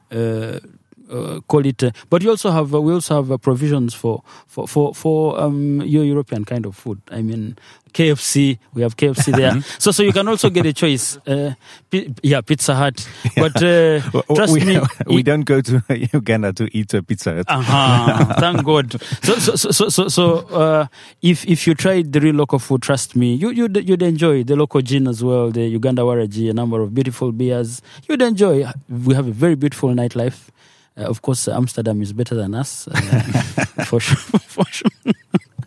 Uh, 1.10 1.40
call 1.48 1.64
it, 1.64 1.82
uh, 1.82 1.90
but 2.10 2.22
you 2.22 2.28
also 2.30 2.50
have 2.50 2.74
uh, 2.74 2.80
we 2.82 2.92
also 2.92 3.14
have 3.16 3.32
uh, 3.32 3.38
provisions 3.38 3.94
for 3.94 4.22
for 4.46 4.68
for 4.68 4.94
for 4.94 5.40
um, 5.40 5.80
your 5.80 6.04
European 6.04 6.44
kind 6.44 6.66
of 6.66 6.76
food. 6.76 7.00
I 7.10 7.22
mean, 7.22 7.56
KFC. 7.94 8.58
We 8.74 8.82
have 8.82 8.96
KFC 8.96 9.34
there, 9.36 9.62
so 9.78 9.90
so 9.90 10.02
you 10.02 10.12
can 10.12 10.28
also 10.28 10.50
get 10.50 10.66
a 10.66 10.72
choice. 10.74 11.16
Uh, 11.26 11.54
pi- 11.90 12.12
yeah, 12.22 12.42
Pizza 12.42 12.74
Hut. 12.74 13.08
But 13.36 13.56
uh, 13.62 14.00
trust 14.34 14.52
we, 14.52 14.60
me, 14.64 14.80
we 15.06 15.20
it- 15.20 15.26
don't 15.26 15.44
go 15.46 15.60
to 15.62 15.82
Uganda 16.12 16.52
to 16.52 16.68
eat 16.76 16.92
a 16.92 17.02
pizza. 17.02 17.36
Hut. 17.36 17.46
uh-huh. 17.48 18.34
Thank 18.38 18.64
God. 18.64 19.00
So, 19.22 19.34
so, 19.36 19.56
so, 19.56 19.70
so, 19.70 19.88
so, 19.88 20.08
so 20.08 20.24
uh, 20.54 20.86
if 21.22 21.46
if 21.46 21.66
you 21.66 21.74
try 21.74 22.02
the 22.02 22.20
real 22.20 22.34
local 22.34 22.58
food, 22.58 22.82
trust 22.82 23.16
me, 23.16 23.32
you 23.34 23.50
you'd, 23.50 23.88
you'd 23.88 24.02
enjoy 24.02 24.44
the 24.44 24.56
local 24.56 24.82
gin 24.82 25.08
as 25.08 25.24
well, 25.24 25.50
the 25.50 25.62
Uganda 25.66 26.02
Waraji, 26.02 26.50
a 26.50 26.52
number 26.52 26.80
of 26.82 26.92
beautiful 26.94 27.32
beers. 27.32 27.80
You'd 28.08 28.20
enjoy. 28.22 28.66
We 28.90 29.14
have 29.14 29.26
a 29.26 29.32
very 29.32 29.54
beautiful 29.54 29.88
nightlife. 29.90 30.48
Uh, 30.98 31.02
of 31.02 31.22
course, 31.22 31.46
Amsterdam 31.48 32.02
is 32.02 32.12
better 32.12 32.34
than 32.34 32.54
us, 32.54 32.88
uh, 32.88 33.00
for 33.84 34.00
sure. 34.00 34.16
For 34.48 34.64
sure. 34.66 34.90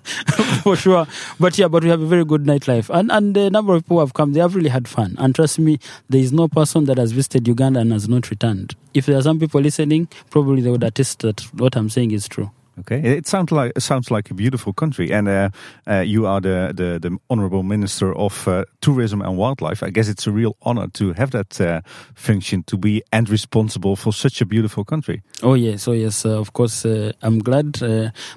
for 0.63 0.75
sure. 0.75 1.07
But 1.39 1.57
yeah, 1.57 1.67
but 1.67 1.83
we 1.83 1.89
have 1.89 2.01
a 2.01 2.05
very 2.05 2.25
good 2.25 2.43
nightlife, 2.43 2.89
and 2.93 3.11
and 3.11 3.35
the 3.35 3.49
number 3.49 3.75
of 3.75 3.83
people 3.83 3.99
have 3.99 4.13
come, 4.13 4.33
they 4.33 4.39
have 4.39 4.55
really 4.55 4.69
had 4.69 4.87
fun. 4.87 5.15
And 5.19 5.33
trust 5.33 5.59
me, 5.59 5.79
there 6.09 6.19
is 6.19 6.33
no 6.33 6.47
person 6.47 6.85
that 6.85 6.97
has 6.97 7.11
visited 7.11 7.47
Uganda 7.47 7.79
and 7.79 7.91
has 7.91 8.09
not 8.09 8.29
returned. 8.29 8.75
If 8.93 9.05
there 9.05 9.17
are 9.17 9.21
some 9.21 9.39
people 9.39 9.61
listening, 9.61 10.07
probably 10.29 10.61
they 10.61 10.71
would 10.71 10.83
attest 10.83 11.19
that 11.19 11.41
what 11.53 11.75
I'm 11.75 11.89
saying 11.89 12.11
is 12.11 12.27
true. 12.27 12.51
Okay, 12.81 12.99
it 13.17 13.27
sounds 13.27 13.51
like 13.51 13.73
it 13.75 13.81
sounds 13.81 14.09
like 14.09 14.31
a 14.31 14.33
beautiful 14.33 14.73
country, 14.73 15.11
and 15.11 15.27
uh, 15.27 15.49
uh, 15.87 15.99
you 15.99 16.25
are 16.25 16.41
the, 16.41 16.73
the, 16.73 16.97
the 16.99 17.15
honorable 17.29 17.61
minister 17.61 18.11
of 18.15 18.47
uh, 18.47 18.65
tourism 18.81 19.21
and 19.21 19.37
wildlife. 19.37 19.83
I 19.83 19.91
guess 19.91 20.07
it's 20.07 20.25
a 20.25 20.31
real 20.31 20.55
honor 20.63 20.87
to 20.93 21.13
have 21.13 21.29
that 21.31 21.61
uh, 21.61 21.81
function 22.15 22.63
to 22.63 22.77
be 22.77 23.03
and 23.11 23.29
responsible 23.29 23.95
for 23.95 24.11
such 24.11 24.41
a 24.41 24.45
beautiful 24.47 24.83
country. 24.83 25.21
Oh 25.43 25.53
yes, 25.53 25.87
oh 25.87 25.91
yes. 25.91 26.25
Uh, 26.25 26.39
of 26.39 26.53
course, 26.53 26.83
uh, 26.83 27.11
I'm 27.21 27.37
glad, 27.37 27.79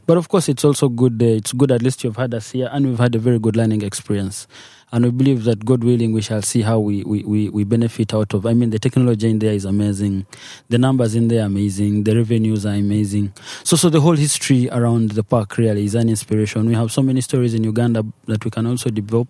but 0.07 0.19
of 0.19 0.29
course, 0.29 0.51
it's 0.51 0.65
also 0.65 0.91
good. 0.91 1.23
it's 1.23 1.53
good 1.53 1.73
at 1.73 1.83
least 1.83 2.05
you've 2.05 2.19
had 2.19 2.35
us 2.35 2.51
here, 2.51 2.69
and 2.71 2.87
we've 2.87 2.99
had 2.99 3.15
a 3.15 3.19
very 3.19 3.39
good 3.39 3.57
learning 3.57 3.81
experience 3.81 4.47
and 4.95 5.05
we 5.05 5.11
believe 5.11 5.43
that 5.43 5.65
God 5.65 5.83
willing, 5.83 6.13
we 6.13 6.23
shall 6.23 6.41
see 6.41 6.63
how 6.63 6.79
we, 6.79 7.03
we, 7.03 7.25
we, 7.25 7.49
we, 7.49 7.65
benefit 7.65 8.15
out 8.15 8.33
of. 8.33 8.47
I 8.47 8.55
mean, 8.55 8.71
the 8.71 8.79
technology 8.79 9.29
in 9.29 9.41
there 9.41 9.53
is 9.53 9.65
amazing, 9.65 10.25
the 10.69 10.79
numbers 10.79 11.17
in 11.17 11.27
there 11.27 11.43
are 11.43 11.47
amazing, 11.47 12.05
the 12.05 12.15
revenues 12.15 12.65
are 12.65 12.75
amazing. 12.75 13.33
So, 13.65 13.75
so 13.75 13.91
the 13.91 14.01
whole 14.01 14.15
history 14.15 14.71
around 14.71 15.11
the 15.11 15.25
park 15.25 15.59
really 15.59 15.85
is 15.85 15.97
an 15.97 16.09
inspiration. 16.09 16.67
We 16.67 16.75
have 16.75 16.93
so 16.93 17.03
many 17.03 17.23
stories 17.23 17.55
in 17.55 17.65
Uganda 17.65 18.07
that 18.27 18.45
we 18.45 18.53
can 18.53 18.67
also 18.69 18.89
develop 18.89 19.27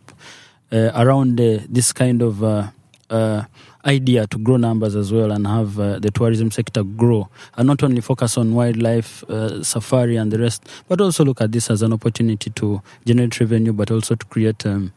uh, 0.70 0.90
around 0.94 1.40
uh, 1.40 1.60
this 1.68 1.92
kind 1.92 2.20
of. 2.22 2.44
Uh, 2.44 2.68
uh 3.10 3.44
idea 3.86 4.26
to 4.26 4.38
grow 4.38 4.56
numbers 4.56 4.96
as 4.96 5.12
well 5.12 5.30
and 5.30 5.46
have 5.46 5.78
uh, 5.78 5.98
the 5.98 6.10
tourism 6.10 6.50
sector 6.50 6.82
grow 6.82 7.28
and 7.58 7.66
not 7.66 7.82
only 7.82 8.00
focus 8.00 8.38
on 8.38 8.54
wildlife, 8.54 9.22
uh, 9.24 9.62
safari, 9.62 10.16
and 10.16 10.32
the 10.32 10.38
rest, 10.38 10.66
but 10.88 11.02
also 11.02 11.22
look 11.22 11.42
at 11.42 11.52
this 11.52 11.68
as 11.70 11.82
an 11.82 11.92
opportunity 11.92 12.48
to 12.48 12.80
generate 13.04 13.38
revenue, 13.40 13.74
but 13.74 13.90
also 13.90 14.14
to 14.14 14.24
create 14.24 14.64
um, 14.64 14.90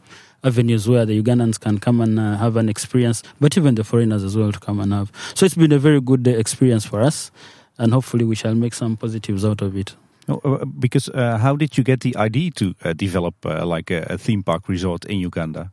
avenues 0.43 0.87
where 0.87 1.05
the 1.05 1.21
Ugandans 1.21 1.59
can 1.59 1.79
come 1.79 2.01
and 2.01 2.19
uh, 2.19 2.37
have 2.37 2.57
an 2.57 2.69
experience, 2.69 3.23
but 3.39 3.57
even 3.57 3.75
the 3.75 3.83
foreigners 3.83 4.23
as 4.23 4.35
well 4.35 4.51
to 4.51 4.59
come 4.59 4.79
and 4.79 4.93
have. 4.93 5.11
So 5.33 5.45
it's 5.45 5.55
been 5.55 5.71
a 5.71 5.79
very 5.79 6.01
good 6.01 6.27
uh, 6.27 6.31
experience 6.31 6.85
for 6.85 7.01
us, 7.01 7.31
and 7.77 7.93
hopefully 7.93 8.25
we 8.25 8.35
shall 8.35 8.55
make 8.55 8.73
some 8.73 8.97
positives 8.97 9.43
out 9.43 9.61
of 9.61 9.75
it. 9.75 9.95
Oh, 10.29 10.39
uh, 10.43 10.65
because 10.65 11.07
uh, 11.09 11.37
how 11.37 11.55
did 11.55 11.77
you 11.77 11.83
get 11.83 12.01
the 12.01 12.15
idea 12.17 12.51
to 12.51 12.75
uh, 12.83 12.93
develop 12.93 13.35
uh, 13.45 13.65
like 13.65 13.89
a, 13.91 14.05
a, 14.09 14.17
theme 14.17 14.43
park 14.43 14.67
resort 14.67 15.05
in 15.05 15.19
Uganda? 15.19 15.71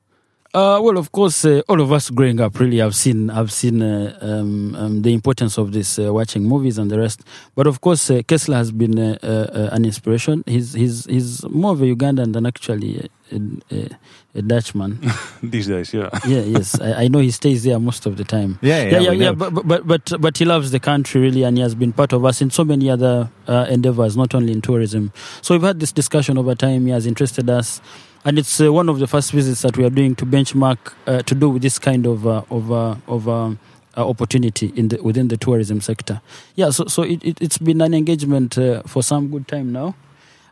Uh, 0.54 0.78
well, 0.80 0.96
of 0.98 1.10
course, 1.10 1.44
uh, 1.44 1.62
all 1.68 1.80
of 1.80 1.92
us 1.92 2.10
growing 2.10 2.40
up 2.40 2.60
really 2.60 2.78
have 2.78 2.94
seen 2.94 3.28
have 3.28 3.50
seen 3.50 3.82
uh, 3.82 4.16
um, 4.20 4.76
um, 4.76 5.02
the 5.02 5.12
importance 5.12 5.58
of 5.58 5.72
this, 5.72 5.98
uh, 5.98 6.14
watching 6.14 6.44
movies 6.44 6.78
and 6.78 6.92
the 6.92 6.98
rest. 6.98 7.22
But 7.56 7.66
of 7.66 7.80
course, 7.80 8.08
uh, 8.08 8.22
Kessler 8.22 8.54
has 8.58 8.70
been 8.70 8.96
uh, 8.96 9.70
an 9.72 9.84
inspiration. 9.84 10.44
He's 10.46 10.72
he's 10.72 11.06
he's 11.06 11.44
more 11.48 11.72
of 11.72 11.82
a 11.82 11.86
Ugandan 11.86 12.34
than 12.34 12.46
actually 12.46 13.10
a, 13.32 13.40
a, 13.72 13.88
a 14.36 14.42
Dutchman 14.42 15.00
these 15.42 15.66
days. 15.66 15.92
Yeah, 15.92 16.08
yeah, 16.24 16.42
yes. 16.42 16.80
I, 16.80 17.02
I, 17.02 17.08
know 17.08 17.18
he 17.18 17.32
stays 17.32 17.64
there 17.64 17.80
most 17.80 18.06
of 18.06 18.16
the 18.16 18.22
time. 18.22 18.60
Yeah, 18.62 18.84
yeah, 18.84 18.90
yeah, 18.90 19.00
yeah. 19.00 19.12
yeah 19.12 19.32
but, 19.32 19.50
but 19.66 19.84
but 19.88 20.12
but 20.20 20.38
he 20.38 20.44
loves 20.44 20.70
the 20.70 20.78
country 20.78 21.20
really, 21.20 21.42
and 21.42 21.56
he 21.56 21.64
has 21.64 21.74
been 21.74 21.92
part 21.92 22.12
of 22.12 22.24
us 22.24 22.40
in 22.40 22.50
so 22.50 22.62
many 22.62 22.88
other 22.88 23.28
endeavors, 23.48 24.16
not 24.16 24.36
only 24.36 24.52
in 24.52 24.62
tourism. 24.62 25.12
So 25.42 25.56
we've 25.56 25.62
had 25.66 25.80
this 25.80 25.90
discussion 25.90 26.38
over 26.38 26.54
time. 26.54 26.86
He 26.86 26.92
has 26.92 27.06
interested 27.06 27.50
us 27.50 27.80
and 28.24 28.38
it's 28.38 28.60
uh, 28.60 28.72
one 28.72 28.88
of 28.88 28.98
the 28.98 29.06
first 29.06 29.32
visits 29.32 29.62
that 29.62 29.76
we 29.76 29.84
are 29.84 29.90
doing 29.90 30.14
to 30.16 30.26
benchmark 30.26 30.78
uh, 31.06 31.22
to 31.22 31.34
do 31.34 31.50
with 31.50 31.62
this 31.62 31.78
kind 31.78 32.06
of 32.06 32.26
uh, 32.26 32.42
of 32.50 32.72
uh, 32.72 32.96
of 33.06 33.28
uh, 33.28 33.48
uh, 33.48 33.54
opportunity 33.96 34.72
in 34.76 34.88
the 34.88 35.02
within 35.02 35.28
the 35.28 35.36
tourism 35.36 35.80
sector. 35.80 36.20
Yeah, 36.54 36.70
so 36.70 36.86
so 36.86 37.02
it, 37.02 37.22
it 37.24 37.38
has 37.40 37.58
been 37.58 37.80
an 37.80 37.94
engagement 37.94 38.54
for 38.86 39.02
some 39.02 39.28
good 39.30 39.46
time 39.46 39.72
now, 39.72 39.94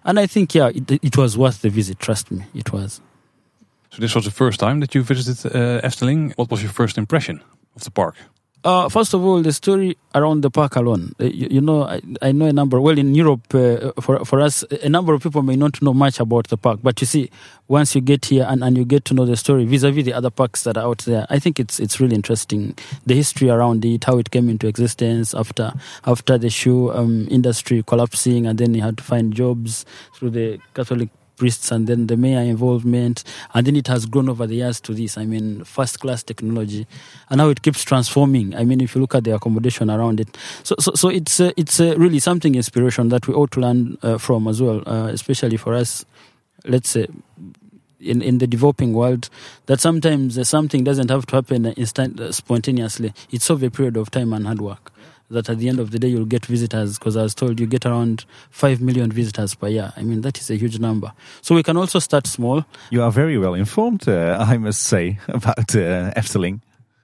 and 0.04 0.18
I 0.20 0.26
think 0.26 0.54
yeah, 0.54 0.68
it, 0.68 0.90
it 0.90 1.16
was 1.16 1.36
worth 1.36 1.62
the 1.62 1.70
visit. 1.70 1.98
Trust 1.98 2.30
me, 2.30 2.44
it 2.54 2.72
was. 2.72 3.00
So 3.90 4.00
this 4.00 4.14
was 4.14 4.24
the 4.24 4.30
first 4.30 4.60
time 4.60 4.80
that 4.80 4.94
you 4.94 5.02
visited 5.02 5.52
Efteling. 5.82 6.32
What 6.36 6.50
was 6.50 6.62
your 6.62 6.72
first 6.72 6.96
impression 6.96 7.42
of 7.76 7.84
the 7.84 7.90
park? 7.90 8.16
Uh, 8.64 8.88
first 8.88 9.12
of 9.12 9.24
all, 9.24 9.42
the 9.42 9.52
story 9.52 9.96
around 10.14 10.42
the 10.42 10.50
park 10.50 10.76
alone. 10.76 11.12
Uh, 11.20 11.24
you, 11.24 11.48
you, 11.50 11.60
know, 11.60 11.82
I, 11.82 12.00
I, 12.20 12.30
know 12.30 12.46
a 12.46 12.52
number. 12.52 12.80
Well, 12.80 12.96
in 12.96 13.12
Europe, 13.12 13.52
uh, 13.54 13.90
for 14.00 14.24
for 14.24 14.40
us, 14.40 14.62
a 14.82 14.88
number 14.88 15.14
of 15.14 15.22
people 15.22 15.42
may 15.42 15.56
not 15.56 15.82
know 15.82 15.92
much 15.92 16.20
about 16.20 16.46
the 16.46 16.56
park. 16.56 16.78
But 16.80 17.00
you 17.00 17.06
see, 17.06 17.28
once 17.66 17.96
you 17.96 18.00
get 18.00 18.26
here 18.26 18.46
and, 18.48 18.62
and 18.62 18.78
you 18.78 18.84
get 18.84 19.04
to 19.06 19.14
know 19.14 19.26
the 19.26 19.36
story 19.36 19.64
vis-a-vis 19.64 20.04
the 20.04 20.12
other 20.12 20.30
parks 20.30 20.62
that 20.62 20.76
are 20.76 20.84
out 20.84 20.98
there, 20.98 21.26
I 21.28 21.40
think 21.40 21.58
it's 21.58 21.80
it's 21.80 21.98
really 21.98 22.14
interesting. 22.14 22.76
The 23.04 23.14
history 23.14 23.50
around 23.50 23.84
it, 23.84 24.04
how 24.04 24.18
it 24.18 24.30
came 24.30 24.48
into 24.48 24.68
existence 24.68 25.34
after 25.34 25.72
after 26.04 26.38
the 26.38 26.50
shoe 26.50 26.92
um, 26.92 27.26
industry 27.32 27.82
collapsing, 27.82 28.46
and 28.46 28.58
then 28.58 28.74
you 28.74 28.82
had 28.82 28.98
to 28.98 29.02
find 29.02 29.34
jobs 29.34 29.84
through 30.14 30.30
the 30.30 30.60
Catholic 30.74 31.08
priests 31.42 31.72
and 31.72 31.88
then 31.88 32.06
the 32.06 32.16
mayor 32.16 32.38
involvement 32.38 33.24
and 33.52 33.66
then 33.66 33.74
it 33.74 33.88
has 33.88 34.06
grown 34.06 34.28
over 34.28 34.46
the 34.46 34.54
years 34.54 34.80
to 34.80 34.94
this. 34.94 35.18
I 35.18 35.24
mean 35.24 35.64
first 35.64 35.98
class 35.98 36.22
technology 36.22 36.86
and 37.30 37.38
now 37.38 37.48
it 37.48 37.62
keeps 37.62 37.82
transforming. 37.82 38.54
I 38.54 38.62
mean 38.62 38.80
if 38.80 38.94
you 38.94 39.00
look 39.00 39.16
at 39.16 39.24
the 39.24 39.34
accommodation 39.34 39.90
around 39.90 40.20
it. 40.20 40.28
So 40.62 40.76
so, 40.78 40.92
so 40.94 41.08
it's 41.08 41.40
uh, 41.40 41.50
it's 41.56 41.80
uh, 41.80 41.96
really 41.98 42.20
something 42.20 42.54
inspiration 42.54 43.08
that 43.08 43.26
we 43.26 43.34
ought 43.34 43.50
to 43.52 43.60
learn 43.60 43.98
uh, 44.02 44.18
from 44.18 44.46
as 44.46 44.62
well 44.62 44.84
uh, 44.86 45.08
especially 45.12 45.56
for 45.56 45.74
us 45.74 46.04
let's 46.64 46.90
say 46.90 47.08
in, 47.98 48.22
in 48.22 48.38
the 48.38 48.46
developing 48.46 48.92
world 48.92 49.28
that 49.66 49.80
sometimes 49.80 50.38
uh, 50.38 50.44
something 50.44 50.84
doesn't 50.84 51.10
have 51.10 51.26
to 51.26 51.36
happen 51.36 51.66
instant 51.66 52.20
uh, 52.20 52.30
spontaneously. 52.30 53.12
It's 53.32 53.50
over 53.50 53.66
a 53.66 53.70
period 53.70 53.96
of 53.96 54.12
time 54.12 54.32
and 54.32 54.46
hard 54.46 54.60
work 54.60 54.92
that 55.32 55.48
at 55.48 55.58
the 55.58 55.68
end 55.68 55.80
of 55.80 55.90
the 55.90 55.98
day 55.98 56.08
you'll 56.08 56.24
get 56.24 56.46
visitors 56.46 56.98
because 56.98 57.16
I 57.16 57.22
was 57.22 57.34
told 57.34 57.60
you 57.60 57.66
get 57.66 57.86
around 57.86 58.24
5 58.50 58.80
million 58.80 59.10
visitors 59.10 59.54
per 59.54 59.68
year. 59.68 59.92
I 59.96 60.02
mean, 60.02 60.20
that 60.22 60.38
is 60.38 60.50
a 60.50 60.56
huge 60.56 60.78
number. 60.78 61.12
So 61.40 61.54
we 61.54 61.62
can 61.62 61.76
also 61.76 61.98
start 61.98 62.26
small. 62.26 62.64
You 62.90 63.02
are 63.02 63.10
very 63.10 63.38
well 63.38 63.54
informed, 63.54 64.08
uh, 64.08 64.36
I 64.48 64.58
must 64.58 64.82
say, 64.82 65.18
about 65.28 65.74
uh, 65.74 66.12
Efteling. 66.16 66.60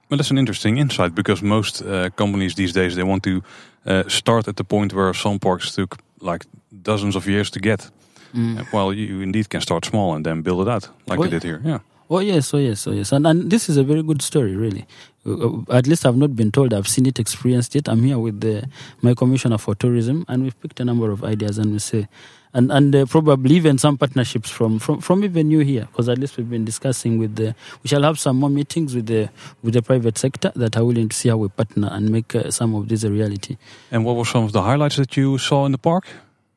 Well, 0.09 0.17
that's 0.17 0.31
an 0.31 0.37
interesting 0.37 0.77
insight 0.77 1.13
because 1.13 1.43
most 1.43 1.81
uh, 1.81 2.09
companies 2.15 2.55
these 2.55 2.73
days 2.73 2.95
they 2.95 3.03
want 3.03 3.23
to 3.23 3.43
uh, 3.85 4.03
start 4.07 4.47
at 4.47 4.55
the 4.55 4.63
point 4.63 4.93
where 4.93 5.13
some 5.13 5.39
parks 5.39 5.75
took 5.75 5.97
like 6.21 6.45
dozens 6.81 7.15
of 7.15 7.27
years 7.27 7.51
to 7.51 7.59
get. 7.59 7.91
Mm. 8.33 8.71
Well, 8.71 8.93
you 8.93 9.21
indeed 9.21 9.49
can 9.49 9.61
start 9.61 9.85
small 9.85 10.15
and 10.15 10.25
then 10.25 10.41
build 10.41 10.67
it 10.67 10.71
out 10.71 10.89
like 11.07 11.19
they 11.19 11.29
did 11.29 11.43
here. 11.43 11.61
Yeah. 11.63 11.79
Oh 12.11 12.19
yes, 12.19 12.53
oh 12.53 12.57
yes, 12.57 12.87
oh 12.87 12.91
yes, 12.91 13.11
and 13.11 13.27
and 13.27 13.51
this 13.51 13.69
is 13.69 13.77
a 13.77 13.83
very 13.83 14.01
good 14.01 14.23
story, 14.23 14.55
really. 14.55 14.87
Uh, 15.25 15.61
at 15.71 15.87
least 15.87 16.05
I've 16.05 16.17
not 16.17 16.35
been 16.35 16.51
told. 16.51 16.73
I've 16.73 16.87
seen 16.87 17.05
it, 17.05 17.19
experienced 17.19 17.75
it. 17.75 17.89
I'm 17.89 18.03
here 18.03 18.17
with 18.17 18.39
the, 18.39 18.67
my 19.01 19.13
commissioner 19.13 19.57
for 19.57 19.75
tourism, 19.75 20.25
and 20.27 20.43
we've 20.43 20.59
picked 20.61 20.79
a 20.79 20.85
number 20.85 21.11
of 21.11 21.23
ideas, 21.23 21.57
and 21.57 21.71
we 21.73 21.79
say, 21.79 22.07
and 22.53 22.71
and 22.71 22.95
uh, 22.95 23.05
probably 23.05 23.55
even 23.55 23.77
some 23.77 23.97
partnerships 23.97 24.49
from 24.49 24.79
from 24.79 25.01
from 25.01 25.23
even 25.23 25.51
you 25.51 25.59
here, 25.59 25.87
because 25.91 26.09
at 26.09 26.17
least 26.17 26.37
we've 26.37 26.49
been 26.49 26.65
discussing 26.65 27.19
with 27.19 27.35
the. 27.35 27.53
We 27.83 27.89
shall 27.89 28.01
have 28.03 28.17
some 28.17 28.37
more 28.37 28.49
meetings 28.49 28.95
with 28.95 29.05
the 29.05 29.29
with 29.61 29.73
the 29.75 29.81
private 29.81 30.17
sector 30.17 30.51
that 30.55 30.75
are 30.77 30.83
willing 30.83 31.09
to 31.09 31.15
see 31.15 31.29
how 31.29 31.37
we 31.37 31.49
partner 31.49 31.89
and 31.91 32.09
make 32.09 32.33
uh, 32.33 32.49
some 32.49 32.73
of 32.73 32.87
this 32.87 33.03
a 33.03 33.11
reality. 33.11 33.57
And 33.91 34.05
what 34.05 34.15
were 34.15 34.25
some 34.25 34.45
of 34.45 34.51
the 34.51 34.63
highlights 34.63 34.95
that 34.95 35.15
you 35.15 35.37
saw 35.37 35.65
in 35.65 35.73
the 35.73 35.77
park? 35.77 36.07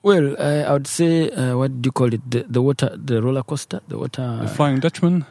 Well, 0.02 0.34
uh, 0.36 0.64
I 0.68 0.72
would 0.72 0.88
say, 0.88 1.30
uh, 1.30 1.56
what 1.56 1.80
do 1.80 1.86
you 1.88 1.92
call 1.92 2.12
it? 2.12 2.28
The, 2.28 2.44
the 2.48 2.60
water, 2.60 2.96
the 2.96 3.22
roller 3.22 3.44
coaster, 3.44 3.80
the 3.86 3.98
water. 3.98 4.38
The 4.42 4.48
Flying 4.48 4.80
Dutchman? 4.80 5.24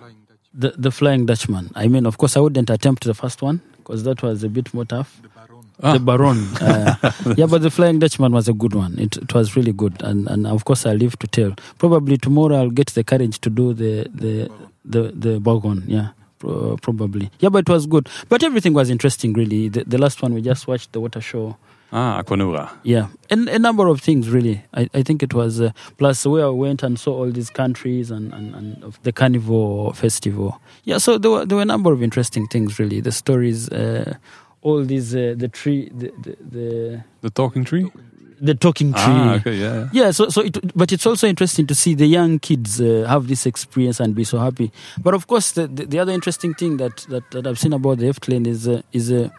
The, 0.54 0.72
the 0.78 0.92
Flying 0.92 1.26
Dutchman. 1.26 1.72
I 1.76 1.88
mean, 1.88 2.06
of 2.06 2.18
course, 2.18 2.36
I 2.36 2.42
wouldn't 2.42 2.70
attempt 2.70 3.06
the 3.06 3.14
first 3.14 3.42
one 3.42 3.62
because 3.78 4.04
that 4.04 4.22
was 4.22 4.44
a 4.44 4.50
bit 4.50 4.74
more 4.74 4.84
tough. 4.86 5.22
The 5.22 5.30
Baron. 5.30 5.66
Ah. 5.82 5.94
The 5.94 6.00
Baron. 6.00 6.48
Uh, 6.62 7.34
yeah, 7.38 7.46
but 7.46 7.62
the 7.62 7.72
Flying 7.72 8.00
Dutchman 8.00 8.34
was 8.34 8.48
a 8.50 8.54
good 8.54 8.74
one. 8.76 9.00
It, 9.00 9.18
it 9.18 9.34
was 9.34 9.56
really 9.56 9.72
good. 9.72 10.02
And, 10.02 10.28
and 10.28 10.46
of 10.46 10.66
course, 10.66 10.86
I 10.86 10.94
live 10.94 11.18
to 11.20 11.28
tell. 11.28 11.54
Probably 11.78 12.18
tomorrow 12.18 12.58
I'll 12.58 12.70
get 12.70 12.88
the 12.88 13.04
courage 13.04 13.40
to 13.40 13.50
do 13.50 13.74
the, 13.74 14.10
the, 14.14 14.52
the, 14.84 15.02
the, 15.12 15.30
the 15.34 15.40
Baron. 15.40 15.84
Yeah. 15.88 16.10
probably. 16.40 17.32
Yeah, 17.40 17.50
but 17.50 17.60
it 17.60 17.70
was 17.70 17.88
good. 17.88 18.10
But 18.28 18.44
everything 18.44 18.74
was 18.74 18.90
interesting, 18.90 19.34
really. 19.34 19.70
The, 19.70 19.86
the 19.86 19.98
last 19.98 20.22
one 20.22 20.34
we 20.34 20.42
just 20.42 20.68
watched, 20.68 20.92
the 20.92 21.00
water 21.00 21.22
show. 21.22 21.56
Ah, 21.94 22.22
Aquanura. 22.24 22.70
Yeah, 22.84 23.08
and 23.30 23.50
a 23.50 23.60
number 23.60 23.88
of 23.88 24.00
things 24.00 24.30
really. 24.30 24.64
I, 24.74 24.90
I 24.94 25.04
think 25.04 25.22
it 25.22 25.34
was 25.34 25.60
uh, 25.60 25.72
plus 25.98 26.26
where 26.26 26.46
I 26.46 26.50
went 26.50 26.84
and 26.84 26.98
saw 26.98 27.14
all 27.14 27.30
these 27.30 27.50
countries 27.50 28.12
and, 28.12 28.34
and, 28.34 28.56
and 28.56 28.94
the 29.04 29.12
carnival 29.12 29.92
festival. 29.94 30.62
Yeah, 30.86 31.00
so 31.00 31.18
there 31.18 31.32
were 31.32 31.46
there 31.46 31.58
were 31.58 31.64
a 31.64 31.66
number 31.66 31.92
of 31.92 32.02
interesting 32.02 32.48
things 32.48 32.80
really. 32.80 33.02
The 33.02 33.12
stories, 33.12 33.70
uh, 33.70 34.16
all 34.62 34.86
these 34.86 35.14
uh, 35.14 35.36
the 35.38 35.50
tree, 35.50 35.90
the, 35.94 36.14
the 36.24 36.38
the, 36.40 37.04
the 37.22 37.30
talking 37.30 37.66
tree. 37.66 37.92
The 38.40 38.56
talking 38.56 38.94
tree. 38.94 39.04
Ah, 39.04 39.36
okay, 39.36 39.56
yeah. 39.56 39.90
Yeah, 39.92 40.12
so 40.12 40.30
so 40.30 40.42
it, 40.42 40.58
but 40.76 40.92
it's 40.92 41.06
also 41.06 41.28
interesting 41.28 41.68
to 41.68 41.76
see 41.76 41.94
the 41.94 42.08
young 42.08 42.40
kids 42.40 42.80
uh, 42.80 43.06
have 43.08 43.28
this 43.28 43.46
experience 43.46 44.00
and 44.00 44.16
be 44.16 44.24
so 44.24 44.40
happy. 44.40 44.72
But 45.04 45.14
of 45.14 45.28
course, 45.28 45.52
the, 45.52 45.68
the, 45.68 45.86
the 45.86 46.00
other 46.00 46.14
interesting 46.14 46.54
thing 46.56 46.78
that, 46.78 47.06
that, 47.10 47.30
that 47.32 47.46
I've 47.46 47.60
seen 47.60 47.74
about 47.74 48.00
the 48.00 48.06
Efteling 48.06 48.48
is 48.48 48.68
uh, 48.68 48.82
is 48.94 49.12
uh, 49.12 49.30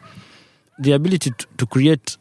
the 0.78 0.92
ability 0.92 1.30
to, 1.30 1.46
to 1.56 1.66
create 1.66 2.16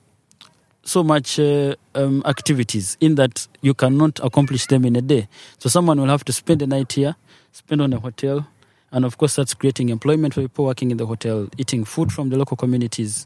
so 0.91 1.03
much 1.03 1.39
uh, 1.39 1.73
um, 1.95 2.21
activities 2.25 2.97
in 2.99 3.15
that 3.15 3.47
you 3.61 3.73
cannot 3.73 4.19
accomplish 4.21 4.65
them 4.67 4.83
in 4.83 4.97
a 4.97 5.01
day. 5.01 5.27
So 5.57 5.69
someone 5.69 5.99
will 6.01 6.07
have 6.07 6.25
to 6.25 6.33
spend 6.33 6.61
a 6.61 6.67
night 6.67 6.91
here, 6.91 7.15
spend 7.53 7.81
on 7.81 7.93
a 7.93 7.99
hotel, 7.99 8.45
and 8.91 9.05
of 9.05 9.17
course 9.17 9.37
that's 9.37 9.53
creating 9.53 9.87
employment 9.87 10.33
for 10.33 10.41
people 10.41 10.65
working 10.65 10.91
in 10.91 10.97
the 10.97 11.05
hotel, 11.05 11.47
eating 11.57 11.85
food 11.85 12.11
from 12.11 12.29
the 12.29 12.37
local 12.37 12.57
communities, 12.57 13.25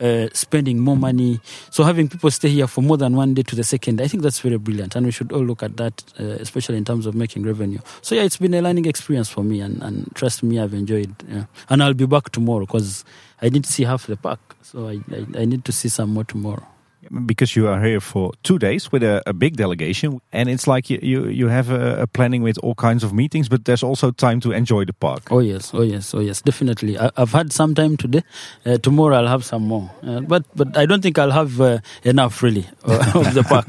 uh, 0.00 0.28
spending 0.32 0.78
more 0.78 0.96
money. 0.96 1.38
So 1.68 1.84
having 1.84 2.08
people 2.08 2.30
stay 2.30 2.48
here 2.48 2.66
for 2.66 2.80
more 2.80 2.96
than 2.96 3.14
one 3.14 3.34
day 3.34 3.42
to 3.42 3.54
the 3.54 3.62
second, 3.62 4.00
I 4.00 4.08
think 4.08 4.22
that's 4.22 4.40
very 4.40 4.56
brilliant, 4.56 4.96
and 4.96 5.04
we 5.04 5.12
should 5.12 5.32
all 5.32 5.44
look 5.44 5.62
at 5.62 5.76
that, 5.76 6.02
uh, 6.18 6.24
especially 6.40 6.78
in 6.78 6.86
terms 6.86 7.04
of 7.04 7.14
making 7.14 7.42
revenue. 7.42 7.80
So 8.00 8.14
yeah, 8.14 8.22
it's 8.22 8.38
been 8.38 8.54
a 8.54 8.62
learning 8.62 8.86
experience 8.86 9.28
for 9.28 9.44
me, 9.44 9.60
and, 9.60 9.82
and 9.82 10.10
trust 10.14 10.42
me, 10.42 10.58
I've 10.58 10.72
enjoyed. 10.72 11.14
Yeah. 11.28 11.44
And 11.68 11.82
I'll 11.82 11.92
be 11.92 12.06
back 12.06 12.30
tomorrow 12.30 12.64
because 12.64 13.04
I 13.42 13.50
to 13.50 13.62
see 13.70 13.84
half 13.84 14.06
the 14.06 14.16
park, 14.16 14.40
so 14.62 14.88
I, 14.88 15.00
I, 15.14 15.42
I 15.42 15.44
need 15.44 15.66
to 15.66 15.72
see 15.72 15.90
some 15.90 16.14
more 16.14 16.24
tomorrow 16.24 16.66
because 17.10 17.56
you 17.56 17.68
are 17.68 17.80
here 17.82 18.00
for 18.00 18.32
two 18.42 18.58
days 18.58 18.92
with 18.92 19.02
a, 19.02 19.22
a 19.26 19.32
big 19.32 19.56
delegation, 19.56 20.20
and 20.32 20.48
it's 20.48 20.66
like 20.66 20.88
you 20.90 20.98
you, 21.02 21.26
you 21.28 21.48
have 21.48 21.70
a, 21.70 22.02
a, 22.02 22.06
planning 22.06 22.42
with 22.42 22.58
all 22.58 22.74
kinds 22.74 23.04
of 23.04 23.12
meetings, 23.12 23.48
but 23.48 23.64
there's 23.64 23.82
also 23.82 24.10
time 24.10 24.40
to 24.40 24.52
enjoy 24.52 24.84
the 24.84 24.92
park. 24.92 25.22
Oh 25.30 25.40
yes, 25.40 25.72
oh 25.74 25.82
yes, 25.82 26.14
oh 26.14 26.20
yes, 26.20 26.40
definitely. 26.40 26.98
I, 26.98 27.10
have 27.16 27.32
had 27.32 27.52
some 27.52 27.74
time 27.74 27.96
today. 27.96 28.22
Uh, 28.64 28.78
tomorrow 28.78 29.16
I'll 29.16 29.28
have 29.28 29.44
some 29.44 29.66
more, 29.66 29.90
uh, 30.06 30.20
but 30.20 30.44
but 30.54 30.76
I 30.76 30.86
don't 30.86 31.02
think 31.02 31.18
I'll 31.18 31.32
have 31.32 31.60
uh, 31.60 31.78
enough 32.04 32.42
really 32.42 32.66
uh, 32.84 33.12
of 33.14 33.34
the 33.34 33.42
park. 33.42 33.66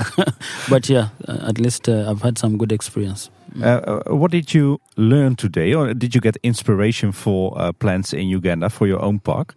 but 0.69 0.89
yeah, 0.89 1.09
uh, 1.27 1.49
at 1.49 1.59
least 1.59 1.89
uh, 1.89 2.09
I've 2.09 2.21
had 2.21 2.37
some 2.37 2.57
good 2.57 2.71
experience. 2.71 3.29
what 4.07 4.31
did 4.31 4.53
you 4.53 4.79
learn 4.95 5.35
today, 5.35 5.73
or 5.73 5.93
did 5.93 6.15
you 6.15 6.21
get 6.21 6.37
inspiration 6.43 7.11
for 7.11 7.73
plans 7.73 8.13
in 8.13 8.27
Uganda 8.27 8.69
for 8.69 8.87
your 8.87 9.01
own 9.01 9.19
park? 9.19 9.55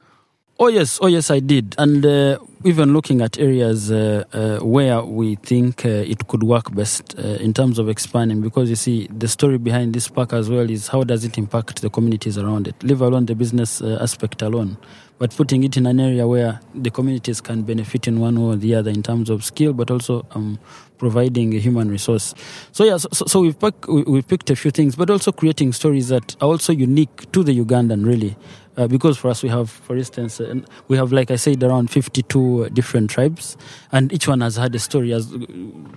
Oh 0.58 0.68
yes, 0.68 0.98
oh 1.02 1.06
yes, 1.06 1.30
I 1.30 1.40
did, 1.40 1.74
and 1.76 2.04
uh, 2.06 2.38
even 2.64 2.94
looking 2.94 3.20
at 3.20 3.38
areas 3.38 3.90
uh, 3.90 4.24
uh, 4.32 4.64
where 4.64 5.04
we 5.04 5.34
think 5.34 5.84
uh, 5.84 5.88
it 5.88 6.28
could 6.28 6.42
work 6.42 6.74
best 6.74 7.14
uh, 7.18 7.22
in 7.44 7.52
terms 7.52 7.78
of 7.78 7.90
expanding, 7.90 8.40
because 8.40 8.70
you 8.70 8.76
see, 8.76 9.06
the 9.08 9.28
story 9.28 9.58
behind 9.58 9.92
this 9.92 10.08
park 10.08 10.32
as 10.32 10.48
well 10.48 10.70
is 10.70 10.88
how 10.88 11.04
does 11.04 11.26
it 11.26 11.36
impact 11.36 11.82
the 11.82 11.90
communities 11.90 12.38
around 12.38 12.66
it, 12.66 12.82
leave 12.82 13.02
alone 13.02 13.26
the 13.26 13.34
business 13.34 13.82
uh, 13.82 13.98
aspect 14.00 14.40
alone, 14.40 14.78
but 15.18 15.30
putting 15.36 15.62
it 15.62 15.76
in 15.76 15.84
an 15.84 16.00
area 16.00 16.26
where 16.26 16.58
the 16.74 16.90
communities 16.90 17.42
can 17.42 17.60
benefit 17.60 18.08
in 18.08 18.18
one 18.18 18.40
way 18.40 18.54
or 18.54 18.56
the 18.56 18.74
other 18.74 18.90
in 18.90 19.02
terms 19.02 19.28
of 19.28 19.44
skill, 19.44 19.74
but 19.74 19.90
also 19.90 20.26
um, 20.30 20.58
providing 20.96 21.54
a 21.54 21.58
human 21.58 21.90
resource. 21.90 22.34
So 22.72 22.82
yeah, 22.84 22.96
so, 22.96 23.26
so 23.26 23.40
we've, 23.40 23.60
pick, 23.60 23.86
we've 23.88 24.26
picked 24.26 24.48
a 24.48 24.56
few 24.56 24.70
things, 24.70 24.96
but 24.96 25.10
also 25.10 25.32
creating 25.32 25.74
stories 25.74 26.08
that 26.08 26.34
are 26.40 26.48
also 26.48 26.72
unique 26.72 27.30
to 27.32 27.44
the 27.44 27.60
Ugandan, 27.60 28.06
really. 28.06 28.36
Uh, 28.76 28.86
because 28.86 29.16
for 29.16 29.28
us 29.28 29.42
we 29.42 29.48
have, 29.48 29.70
for 29.70 29.96
instance, 29.96 30.38
uh, 30.40 30.54
we 30.88 30.96
have, 30.96 31.10
like 31.10 31.30
I 31.30 31.36
said, 31.36 31.62
around 31.62 31.90
52 31.90 32.70
different 32.70 33.08
tribes, 33.08 33.56
and 33.90 34.12
each 34.12 34.28
one 34.28 34.42
has 34.42 34.56
had 34.56 34.74
a 34.74 34.78
story 34.78 35.12
as 35.12 35.34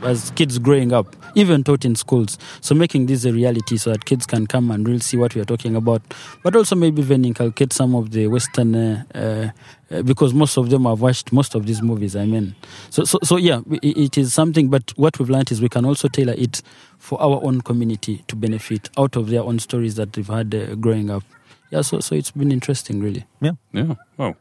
as 0.03 0.31
kids 0.31 0.59
growing 0.59 0.93
up, 0.93 1.15
even 1.35 1.63
taught 1.63 1.83
in 1.83 1.95
schools. 1.95 2.37
So 2.61 2.73
making 2.73 3.07
this 3.07 3.25
a 3.25 3.33
reality 3.33 3.77
so 3.77 3.91
that 3.91 4.05
kids 4.05 4.25
can 4.25 4.47
come 4.47 4.71
and 4.71 4.87
really 4.87 4.99
see 4.99 5.17
what 5.17 5.35
we 5.35 5.41
are 5.41 5.45
talking 5.45 5.75
about, 5.75 6.01
but 6.41 6.55
also 6.55 6.75
maybe 6.75 7.01
even 7.01 7.25
inculcate 7.25 7.73
some 7.73 7.95
of 7.95 8.11
the 8.11 8.27
Western. 8.27 8.75
Uh, 8.75 9.03
uh, 9.13 9.49
uh 9.91 10.01
because 10.03 10.33
most 10.33 10.55
of 10.55 10.69
them 10.69 10.85
have 10.85 11.01
watched 11.01 11.33
most 11.33 11.55
of 11.55 11.65
these 11.65 11.81
movies. 11.81 12.15
I 12.15 12.25
mean, 12.25 12.55
so 12.91 13.03
so 13.03 13.19
so 13.23 13.35
yeah, 13.35 13.61
it, 13.81 14.17
is 14.17 14.33
something. 14.33 14.69
But 14.69 14.93
what 14.95 15.19
we've 15.19 15.29
learned 15.29 15.51
is 15.51 15.61
we 15.61 15.69
can 15.69 15.83
also 15.83 16.07
tailor 16.07 16.35
it 16.37 16.61
for 16.97 17.21
our 17.21 17.43
own 17.43 17.61
community 17.61 18.23
to 18.27 18.35
benefit 18.35 18.89
out 18.97 19.15
of 19.15 19.29
their 19.29 19.41
own 19.41 19.59
stories 19.59 19.95
that 19.95 20.13
they've 20.13 20.27
had 20.27 20.53
uh, 20.55 20.75
growing 20.75 21.09
up 21.09 21.23
yeah, 21.69 21.81
so 21.81 21.99
so 21.99 22.15
it's 22.15 22.31
been 22.31 22.51
interesting, 22.51 23.01
really. 23.01 23.25
Yeah, 23.41 23.53
yeah. 23.73 23.95
Oh, 24.17 24.35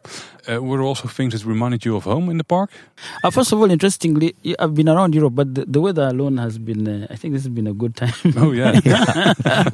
uh, 0.49 0.63
were 0.63 0.79
there 0.79 0.87
also 0.87 1.09
things 1.09 1.33
that 1.33 1.45
reminded 1.45 1.85
you 1.85 1.97
of 1.97 2.05
home 2.05 2.31
in 2.31 2.39
the 2.39 2.45
park? 2.45 2.71
Uh, 3.23 3.31
first 3.31 3.53
of 3.53 3.61
all, 3.61 3.71
interestingly, 3.71 4.35
I've 4.59 4.75
been 4.75 4.89
around 4.89 5.15
Europe, 5.15 5.35
but 5.35 5.55
the, 5.55 5.65
the 5.67 5.81
weather 5.81 6.09
alone 6.09 6.39
has 6.39 6.59
been. 6.59 6.89
Uh, 6.89 7.07
I 7.11 7.17
think 7.17 7.35
this 7.35 7.43
has 7.43 7.53
been 7.53 7.67
a 7.67 7.75
good 7.75 7.97
time. 7.97 8.15
Oh 8.37 8.53
yeah, 8.53 8.73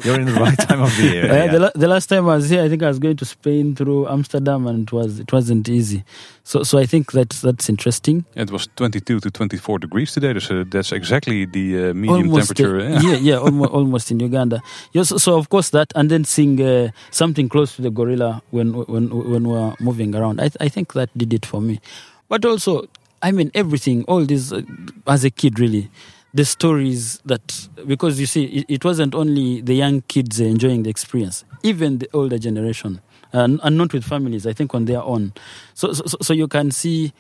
you're 0.05 0.21
in 0.21 0.27
the 0.27 0.39
right 0.41 0.59
time 0.59 0.81
of 0.81 0.97
the 0.97 1.03
year. 1.03 1.31
Uh, 1.31 1.35
yeah. 1.35 1.47
the, 1.53 1.73
the, 1.75 1.89
last 1.89 2.07
time 2.07 2.29
I 2.29 2.37
was 2.37 2.49
here, 2.49 2.63
I 2.63 2.69
think 2.69 2.83
I 2.83 2.89
was 2.89 2.99
going 2.99 3.17
to 3.17 3.25
Spain 3.25 3.75
through 3.75 4.09
Amsterdam, 4.09 4.67
and 4.67 4.85
it 4.85 4.93
was 4.93 5.21
it 5.21 5.33
wasn't 5.33 5.69
easy. 5.69 6.05
So, 6.45 6.63
so 6.63 6.79
I 6.79 6.87
think 6.87 7.13
that's 7.13 7.41
that's 7.41 7.69
interesting. 7.69 8.25
It 8.35 8.51
was 8.51 8.69
22 8.77 9.21
to 9.21 9.31
24 9.31 9.79
degrees 9.79 10.13
today, 10.13 10.39
so 10.41 10.65
that's 10.65 10.93
exactly 10.93 11.47
the 11.47 11.91
uh, 11.91 11.95
medium 11.95 12.29
almost, 12.29 12.57
temperature. 12.57 12.81
Uh, 12.81 13.01
yeah, 13.01 13.17
yeah, 13.17 13.39
almost, 13.39 13.71
almost 13.73 14.11
in 14.11 14.21
Uganda. 14.21 14.63
Yes, 14.93 15.09
so, 15.09 15.17
so, 15.17 15.39
of 15.39 15.49
course 15.49 15.71
that, 15.71 15.93
and 15.95 16.11
then 16.11 16.25
seeing 16.25 16.61
uh, 16.61 16.91
something 17.11 17.49
close 17.49 17.77
to 17.77 17.83
the 17.83 17.91
gorilla 17.91 18.43
when 18.51 18.73
when 18.73 19.09
when 19.09 19.49
we 19.49 19.57
are 19.57 19.75
moving 19.81 20.15
around. 20.15 20.39
I, 20.41 20.49
th- 20.49 20.57
I 20.65 20.69
think 20.69 20.95
that 20.95 21.11
did 21.17 21.33
it 21.35 21.45
for 21.47 21.61
me. 21.61 21.81
But 22.29 22.45
also, 22.45 22.87
I 23.23 23.31
mean, 23.33 23.51
everything, 23.55 24.05
all 24.05 24.25
this, 24.25 24.53
uh, 24.53 24.63
as 25.07 25.25
a 25.25 25.31
kid, 25.31 25.61
really 25.61 25.91
the 26.33 26.45
stories 26.45 27.21
that 27.25 27.69
because 27.87 28.19
you 28.19 28.27
see 28.27 28.45
it, 28.45 28.67
it, 28.69 28.85
wasn't 28.85 29.15
only 29.15 29.61
the 29.61 29.75
young 29.75 30.01
kids 30.09 30.41
enjoying 30.41 30.83
the 30.83 30.91
experience 30.91 31.45
even 31.63 31.99
the 31.99 32.09
older 32.13 32.39
generation 32.39 33.01
and, 33.33 33.61
and 33.63 33.77
not 33.77 33.93
with 33.93 34.05
families. 34.05 34.47
I 34.47 34.53
think 34.53 34.75
on 34.75 34.85
their 34.85 35.03
own. 35.03 35.33
So, 35.75 35.93
so, 35.93 36.05
so 36.21 36.33
you 36.33 36.47
can 36.49 36.71
see 36.71 37.13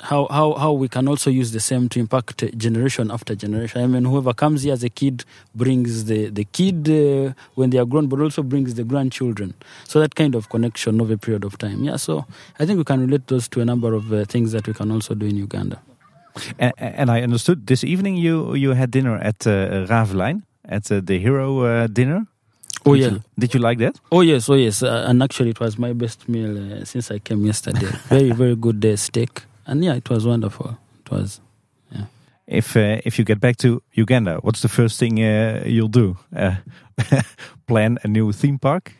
how, 0.00 0.26
how, 0.30 0.54
how 0.54 0.72
we 0.72 0.88
can 0.88 1.08
also 1.08 1.30
use 1.30 1.52
the 1.52 1.60
same 1.60 1.88
to 1.88 2.00
impact 2.00 2.44
generation 2.56 3.10
after 3.10 3.34
generation. 3.34 3.82
I 3.82 3.86
mean, 3.86 4.04
whoever 4.04 4.32
comes 4.32 4.62
here 4.62 4.72
as 4.72 4.84
a 4.84 4.88
kid 4.88 5.24
brings 5.54 6.04
the, 6.04 6.30
the 6.30 6.44
kid 6.44 6.88
uh, 6.88 7.32
when 7.54 7.70
they 7.70 7.78
are 7.78 7.84
grown, 7.84 8.06
but 8.06 8.20
also 8.20 8.42
brings 8.42 8.74
the 8.74 8.84
grandchildren. 8.84 9.54
So 9.84 10.00
that 10.00 10.14
kind 10.14 10.34
of 10.34 10.48
connection 10.48 11.00
over 11.00 11.14
a 11.14 11.18
period 11.18 11.44
of 11.44 11.58
time. 11.58 11.82
Yeah, 11.82 11.96
so 11.96 12.26
I 12.58 12.66
think 12.66 12.78
we 12.78 12.84
can 12.84 13.00
relate 13.00 13.26
those 13.26 13.48
to 13.48 13.60
a 13.60 13.64
number 13.64 13.94
of 13.94 14.12
uh, 14.12 14.24
things 14.24 14.52
that 14.52 14.66
we 14.66 14.74
can 14.74 14.90
also 14.90 15.14
do 15.14 15.26
in 15.26 15.36
Uganda. 15.36 15.80
And, 16.58 16.72
and, 16.78 17.10
I 17.10 17.22
understood 17.22 17.66
this 17.66 17.82
evening 17.82 18.16
you, 18.16 18.54
you 18.54 18.70
had 18.70 18.92
dinner 18.92 19.16
at 19.16 19.44
uh, 19.44 19.86
Ravelijn, 19.86 20.42
at 20.64 20.90
uh, 20.92 21.00
the 21.02 21.18
Hero 21.18 21.60
uh, 21.60 21.86
dinner. 21.88 22.26
Oh 22.86 22.94
did 22.94 23.00
yeah. 23.00 23.10
You, 23.10 23.20
did 23.38 23.54
you 23.54 23.60
like 23.60 23.78
that? 23.78 23.98
Oh 24.12 24.20
yes, 24.20 24.48
oh 24.48 24.54
yes. 24.54 24.82
Uh, 24.82 25.04
and 25.08 25.22
actually, 25.22 25.50
it 25.50 25.58
was 25.58 25.78
my 25.78 25.92
best 25.92 26.28
meal 26.28 26.56
uh, 26.56 26.84
since 26.84 27.10
I 27.10 27.18
came 27.18 27.44
yesterday. 27.44 27.86
very 28.08 28.30
very 28.30 28.54
good 28.54 28.84
uh, 28.84 28.96
steak, 28.96 29.42
and 29.68 29.84
yeah, 29.84 29.94
it 29.94 30.08
was 30.10 30.26
wonderful. 30.26 30.76
It 31.04 31.10
was. 31.10 31.40
Yeah. 31.92 32.06
If 32.46 32.76
uh, 32.76 33.00
if 33.04 33.18
you 33.18 33.24
get 33.24 33.38
back 33.38 33.56
to 33.58 33.82
Uganda, 33.92 34.38
what's 34.42 34.62
the 34.62 34.68
first 34.68 34.98
thing 34.98 35.22
uh, 35.22 35.62
you'll 35.66 35.88
do? 35.88 36.16
Uh, 36.34 36.56
plan 37.66 37.98
a 38.02 38.08
new 38.08 38.32
theme 38.32 38.58
park? 38.58 38.94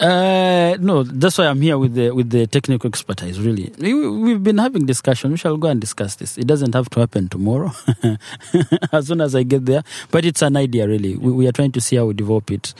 Uh, 0.00 0.76
no, 0.80 1.04
that's 1.04 1.38
why 1.38 1.46
I'm 1.46 1.60
here 1.60 1.78
with 1.78 1.94
the 1.94 2.10
with 2.10 2.30
the 2.30 2.46
technical 2.46 2.88
expertise. 2.88 3.40
Really, 3.40 3.72
we, 3.78 4.32
have 4.32 4.42
been 4.42 4.58
having 4.58 4.86
discussion. 4.86 5.30
We 5.30 5.36
shall 5.36 5.56
go 5.56 5.68
and 5.68 5.80
discuss 5.80 6.16
this. 6.16 6.36
It 6.36 6.46
doesn't 6.46 6.74
have 6.74 6.90
to 6.90 7.00
happen 7.00 7.28
tomorrow, 7.28 7.72
as 8.92 9.06
soon 9.06 9.20
as 9.20 9.34
I 9.34 9.44
get 9.44 9.66
there. 9.66 9.84
But 10.10 10.24
it's 10.24 10.42
an 10.42 10.56
idea, 10.56 10.88
really. 10.88 11.16
We, 11.16 11.32
we, 11.32 11.46
are 11.46 11.52
trying 11.52 11.72
to 11.72 11.80
see 11.80 11.96
how 11.96 12.06
we 12.06 12.14
develop 12.14 12.50
it, 12.50 12.74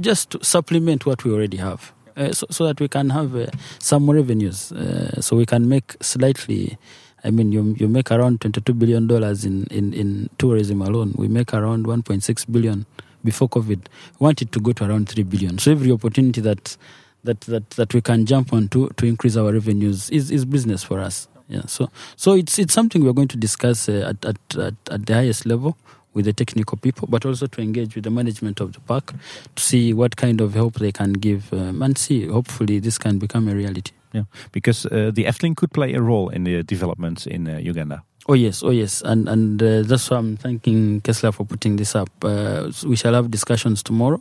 just 0.00 0.30
to 0.30 0.44
supplement 0.44 1.04
what 1.04 1.24
we 1.24 1.32
already 1.32 1.56
have, 1.56 1.92
so, 2.32 2.46
so, 2.50 2.64
that 2.66 2.80
we 2.80 2.88
can 2.88 3.10
have 3.10 3.34
uh, 3.34 3.46
some 3.78 4.10
revenues. 4.10 4.72
Uh, 4.72 5.20
so 5.20 5.36
we 5.36 5.46
can 5.46 5.68
make 5.68 5.96
slightly. 6.00 6.78
I 7.24 7.30
mean, 7.30 7.52
you 7.52 7.74
you 7.78 7.88
make 7.88 8.10
around 8.10 8.40
twenty 8.40 8.60
two 8.60 8.74
billion 8.74 9.06
dollars 9.06 9.44
in, 9.44 9.64
in 9.70 9.92
in 9.92 10.28
tourism 10.38 10.82
alone. 10.82 11.14
We 11.16 11.28
make 11.28 11.54
around 11.54 11.86
one 11.86 12.02
point 12.02 12.24
six 12.24 12.44
billion 12.44 12.86
before 13.24 13.48
COVID, 13.48 13.78
we 13.78 14.24
wanted 14.24 14.52
to 14.52 14.60
go 14.60 14.72
to 14.72 14.84
around 14.84 15.08
3 15.08 15.22
billion. 15.24 15.58
So 15.58 15.70
every 15.72 15.92
opportunity 15.92 16.40
that 16.40 16.76
that 17.24 17.40
that, 17.42 17.70
that 17.70 17.94
we 17.94 18.00
can 18.00 18.26
jump 18.26 18.52
on 18.52 18.68
to, 18.68 18.88
to 18.88 19.06
increase 19.06 19.36
our 19.36 19.52
revenues 19.52 20.10
is, 20.10 20.30
is 20.30 20.44
business 20.44 20.82
for 20.82 20.98
us. 20.98 21.28
Yeah. 21.48 21.62
So 21.66 21.90
so 22.16 22.32
it's 22.34 22.58
it's 22.58 22.74
something 22.74 23.04
we're 23.04 23.12
going 23.12 23.28
to 23.28 23.36
discuss 23.36 23.88
uh, 23.88 24.12
at, 24.14 24.24
at, 24.24 24.58
at 24.58 24.74
at 24.90 25.06
the 25.06 25.14
highest 25.14 25.46
level 25.46 25.76
with 26.14 26.24
the 26.24 26.32
technical 26.32 26.78
people, 26.78 27.08
but 27.08 27.24
also 27.24 27.46
to 27.46 27.60
engage 27.60 27.94
with 27.94 28.04
the 28.04 28.10
management 28.10 28.60
of 28.60 28.72
the 28.72 28.80
park 28.80 29.12
to 29.54 29.62
see 29.62 29.94
what 29.94 30.16
kind 30.16 30.40
of 30.40 30.54
help 30.54 30.74
they 30.74 30.92
can 30.92 31.12
give 31.12 31.52
um, 31.52 31.82
and 31.82 31.96
see. 31.98 32.26
Hopefully, 32.26 32.80
this 32.80 32.98
can 32.98 33.18
become 33.18 33.48
a 33.48 33.54
reality. 33.54 33.92
Yeah, 34.12 34.24
because 34.52 34.84
uh, 34.86 35.10
the 35.14 35.24
Efteling 35.24 35.56
could 35.56 35.72
play 35.72 35.94
a 35.94 36.02
role 36.02 36.28
in 36.28 36.44
the 36.44 36.62
developments 36.62 37.26
in 37.26 37.48
uh, 37.48 37.56
Uganda. 37.56 38.02
Oh 38.28 38.34
yes, 38.34 38.62
oh 38.62 38.70
yes, 38.70 39.02
and 39.02 39.28
and 39.28 39.62
uh, 39.62 39.82
that's 39.82 40.10
why 40.10 40.18
I'm 40.18 40.36
thanking 40.36 41.00
Kessler 41.00 41.32
for 41.32 41.46
putting 41.46 41.76
this 41.76 41.96
up. 41.96 42.10
Uh, 42.22 42.70
we 42.86 42.94
shall 42.94 43.14
have 43.14 43.30
discussions 43.30 43.82
tomorrow, 43.82 44.20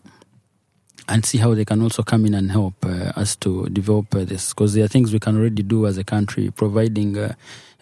and 1.10 1.26
see 1.26 1.40
how 1.40 1.54
they 1.54 1.66
can 1.66 1.82
also 1.82 2.04
come 2.04 2.26
in 2.26 2.34
and 2.34 2.52
help 2.52 2.74
uh, 2.86 3.12
us 3.20 3.36
to 3.36 3.68
develop 3.68 4.16
uh, 4.16 4.24
this, 4.24 4.54
because 4.54 4.74
there 4.74 4.86
are 4.86 4.88
things 4.88 5.12
we 5.12 5.20
can 5.20 5.38
already 5.38 5.62
do 5.62 5.86
as 5.86 5.98
a 5.98 6.04
country, 6.04 6.50
providing 6.52 7.18
uh, 7.18 7.34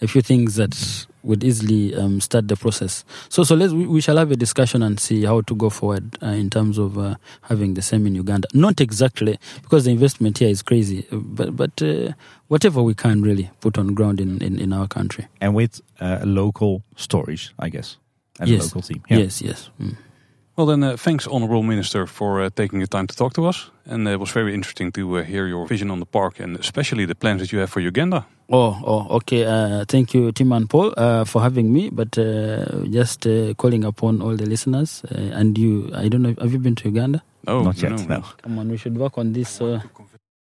a 0.02 0.08
few 0.08 0.22
things 0.22 0.56
that 0.56 1.06
would 1.24 1.44
easily 1.44 1.94
um, 1.96 2.22
start 2.22 2.48
the 2.48 2.56
process. 2.56 3.04
So, 3.28 3.44
so 3.44 3.56
let's 3.56 3.74
we, 3.74 3.86
we, 3.86 4.02
shall 4.02 4.18
have 4.18 4.32
a 4.32 4.36
discussion 4.36 4.82
and 4.82 5.00
see 5.00 5.26
how 5.26 5.42
to 5.42 5.56
go 5.56 5.70
forward 5.70 6.18
uh, 6.24 6.28
in 6.28 6.50
terms 6.50 6.78
of 6.78 6.98
uh, 6.98 7.16
having 7.42 7.74
the 7.74 7.82
same 7.82 8.08
in 8.08 8.16
Uganda. 8.16 8.48
Not 8.54 8.80
exactly 8.80 9.38
because 9.62 9.86
the 9.86 9.92
investment 9.92 10.38
here 10.38 10.50
is 10.50 10.62
crazy, 10.62 11.06
but 11.12 11.56
but 11.56 11.82
uh, 11.82 12.14
whatever 12.48 12.82
we 12.82 12.94
can 12.94 13.22
really 13.22 13.50
put 13.60 13.78
on 13.78 13.94
ground 13.94 14.22
in, 14.22 14.42
in, 14.42 14.60
in 14.60 14.74
our 14.74 14.88
country 14.88 15.28
and 15.42 15.54
with 15.54 15.82
uh, 16.00 16.20
local 16.24 16.84
stories, 16.96 17.52
I 17.60 17.70
guess, 17.70 17.98
and 18.40 18.50
yes. 18.50 18.62
a 18.62 18.64
local 18.66 18.82
team. 18.82 19.04
Yeah. 19.10 19.18
Yes, 19.18 19.42
yes. 19.42 19.70
Mm. 19.82 19.98
Well, 20.60 20.66
then, 20.66 20.84
uh, 20.84 20.98
thanks, 20.98 21.26
Honorable 21.26 21.64
Minister, 21.64 22.06
for 22.06 22.42
uh, 22.42 22.50
taking 22.54 22.80
the 22.82 22.88
time 22.88 23.08
to 23.08 23.16
talk 23.16 23.32
to 23.36 23.46
us. 23.48 23.72
And 23.86 24.06
uh, 24.06 24.12
it 24.12 24.20
was 24.20 24.30
very 24.32 24.54
interesting 24.54 24.92
to 24.92 25.20
uh, 25.20 25.24
hear 25.24 25.48
your 25.48 25.66
vision 25.66 25.90
on 25.90 26.02
the 26.02 26.06
park 26.06 26.42
and 26.42 26.58
especially 26.58 27.06
the 27.06 27.16
plans 27.16 27.40
that 27.40 27.54
you 27.54 27.60
have 27.60 27.70
for 27.70 27.80
Uganda. 27.80 28.26
Oh, 28.50 28.78
oh 28.86 29.08
okay. 29.16 29.46
Uh, 29.46 29.86
thank 29.88 30.14
you, 30.14 30.34
Tim 30.34 30.52
and 30.52 30.70
Paul, 30.70 30.94
uh, 30.98 31.24
for 31.24 31.42
having 31.42 31.72
me. 31.72 31.90
But 31.90 32.12
just 32.92 33.26
calling 33.56 33.86
upon 33.86 34.22
all 34.22 34.36
the 34.36 34.46
listeners 34.46 35.02
and 35.10 35.58
you, 35.58 35.92
I 35.96 36.10
don't 36.10 36.24
know, 36.24 36.36
have 36.42 36.52
you 36.52 36.60
been 36.60 36.76
to 36.76 36.90
Uganda? 36.90 37.24
No, 37.48 37.64
not 37.64 37.82
yet. 37.82 37.92
No. 37.92 38.18
no. 38.18 38.24
Come 38.44 38.60
on, 38.60 38.68
we 38.68 38.76
should 38.76 38.98
work 38.98 39.18
on 39.18 39.32
this. 39.32 39.62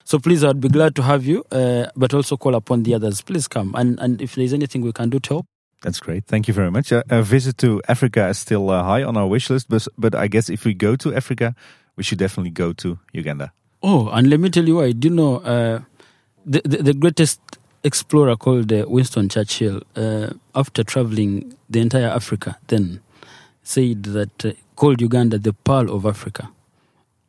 So 0.06 0.20
please, 0.20 0.44
I'd 0.44 0.60
be 0.60 0.68
glad 0.68 0.96
to 0.96 1.02
have 1.04 1.26
you, 1.26 1.46
uh, 1.50 1.86
but 1.96 2.14
also 2.14 2.36
call 2.36 2.56
upon 2.56 2.84
the 2.84 2.94
others. 2.94 3.22
Please 3.22 3.48
come. 3.48 3.74
And, 3.74 3.98
and 4.02 4.22
if 4.22 4.36
there's 4.36 4.52
anything 4.52 4.82
we 4.82 4.92
can 4.92 5.10
do 5.10 5.22
to 5.22 5.36
help, 5.36 5.46
That's 5.84 6.00
great. 6.00 6.26
Thank 6.26 6.48
you 6.48 6.54
very 6.54 6.72
much. 6.72 6.92
Uh, 6.92 7.04
a 7.10 7.22
visit 7.22 7.58
to 7.60 7.82
Africa 7.88 8.30
is 8.30 8.40
still 8.40 8.70
uh, 8.70 8.84
high 8.84 9.04
on 9.04 9.18
our 9.18 9.28
wish 9.28 9.50
list, 9.50 9.68
but, 9.70 9.86
but 9.98 10.16
I 10.16 10.28
guess 10.28 10.50
if 10.50 10.66
we 10.66 10.74
go 10.74 10.96
to 10.96 11.14
Africa, 11.14 11.54
we 11.98 12.04
should 12.04 12.18
definitely 12.18 12.52
go 12.52 12.74
to 12.74 12.98
Uganda. 13.12 13.52
Oh, 13.82 14.08
and 14.10 14.30
let 14.30 14.40
me 14.40 14.50
tell 14.50 14.66
you 14.66 14.78
why. 14.78 14.94
Do 14.94 15.10
you 15.10 15.14
know 15.14 15.36
uh, 15.38 15.82
the, 16.46 16.62
the 16.64 16.84
the 16.84 16.94
greatest 16.94 17.42
explorer 17.84 18.38
called 18.38 18.72
uh, 18.72 18.86
Winston 18.88 19.28
Churchill, 19.28 19.82
uh, 19.96 20.30
after 20.56 20.84
traveling 20.84 21.54
the 21.70 21.82
entire 21.82 22.08
Africa, 22.08 22.58
then 22.68 23.02
said 23.62 24.04
that 24.04 24.56
called 24.76 25.02
Uganda 25.02 25.38
the 25.38 25.54
pearl 25.54 25.94
of 25.94 26.06
Africa. 26.06 26.50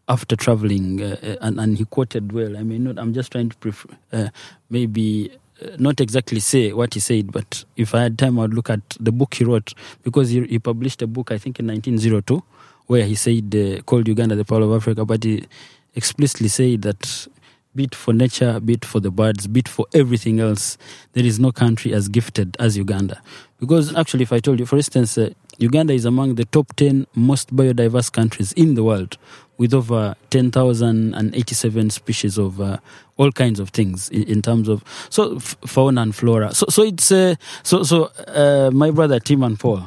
After 0.06 0.36
traveling, 0.36 1.00
and, 1.00 1.58
and 1.58 1.78
he 1.78 1.86
quoted 1.86 2.30
well. 2.32 2.58
I 2.58 2.62
mean, 2.62 2.84
not, 2.84 2.98
I'm 2.98 3.14
just 3.14 3.32
trying 3.32 3.48
to 3.48 3.56
pref- 3.56 3.86
uh, 4.12 4.28
maybe 4.68 5.32
not 5.78 6.00
exactly 6.00 6.40
say 6.40 6.72
what 6.72 6.94
he 6.94 7.00
said, 7.00 7.32
but 7.32 7.64
if 7.76 7.94
I 7.94 8.02
had 8.02 8.18
time, 8.18 8.38
I'd 8.38 8.54
look 8.54 8.70
at 8.70 8.80
the 9.00 9.12
book 9.12 9.34
he 9.34 9.44
wrote 9.44 9.74
because 10.02 10.30
he, 10.30 10.44
he 10.46 10.58
published 10.58 11.02
a 11.02 11.06
book, 11.06 11.30
I 11.30 11.38
think, 11.38 11.60
in 11.60 11.66
1902, 11.66 12.42
where 12.86 13.04
he 13.04 13.14
said 13.14 13.54
uh, 13.54 13.82
called 13.82 14.08
Uganda 14.08 14.34
the 14.34 14.44
pearl 14.44 14.62
of 14.62 14.72
Africa, 14.72 15.04
but 15.04 15.24
he 15.24 15.46
explicitly 15.94 16.48
said 16.48 16.82
that 16.82 17.28
be 17.74 17.84
it 17.84 17.94
for 17.94 18.12
nature, 18.12 18.60
be 18.60 18.74
it 18.74 18.84
for 18.84 19.00
the 19.00 19.10
birds, 19.10 19.46
be 19.46 19.60
it 19.60 19.68
for 19.68 19.86
everything 19.92 20.38
else, 20.38 20.78
there 21.12 21.24
is 21.24 21.40
no 21.40 21.50
country 21.50 21.92
as 21.92 22.08
gifted 22.08 22.56
as 22.60 22.76
Uganda. 22.76 23.20
Because 23.58 23.94
actually, 23.96 24.22
if 24.22 24.32
I 24.32 24.38
told 24.38 24.60
you, 24.60 24.66
for 24.66 24.76
instance, 24.76 25.18
uh, 25.18 25.30
Uganda 25.58 25.92
is 25.92 26.04
among 26.04 26.36
the 26.36 26.44
top 26.44 26.74
10 26.76 27.06
most 27.14 27.54
biodiverse 27.54 28.12
countries 28.12 28.52
in 28.52 28.74
the 28.74 28.84
world 28.84 29.16
with 29.56 29.72
over 29.72 30.14
10,087 30.30 31.90
species 31.90 32.38
of 32.38 32.60
uh, 32.60 32.78
all 33.16 33.30
kinds 33.32 33.60
of 33.60 33.68
things 33.70 34.08
in, 34.10 34.22
in 34.22 34.40
terms 34.42 34.68
of 34.68 34.82
so 35.10 35.36
f- 35.36 35.56
fauna 35.66 36.00
and 36.02 36.12
flora. 36.14 36.52
So, 36.54 36.66
so 36.68 36.82
it's 36.82 37.10
uh, 37.12 37.34
so 37.62 37.82
so 37.84 38.10
uh, 38.28 38.70
my 38.72 38.90
brother 38.92 39.20
Tim 39.20 39.42
and 39.42 39.58
Paul. 39.58 39.80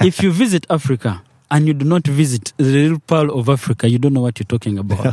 If 0.00 0.22
you 0.22 0.32
visit 0.32 0.66
Africa 0.70 1.22
and 1.50 1.66
you 1.66 1.72
do 1.74 1.84
not 1.84 2.06
visit 2.06 2.52
the 2.56 2.64
real 2.88 2.98
pearl 3.06 3.30
of 3.30 3.48
Africa, 3.48 3.86
you 3.88 3.98
don't 3.98 4.12
know 4.12 4.22
what 4.22 4.38
you're 4.38 4.58
talking 4.58 4.78
about. 4.78 5.04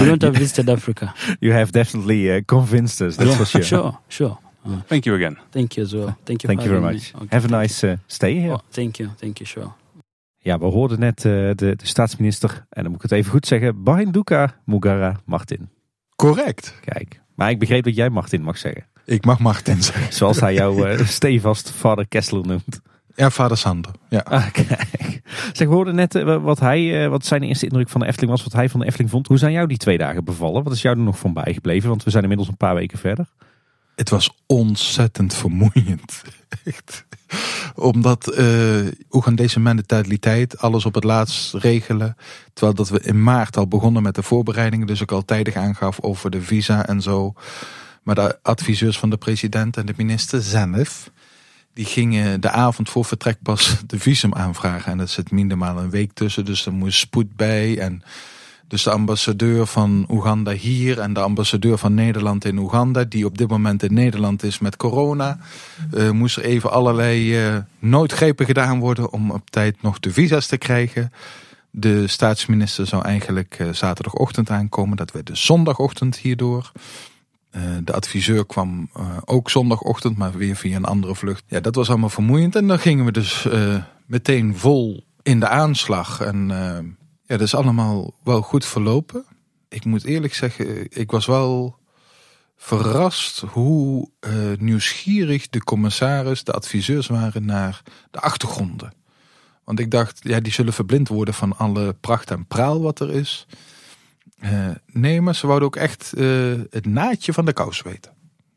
you 0.00 0.06
don't 0.06 0.22
have 0.22 0.34
visited 0.34 0.68
Africa. 0.68 1.14
You 1.40 1.52
have 1.52 1.70
definitely 1.72 2.30
uh, 2.30 2.40
convinced 2.46 3.00
us, 3.02 3.16
that's 3.16 3.36
for 3.36 3.44
sure. 3.46 3.62
Sure, 3.62 3.98
sure. 4.08 4.38
Uh, 4.66 4.80
Thank 4.86 5.04
you 5.06 5.14
again. 5.14 5.36
thank 5.52 5.76
you 5.76 5.84
as 5.84 5.92
well. 5.94 6.14
Thank 6.24 6.42
you. 6.42 6.48
Thank 6.48 6.62
you 6.62 6.68
very 6.68 6.80
much. 6.82 7.14
Okay, 7.14 7.28
Have 7.30 7.44
a 7.46 7.48
nice 7.62 7.86
uh, 7.86 7.96
stay 8.06 8.34
here. 8.40 8.52
Oh, 8.54 8.60
thank 8.70 8.98
you, 8.98 9.08
thank 9.20 9.38
you, 9.38 9.46
sure. 9.46 9.72
Ja, 10.42 10.58
we 10.58 10.64
hoorden 10.66 10.98
net 11.00 11.24
uh, 11.24 11.32
de, 11.32 11.54
de 11.54 11.86
staatsminister, 11.86 12.50
en 12.70 12.82
dan 12.82 12.86
moet 12.92 13.04
ik 13.04 13.10
het 13.10 13.18
even 13.18 13.30
goed 13.30 13.46
zeggen, 13.46 13.82
Bahinduka 13.82 14.54
Mugara 14.64 15.20
Martin. 15.24 15.68
Correct. 16.22 16.74
Kijk, 16.84 17.20
maar 17.34 17.50
ik 17.50 17.58
begreep 17.58 17.84
dat 17.84 17.94
jij 17.94 18.10
Martin 18.10 18.42
mag 18.42 18.58
zeggen. 18.58 18.86
Ik 19.04 19.24
mag 19.24 19.38
Martin 19.38 19.82
zeggen. 19.82 20.12
Zoals 20.12 20.40
hij 20.40 20.54
jou 20.54 20.90
uh, 20.90 21.06
stevast 21.18 21.70
vader 21.70 22.08
Kessler 22.08 22.46
noemt. 22.46 22.80
Ja, 23.14 23.30
vader 23.30 23.56
Sander. 23.56 23.92
Ja. 24.08 24.20
Ah, 24.24 24.50
kijk. 24.52 25.20
Zeg, 25.52 25.68
we 25.68 25.74
hoorden 25.74 25.94
net 25.94 26.14
uh, 26.14 26.42
wat, 26.42 26.60
hij, 26.60 27.02
uh, 27.04 27.08
wat 27.08 27.26
zijn 27.26 27.42
eerste 27.42 27.66
indruk 27.66 27.88
van 27.88 28.00
de 28.00 28.06
Efteling 28.06 28.30
was, 28.30 28.42
wat 28.42 28.52
hij 28.52 28.68
van 28.68 28.80
de 28.80 28.86
Efteling 28.86 29.10
vond. 29.10 29.26
Hoe 29.26 29.38
zijn 29.38 29.52
jou 29.52 29.66
die 29.66 29.76
twee 29.76 29.98
dagen 29.98 30.24
bevallen? 30.24 30.62
Wat 30.62 30.72
is 30.72 30.82
jou 30.82 30.96
er 30.96 31.02
nog 31.02 31.18
van 31.18 31.32
bijgebleven? 31.32 31.88
Want 31.88 32.04
we 32.04 32.10
zijn 32.10 32.22
inmiddels 32.22 32.48
een 32.48 32.56
paar 32.56 32.74
weken 32.74 32.98
verder. 32.98 33.26
Het 33.98 34.10
was 34.10 34.30
ontzettend 34.46 35.34
vermoeiend. 35.34 36.22
Echt. 36.64 37.04
Omdat 37.74 38.38
uh, 38.38 38.86
Oegandese 39.10 39.60
mentaliteit, 39.60 40.58
alles 40.58 40.84
op 40.84 40.94
het 40.94 41.04
laatst 41.04 41.54
regelen. 41.54 42.16
Terwijl 42.52 42.76
dat 42.76 42.88
we 42.88 43.00
in 43.00 43.22
maart 43.22 43.56
al 43.56 43.68
begonnen 43.68 44.02
met 44.02 44.14
de 44.14 44.22
voorbereidingen. 44.22 44.86
Dus 44.86 45.00
ik 45.00 45.12
al 45.12 45.24
tijdig 45.24 45.54
aangaf 45.54 46.00
over 46.00 46.30
de 46.30 46.42
visa 46.42 46.86
en 46.86 47.02
zo. 47.02 47.34
Maar 48.02 48.14
de 48.14 48.38
adviseurs 48.42 48.98
van 48.98 49.10
de 49.10 49.16
president 49.16 49.76
en 49.76 49.86
de 49.86 49.94
minister 49.96 50.42
zelf. 50.42 51.10
Die 51.72 51.84
gingen 51.84 52.40
de 52.40 52.50
avond 52.50 52.90
voor 52.90 53.04
vertrek 53.04 53.42
pas 53.42 53.76
de 53.86 53.98
visum 53.98 54.34
aanvragen. 54.34 54.92
En 54.92 54.98
dat 54.98 55.10
zit 55.10 55.30
minimaal 55.30 55.78
een 55.78 55.90
week 55.90 56.12
tussen. 56.12 56.44
Dus 56.44 56.66
er 56.66 56.72
moest 56.72 56.98
spoed 56.98 57.36
bij. 57.36 57.78
En 57.78 58.02
dus 58.68 58.82
de 58.82 58.90
ambassadeur 58.90 59.66
van 59.66 60.06
Oeganda 60.08 60.52
hier 60.52 61.00
en 61.00 61.12
de 61.12 61.20
ambassadeur 61.20 61.78
van 61.78 61.94
Nederland 61.94 62.44
in 62.44 62.58
Oeganda, 62.58 63.04
die 63.04 63.24
op 63.24 63.38
dit 63.38 63.48
moment 63.48 63.82
in 63.82 63.94
Nederland 63.94 64.42
is 64.42 64.58
met 64.58 64.76
corona, 64.76 65.38
uh, 65.94 66.10
moest 66.10 66.36
er 66.36 66.44
even 66.44 66.70
allerlei 66.70 67.46
uh, 67.46 67.56
noodgrepen 67.78 68.46
gedaan 68.46 68.78
worden 68.78 69.12
om 69.12 69.30
op 69.30 69.50
tijd 69.50 69.82
nog 69.82 70.00
de 70.00 70.12
visa's 70.12 70.46
te 70.46 70.56
krijgen. 70.56 71.12
De 71.70 72.06
staatsminister 72.06 72.86
zou 72.86 73.04
eigenlijk 73.04 73.58
uh, 73.60 73.72
zaterdagochtend 73.72 74.50
aankomen, 74.50 74.96
dat 74.96 75.12
werd 75.12 75.26
dus 75.26 75.44
zondagochtend 75.44 76.16
hierdoor. 76.16 76.72
de 77.84 77.92
adviseur 77.92 78.46
kwam 78.46 78.90
ook 79.24 79.50
zondagochtend, 79.50 80.16
maar 80.16 80.32
weer 80.32 80.56
via 80.56 80.76
een 80.76 80.84
andere 80.84 81.14
vlucht. 81.14 81.44
Ja, 81.46 81.60
dat 81.60 81.74
was 81.74 81.88
allemaal 81.88 82.08
vermoeiend 82.08 82.56
en 82.56 82.66
dan 82.66 82.78
gingen 82.78 83.04
we 83.04 83.12
dus 83.12 83.48
meteen 84.06 84.56
vol 84.56 85.04
in 85.22 85.40
de 85.40 85.48
aanslag 85.48 86.20
en 86.20 86.50
ja, 87.28 87.36
dat 87.36 87.46
is 87.46 87.54
allemaal 87.54 88.14
wel 88.24 88.42
goed 88.42 88.66
verlopen. 88.66 89.24
Ik 89.68 89.84
moet 89.84 90.04
eerlijk 90.04 90.34
zeggen, 90.34 90.86
ik 90.90 91.10
was 91.10 91.26
wel 91.26 91.76
verrast 92.56 93.40
hoe 93.40 94.10
uh, 94.20 94.32
nieuwsgierig 94.58 95.48
de 95.48 95.64
commissaris, 95.64 96.44
de 96.44 96.52
adviseurs 96.52 97.06
waren 97.06 97.44
naar 97.44 97.82
de 98.10 98.20
achtergronden. 98.20 98.92
Want 99.64 99.80
ik 99.80 99.90
dacht, 99.90 100.20
ja, 100.22 100.40
die 100.40 100.52
zullen 100.52 100.72
verblind 100.72 101.08
worden 101.08 101.34
van 101.34 101.56
alle 101.56 101.92
pracht 101.92 102.30
en 102.30 102.46
praal 102.46 102.80
wat 102.80 103.00
er 103.00 103.10
is. 103.10 103.46
Uh, 104.40 104.68
nee, 104.86 105.20
maar 105.20 105.34
ze 105.34 105.46
wouden 105.46 105.68
ook 105.68 105.76
echt 105.76 106.12
uh, 106.16 106.54
het 106.70 106.86
naadje 106.86 107.32
van 107.32 107.44
de 107.44 107.52
kous 107.52 107.82
weten. 107.82 108.12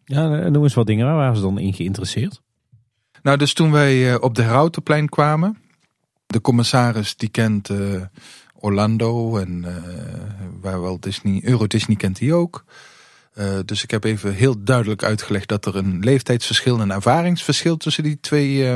Ja, 0.06 0.50
noem 0.50 0.64
eens 0.64 0.74
wat 0.74 0.88
dingen. 0.88 1.06
Waar 1.06 1.16
waren 1.16 1.36
ze 1.36 1.42
dan 1.42 1.60
in 1.60 1.74
geïnteresseerd? 1.74 2.42
Nou, 3.22 3.38
dus 3.38 3.54
toen 3.54 3.72
wij 3.72 4.20
op 4.20 4.36
de 4.36 4.42
Herautenplein 4.42 5.10
kwamen, 5.10 5.58
de 6.28 6.42
commissaris 6.42 7.16
die 7.16 7.30
kent 7.30 7.70
Orlando 8.62 9.38
en 9.38 9.64
uh, 9.68 9.76
waar 10.62 10.82
wel 10.82 11.00
Disney, 11.00 11.42
Euro 11.44 11.68
Disney 11.68 11.96
kent 11.96 12.20
hij 12.20 12.34
ook. 12.34 12.66
Uh, 13.36 13.60
dus 13.66 13.84
ik 13.84 13.92
heb 13.92 14.04
even 14.04 14.34
heel 14.34 14.64
duidelijk 14.64 15.04
uitgelegd 15.04 15.48
dat 15.48 15.66
er 15.66 15.76
een 15.76 16.00
leeftijdsverschil 16.00 16.76
en 16.76 16.82
een 16.82 16.92
ervaringsverschil 16.92 17.78
tussen 17.78 18.04
die 18.04 18.20
twee 18.20 18.56
uh, 18.56 18.76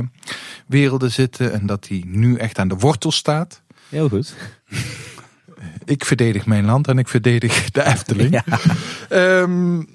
werelden 0.67 1.11
zitten. 1.11 1.53
En 1.53 1.65
dat 1.65 1.83
die 1.83 2.05
nu 2.05 2.36
echt 2.36 2.59
aan 2.59 2.67
de 2.67 2.75
wortel 2.75 3.11
staat. 3.11 3.61
Heel 3.89 4.09
goed. 4.09 4.33
ik 5.95 6.05
verdedig 6.05 6.45
mijn 6.45 6.65
land 6.65 6.88
en 6.88 6.97
ik 6.97 7.07
verdedig 7.07 7.69
de 7.71 7.86
Efteling. 7.86 8.43
Ja, 8.47 8.59
um, 9.41 9.88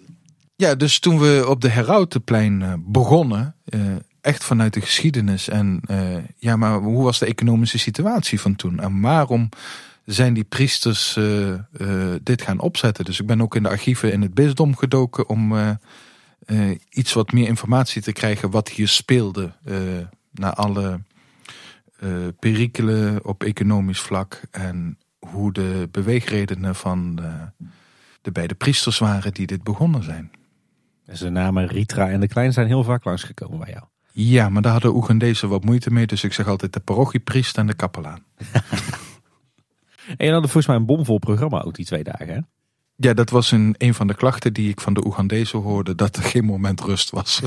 ja 0.56 0.74
dus 0.74 0.98
toen 0.98 1.18
we 1.18 1.44
op 1.48 1.60
de 1.60 1.68
Herautenplein 1.68 2.84
begonnen, 2.86 3.54
echt 4.20 4.44
vanuit 4.44 4.74
de 4.74 4.80
geschiedenis. 4.80 5.48
En 5.48 5.80
uh, 5.90 6.16
ja, 6.36 6.56
maar 6.56 6.78
hoe 6.78 7.04
was 7.04 7.18
de 7.18 7.26
economische 7.26 7.78
situatie 7.78 8.40
van 8.40 8.56
toen? 8.56 8.80
En 8.80 9.00
waarom 9.00 9.48
zijn 10.04 10.34
die 10.34 10.44
priesters 10.44 11.16
uh, 11.16 11.48
uh, 11.48 12.14
dit 12.22 12.42
gaan 12.42 12.60
opzetten? 12.60 13.04
Dus 13.04 13.20
ik 13.20 13.26
ben 13.26 13.42
ook 13.42 13.56
in 13.56 13.62
de 13.62 13.68
archieven 13.68 14.12
in 14.12 14.22
het 14.22 14.34
bisdom 14.34 14.76
gedoken 14.76 15.28
om 15.28 15.54
iets 16.90 17.12
wat 17.12 17.32
meer 17.32 17.46
informatie 17.46 18.02
te 18.02 18.12
krijgen 18.12 18.50
wat 18.50 18.68
hier 18.68 18.88
speelde. 18.88 19.52
naar 20.32 20.52
alle 20.52 21.00
perikelen 22.38 23.24
op 23.24 23.42
economisch 23.42 24.00
vlak 24.00 24.40
en 24.50 24.98
hoe 25.18 25.52
de 25.52 25.88
beweegredenen 25.90 26.74
van 26.74 27.14
de, 27.14 27.32
de 28.22 28.30
beide 28.30 28.54
priesters 28.54 28.98
waren 28.98 29.34
die 29.34 29.46
dit 29.46 29.62
begonnen 29.62 30.02
zijn. 30.02 30.30
Dus 31.10 31.18
de 31.18 31.30
namen 31.30 31.66
Ritra 31.66 32.08
en 32.08 32.20
de 32.20 32.28
Klein 32.28 32.52
zijn 32.52 32.66
heel 32.66 32.84
vaak 32.84 33.04
langsgekomen 33.04 33.58
bij 33.58 33.70
jou. 33.70 33.84
Ja, 34.22 34.48
maar 34.48 34.62
daar 34.62 34.72
hadden 34.72 34.94
Oegandezen 34.94 35.48
wat 35.48 35.64
moeite 35.64 35.90
mee. 35.90 36.06
Dus 36.06 36.24
ik 36.24 36.32
zeg 36.32 36.46
altijd 36.46 36.72
de 36.72 36.80
parochiepriest 36.80 37.58
en 37.58 37.66
de 37.66 37.74
kapelaan. 37.74 38.24
en 40.16 40.26
je 40.26 40.32
had 40.32 40.40
volgens 40.40 40.66
mij 40.66 40.76
een 40.76 40.86
bomvol 40.86 41.18
programma 41.18 41.62
ook 41.62 41.74
die 41.74 41.84
twee 41.84 42.04
dagen, 42.04 42.28
hè? 42.28 42.40
Ja, 42.96 43.14
dat 43.14 43.30
was 43.30 43.52
een, 43.52 43.74
een 43.78 43.94
van 43.94 44.06
de 44.06 44.14
klachten 44.14 44.52
die 44.52 44.70
ik 44.70 44.80
van 44.80 44.94
de 44.94 45.06
Oegandezen 45.06 45.58
hoorde. 45.58 45.94
Dat 45.94 46.16
er 46.16 46.22
geen 46.22 46.44
moment 46.44 46.80
rust 46.80 47.10
was. 47.10 47.42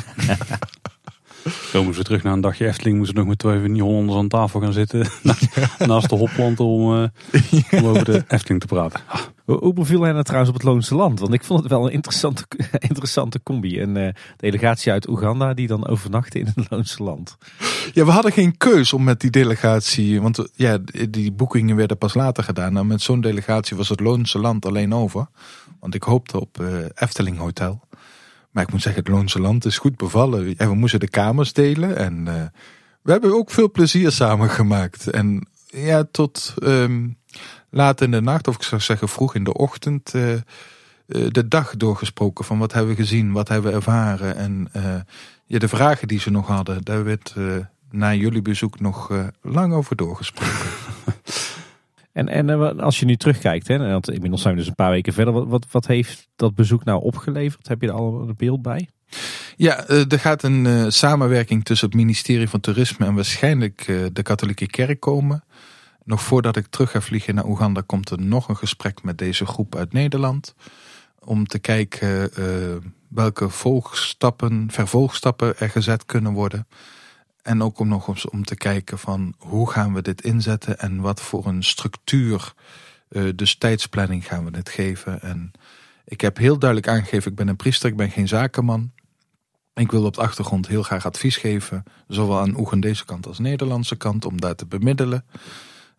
Komen 1.72 1.94
ze 1.94 2.04
terug 2.04 2.24
naar 2.24 2.34
een 2.34 2.42
dagje 2.42 2.68
Efteling. 2.68 2.98
Moesten 2.98 3.16
nog 3.16 3.28
met 3.28 3.40
twee 3.40 3.60
van 3.62 3.74
die 3.74 3.84
Hollanders 3.84 4.18
aan 4.18 4.28
tafel 4.28 4.62
gaan 4.62 4.74
zitten. 4.74 5.08
naast 5.88 6.10
de 6.10 6.16
hopplanten 6.16 6.66
om, 6.66 6.94
uh, 6.94 7.08
om 7.72 7.86
over 7.86 8.06
de 8.06 8.24
Efteling 8.28 8.62
te 8.62 8.68
praten. 8.68 9.00
Hoe 9.46 9.74
beviel 9.74 10.02
hij 10.02 10.12
nou 10.12 10.24
trouwens 10.24 10.50
op 10.52 10.58
het 10.62 10.68
Loonse 10.68 10.96
Land? 10.96 11.20
Want 11.20 11.34
ik 11.34 11.44
vond 11.44 11.60
het 11.60 11.70
wel 11.70 11.86
een 11.86 11.92
interessante, 11.92 12.44
interessante 12.90 13.44
combi. 13.44 13.82
Een 13.82 13.96
uh, 13.96 14.08
delegatie 14.38 14.92
uit 14.92 15.08
Oeganda 15.08 15.54
die 15.54 15.68
dan 15.68 15.88
overnachtte 15.88 16.40
in 16.40 16.52
het 16.56 16.66
Loonse 16.70 17.04
Land. 17.04 17.38
Ja, 17.94 18.06
we 18.06 18.12
hadden 18.12 18.32
geen 18.32 18.58
keus 18.58 18.94
om 18.94 19.04
met 19.04 19.20
die 19.20 19.30
delegatie... 19.30 20.22
Want 20.22 20.48
ja, 20.54 20.78
die 21.10 21.32
boekingen 21.32 21.76
werden 21.76 21.98
pas 21.98 22.14
later 22.14 22.44
gedaan. 22.44 22.78
En 22.78 22.88
met 22.88 23.02
zo'n 23.02 23.22
delegatie 23.22 23.78
was 23.78 23.90
het 23.90 24.00
Loonse 24.00 24.40
Land 24.40 24.66
alleen 24.66 24.94
over. 24.94 25.28
Want 25.80 25.96
ik 25.96 26.04
hoopte 26.04 26.40
op 26.40 26.60
uh, 26.62 26.78
Efteling 26.96 27.38
Hotel. 27.38 27.82
Maar 28.52 28.64
ik 28.64 28.72
moet 28.72 28.82
zeggen, 28.82 29.04
het 29.04 29.12
Loonse 29.12 29.40
Land 29.42 29.66
is 29.66 29.78
goed 29.78 29.98
bevallen. 29.98 30.54
Ja, 30.58 30.68
we 30.68 30.76
moesten 30.76 31.00
de 31.00 31.10
kamers 31.10 31.54
delen. 31.54 31.98
En 31.98 32.26
we 33.02 33.12
hebben 33.12 33.36
ook 33.36 33.52
veel 33.52 33.72
plezier 33.72 34.12
samen 34.12 34.50
gemaakt. 34.50 35.08
En 35.08 35.48
ja, 35.68 36.08
tot... 36.12 36.54
Um, 36.64 37.18
laat 37.74 38.02
in 38.02 38.12
de 38.12 38.22
nacht, 38.22 38.48
of 38.48 38.56
ik 38.56 38.64
zou 38.64 38.82
zeggen 38.82 39.10
vroeg 39.10 39.36
in 39.36 39.44
de 39.44 39.54
ochtend, 39.54 40.14
uh, 40.14 40.34
eh, 40.34 40.42
de 41.08 41.48
dag 41.48 41.78
doorgesproken 41.78 42.46
van 42.46 42.58
wat 42.60 42.74
hebben 42.74 42.96
we 42.96 43.02
gezien, 43.02 43.32
wat 43.32 43.48
hebben 43.48 43.72
we 43.72 43.78
ervaren. 43.78 44.36
En 44.36 44.70
eh, 44.72 44.96
ja, 45.46 45.60
de 45.60 45.68
vragen 45.68 46.08
die 46.08 46.20
ze 46.20 46.32
nog 46.32 46.48
hadden, 46.48 46.84
daar 46.84 47.04
werd 47.04 47.34
eh, 47.38 47.44
na 47.92 48.14
jullie 48.14 48.42
bezoek 48.42 48.80
nog 48.80 49.12
eh, 49.12 49.28
lang 49.42 49.74
over 49.74 49.96
doorgesproken. 49.96 50.70
En, 52.14 52.28
en 52.28 52.50
eh, 52.50 52.78
als 52.78 53.00
je 53.00 53.06
nu 53.06 53.16
terugkijkt, 53.16 53.68
hè, 53.68 53.78
want 53.78 54.10
inmiddels 54.10 54.42
zijn 54.42 54.54
we 54.54 54.60
dus 54.60 54.70
een 54.70 54.76
paar 54.76 54.90
weken 54.90 55.14
verder. 55.14 55.34
Wat, 55.34 55.48
wat, 55.48 55.66
wat 55.72 55.88
heeft 55.88 56.30
dat 56.36 56.56
bezoek 56.56 56.84
nou 56.84 57.02
opgeleverd? 57.02 57.68
Heb 57.68 57.82
je 57.82 57.88
er 57.88 57.94
al 57.94 58.22
een 58.22 58.34
beeld 58.38 58.62
bij? 58.62 58.90
Ja, 59.56 59.86
eh, 59.88 60.12
er 60.12 60.20
gaat 60.20 60.44
een 60.44 60.66
eh, 60.66 60.86
samenwerking 60.88 61.66
tussen 61.66 61.88
het 61.88 61.98
ministerie 61.98 62.50
van 62.50 62.60
Toerisme 62.60 63.06
en 63.06 63.16
waarschijnlijk 63.16 63.86
eh, 63.88 63.96
de 64.14 64.22
katholieke 64.22 64.68
kerk 64.68 65.00
komen. 65.00 65.44
Nog 66.04 66.22
voordat 66.22 66.56
ik 66.56 66.68
terug 66.68 66.92
ga 66.92 67.02
vliegen 67.02 67.36
naar 67.36 67.46
Oeganda 67.46 67.82
komt 67.86 68.10
er 68.10 68.22
nog 68.22 68.50
een 68.50 68.58
gesprek 68.58 69.04
met 69.04 69.18
deze 69.18 69.46
groep 69.46 69.76
uit 69.76 69.94
Nederland. 69.94 70.56
Om 71.20 71.48
te 71.48 71.60
kijken 71.60 72.34
eh, 72.34 72.46
welke 73.08 73.50
volgstappen, 73.50 74.72
vervolgstappen 74.72 75.58
er 75.60 75.70
gezet 75.70 76.06
kunnen 76.06 76.34
worden. 76.34 76.68
En 77.42 77.62
ook 77.62 77.80
om 77.80 77.88
nog 77.88 78.08
eens 78.08 78.30
om 78.30 78.46
te 78.46 78.56
kijken 78.56 79.00
van 79.00 79.34
hoe 79.38 79.72
gaan 79.72 79.94
we 79.94 80.02
dit 80.02 80.22
inzetten 80.22 80.80
en 80.80 81.02
wat 81.02 81.22
voor 81.22 81.46
een 81.46 81.64
structuur, 81.64 82.54
eh, 83.10 83.24
dus 83.36 83.56
tijdsplanning 83.56 84.28
gaan 84.28 84.46
we 84.46 84.52
dit 84.52 84.70
geven. 84.70 85.22
En 85.22 85.52
ik 86.06 86.22
heb 86.22 86.38
heel 86.38 86.60
duidelijk 86.60 86.92
aangegeven, 86.92 87.32
ik 87.32 87.38
ben 87.38 87.48
een 87.48 87.56
priester, 87.56 87.90
ik 87.90 87.96
ben 87.96 88.12
geen 88.12 88.28
zakenman. 88.28 88.92
Ik 89.74 89.92
wil 89.92 90.06
op 90.06 90.14
de 90.14 90.22
achtergrond 90.22 90.68
heel 90.68 90.84
graag 90.84 91.06
advies 91.06 91.38
geven, 91.38 91.84
zowel 92.08 92.40
aan 92.40 92.60
Oegandese 92.60 93.06
kant 93.06 93.28
als 93.28 93.40
Nederlandse 93.40 93.96
kant, 93.96 94.26
om 94.26 94.42
daar 94.42 94.56
te 94.56 94.66
bemiddelen. 94.66 95.26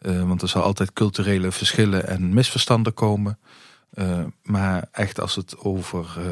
Eh, 0.05 0.23
want 0.23 0.43
er 0.43 0.49
zal 0.49 0.63
altijd 0.63 0.93
culturele 0.93 1.53
verschillen 1.53 2.07
en 2.07 2.35
misverstanden 2.35 2.95
komen. 2.95 3.39
Eh, 3.91 4.25
maar 4.43 4.89
echt 4.93 5.21
als 5.21 5.35
het 5.35 5.59
over 5.59 6.07
eh, 6.17 6.25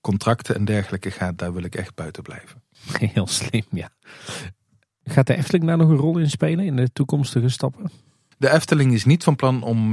contracten 0.00 0.54
en 0.54 0.64
dergelijke 0.64 1.10
gaat, 1.10 1.38
daar 1.38 1.52
wil 1.52 1.62
ik 1.62 1.74
echt 1.74 1.94
buiten 1.94 2.22
blijven. 2.22 2.62
Heel 3.14 3.26
slim, 3.26 3.64
ja. 3.70 3.90
Gaat 5.04 5.26
de 5.26 5.36
Efteling 5.36 5.66
daar 5.66 5.76
nog 5.76 5.88
een 5.88 5.96
rol 5.96 6.18
in 6.18 6.30
spelen 6.30 6.64
in 6.64 6.76
de 6.76 6.92
toekomstige 6.92 7.48
stappen? 7.48 7.90
De 8.36 8.50
Efteling 8.50 8.92
is 8.92 9.04
niet 9.04 9.24
van 9.24 9.36
plan 9.36 9.62
om 9.62 9.90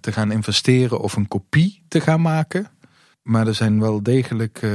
te 0.00 0.12
gaan 0.12 0.32
investeren 0.32 1.00
of 1.00 1.16
een 1.16 1.28
kopie 1.28 1.82
te 1.88 2.00
gaan 2.00 2.20
maken. 2.20 2.66
Maar 3.22 3.46
er 3.46 3.54
zijn 3.54 3.80
wel 3.80 4.02
degelijk 4.02 4.66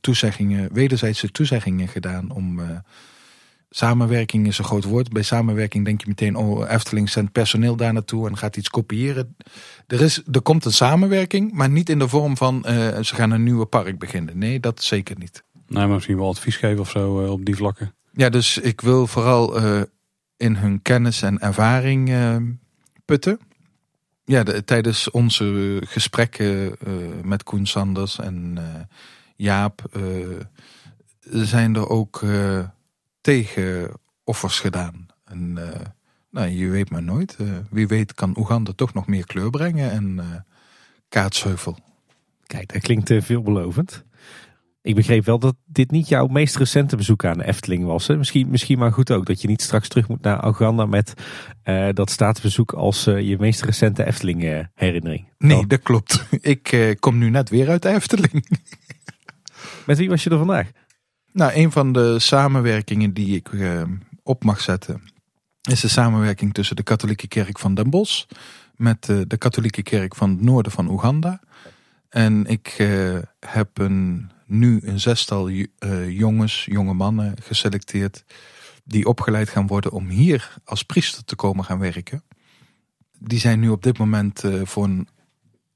toezeggingen, 0.00 0.72
wederzijdse 0.72 1.30
toezeggingen 1.30 1.88
gedaan 1.88 2.30
om 2.30 2.60
samenwerking 3.74 4.46
is 4.46 4.58
een 4.58 4.64
groot 4.64 4.84
woord. 4.84 5.12
Bij 5.12 5.22
samenwerking 5.22 5.84
denk 5.84 6.00
je 6.00 6.08
meteen, 6.08 6.36
oh 6.36 6.70
Efteling 6.70 7.10
zendt 7.10 7.32
personeel 7.32 7.76
daar 7.76 7.92
naartoe 7.92 8.28
en 8.28 8.36
gaat 8.38 8.56
iets 8.56 8.68
kopiëren. 8.70 9.36
Er, 9.86 10.00
is, 10.00 10.22
er 10.32 10.40
komt 10.42 10.64
een 10.64 10.72
samenwerking, 10.72 11.52
maar 11.52 11.70
niet 11.70 11.88
in 11.88 11.98
de 11.98 12.08
vorm 12.08 12.36
van 12.36 12.64
eh, 12.64 12.74
ze 13.00 13.14
gaan 13.14 13.30
een 13.30 13.42
nieuwe 13.42 13.66
park 13.66 13.98
beginnen. 13.98 14.38
Nee, 14.38 14.60
dat 14.60 14.82
zeker 14.82 15.18
niet. 15.18 15.42
Nee, 15.66 15.86
maar 15.86 15.94
misschien 15.94 16.16
wel 16.16 16.28
advies 16.28 16.56
geven 16.56 16.80
of 16.80 16.90
zo 16.90 17.24
eh, 17.24 17.30
op 17.30 17.44
die 17.44 17.56
vlakken. 17.56 17.94
Ja, 18.12 18.28
dus 18.28 18.58
ik 18.58 18.80
wil 18.80 19.06
vooral 19.06 19.56
eh, 19.56 19.80
in 20.36 20.56
hun 20.56 20.82
kennis 20.82 21.22
en 21.22 21.38
ervaring 21.40 22.14
putten. 23.04 23.38
Ja, 24.24 24.42
de- 24.42 24.64
tijdens 24.64 25.10
onze 25.10 25.78
gesprekken 25.86 26.76
met 27.24 27.42
Koen 27.42 27.66
Sanders 27.66 28.18
en 28.18 28.58
Jaap 29.36 29.82
zijn 31.30 31.74
er 31.74 31.88
ook 31.88 32.20
tegenoffers 33.22 34.60
gedaan. 34.60 35.06
En 35.24 35.58
eh, 35.72 35.80
nou, 36.30 36.48
je 36.48 36.68
weet 36.68 36.90
maar 36.90 37.02
nooit. 37.02 37.36
Eh, 37.36 37.46
wie 37.70 37.86
weet 37.86 38.14
kan 38.14 38.38
Oeganda 38.38 38.72
toch 38.76 38.94
nog 38.94 39.06
meer 39.06 39.26
kleur 39.26 39.50
brengen 39.50 39.90
en 39.90 40.18
eh 40.18 40.26
Kaatsheuvel. 41.08 41.78
Kijk, 42.46 42.72
dat 42.72 42.82
klinkt 42.82 43.12
veelbelovend. 43.18 44.04
Ik 44.82 44.94
begreep 44.94 45.24
wel 45.24 45.38
dat 45.38 45.54
dit 45.66 45.90
niet 45.90 46.08
jouw 46.08 46.26
meest 46.26 46.56
recente 46.56 46.96
bezoek 46.96 47.24
aan 47.24 47.38
de 47.38 47.46
Efteling 47.46 47.84
was. 47.84 48.06
Hè? 48.06 48.16
Misschien, 48.16 48.48
misschien 48.48 48.78
maar 48.78 48.92
goed 48.92 49.10
ook 49.10 49.26
dat 49.26 49.42
je 49.42 49.48
niet 49.48 49.62
straks 49.62 49.88
terug 49.88 50.08
moet 50.08 50.22
naar 50.22 50.46
Oeganda 50.46 50.86
met 50.86 51.14
dat 51.92 52.10
staatsbezoek 52.10 52.72
als 52.72 53.04
je 53.04 53.36
meest 53.38 53.62
recente 53.62 54.04
Efteling 54.06 54.68
herinnering. 54.74 55.28
Nee, 55.38 55.56
Dan- 55.56 55.68
dat 55.68 55.82
klopt. 55.82 56.24
Ik 56.40 56.96
kom 57.00 57.18
nu 57.18 57.30
net 57.30 57.50
weer 57.50 57.68
uit 57.68 57.82
de 57.82 57.88
Efteling. 57.88 58.46
Met 59.86 59.98
wie 59.98 60.08
was 60.08 60.24
je 60.24 60.30
er 60.30 60.38
vandaag? 60.38 60.70
Nou, 61.32 61.52
een 61.54 61.72
van 61.72 61.92
de 61.92 62.18
samenwerkingen 62.18 63.12
die 63.12 63.36
ik 63.36 63.52
eh, 63.52 63.82
op 64.22 64.44
mag 64.44 64.60
zetten, 64.60 65.02
is 65.62 65.80
de 65.80 65.88
samenwerking 65.88 66.54
tussen 66.54 66.76
de 66.76 66.82
katholieke 66.82 67.28
kerk 67.28 67.58
van 67.58 67.74
Den 67.74 67.90
Bosch 67.90 68.24
met 68.76 69.08
eh, 69.08 69.20
de 69.26 69.36
katholieke 69.36 69.82
kerk 69.82 70.14
van 70.14 70.30
het 70.30 70.40
noorden 70.40 70.72
van 70.72 70.88
Oeganda. 70.88 71.40
En 72.08 72.46
ik 72.46 72.66
eh, 72.78 73.18
heb 73.40 73.88
nu 74.46 74.80
een 74.84 75.00
zestal 75.00 75.50
jongens, 76.08 76.64
jonge 76.64 76.94
mannen 76.94 77.34
geselecteerd 77.42 78.24
die 78.84 79.06
opgeleid 79.06 79.48
gaan 79.48 79.66
worden 79.66 79.92
om 79.92 80.08
hier 80.08 80.54
als 80.64 80.82
priester 80.82 81.24
te 81.24 81.36
komen 81.36 81.64
gaan 81.64 81.78
werken. 81.78 82.22
Die 83.18 83.38
zijn 83.38 83.60
nu 83.60 83.68
op 83.68 83.82
dit 83.82 83.98
moment 83.98 84.42
voor 84.64 84.84
een 84.84 85.08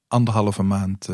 anderhalve 0.09 0.63
maand 0.63 1.09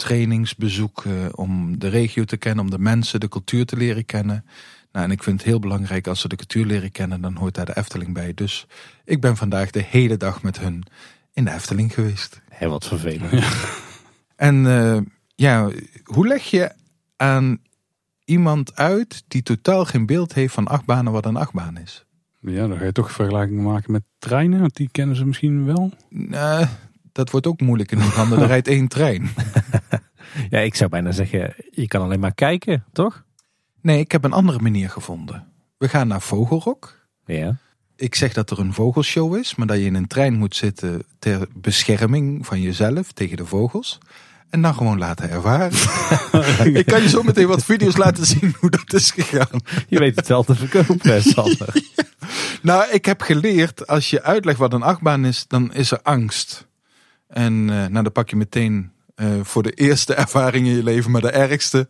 trainingsbezoek 0.00 1.04
eh, 1.04 1.12
om 1.34 1.78
de 1.78 1.88
regio 1.88 2.24
te 2.24 2.36
kennen, 2.36 2.64
om 2.64 2.70
de 2.70 2.78
mensen, 2.78 3.20
de 3.20 3.28
cultuur 3.28 3.66
te 3.66 3.76
leren 3.76 4.04
kennen. 4.04 4.44
Nou, 4.92 5.04
en 5.04 5.10
ik 5.10 5.22
vind 5.22 5.38
het 5.38 5.48
heel 5.48 5.58
belangrijk 5.58 6.06
als 6.06 6.20
ze 6.20 6.28
de 6.28 6.36
cultuur 6.36 6.66
leren 6.66 6.92
kennen, 6.92 7.20
dan 7.20 7.36
hoort 7.36 7.54
daar 7.54 7.64
de 7.64 7.76
Efteling 7.76 8.14
bij. 8.14 8.34
Dus 8.34 8.66
ik 9.04 9.20
ben 9.20 9.36
vandaag 9.36 9.70
de 9.70 9.82
hele 9.82 10.16
dag 10.16 10.42
met 10.42 10.58
hun 10.58 10.84
in 11.32 11.44
de 11.44 11.52
Efteling 11.52 11.94
geweest. 11.94 12.40
Hé, 12.48 12.68
wat 12.68 12.86
vervelend. 12.86 13.44
En 14.36 14.66
eh, 14.66 15.00
ja, 15.34 15.70
hoe 16.04 16.26
leg 16.26 16.42
je 16.42 16.72
aan 17.16 17.58
iemand 18.24 18.76
uit 18.76 19.24
die 19.28 19.42
totaal 19.42 19.84
geen 19.84 20.06
beeld 20.06 20.34
heeft 20.34 20.54
van 20.54 20.66
achtbanen 20.66 21.12
wat 21.12 21.26
een 21.26 21.36
achtbaan 21.36 21.76
is? 21.78 22.04
Ja, 22.40 22.66
dan 22.66 22.78
ga 22.78 22.84
je 22.84 22.92
toch 22.92 23.12
vergelijkingen 23.12 23.62
maken 23.62 23.92
met 23.92 24.02
treinen, 24.18 24.60
want 24.60 24.76
die 24.76 24.88
kennen 24.92 25.16
ze 25.16 25.26
misschien 25.26 25.64
wel. 25.64 25.92
Nou, 26.08 26.66
dat 27.12 27.30
wordt 27.30 27.46
ook 27.46 27.60
moeilijk 27.60 27.92
in 27.92 27.98
Oeganda. 27.98 28.36
Er 28.36 28.46
rijdt 28.46 28.68
één 28.68 28.88
trein. 28.88 29.30
Ja, 30.50 30.58
ik 30.58 30.74
zou 30.74 30.90
bijna 30.90 31.12
zeggen, 31.12 31.54
je 31.70 31.88
kan 31.88 32.02
alleen 32.02 32.20
maar 32.20 32.34
kijken, 32.34 32.84
toch? 32.92 33.24
Nee, 33.80 33.98
ik 33.98 34.12
heb 34.12 34.24
een 34.24 34.32
andere 34.32 34.58
manier 34.58 34.90
gevonden. 34.90 35.46
We 35.78 35.88
gaan 35.88 36.08
naar 36.08 36.20
Vogelrok. 36.20 36.98
Ja. 37.26 37.56
Ik 37.96 38.14
zeg 38.14 38.32
dat 38.32 38.50
er 38.50 38.58
een 38.58 38.72
vogelshow 38.72 39.36
is, 39.36 39.54
maar 39.54 39.66
dat 39.66 39.76
je 39.76 39.84
in 39.84 39.94
een 39.94 40.06
trein 40.06 40.34
moet 40.34 40.56
zitten 40.56 41.02
ter 41.18 41.48
bescherming 41.54 42.46
van 42.46 42.60
jezelf 42.60 43.12
tegen 43.12 43.36
de 43.36 43.46
vogels. 43.46 43.98
En 44.50 44.62
dan 44.62 44.74
gewoon 44.74 44.98
laten 44.98 45.30
ervaren. 45.30 45.72
ik 46.80 46.86
kan 46.86 47.02
je 47.02 47.08
zo 47.08 47.22
meteen 47.22 47.46
wat 47.46 47.64
video's 47.64 47.96
laten 47.96 48.26
zien 48.26 48.54
hoe 48.58 48.70
dat 48.70 48.92
is 48.92 49.10
gegaan. 49.10 49.60
Je 49.88 49.98
weet 49.98 50.16
het 50.16 50.28
wel 50.28 50.42
te 50.42 50.54
verkopen, 50.54 51.22
Sander. 51.22 51.74
Nou, 52.62 52.90
ik 52.90 53.04
heb 53.04 53.20
geleerd, 53.20 53.86
als 53.86 54.10
je 54.10 54.22
uitlegt 54.22 54.58
wat 54.58 54.72
een 54.72 54.82
achtbaan 54.82 55.24
is, 55.24 55.44
dan 55.48 55.72
is 55.72 55.90
er 55.90 56.00
angst. 56.02 56.68
En 57.30 57.70
eh, 57.70 57.76
nou, 57.76 58.02
dan 58.02 58.12
pak 58.12 58.30
je 58.30 58.36
meteen 58.36 58.92
eh, 59.14 59.26
voor 59.42 59.62
de 59.62 59.72
eerste 59.72 60.14
ervaring 60.24 60.66
in 60.66 60.76
je 60.76 60.82
leven, 60.82 61.10
maar 61.10 61.20
de 61.20 61.30
ergste. 61.30 61.88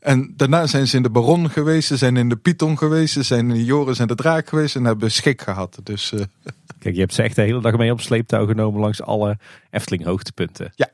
En 0.00 0.32
daarna 0.36 0.66
zijn 0.66 0.88
ze 0.88 0.96
in 0.96 1.02
de 1.02 1.10
Baron 1.10 1.50
geweest, 1.50 1.88
ze 1.88 1.96
zijn 1.96 2.16
in 2.16 2.28
de 2.28 2.36
Python 2.36 2.78
geweest, 2.78 3.12
ze 3.12 3.22
zijn 3.22 3.50
in 3.50 3.54
de 3.54 3.64
Joris 3.64 3.98
en 3.98 4.06
de 4.06 4.14
Draak 4.14 4.48
geweest 4.48 4.76
en 4.76 4.84
hebben 4.84 5.10
schik 5.10 5.42
gehad. 5.42 5.78
Dus 5.82 6.12
eh, 6.12 6.20
Kijk, 6.82 6.94
je 6.94 7.00
hebt 7.00 7.14
ze 7.14 7.22
echt 7.22 7.36
de 7.36 7.42
hele 7.42 7.60
dag 7.60 7.76
mee 7.76 7.92
op 7.92 8.00
sleeptouw 8.00 8.46
genomen 8.46 8.80
langs 8.80 9.02
alle 9.02 9.38
Efteling 9.70 10.04
hoogtepunten. 10.04 10.72
Ja. 10.74 10.88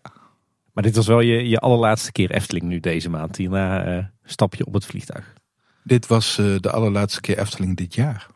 Maar 0.72 0.82
dit 0.82 0.96
was 0.96 1.06
wel 1.06 1.20
je, 1.20 1.48
je 1.48 1.58
allerlaatste 1.58 2.12
keer 2.12 2.30
Efteling 2.30 2.66
nu 2.66 2.80
deze 2.80 3.10
maand. 3.10 3.36
Hierna 3.36 3.84
eh, 3.84 4.04
stap 4.24 4.54
je 4.54 4.66
op 4.66 4.72
het 4.72 4.84
vliegtuig. 4.84 5.32
dit 5.82 6.06
was 6.06 6.38
eh, 6.38 6.56
de 6.58 6.70
allerlaatste 6.70 7.20
keer 7.20 7.38
Efteling 7.38 7.76
dit 7.76 7.94
jaar. 7.94 8.26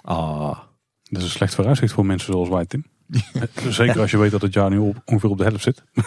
Ah, 0.00 0.58
Dat 1.02 1.18
is 1.18 1.24
een 1.24 1.30
slecht 1.30 1.54
vooruitzicht 1.54 1.92
voor 1.92 2.06
mensen 2.06 2.32
zoals 2.32 2.48
wij, 2.48 2.66
Tim. 2.66 2.84
Zeker 3.68 4.00
als 4.00 4.10
je 4.10 4.18
weet 4.18 4.30
dat 4.30 4.42
het 4.42 4.54
jaar 4.54 4.70
nu 4.70 4.78
op, 4.78 5.02
ongeveer 5.04 5.30
op 5.30 5.38
de 5.38 5.44
helft 5.44 5.62
zit. 5.62 5.82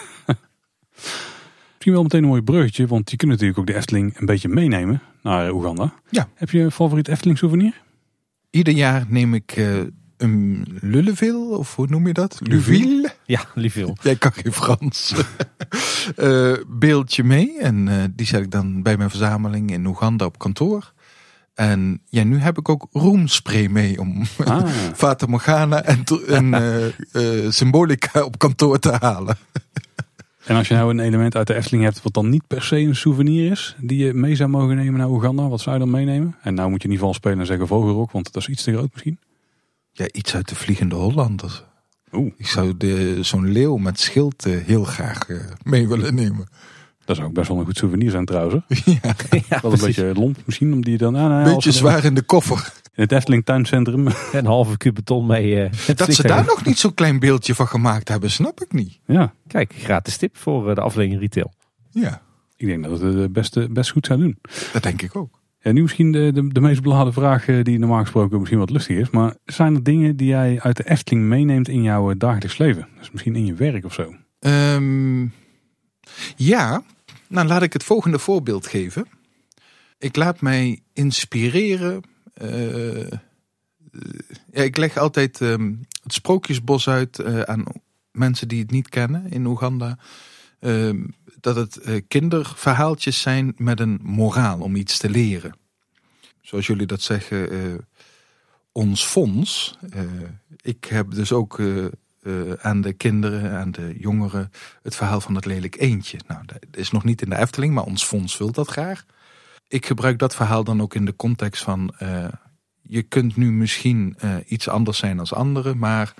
Misschien 1.74 1.94
wel 1.94 2.04
meteen 2.04 2.24
een 2.24 2.30
mooi 2.30 2.42
bruggetje, 2.42 2.88
want 2.88 3.12
je 3.12 3.18
kunt 3.18 3.32
natuurlijk 3.32 3.60
ook 3.60 3.68
de 3.68 3.76
Efteling 3.76 4.20
een 4.20 4.26
beetje 4.26 4.48
meenemen 4.48 5.02
naar 5.22 5.52
Oeganda. 5.52 5.94
Ja. 6.10 6.28
Heb 6.34 6.50
je 6.50 6.60
een 6.60 6.72
favoriet 6.72 7.08
Efteling 7.08 7.38
souvenir? 7.38 7.82
Ieder 8.50 8.74
jaar 8.74 9.06
neem 9.08 9.34
ik 9.34 9.52
eh, 9.52 9.80
een 10.18 10.66
Lulleville, 10.82 11.58
of 11.58 11.76
hoe 11.76 11.88
noem 11.88 12.08
je 12.08 12.14
dat? 12.14 12.40
Luville? 12.44 13.10
ja, 13.26 13.46
liefveel. 13.54 13.98
Jij 14.04 14.16
kan 14.16 14.34
geen 14.34 14.54
Frans. 14.54 15.14
Eh, 16.16 16.54
beeldje 16.68 17.24
mee. 17.24 17.60
En 17.60 17.88
eh, 17.88 18.04
die 18.16 18.26
zet 18.26 18.42
ik 18.42 18.52
dan 18.52 18.82
bij 18.82 18.98
mijn 18.98 19.10
verzameling 19.10 19.72
in 19.72 19.86
Oeganda 19.86 20.26
op 20.26 20.40
kantoor. 20.40 20.94
En 21.58 22.02
ja, 22.10 22.24
nu 22.24 22.38
heb 22.38 22.58
ik 22.58 22.70
ook 22.70 22.88
roemspray 22.92 23.68
mee 23.68 24.00
om 24.00 24.24
Ah, 24.46 24.68
Fata 25.02 25.26
Morgana 25.26 25.84
en, 25.84 26.04
eh, 26.54 26.86
eh, 26.86 27.52
symbolica 27.52 28.24
op 28.24 28.38
kantoor 28.38 28.80
te 28.80 28.98
halen. 29.00 29.38
en 30.46 30.56
als 30.56 30.68
je 30.68 30.74
nou 30.74 30.90
een 30.90 31.00
element 31.00 31.36
uit 31.36 31.48
de 31.48 31.54
Efteling 31.54 31.84
hebt 31.84 32.02
wat 32.02 32.14
dan 32.14 32.30
niet 32.30 32.48
per 32.48 32.62
se 32.64 32.78
een 32.78 32.96
souvenir 32.96 33.52
is, 33.52 33.76
die 33.80 34.06
je 34.06 34.14
mee 34.14 34.36
zou 34.36 34.50
mogen 34.50 34.76
nemen 34.76 35.00
naar 35.00 35.10
Oeganda, 35.10 35.48
wat 35.48 35.62
zou 35.62 35.76
je 35.76 35.82
dan 35.82 35.92
meenemen? 35.92 36.36
En 36.42 36.54
nou 36.54 36.70
moet 36.70 36.82
je 36.82 36.88
niet 36.88 37.00
van 37.00 37.14
spelen 37.14 37.40
en 37.40 37.46
zeggen 37.46 37.68
vogelrok, 37.68 38.12
want 38.12 38.34
dat 38.34 38.42
is 38.42 38.50
iets 38.50 38.64
te 38.64 38.74
groot 38.74 38.90
misschien. 38.94 39.20
Ja, 39.92 40.06
iets 40.12 40.36
uit 40.36 40.50
de 40.50 40.56
Vliegende 40.56 40.96
Hollanders. 40.96 41.64
Oeh, 42.12 42.32
Ik 42.38 42.48
zou 42.48 42.76
zo'n 43.22 43.52
leeuw 43.52 43.78
met 43.78 44.00
schild 44.00 44.46
eh, 44.46 44.58
heel 44.66 44.84
graag 44.84 45.28
mee 45.64 45.88
willen 45.88 46.16
nemen. 46.16 46.48
Dat 47.08 47.16
zou 47.16 47.28
ook 47.28 47.34
best 47.34 47.48
wel 47.48 47.58
een 47.60 47.66
goed 47.66 47.78
souvenir 47.78 48.12
zijn 48.12 48.26
trouwens. 48.26 48.64
ja, 48.86 48.94
ja, 49.04 49.60
Wel 49.62 49.72
een 49.72 49.78
precies. 49.78 49.82
beetje 49.86 50.14
lomp 50.14 50.38
misschien, 50.46 50.74
om 50.74 50.82
die 50.84 50.98
dan... 50.98 51.16
Ah, 51.16 51.22
nou 51.30 51.54
beetje 51.54 51.70
we 51.70 51.76
zwaar 51.76 52.04
in 52.06 52.14
de 52.14 52.22
koffer. 52.22 52.74
In 52.96 53.04
het 53.04 53.12
Efteling 53.12 53.46
tuincentrum. 53.46 54.08
Een 54.34 54.46
halve 54.46 54.78
kuub 54.78 54.96
beton 54.96 55.26
mee. 55.26 55.64
eh, 55.64 55.96
Dat 55.96 56.14
ze 56.14 56.28
daar 56.28 56.46
nog 56.46 56.66
niet 56.66 56.78
zo'n 56.80 56.94
klein 56.94 57.20
beeldje 57.20 57.56
van 57.56 57.68
gemaakt 57.68 58.08
hebben, 58.10 58.32
snap 58.32 58.62
ik 58.62 58.72
niet. 58.72 59.00
ja, 59.06 59.34
Kijk, 59.48 59.74
gratis 59.78 60.18
tip 60.18 60.38
voor 60.38 60.70
eh, 60.70 60.76
de 60.76 60.82
afdeling 60.82 61.20
retail. 61.20 61.54
Ja, 61.92 62.22
ik 62.56 62.68
denk 62.68 62.84
dat 62.84 63.00
het 63.00 63.14
het 63.14 63.34
beste, 63.34 63.68
best 63.72 63.92
goed 63.92 64.06
zou 64.06 64.20
doen. 64.20 64.38
dat 64.74 64.84
denk 64.84 65.02
ik 65.02 65.16
ook. 65.16 65.40
Ja, 65.60 65.72
nu 65.72 65.82
misschien 65.82 66.12
de, 66.12 66.32
de, 66.34 66.48
de 66.48 66.60
meest 66.62 66.82
beladen 66.82 67.14
vraag 67.14 67.48
eh, 67.48 67.64
die 67.64 67.80
normaal 67.80 68.02
gesproken 68.02 68.38
misschien 68.38 68.60
wat 68.60 68.70
lustig 68.70 68.98
is. 68.98 69.10
Maar 69.10 69.36
zijn 69.46 69.76
er 69.76 69.84
dingen 69.84 70.16
die 70.16 70.28
jij 70.28 70.60
uit 70.62 70.78
de 70.78 70.90
Efteling 70.90 71.26
meeneemt 71.26 71.68
in 71.68 71.82
jouw 71.84 72.10
eh, 72.12 72.16
dagelijks 72.18 72.58
leven? 72.58 72.88
Dus 73.00 73.12
misschien 73.12 73.36
in 73.36 73.46
je 73.46 73.54
werk 73.54 73.86
of 73.86 73.94
zo. 73.94 74.14
Ehm, 74.40 75.26
ja, 76.36 76.84
nou 77.28 77.48
laat 77.48 77.62
ik 77.62 77.74
het 77.74 77.84
volgende 77.84 78.20
voorbeeld 78.20 78.68
geven. 78.68 79.08
Ik 79.98 80.16
laat 80.16 80.42
mij 80.42 80.80
inspireren. 80.94 82.02
eh, 82.34 83.02
eh, 83.02 83.20
ja, 84.52 84.64
ik 84.64 84.78
leg 84.78 84.98
altijd 84.98 85.42
ehm, 85.42 85.74
het 86.04 86.14
sprookjesbos 86.14 86.90
uit 86.90 87.20
eh, 87.20 87.42
aan 87.42 87.64
mensen 88.12 88.48
die 88.48 88.62
het 88.62 88.72
niet 88.72 88.90
kennen 88.90 89.32
in 89.32 89.46
Oeganda. 89.46 89.98
Ehm, 90.60 91.06
dat 91.40 91.56
het 91.56 92.04
kinderverhaaltjes 92.08 93.22
zijn 93.22 93.54
met 93.58 93.80
een 93.80 94.00
moraal 94.04 94.60
om 94.60 94.76
iets 94.76 94.98
te 94.98 95.10
leren. 95.10 95.56
Zoals 96.42 96.68
jullie 96.68 96.86
dat 96.86 97.02
zeggen, 97.02 97.88
ons 98.72 99.04
fonds. 99.04 99.78
ik 100.62 100.86
heb 100.86 101.12
dus 101.12 101.32
ook 101.32 101.60
eh, 102.28 102.54
aan 102.62 102.82
de 102.82 102.94
kinderen, 102.94 103.52
aan 103.52 103.72
de 103.72 103.96
jongeren, 104.00 104.52
het 104.82 104.96
verhaal 104.96 105.22
van 105.22 105.36
het 105.36 105.46
lelijk 105.46 105.80
eendje. 105.80 106.18
Nou, 106.28 106.46
dat 106.46 106.60
is 106.72 106.92
nog 106.92 107.04
niet 107.04 107.22
in 107.22 107.30
de 107.30 107.38
Efteling, 107.38 107.74
maar 107.74 107.84
ons 107.84 108.04
fonds 108.04 108.38
wil 108.38 108.52
dat 108.52 108.70
graag. 108.70 109.06
Ik 109.68 109.86
gebruik 109.86 110.20
dat 110.20 110.36
verhaal 110.36 110.64
dan 110.64 110.82
ook 110.82 110.96
in 110.96 111.06
de 111.06 111.16
context 111.16 111.64
van, 111.64 111.94
eh, 111.98 112.28
je 112.82 113.02
kunt 113.02 113.36
nu 113.36 113.52
misschien 113.52 114.16
eh, 114.18 114.36
iets 114.46 114.68
anders 114.68 114.98
zijn 114.98 115.20
als 115.20 115.34
anderen, 115.34 115.78
maar 115.78 116.14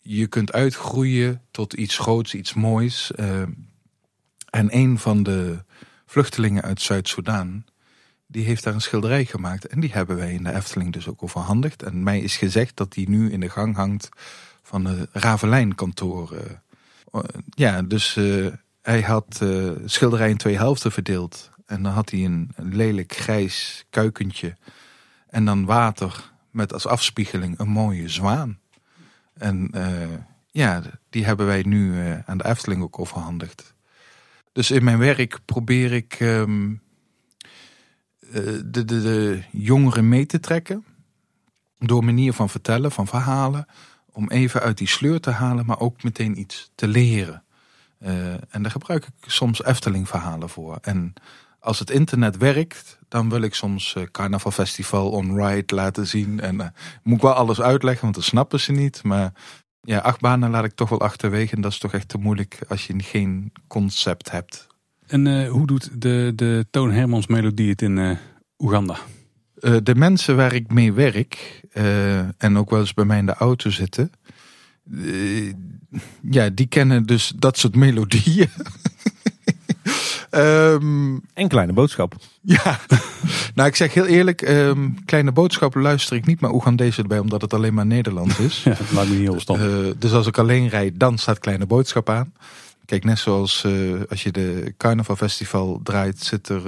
je 0.00 0.26
kunt 0.26 0.52
uitgroeien 0.52 1.42
tot 1.50 1.72
iets 1.72 1.98
groots, 1.98 2.34
iets 2.34 2.54
moois. 2.54 3.12
en 4.50 4.76
een 4.76 4.98
van 4.98 5.22
de 5.22 5.64
vluchtelingen 6.06 6.62
uit 6.62 6.80
Zuid-Soedan, 6.80 7.64
die 8.26 8.44
heeft 8.44 8.64
daar 8.64 8.74
een 8.74 8.80
schilderij 8.80 9.24
gemaakt. 9.24 9.66
En 9.66 9.80
die 9.80 9.92
hebben 9.92 10.16
wij 10.16 10.32
in 10.32 10.42
de 10.42 10.54
Efteling 10.54 10.92
dus 10.92 11.08
ook 11.08 11.22
overhandigd. 11.22 11.82
En 11.82 12.02
mij 12.02 12.20
is 12.20 12.36
gezegd 12.36 12.76
dat 12.76 12.92
die 12.92 13.08
nu 13.08 13.32
in 13.32 13.40
de 13.40 13.48
gang 13.48 13.76
hangt 13.76 14.08
van 14.62 14.84
het 14.84 15.08
Ravelijn-kantoor. 15.12 16.32
eh. 16.36 16.50
Uh, 17.12 17.20
ja, 17.50 17.82
dus 17.82 18.16
uh, 18.16 18.52
hij 18.82 19.02
had 19.02 19.42
schilderij 19.84 20.30
in 20.30 20.36
twee 20.36 20.56
helften 20.56 20.92
verdeeld. 20.92 21.50
En 21.66 21.82
dan 21.82 21.92
had 21.92 22.10
hij 22.10 22.24
een, 22.24 22.50
lelijk 22.56 23.14
grijs 23.14 23.84
kuikentje. 23.90 24.56
En 25.28 25.44
dan 25.44 25.64
water 25.64 26.32
met 26.50 26.72
als 26.72 26.86
afspiegeling 26.86 27.58
een 27.58 27.68
mooie 27.68 28.08
zwaan. 28.08 28.58
En 29.34 29.70
ja, 30.50 30.82
die 31.10 31.24
hebben 31.24 31.46
wij 31.46 31.62
nu 31.62 32.00
aan 32.26 32.38
de 32.38 32.44
Efteling 32.46 32.82
ook 32.82 32.98
overhandigd. 32.98 33.74
Dus 34.52 34.70
in 34.70 34.84
mijn 34.84 34.98
werk 34.98 35.38
probeer 35.44 35.92
ik 35.92 36.20
um, 36.20 36.82
de, 38.28 38.70
de, 38.70 38.84
de 38.84 39.42
jongeren 39.50 40.08
mee 40.08 40.26
te 40.26 40.40
trekken. 40.40 40.84
Door 41.78 42.04
manier 42.04 42.32
van 42.32 42.48
vertellen, 42.48 42.92
van 42.92 43.06
verhalen 43.06 43.66
om 44.12 44.30
even 44.30 44.60
uit 44.60 44.78
die 44.78 44.88
sleur 44.88 45.20
te 45.20 45.30
halen, 45.30 45.66
maar 45.66 45.80
ook 45.80 46.02
meteen 46.02 46.38
iets 46.38 46.70
te 46.74 46.88
leren. 46.88 47.42
Uh, 48.02 48.32
en 48.32 48.62
daar 48.62 48.70
gebruik 48.70 49.06
ik 49.06 49.30
soms 49.30 49.64
Efteling 49.64 50.08
verhalen 50.08 50.48
voor. 50.48 50.78
En 50.80 51.14
als 51.60 51.78
het 51.78 51.90
internet 51.90 52.36
werkt, 52.36 52.98
dan 53.08 53.28
wil 53.28 53.42
ik 53.42 53.54
soms 53.54 53.94
uh, 53.94 54.02
Carnaval 54.02 54.50
Festival 54.50 55.10
on 55.10 55.44
Ride 55.44 55.74
laten 55.74 56.06
zien. 56.06 56.40
En 56.40 56.54
uh, 56.54 56.66
moet 57.02 57.16
ik 57.16 57.22
wel 57.22 57.32
alles 57.32 57.60
uitleggen, 57.60 58.02
want 58.02 58.14
dat 58.14 58.24
snappen 58.24 58.60
ze 58.60 58.72
niet. 58.72 59.02
Maar 59.02 59.32
ja, 59.80 59.98
acht 59.98 60.20
banen 60.20 60.50
laat 60.50 60.64
ik 60.64 60.74
toch 60.74 60.88
wel 60.88 61.00
achterwege. 61.00 61.54
En 61.54 61.60
dat 61.60 61.72
is 61.72 61.78
toch 61.78 61.92
echt 61.92 62.08
te 62.08 62.18
moeilijk 62.18 62.58
als 62.68 62.86
je 62.86 63.02
geen 63.02 63.52
concept 63.66 64.30
hebt. 64.30 64.66
En 65.06 65.46
hoe 65.46 65.66
doet 65.66 66.02
de, 66.02 66.32
de 66.34 66.66
Toon 66.70 66.90
Hermans 66.90 67.26
melodie 67.26 67.70
het 67.70 67.82
in 67.82 68.18
Oeganda? 68.58 68.96
Uh, 69.62 69.76
de 69.82 69.94
mensen 69.94 70.36
waar 70.36 70.54
ik 70.54 70.72
mee 70.72 70.92
werk 70.92 71.60
uh, 71.74 72.18
en 72.18 72.56
ook 72.56 72.70
wel 72.70 72.80
eens 72.80 72.94
bij 72.94 73.04
mij 73.04 73.18
in 73.18 73.26
de 73.26 73.34
auto 73.34 73.70
zitten, 73.70 74.12
uh, 74.90 75.52
ja, 76.30 76.48
die 76.48 76.66
kennen 76.66 77.06
dus 77.06 77.32
dat 77.36 77.58
soort 77.58 77.76
melodieën. 77.76 78.48
um, 80.30 81.22
en 81.34 81.48
kleine 81.48 81.72
boodschap. 81.72 82.14
Ja, 82.44 82.78
nou 83.54 83.68
ik 83.68 83.76
zeg 83.76 83.94
heel 83.94 84.06
eerlijk, 84.06 84.48
um, 84.48 85.04
kleine 85.04 85.32
boodschap 85.32 85.74
luister 85.74 86.16
ik 86.16 86.26
niet 86.26 86.40
maar 86.40 86.52
Oegandese 86.52 87.02
erbij, 87.02 87.18
omdat 87.18 87.42
het 87.42 87.54
alleen 87.54 87.74
maar 87.74 87.86
Nederlands 87.86 88.38
is. 88.38 88.62
ja, 88.64 88.76
laat 88.92 89.08
me 89.08 89.14
niet 89.14 89.46
heel 89.46 89.94
dus 89.98 90.12
als 90.12 90.26
ik 90.26 90.38
alleen 90.38 90.68
rijd, 90.68 91.00
dan 91.00 91.18
staat 91.18 91.38
kleine 91.38 91.66
boodschap 91.66 92.08
aan. 92.08 92.32
Kijk, 92.84 93.04
net 93.04 93.18
zoals 93.18 93.66
als 94.08 94.22
je 94.22 94.30
de 94.32 94.74
Carnaval 94.76 95.16
Festival 95.16 95.80
draait, 95.82 96.18
zit 96.18 96.48
er 96.48 96.62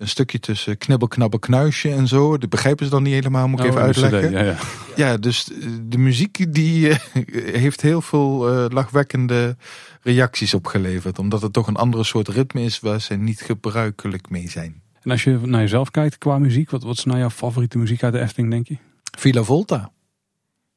een 0.00 0.08
stukje 0.08 0.40
tussen 0.40 0.78
knibbel, 0.78 1.08
knabbel, 1.08 1.38
knuisje 1.38 1.92
en 1.92 2.08
zo. 2.08 2.38
Dat 2.38 2.50
begrijpen 2.50 2.84
ze 2.84 2.90
dan 2.90 3.02
niet 3.02 3.12
helemaal, 3.12 3.48
moet 3.48 3.58
ik 3.58 3.64
oh, 3.64 3.70
even 3.70 3.82
uitleggen. 3.82 4.28
CD, 4.28 4.32
ja, 4.32 4.42
ja. 4.42 4.56
ja, 4.96 5.16
dus 5.16 5.50
de 5.82 5.98
muziek 5.98 6.54
die 6.54 6.88
uh, 6.88 6.96
heeft 7.62 7.80
heel 7.80 8.00
veel 8.00 8.64
uh, 8.64 8.64
lachwekkende 8.68 9.56
reacties 10.02 10.54
opgeleverd. 10.54 11.18
Omdat 11.18 11.42
het 11.42 11.52
toch 11.52 11.66
een 11.66 11.76
andere 11.76 12.04
soort 12.04 12.28
ritme 12.28 12.62
is 12.62 12.80
waar 12.80 13.00
ze 13.00 13.14
niet 13.14 13.40
gebruikelijk 13.40 14.30
mee 14.30 14.48
zijn. 14.48 14.82
En 15.02 15.10
als 15.10 15.24
je 15.24 15.38
naar 15.42 15.60
jezelf 15.60 15.90
kijkt 15.90 16.18
qua 16.18 16.38
muziek, 16.38 16.70
wat, 16.70 16.82
wat 16.82 16.96
is 16.96 17.04
nou 17.04 17.18
jouw 17.18 17.30
favoriete 17.30 17.78
muziek 17.78 18.02
uit 18.02 18.12
de 18.12 18.20
Efteling, 18.20 18.50
denk 18.50 18.68
je? 18.68 18.76
Villa 19.18 19.42
Volta. 19.42 19.92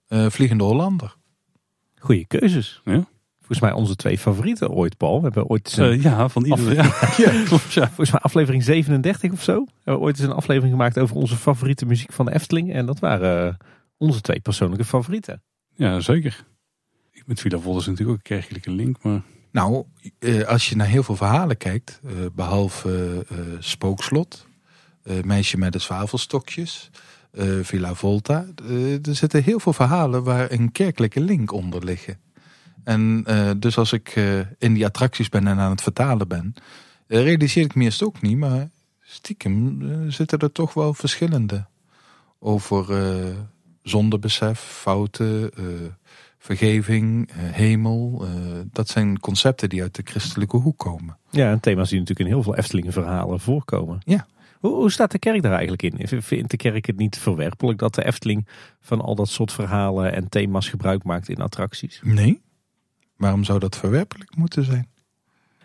Uh, 0.10 0.30
Vliegende 0.30 0.64
Hollander. 0.64 1.16
Goeie 2.00 2.26
keuzes. 2.28 2.82
Ja. 2.84 3.08
Volgens 3.46 3.60
mij 3.60 3.72
onze 3.72 3.96
twee 3.96 4.18
favorieten 4.18 4.70
ooit, 4.70 4.98
Paul. 4.98 5.18
We 5.18 5.24
hebben 5.24 5.48
ooit 5.48 5.78
een 5.78 5.94
uh, 5.94 6.04
ja, 6.04 6.30
van 6.30 6.46
ieder. 6.46 6.74
Ja. 6.76 6.84
ja. 7.18 7.46
Volgens 7.88 8.12
mij 8.12 8.20
aflevering 8.20 8.64
37 8.64 9.32
of 9.32 9.44
zo. 9.44 9.64
We 9.66 9.72
hebben 9.84 10.04
ooit 10.04 10.20
eens 10.20 10.28
een 10.28 10.34
aflevering 10.34 10.72
gemaakt 10.72 11.00
over 11.00 11.16
onze 11.16 11.36
favoriete 11.36 11.86
muziek 11.86 12.12
van 12.14 12.26
de 12.26 12.34
Efteling. 12.34 12.74
En 12.74 12.86
dat 12.86 13.00
waren 13.00 13.48
uh, 13.48 13.54
onze 13.98 14.22
twee 14.22 14.40
persoonlijke 14.40 14.86
favorieten. 14.86 15.42
Ja, 15.76 16.00
zeker. 16.00 16.46
Met 17.26 17.40
Villa 17.40 17.60
Volta 17.60 17.80
is 17.80 17.86
natuurlijk 17.86 18.18
ook 18.18 18.30
een 18.30 18.38
kerkelijke 18.38 18.72
link, 18.72 19.04
maar... 19.04 19.22
Nou, 19.52 19.84
uh, 20.20 20.44
als 20.44 20.70
je 20.70 20.76
naar 20.76 20.88
heel 20.88 21.04
veel 21.04 21.16
verhalen 21.16 21.58
kijkt, 21.58 22.02
behalve 22.34 23.26
Spookslot, 23.60 24.48
Meisje 25.24 25.58
met 25.58 25.74
de 25.74 25.80
zwavelstokjes, 25.80 26.90
Villa 27.62 27.94
Volta, 27.94 28.46
er 29.04 29.16
zitten 29.16 29.44
heel 29.44 29.60
veel 29.60 29.74
verhalen 29.74 30.24
waar 30.24 30.52
een 30.52 30.72
kerkelijke 30.72 31.20
link 31.22 31.52
onder 31.52 31.84
liggen. 31.84 32.18
En 32.84 33.24
uh, 33.28 33.52
dus 33.58 33.78
als 33.78 33.94
ik 33.94 34.16
uh, 34.16 34.40
in 34.58 34.74
die 34.74 34.86
attracties 34.86 35.30
ben 35.30 35.48
en 35.48 35.60
aan 35.60 35.72
het 35.72 35.82
vertalen 35.82 36.28
ben, 36.28 36.54
uh, 37.08 37.24
realiseer 37.24 37.64
ik 37.64 37.76
me 37.76 37.84
eerst 37.84 38.04
ook 38.04 38.22
niet, 38.22 38.38
maar 38.38 38.70
stiekem 39.02 39.82
zitten 40.12 40.40
er 40.40 40.52
toch 40.52 40.74
wel 40.74 40.94
verschillende 40.94 41.66
over 42.40 42.86
zondebesef, 43.82 44.60
fouten, 44.60 45.52
vergeving, 46.38 47.30
hemel. 47.34 48.26
dat 48.72 48.90
zijn 48.90 49.20
concepten 49.20 49.70
die 49.70 49.82
uit 49.82 49.96
de 49.96 50.02
christelijke 50.06 50.58
hoek 50.58 50.78
komen. 50.78 51.18
Ja, 51.30 51.52
en 51.52 51.60
thema's 51.60 51.90
die 51.90 52.00
natuurlijk 52.00 52.28
in 52.28 52.34
heel 52.36 52.44
veel 52.44 52.56
Efteling 52.56 52.94
verhalen 52.94 53.40
voorkomen. 53.40 54.02
Ja. 54.06 54.26
Hoe, 54.64 54.76
hoe 54.76 54.92
staat 54.92 55.12
de 55.12 55.20
kerk 55.20 55.42
daar 55.42 55.52
eigenlijk 55.52 55.84
in? 55.84 56.22
Vindt 56.22 56.52
de 56.52 56.58
kerk 56.58 56.86
het 56.86 56.98
niet 56.98 57.18
verwerpelijk 57.18 57.80
dat 57.80 57.96
de 57.96 58.06
Efteling 58.06 58.48
van 58.82 59.02
al 59.02 59.16
dat 59.16 59.30
soort 59.30 59.52
verhalen 59.52 60.14
en 60.14 60.30
thema's 60.30 60.70
gebruik 60.70 61.04
maakt 61.04 61.30
in 61.30 61.42
attracties? 61.42 62.02
Nee. 62.04 62.42
Waarom 63.24 63.44
zou 63.44 63.60
dat 63.60 63.78
verwerpelijk 63.78 64.36
moeten 64.36 64.64
zijn? 64.64 64.88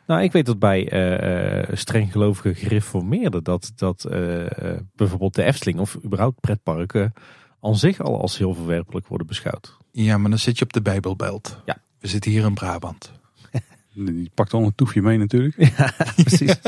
Nou, 0.07 0.23
ik 0.23 0.33
weet 0.33 0.47
dat 0.47 0.59
bij 0.59 0.93
uh, 0.93 1.77
strenggelovige 1.77 2.55
gereformeerden 2.55 3.45
dat, 3.45 3.73
dat 3.77 4.07
uh, 4.11 4.47
bijvoorbeeld 4.95 5.35
de 5.35 5.43
Efteling 5.43 5.79
of 5.79 5.97
überhaupt 6.05 6.41
pretparken 6.41 7.13
aan 7.61 7.77
zich 7.77 8.01
al 8.01 8.21
als 8.21 8.39
heel 8.39 8.55
verwerpelijk 8.55 9.07
worden 9.07 9.27
beschouwd. 9.27 9.77
Ja, 9.93 10.19
maar 10.19 10.31
dan 10.31 10.39
zit 10.39 10.59
je 10.59 10.65
op 10.65 10.73
de 10.73 10.83
Bijbelbelt. 10.83 11.63
Ja. 11.65 11.77
We 11.99 12.09
zitten 12.09 12.31
hier 12.31 12.45
in 12.45 12.55
Brabant. 12.55 13.13
Die 13.95 14.31
pakt 14.35 14.53
al 14.53 14.63
een 14.63 14.75
toefje 14.75 15.03
mee 15.03 15.19
natuurlijk. 15.19 15.57
Ja, 15.77 15.95
precies. 16.17 16.55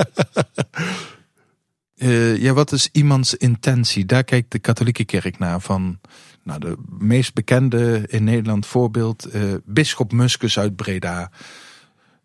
uh, 2.03 2.37
ja, 2.37 2.53
wat 2.53 2.73
is 2.73 2.89
iemands 2.93 3.35
intentie? 3.35 4.05
Daar 4.05 4.25
kijkt 4.25 4.53
de 4.53 4.59
katholieke 4.59 5.05
kerk 5.05 5.39
naar 5.39 5.61
van... 5.61 5.99
Nou, 6.43 6.61
de 6.61 6.77
meest 6.99 7.35
bekende 7.35 8.05
in 8.07 8.25
Nederland 8.25 8.67
voorbeeld, 8.67 9.35
uh, 9.35 9.55
Bisschop 9.65 10.13
Muskus 10.13 10.59
uit 10.59 10.77
Breda. 10.77 11.31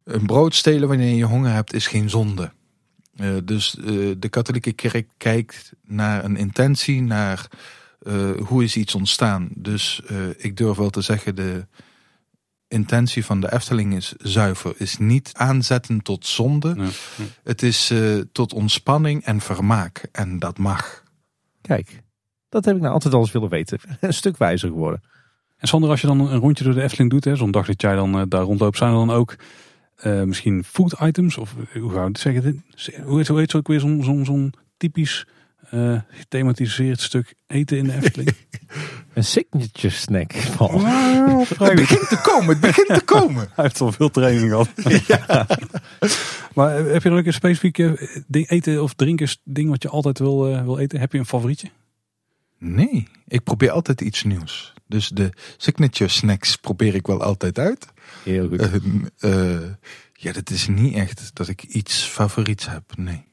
Een 0.04 0.26
brood 0.26 0.56
stelen 0.56 0.88
wanneer 0.88 1.16
je 1.16 1.24
honger 1.24 1.52
hebt 1.52 1.74
is 1.74 1.88
geen 1.88 2.10
zonde. 2.10 2.52
Uh, 3.18 3.36
dus 3.44 3.72
de 4.18 4.28
katholieke 4.30 4.72
kerk 4.72 5.08
kijkt 5.18 5.72
naar 5.84 6.24
een 6.24 6.38
intentie, 6.38 7.02
naar 7.02 7.50
eh, 8.06 8.32
hoe 8.46 8.64
is 8.64 8.76
iets 8.76 8.96
ontstaan. 8.96 9.50
Dus 9.54 10.02
eh, 10.08 10.18
ik 10.38 10.58
durf 10.58 10.78
wel 10.78 10.90
te 10.90 11.02
zeggen, 11.02 11.36
de 11.36 11.66
intentie 12.68 13.26
van 13.26 13.42
de 13.42 13.54
Efteling 13.54 13.96
is 13.96 14.14
zuiver. 14.18 14.74
Is 14.78 14.98
niet 14.98 15.30
aanzetten 15.34 16.02
tot 16.02 16.26
zonde. 16.26 16.76
Het 17.44 17.64
is 17.64 17.90
eh, 17.90 18.18
tot 18.32 18.54
ontspanning 18.54 19.24
en 19.24 19.42
vermaak. 19.42 20.08
En 20.12 20.40
dat 20.40 20.58
mag. 20.58 21.04
Kijk, 21.62 22.04
dat 22.50 22.66
heb 22.66 22.76
ik 22.76 22.82
nou 22.82 22.94
altijd 22.94 23.14
al 23.14 23.20
eens 23.20 23.32
willen 23.32 23.50
weten. 23.50 23.80
Een 24.00 24.14
stuk 24.14 24.38
wijzer 24.38 24.70
geworden. 24.70 25.02
En 25.58 25.68
Sander, 25.68 25.90
als 25.90 26.02
je 26.02 26.08
dan 26.08 26.20
een 26.20 26.40
rondje 26.40 26.64
door 26.64 26.74
de 26.74 26.82
Efteling 26.82 27.10
doet, 27.10 27.24
hè, 27.24 27.36
zo'n 27.36 27.52
dag 27.52 27.66
dat 27.66 27.82
jij 27.82 27.96
dan 27.96 28.20
eh, 28.20 28.24
daar 28.28 28.44
rondloopt, 28.44 28.78
zijn 28.78 28.92
er 28.92 28.96
dan 28.96 29.12
ook 29.12 29.36
eh, 29.96 30.24
misschien 30.24 30.64
food 30.64 30.96
items? 31.02 31.38
Of 31.38 31.56
hoe 31.74 31.92
gaan 31.92 32.02
we 32.02 32.08
het 32.08 32.20
zeggen? 32.20 32.64
Hoe 33.04 33.18
heet, 33.18 33.28
hoe 33.28 33.40
heet 33.40 33.52
het 33.52 33.56
ook 33.56 33.68
weer 33.68 33.80
zo'n 33.80 34.54
typisch 34.78 35.26
eh, 35.76 36.02
gethematiseerd 36.18 37.02
stuk 37.02 37.34
eten 37.48 37.78
in 37.78 37.84
de 37.84 37.94
Efteling? 37.94 38.36
Een 39.14 39.24
signature 39.24 39.94
snack. 39.94 40.34
Paul. 40.58 40.86
Het 41.48 41.76
begint 41.76 42.10
te 42.10 42.20
komen, 42.24 42.48
het 42.48 42.60
begint 42.60 42.88
te 42.88 43.02
komen. 43.06 43.48
Hij 43.56 43.64
heeft 43.64 43.82
al 43.82 43.92
veel 43.92 44.10
training 44.10 44.50
gehad. 44.50 44.70
maar 46.54 46.78
eh, 46.78 46.92
heb 46.92 47.04
je 47.04 47.10
dan 47.10 47.18
ook 47.18 47.26
een 47.26 47.34
specifiek 47.34 47.78
eh, 47.78 47.92
ding, 48.28 48.50
eten 48.50 48.84
of 48.84 48.94
drinken 48.94 49.28
ding 49.44 49.70
wat 49.70 49.82
je 49.82 49.90
altijd 49.90 50.20
wil, 50.20 50.48
eh, 50.48 50.64
wil 50.64 50.78
eten? 50.78 51.00
Heb 51.00 51.12
je 51.12 51.18
een 51.18 51.26
favorietje? 51.26 51.70
Nee, 52.58 53.08
ik 53.28 53.44
probeer 53.44 53.72
altijd 53.72 54.02
iets 54.02 54.24
nieuws. 54.24 54.74
Dus 54.88 55.10
de 55.10 55.30
signature 55.58 56.10
snacks 56.10 56.56
probeer 56.56 56.96
ik 56.96 57.08
wel 57.08 57.24
altijd 57.24 57.60
uit. 57.60 57.88
Heel 58.24 58.48
goed. 58.48 58.60
Eh, 58.60 59.56
eh, 59.56 59.70
ja, 60.14 60.32
dat 60.32 60.50
is 60.50 60.68
niet 60.68 60.94
echt 60.94 61.36
dat 61.36 61.48
ik 61.48 61.64
iets 61.64 62.04
favoriets 62.04 62.68
heb. 62.68 62.84
Nee. 62.98 63.26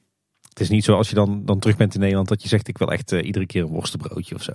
Het 0.53 0.61
is 0.61 0.69
niet 0.69 0.85
zo 0.85 0.97
als 0.97 1.09
je 1.09 1.15
dan, 1.15 1.45
dan 1.45 1.59
terug 1.59 1.77
bent 1.77 1.95
in 1.95 2.01
Nederland 2.01 2.29
dat 2.29 2.43
je 2.43 2.49
zegt 2.49 2.69
ik 2.69 2.79
wil 2.79 2.93
echt 2.93 3.13
eh, 3.13 3.25
iedere 3.27 3.47
keer 3.47 3.63
een 3.63 3.69
worstenbroodje 3.69 4.35
of 4.35 4.43
zo. 4.43 4.53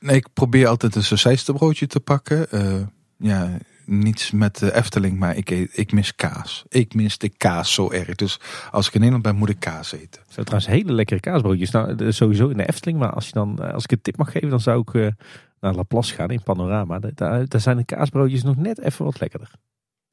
Nee, 0.00 0.16
ik 0.16 0.32
probeer 0.32 0.66
altijd 0.68 0.94
een 0.94 1.02
sausijstenbroodje 1.04 1.86
te 1.86 2.00
pakken. 2.00 2.50
Eh, 2.50 2.82
ja, 3.16 3.50
niets 3.84 4.30
met 4.30 4.58
de 4.58 4.74
Efteling, 4.74 5.18
maar 5.18 5.36
ik, 5.36 5.50
eet, 5.50 5.78
ik 5.78 5.92
mis 5.92 6.14
kaas. 6.14 6.64
Ik 6.68 6.94
mis 6.94 7.18
de 7.18 7.28
kaas 7.28 7.72
zo 7.74 7.90
erg. 7.90 8.14
Dus 8.14 8.40
als 8.70 8.86
ik 8.86 8.92
in 8.94 9.00
Nederland 9.00 9.26
ben, 9.26 9.36
moet 9.36 9.48
ik 9.48 9.60
kaas 9.60 9.92
eten. 9.92 10.22
Zo 10.28 10.42
trouwens 10.42 10.66
hele 10.72 10.92
lekkere 10.92 11.20
kaasbroodjes. 11.20 11.70
Nou, 11.70 11.96
eh, 12.04 12.10
sowieso 12.10 12.48
in 12.48 12.56
de 12.56 12.68
Efteling. 12.68 12.98
Maar 12.98 13.12
als, 13.12 13.26
je 13.26 13.32
dan, 13.32 13.72
als 13.72 13.84
ik 13.84 13.92
een 13.92 14.00
tip 14.02 14.16
mag 14.16 14.30
geven, 14.32 14.48
dan 14.50 14.60
zou 14.60 14.80
ik 14.86 15.14
naar 15.60 15.74
Laplace 15.74 16.14
gaan 16.14 16.30
in 16.30 16.42
Panorama. 16.42 16.98
Da- 16.98 17.10
Daar, 17.14 17.48
daar 17.48 17.60
zijn 17.60 17.76
de 17.76 17.84
kaasbroodjes 17.84 18.42
nog 18.42 18.56
net 18.56 18.80
even 18.80 19.04
wat 19.04 19.20
lekkerder. 19.20 19.50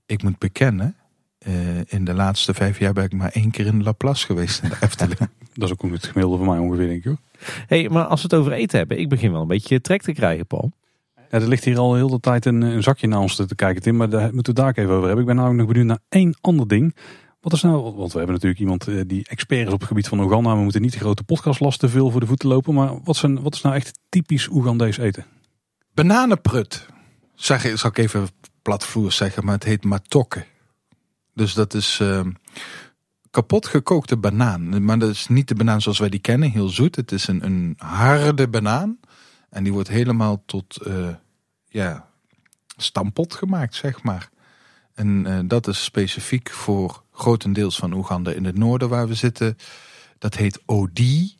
Ik 0.05 0.23
moet 0.23 0.37
bekennen, 0.37 0.95
eh, 1.43 1.53
in 1.85 2.05
de 2.05 2.13
laatste 2.13 2.53
vijf 2.53 2.79
jaar 2.79 2.93
ben 2.93 3.03
ik 3.03 3.13
maar 3.13 3.31
één 3.31 3.51
keer 3.51 3.65
in 3.65 3.83
Laplace 3.83 4.25
geweest 4.25 4.63
in 4.63 4.69
de 4.69 4.75
Efteling. 4.85 5.19
Dat 5.53 5.69
is 5.69 5.71
ook 5.71 5.91
het 5.91 6.05
gemiddelde 6.05 6.37
voor 6.37 6.53
mij 6.53 6.57
ongeveer, 6.57 6.87
denk 6.87 6.97
ik. 6.97 7.03
Hoor. 7.03 7.17
hey, 7.67 7.89
maar 7.89 8.05
als 8.05 8.21
we 8.21 8.27
het 8.29 8.39
over 8.39 8.51
eten 8.51 8.77
hebben, 8.77 8.99
ik 8.99 9.09
begin 9.09 9.31
wel 9.31 9.41
een 9.41 9.47
beetje 9.47 9.81
trek 9.81 10.01
te 10.01 10.13
krijgen, 10.13 10.47
Paul. 10.47 10.71
Ja, 11.15 11.39
er 11.39 11.47
ligt 11.47 11.63
hier 11.63 11.77
al 11.77 11.95
heel 11.95 12.09
de 12.09 12.19
tijd 12.19 12.45
een, 12.45 12.61
een 12.61 12.83
zakje 12.83 13.07
naar 13.07 13.19
ons 13.19 13.35
te, 13.35 13.45
te 13.45 13.55
kijken, 13.55 13.81
Tim. 13.81 13.95
Maar 13.95 14.09
daar 14.09 14.33
moeten 14.33 14.41
we 14.41 14.47
het 14.47 14.55
daar 14.55 14.67
ook 14.67 14.77
even 14.77 14.91
over 14.91 15.05
hebben. 15.05 15.19
Ik 15.19 15.25
ben 15.25 15.35
namelijk 15.35 15.59
nog 15.59 15.71
benieuwd 15.71 15.87
naar 15.87 15.99
één 16.09 16.37
ander 16.41 16.67
ding. 16.67 16.95
Wat 17.41 17.53
is 17.53 17.61
nou, 17.61 17.95
want 17.95 18.11
we 18.11 18.17
hebben 18.17 18.35
natuurlijk 18.35 18.61
iemand 18.61 18.87
eh, 18.87 19.01
die 19.07 19.27
expert 19.27 19.67
is 19.67 19.73
op 19.73 19.79
het 19.79 19.87
gebied 19.87 20.07
van 20.07 20.19
Oeganda. 20.19 20.55
We 20.55 20.61
moeten 20.61 20.81
niet 20.81 20.91
de 20.91 20.99
grote 20.99 21.23
podcastlast 21.23 21.79
te 21.79 21.89
veel 21.89 22.11
voor 22.11 22.19
de 22.19 22.25
voeten 22.25 22.49
lopen. 22.49 22.73
Maar 22.73 22.89
wat 23.03 23.15
is, 23.15 23.21
een, 23.21 23.41
wat 23.41 23.53
is 23.53 23.61
nou 23.61 23.75
echt 23.75 23.99
typisch 24.09 24.47
Oegandees 24.47 24.97
eten? 24.97 25.25
Bananenprut. 25.93 26.85
Zeg, 27.35 27.77
zal 27.77 27.89
ik 27.89 27.97
even 27.97 28.27
platvloers 28.61 29.15
zeggen, 29.15 29.45
maar 29.45 29.53
het 29.53 29.63
heet 29.63 29.83
matokke. 29.83 30.45
Dus 31.33 31.53
dat 31.53 31.73
is 31.73 31.99
ehm, 31.99 32.31
kapot 33.31 33.67
gekookte 33.67 34.17
banaan. 34.17 34.85
Maar 34.85 34.99
dat 34.99 35.09
is 35.09 35.27
niet 35.27 35.47
de 35.47 35.55
banaan 35.55 35.81
zoals 35.81 35.99
wij 35.99 36.09
die 36.09 36.19
kennen, 36.19 36.51
heel 36.51 36.69
zoet. 36.69 36.95
Het 36.95 37.11
is 37.11 37.27
een, 37.27 37.45
een 37.45 37.73
harde 37.77 38.47
banaan. 38.47 38.99
En 39.49 39.63
die 39.63 39.73
wordt 39.73 39.89
helemaal 39.89 40.43
tot 40.45 40.77
eh, 40.77 41.09
ja, 41.67 42.09
stampot 42.77 43.33
gemaakt, 43.33 43.75
zeg 43.75 44.03
maar. 44.03 44.29
En 44.93 45.25
eh, 45.25 45.39
dat 45.45 45.67
is 45.67 45.83
specifiek 45.83 46.49
voor 46.49 47.03
grotendeels 47.11 47.77
van 47.77 47.93
Oeganda 47.93 48.31
in 48.31 48.45
het 48.45 48.57
noorden 48.57 48.89
waar 48.89 49.07
we 49.07 49.13
zitten. 49.13 49.57
Dat 50.17 50.35
heet 50.35 50.61
odi. 50.65 51.37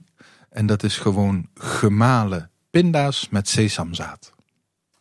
En 0.50 0.66
dat 0.66 0.84
is 0.84 0.98
gewoon 0.98 1.50
gemalen 1.54 2.52
pinda's 2.70 3.30
met 3.30 3.50
sesamzaad. 3.50 4.33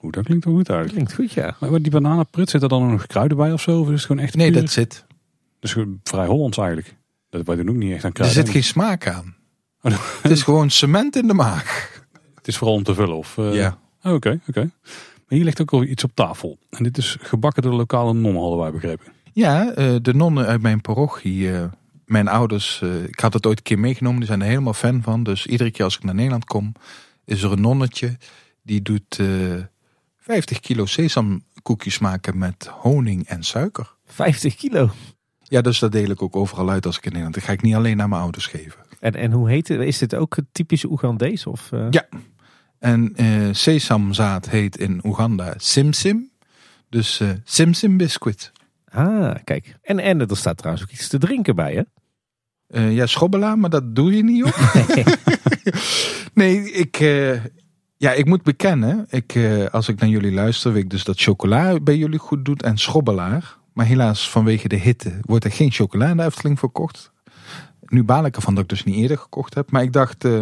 Oeh, 0.03 0.13
dat 0.13 0.25
klinkt 0.25 0.45
wel 0.45 0.55
goed 0.55 0.69
eigenlijk. 0.69 1.07
Klinkt 1.09 1.15
goed, 1.35 1.43
ja. 1.45 1.57
Maar 1.71 1.83
die 1.83 1.91
bananenprut, 1.93 2.51
zit 2.51 2.63
er 2.63 2.69
dan 2.69 2.91
nog 2.91 3.07
kruiden 3.07 3.37
bij 3.37 3.53
of 3.53 3.61
zo? 3.63 3.81
Of 3.81 3.87
is 3.87 3.93
het 3.93 4.05
gewoon 4.05 4.23
echt 4.23 4.35
Nee, 4.35 4.51
puur- 4.51 4.61
dat 4.61 4.71
zit. 4.71 5.05
Dus 5.61 5.77
vrij 6.05 6.27
Hollands 6.27 6.59
eigenlijk. 6.59 6.97
Dat 7.31 7.47
wij 7.47 7.57
doen 7.57 7.69
ook 7.69 7.75
niet 7.77 7.93
echt 7.93 8.05
aan 8.05 8.09
Er 8.11 8.15
kruiden. 8.17 8.43
zit 8.45 8.53
geen 8.53 8.65
smaak 8.65 9.07
aan. 9.09 9.35
Oh, 9.83 9.93
Het 10.23 10.33
is 10.33 10.43
gewoon 10.43 10.71
cement 10.71 11.17
in 11.17 11.27
de 11.27 11.35
maag. 11.35 12.01
Het 12.35 12.49
is 12.49 12.57
vooral 12.57 12.77
om 12.77 12.83
te 12.83 12.95
vullen. 12.95 13.17
Of, 13.17 13.39
eh, 13.39 13.55
Ja. 13.55 13.79
oh, 14.03 14.13
Oké, 14.13 14.41
oké. 14.49 14.61
Maar 14.61 15.39
hier 15.39 15.45
ligt 15.45 15.61
ook 15.61 15.73
al 15.73 15.83
iets 15.85 16.05
op 16.05 16.11
tafel. 16.15 16.59
En 16.71 16.83
dit 16.85 16.99
is 16.99 17.17
gebakken 17.21 17.63
door 17.63 17.71
de 17.71 17.77
lokale 17.79 18.13
non, 18.15 18.37
hadden 18.37 18.59
wij 18.59 18.73
begrepen. 18.73 19.13
Ja, 19.33 19.73
eh, 19.75 19.95
de 20.03 20.15
nonnen 20.15 20.47
uit 20.47 20.63
mijn 20.63 20.81
parochie, 20.81 21.53
eh, 21.53 21.65
mijn 22.07 22.29
ouders, 22.29 22.81
ik 23.07 23.21
had 23.21 23.33
het 23.33 23.47
ooit 23.47 23.57
een 23.59 23.63
keer 23.65 23.79
meegenomen, 23.79 24.19
die 24.19 24.29
zijn 24.29 24.41
er 24.41 24.47
helemaal 24.49 24.73
fan 24.75 25.03
van. 25.03 25.23
Dus 25.23 25.47
iedere 25.47 25.71
keer 25.71 25.85
als 25.85 25.97
ik 25.97 26.05
naar 26.05 26.15
Nederland 26.15 26.45
kom, 26.45 26.73
is 27.25 27.43
er 27.43 27.53
een 27.53 27.61
nonnetje 27.61 28.17
die 28.63 28.83
doet 28.83 29.19
50 30.23 30.61
kilo 30.61 30.87
sesamkoekjes 30.87 31.99
maken 31.99 32.39
met 32.39 32.67
honing 32.67 33.27
en 33.27 33.43
suiker. 33.43 33.95
50 34.05 34.55
kilo. 34.55 34.91
Ja, 35.39 35.61
dus 35.61 35.79
dat 35.79 35.93
deel 35.93 36.11
ik 36.11 36.23
ook 36.23 36.37
overal 36.37 36.71
uit 36.71 36.87
als 36.87 36.97
ik 36.97 37.05
in 37.05 37.09
Nederland. 37.09 37.35
Dat 37.35 37.45
ga 37.45 37.53
ik 37.53 37.63
niet 37.63 37.75
alleen 37.75 37.97
naar 37.97 38.09
mijn 38.09 38.23
ouders 38.23 38.47
geven. 38.47 38.81
En, 39.01 39.15
en 39.15 39.33
hoe 39.33 39.51
heet 39.51 39.69
het? 39.69 39.81
Is 39.81 39.99
dit 39.99 40.15
ook 40.15 40.37
het 40.37 40.45
typische 40.53 40.91
Oegandees? 40.91 41.47
Of, 41.47 41.73
eh? 41.73 41.87
Ja. 41.91 42.09
En 42.79 43.13
eh, 43.15 43.49
sesamzaad 43.53 44.49
heet 44.49 44.77
in 44.79 45.01
Oeganda 45.05 45.55
simsim. 45.57 46.31
Dus 46.89 47.21
eh 47.21 47.31
simsim 47.45 47.97
biscuit. 47.97 48.53
Ah, 48.89 49.35
kijk. 49.45 49.77
En, 49.83 49.99
en 49.99 50.21
er 50.21 50.37
staat 50.37 50.57
trouwens 50.57 50.85
ook 50.85 50.93
iets 50.93 51.09
te 51.09 51.19
drinken 51.19 51.55
bij, 51.55 51.75
hè? 51.75 51.83
Ja, 52.81 53.07
schobbela, 53.07 53.57
maar 53.57 53.71
dat 53.71 53.95
doe 53.97 54.17
je 54.17 54.25
niet 54.25 54.45
op. 54.45 54.57
nee, 56.35 56.73
ik, 56.73 56.97
ja, 58.03 58.13
ik 58.13 58.27
moet 58.27 58.43
bekennen, 58.43 59.07
ik, 59.09 59.35
eh, 59.35 59.67
als 59.67 59.89
ik 59.89 60.01
naar 60.01 60.09
jullie 60.09 60.33
luister, 60.33 60.73
weet 60.73 60.83
ik 60.83 60.91
dus 60.91 61.05
dat 61.05 61.21
chocola 61.21 61.81
bij 61.81 61.97
jullie 61.97 62.19
goed 62.19 62.45
doet 62.45 62.63
en 62.63 62.79
schobbelaar. 62.79 63.57
Maar 63.73 63.87
helaas, 63.87 64.31
vanwege 64.31 64.69
de 64.69 64.77
hitte 64.77 65.19
wordt 65.21 65.45
er 65.45 65.53
geen 65.53 65.71
chocola 65.71 66.09
in 66.09 66.17
de 66.17 66.25
Efteling 66.25 66.59
verkocht. 66.59 67.13
Nu 67.81 68.05
baal 68.05 68.25
ik 68.25 68.37
ervan 68.37 68.55
dat 68.55 68.63
ik 68.63 68.69
dus 68.69 68.85
niet 68.85 68.97
eerder 68.97 69.19
gekocht 69.19 69.55
heb. 69.55 69.71
Maar 69.71 69.83
ik 69.83 69.93
dacht, 69.93 70.25
eh, 70.25 70.41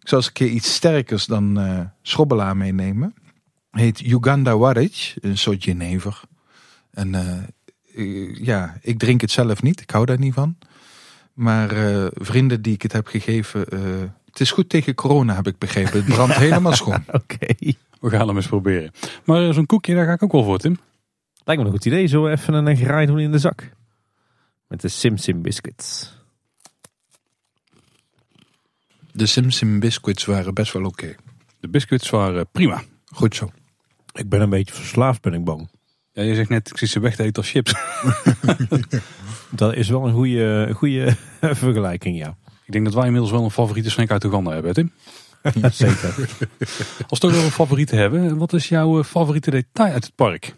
ik 0.00 0.08
zou 0.08 0.20
eens 0.20 0.26
een 0.26 0.32
keer 0.32 0.48
iets 0.48 0.74
sterkers 0.74 1.26
dan 1.26 1.60
eh 1.60 1.80
schobbela 2.02 2.54
meenemen. 2.54 3.14
Heet 3.70 4.00
Uganda 4.00 4.56
Warage, 4.56 5.18
een 5.20 5.38
soort 5.38 5.64
jenever. 5.64 6.20
En 6.90 7.14
ja, 8.34 8.78
ik 8.80 8.98
drink 8.98 9.20
het 9.20 9.30
zelf 9.30 9.62
niet, 9.62 9.80
ik 9.80 9.90
hou 9.90 10.04
daar 10.04 10.18
niet 10.18 10.34
van. 10.34 10.58
Maar 11.32 11.68
vrienden 12.14 12.62
die 12.62 12.74
ik 12.74 12.82
het 12.82 12.92
heb 12.92 13.06
gegeven, 13.06 13.64
het 14.32 14.40
is 14.40 14.50
goed 14.50 14.68
tegen 14.68 14.94
corona 14.94 15.34
heb 15.34 15.46
ik 15.46 15.58
begrepen. 15.58 16.04
Het 16.04 16.14
brandt 16.14 16.34
helemaal 16.46 16.72
schoon. 16.72 17.04
Oké. 17.12 17.46
We 18.00 18.10
gaan 18.10 18.26
hem 18.26 18.36
eens 18.36 18.46
proberen. 18.46 18.92
Maar 19.24 19.48
eh, 19.48 19.54
zo'n 19.54 19.66
koekje, 19.66 19.94
daar 19.94 20.06
ga 20.06 20.12
ik 20.12 20.22
ook 20.22 20.32
wel 20.32 20.44
voor, 20.44 20.58
Tim. 20.58 20.78
Lijkt 21.44 21.60
me 21.62 21.66
een 21.68 21.74
goed 21.74 21.86
idee. 21.86 22.06
Zullen 22.06 22.30
we 22.30 22.36
even 22.36 22.54
een 22.54 22.76
graai 22.76 23.06
doen 23.06 23.18
in 23.18 23.32
de 23.32 23.38
zak? 23.38 23.70
Met 24.68 24.80
de 24.80 24.88
Sim 24.88 25.16
Sim 25.16 25.42
biscuits. 25.42 26.20
De 29.12 29.26
Simsim 29.26 29.80
biscuits 29.80 30.24
waren 30.24 30.54
best 30.54 30.72
wel 30.72 30.84
oké. 30.84 31.14
De 31.60 31.68
biscuits 31.68 32.10
waren 32.10 32.48
prima. 32.52 32.82
Goed 33.04 33.34
zo. 33.34 33.50
Ik 34.12 34.28
ben 34.28 34.40
een 34.40 34.50
beetje 34.50 34.74
verslaafd, 34.74 35.20
ben 35.20 35.34
ik 35.34 35.44
bang. 35.44 35.70
Ja, 36.12 36.22
je 36.22 36.34
zegt 36.34 36.48
net, 36.48 36.70
ik 36.70 36.78
zie 36.78 36.88
ze 36.88 37.00
weg 37.00 37.16
te 37.16 37.22
eten 37.22 37.42
als 37.42 37.50
chips. 37.50 37.74
Dat 39.50 39.74
is 39.74 39.88
wel 39.88 40.06
een 40.06 40.14
goede, 40.14 40.64
een 40.68 40.74
goede 40.74 41.16
vergelijking, 41.40 42.18
ja. 42.18 42.36
Ik 42.64 42.72
denk 42.72 42.84
dat 42.84 42.94
wij 42.94 43.04
inmiddels 43.04 43.32
wel 43.32 43.44
een 43.44 43.50
favoriete 43.50 43.90
snack 43.90 44.10
uit 44.10 44.24
Oeganda 44.24 44.50
hebben, 44.52 44.68
hè, 44.70 44.74
Tim. 44.74 44.92
Zeker. 45.72 46.14
Als 47.08 47.18
we 47.18 47.18
toch 47.18 47.32
wel 47.32 47.42
een 47.44 47.50
favoriete 47.50 47.96
hebben, 47.96 48.36
wat 48.36 48.52
is 48.52 48.68
jouw 48.68 48.98
eh, 48.98 49.04
favoriete 49.04 49.50
detail 49.50 49.92
uit 49.92 50.04
het 50.04 50.14
park? 50.14 50.54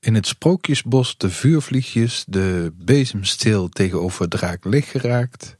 In 0.00 0.14
het 0.14 0.26
Sprookjesbos 0.26 1.16
de 1.16 1.30
vuurvliegjes, 1.30 2.24
de 2.28 2.72
bezemsteel 2.76 3.68
tegenover 3.68 4.28
draak 4.28 4.64
licht 4.64 4.88
geraakt. 4.88 5.56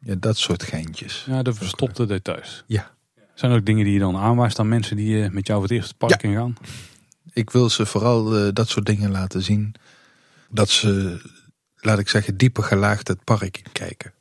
Ja, 0.00 0.14
dat 0.18 0.36
soort 0.36 0.62
geintjes. 0.62 1.24
Ja, 1.28 1.42
de 1.42 1.54
verstopte 1.54 2.06
details. 2.06 2.64
Ja. 2.66 2.90
Zijn 3.34 3.52
er 3.52 3.58
ook 3.58 3.66
dingen 3.66 3.84
die 3.84 3.92
je 3.92 3.98
dan 3.98 4.16
aanwijst 4.16 4.58
aan 4.58 4.68
mensen 4.68 4.96
die 4.96 5.22
eh, 5.24 5.30
met 5.30 5.46
jou 5.46 5.60
voor 5.60 5.68
het 5.68 5.76
eerst 5.78 5.88
het 5.88 5.98
park 5.98 6.22
Ja. 6.22 6.28
ingaan? 6.28 6.54
Ik 7.32 7.50
wil 7.50 7.70
ze 7.70 7.86
vooral 7.86 8.36
eh, 8.36 8.48
dat 8.52 8.68
soort 8.68 8.86
dingen 8.86 9.10
laten 9.10 9.42
zien. 9.42 9.74
Dat 10.50 10.68
ze, 10.68 11.20
laat 11.76 11.98
ik 11.98 12.08
zeggen, 12.08 12.36
dieper 12.36 12.62
gelaagd 12.62 13.08
het 13.08 13.24
park 13.24 13.56
in 13.64 13.72
kijken. 13.72 14.12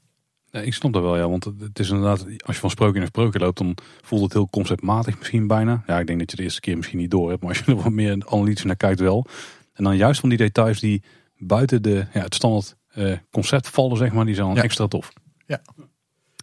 Ja, 0.53 0.59
ik 0.59 0.73
snap 0.73 0.93
dat 0.93 1.01
wel, 1.01 1.17
ja. 1.17 1.29
Want 1.29 1.43
het- 1.43 1.79
is 1.79 1.89
inderdaad, 1.89 2.25
als 2.45 2.55
je 2.55 2.61
van 2.61 2.69
sprookje 2.69 2.97
naar 2.99 3.07
sprookje 3.07 3.39
loopt, 3.39 3.57
dan 3.57 3.77
voelt 4.01 4.23
het 4.23 4.33
heel 4.33 4.47
conceptmatig 4.49 5.17
misschien 5.19 5.47
bijna. 5.47 5.83
Ja, 5.87 5.99
ik 5.99 6.07
denk 6.07 6.19
dat 6.19 6.31
je 6.31 6.37
de 6.37 6.43
eerste 6.43 6.59
keer 6.61 6.77
misschien 6.77 6.99
niet 6.99 7.11
door 7.11 7.29
hebt, 7.29 7.41
maar 7.41 7.49
als 7.49 7.59
je 7.59 7.65
er 7.71 7.75
wat 7.75 7.91
meer 7.91 8.23
analytisch 8.27 8.63
naar 8.63 8.75
kijkt 8.75 8.99
wel. 8.99 9.25
En 9.73 9.83
dan 9.83 9.97
juist 9.97 10.19
van 10.19 10.29
die 10.29 10.37
details 10.37 10.79
die 10.79 11.03
buiten 11.37 11.81
de, 11.81 12.05
ja, 12.13 12.21
het 12.21 12.35
standaard 12.35 12.75
eh, 12.87 13.17
concept 13.31 13.69
vallen, 13.69 13.97
zeg 13.97 14.11
maar, 14.13 14.25
die 14.25 14.35
zijn 14.35 14.47
dan 14.47 14.55
Ja. 14.55 14.61
extra 14.63 14.87
tof. 14.87 15.11
Zullen 15.45 15.61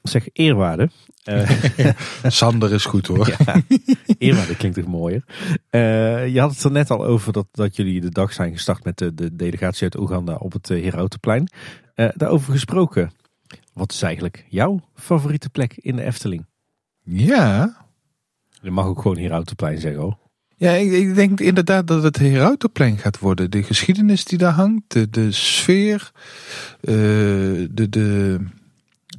Zeg 0.03 0.29
eerwaarde. 0.33 0.91
Uh, 1.25 1.51
Sander 2.23 2.73
is 2.73 2.85
goed 2.85 3.07
hoor. 3.07 3.29
ja, 3.45 3.63
eerwaarde 4.19 4.57
klinkt 4.57 4.77
toch 4.77 4.87
mooier. 4.87 5.25
Uh, 5.71 6.29
je 6.29 6.41
had 6.41 6.51
het 6.51 6.65
er 6.65 6.71
net 6.71 6.91
al 6.91 7.05
over 7.05 7.33
dat, 7.33 7.47
dat 7.53 7.77
jullie 7.77 8.01
de 8.01 8.09
dag 8.11 8.33
zijn 8.33 8.53
gestart 8.53 8.85
met 8.85 8.99
de, 8.99 9.15
de 9.15 9.37
delegatie 9.37 9.83
uit 9.83 9.97
Oeganda 9.99 10.35
op 10.35 10.53
het 10.53 10.69
Herautenplein. 10.69 11.49
Uh, 11.97 12.09
daarover 12.15 12.53
gesproken, 12.53 13.11
wat 13.73 13.93
is 13.93 14.03
eigenlijk 14.03 14.47
jouw 14.49 14.81
favoriete 14.95 15.51
plek 15.51 15.77
in 15.77 15.97
de 15.97 16.03
Efteling? 16.03 16.47
Ja. 17.03 17.77
Je 18.63 18.71
mag 18.71 18.87
ook 18.87 19.03
gewoon 19.03 19.19
Herautenplein 19.19 19.79
zeggen 19.79 20.01
hoor. 20.01 20.19
Ja, 20.57 20.73
ik, 20.73 20.93
ik, 20.93 21.15
denk 21.15 21.41
inderdaad 21.41 21.87
dat 21.87 22.03
het 22.03 22.19
Herautenplein 22.19 22.99
gaat 22.99 23.19
worden. 23.19 23.51
De 23.51 23.63
geschiedenis 23.63 24.25
die 24.25 24.39
daar 24.39 24.53
hangt, 24.53 24.83
de, 24.93 25.11
de 25.11 25.33
sfeer, 25.33 26.13
uh, 26.81 26.95
de, 27.71 27.87
de, 27.89 28.39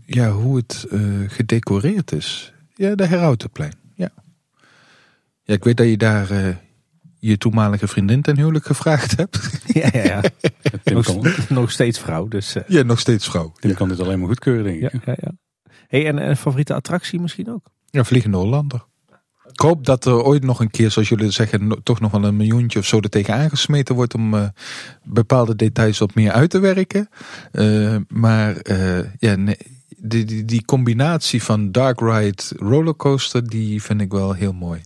ja, 0.05 0.31
hoe 0.31 0.57
het 0.57 0.85
uh, 0.91 1.29
gedecoreerd 1.29 2.11
is. 2.11 2.53
Ja, 2.75 2.95
de 2.95 3.05
Herautenplein. 3.05 3.73
Ja. 3.95 4.09
ja, 5.43 5.53
ik 5.53 5.63
weet 5.63 5.77
dat 5.77 5.87
je 5.87 5.97
daar 5.97 6.31
uh, 6.31 6.55
je 7.21 7.37
toenmalige 7.37 7.87
vriendin 7.87 8.21
ten 8.21 8.37
huwelijk 8.37 8.65
gevraagd 8.65 9.17
hebt. 9.17 9.39
Ja, 9.73 9.89
ja, 9.93 10.03
ja. 10.03 10.21
nog, 10.93 11.49
nog, 11.49 11.71
steeds 11.71 11.99
vrouw. 11.99 12.27
Dus, 12.27 12.55
Ja, 12.67 12.83
nog 12.83 12.99
steeds 12.99 13.29
vrouw. 13.29 13.53
Tim 13.59 13.69
ja. 13.69 13.75
kan 13.75 13.89
dit 13.89 13.99
alleen 13.99 14.19
maar 14.19 14.27
goedkeuren, 14.27 14.63
denk 14.63 14.81
ik. 14.81 14.91
Ja, 14.91 14.99
ja, 15.05 15.15
ja. 15.21 15.31
Hey, 15.87 16.07
en 16.07 16.29
een 16.29 16.37
favoriete 16.37 16.73
attractie 16.73 17.19
misschien 17.19 17.49
ook? 17.49 17.69
Ja, 17.89 18.03
Vliegende 18.03 18.37
Hollander. 18.37 18.85
Ik 19.51 19.59
hoop 19.59 19.85
dat 19.85 20.05
er 20.05 20.23
ooit 20.23 20.43
nog 20.43 20.59
een 20.59 20.69
keer, 20.69 20.91
zoals 20.91 21.09
jullie 21.09 21.31
zeggen, 21.31 21.83
toch 21.83 21.99
nog 21.99 22.11
wel 22.11 22.23
een 22.23 22.35
miljoentje 22.35 22.79
of 22.79 22.85
zo 22.85 22.99
er 22.99 23.09
tegenaan 23.09 23.49
gesmeten 23.49 23.95
wordt 23.95 24.13
om 24.13 24.33
uh, 24.33 24.47
bepaalde 25.03 25.55
details 25.55 25.97
wat 25.97 26.15
meer 26.15 26.31
uit 26.31 26.49
te 26.49 26.59
werken. 26.59 27.09
Uh, 27.51 27.95
maar 28.07 28.55
uh, 28.63 28.99
ja, 29.17 29.35
nee, 29.35 29.57
die, 29.97 30.25
die, 30.25 30.45
die, 30.45 30.65
combinatie 30.65 31.43
van 31.43 31.71
Dark 31.71 31.99
Ride 31.99 32.43
rollercoaster, 32.57 33.49
die 33.49 33.81
vind 33.81 34.01
ik 34.01 34.11
wel 34.11 34.33
heel 34.33 34.53
mooi. 34.53 34.81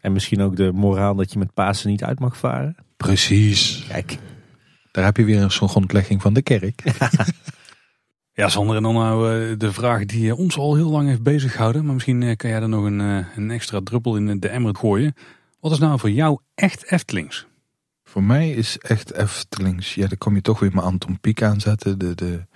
En 0.00 0.12
misschien 0.12 0.40
ook 0.40 0.56
de 0.56 0.72
moraal 0.72 1.14
dat 1.14 1.32
je 1.32 1.38
met 1.38 1.54
Pasen 1.54 1.90
niet 1.90 2.04
uit 2.04 2.18
mag 2.18 2.36
varen? 2.36 2.76
Precies. 2.96 3.84
Kijk. 3.88 4.18
Daar 4.90 5.04
heb 5.04 5.16
je 5.16 5.24
weer 5.24 5.50
zo'n 5.50 5.68
grondlegging 5.68 6.22
van 6.22 6.34
de 6.34 6.42
kerk. 6.42 6.82
Ja, 8.32 8.48
Sander, 8.48 8.76
en 8.76 8.82
dan 8.82 8.94
nou 8.94 9.34
uh, 9.34 9.58
de 9.58 9.72
vraag 9.72 10.04
die 10.04 10.34
ons 10.34 10.56
al 10.56 10.74
heel 10.74 10.90
lang 10.90 11.08
heeft 11.08 11.22
bezig 11.22 11.52
gehouden. 11.52 11.84
Maar 11.84 11.94
misschien 11.94 12.20
uh, 12.20 12.36
kan 12.36 12.50
jij 12.50 12.60
er 12.60 12.68
nog 12.68 12.84
een, 12.84 12.98
een 13.36 13.50
extra 13.50 13.80
druppel 13.84 14.16
in 14.16 14.40
de 14.40 14.48
emmer 14.48 14.76
gooien. 14.76 15.14
Wat 15.60 15.72
is 15.72 15.78
nou 15.78 15.98
voor 15.98 16.10
jou 16.10 16.38
echt 16.54 16.90
Eftelings? 16.90 17.46
Voor 18.10 18.22
mij 18.22 18.50
is 18.50 18.78
echt 18.78 19.12
Eftelings, 19.12 19.94
ja, 19.94 20.06
dan 20.06 20.18
kom 20.18 20.34
je 20.34 20.40
toch 20.40 20.58
weer 20.58 20.70
mijn 20.72 20.86
Anton 20.86 21.20
Pieck 21.20 21.42
aanzetten. 21.42 21.98
De, 21.98 22.14
de 22.14 22.46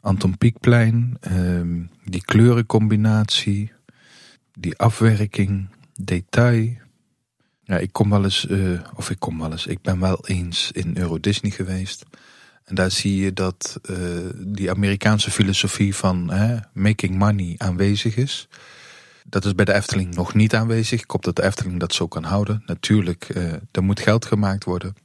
Anton 0.00 0.38
Pieckplein, 0.38 1.18
um, 1.30 1.90
die 2.04 2.24
kleurencombinatie, 2.24 3.72
die 4.52 4.78
afwerking, 4.78 5.68
detail. 5.96 6.76
Ja, 7.62 7.78
ik 7.78 7.92
kom 7.92 8.10
wel 8.10 8.24
eens, 8.24 8.46
of 8.94 9.10
ik 9.10 9.18
kom 9.18 9.38
wel 9.38 9.52
eens, 9.52 9.66
ik 9.66 9.82
ben 9.82 10.00
wel 10.00 10.26
eens 10.26 10.70
in 10.72 10.96
Euro 10.96 11.20
Disney 11.20 11.50
geweest. 11.50 12.04
En 12.64 12.74
daar 12.74 12.90
zie 12.90 13.16
je 13.16 13.32
dat 13.32 13.80
uh, 13.90 13.96
die 14.36 14.70
Amerikaanse 14.70 15.30
filosofie 15.30 15.94
van 15.94 16.32
making 16.72 17.18
money 17.18 17.54
aanwezig 17.56 18.16
is. 18.16 18.48
Dat 19.24 19.44
is 19.44 19.54
bij 19.54 19.64
de 19.64 19.74
Efteling 19.74 20.14
nog 20.14 20.34
niet 20.34 20.54
aanwezig. 20.54 21.02
Ik 21.02 21.10
hoop 21.10 21.24
dat 21.24 21.36
de 21.36 21.42
Efteling 21.42 21.80
dat 21.80 21.94
zo 21.94 22.06
kan 22.06 22.24
houden. 22.24 22.62
Natuurlijk, 22.66 23.36
uh, 23.36 23.52
er 23.52 23.82
moet 23.82 24.00
geld 24.00 24.24
gemaakt 24.24 24.64
worden. 24.64 24.96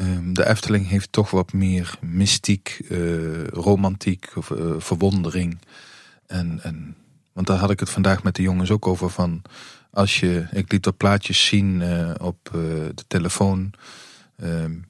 Um, 0.00 0.34
de 0.34 0.48
Efteling 0.48 0.88
heeft 0.88 1.12
toch 1.12 1.30
wat 1.30 1.52
meer 1.52 1.98
mystiek, 2.00 2.80
romantiek, 3.50 4.30
of, 4.34 4.52
verwondering. 4.78 5.58
En, 6.26 6.60
en, 6.62 6.96
want 7.32 7.46
daar 7.46 7.58
had 7.58 7.70
ik 7.70 7.80
het 7.80 7.90
vandaag 7.90 8.22
met 8.22 8.34
de 8.34 8.42
jongens 8.42 8.70
ook 8.70 8.86
over 8.86 9.10
van... 9.10 9.42
Als 9.90 10.20
je, 10.20 10.46
ik 10.50 10.72
liet 10.72 10.84
wat 10.84 10.96
plaatjes 10.96 11.46
zien 11.46 11.82
op 12.20 12.48
de 12.52 13.04
telefoon... 13.06 13.72
Um, 14.42 14.86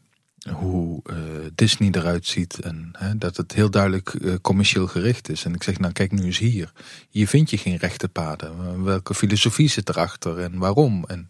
hoe 0.52 1.02
uh, 1.10 1.16
Disney 1.54 1.90
eruit 1.92 2.26
ziet 2.26 2.58
en 2.58 2.92
dat 3.16 3.36
het 3.36 3.52
heel 3.52 3.70
duidelijk 3.70 4.38
commercieel 4.42 4.86
gericht 4.86 5.28
is. 5.28 5.44
En 5.44 5.54
ik 5.54 5.62
zeg, 5.62 5.78
nou 5.78 5.92
kijk 5.92 6.12
nu 6.12 6.22
eens 6.22 6.38
hier. 6.38 6.72
Hier 7.08 7.28
vind 7.28 7.50
je 7.50 7.58
geen 7.58 7.76
rechte 7.76 8.08
paden. 8.08 8.84
Welke 8.84 9.14
filosofie 9.14 9.68
zit 9.68 9.88
erachter 9.88 10.38
en 10.38 10.58
waarom? 10.58 11.04
En 11.04 11.26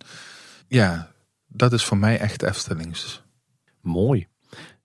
ja, 0.67 1.11
dat 1.47 1.73
is 1.73 1.85
voor 1.85 1.97
mij 1.97 2.19
echt 2.19 2.43
Eftelings. 2.43 3.23
Mooi. 3.81 4.27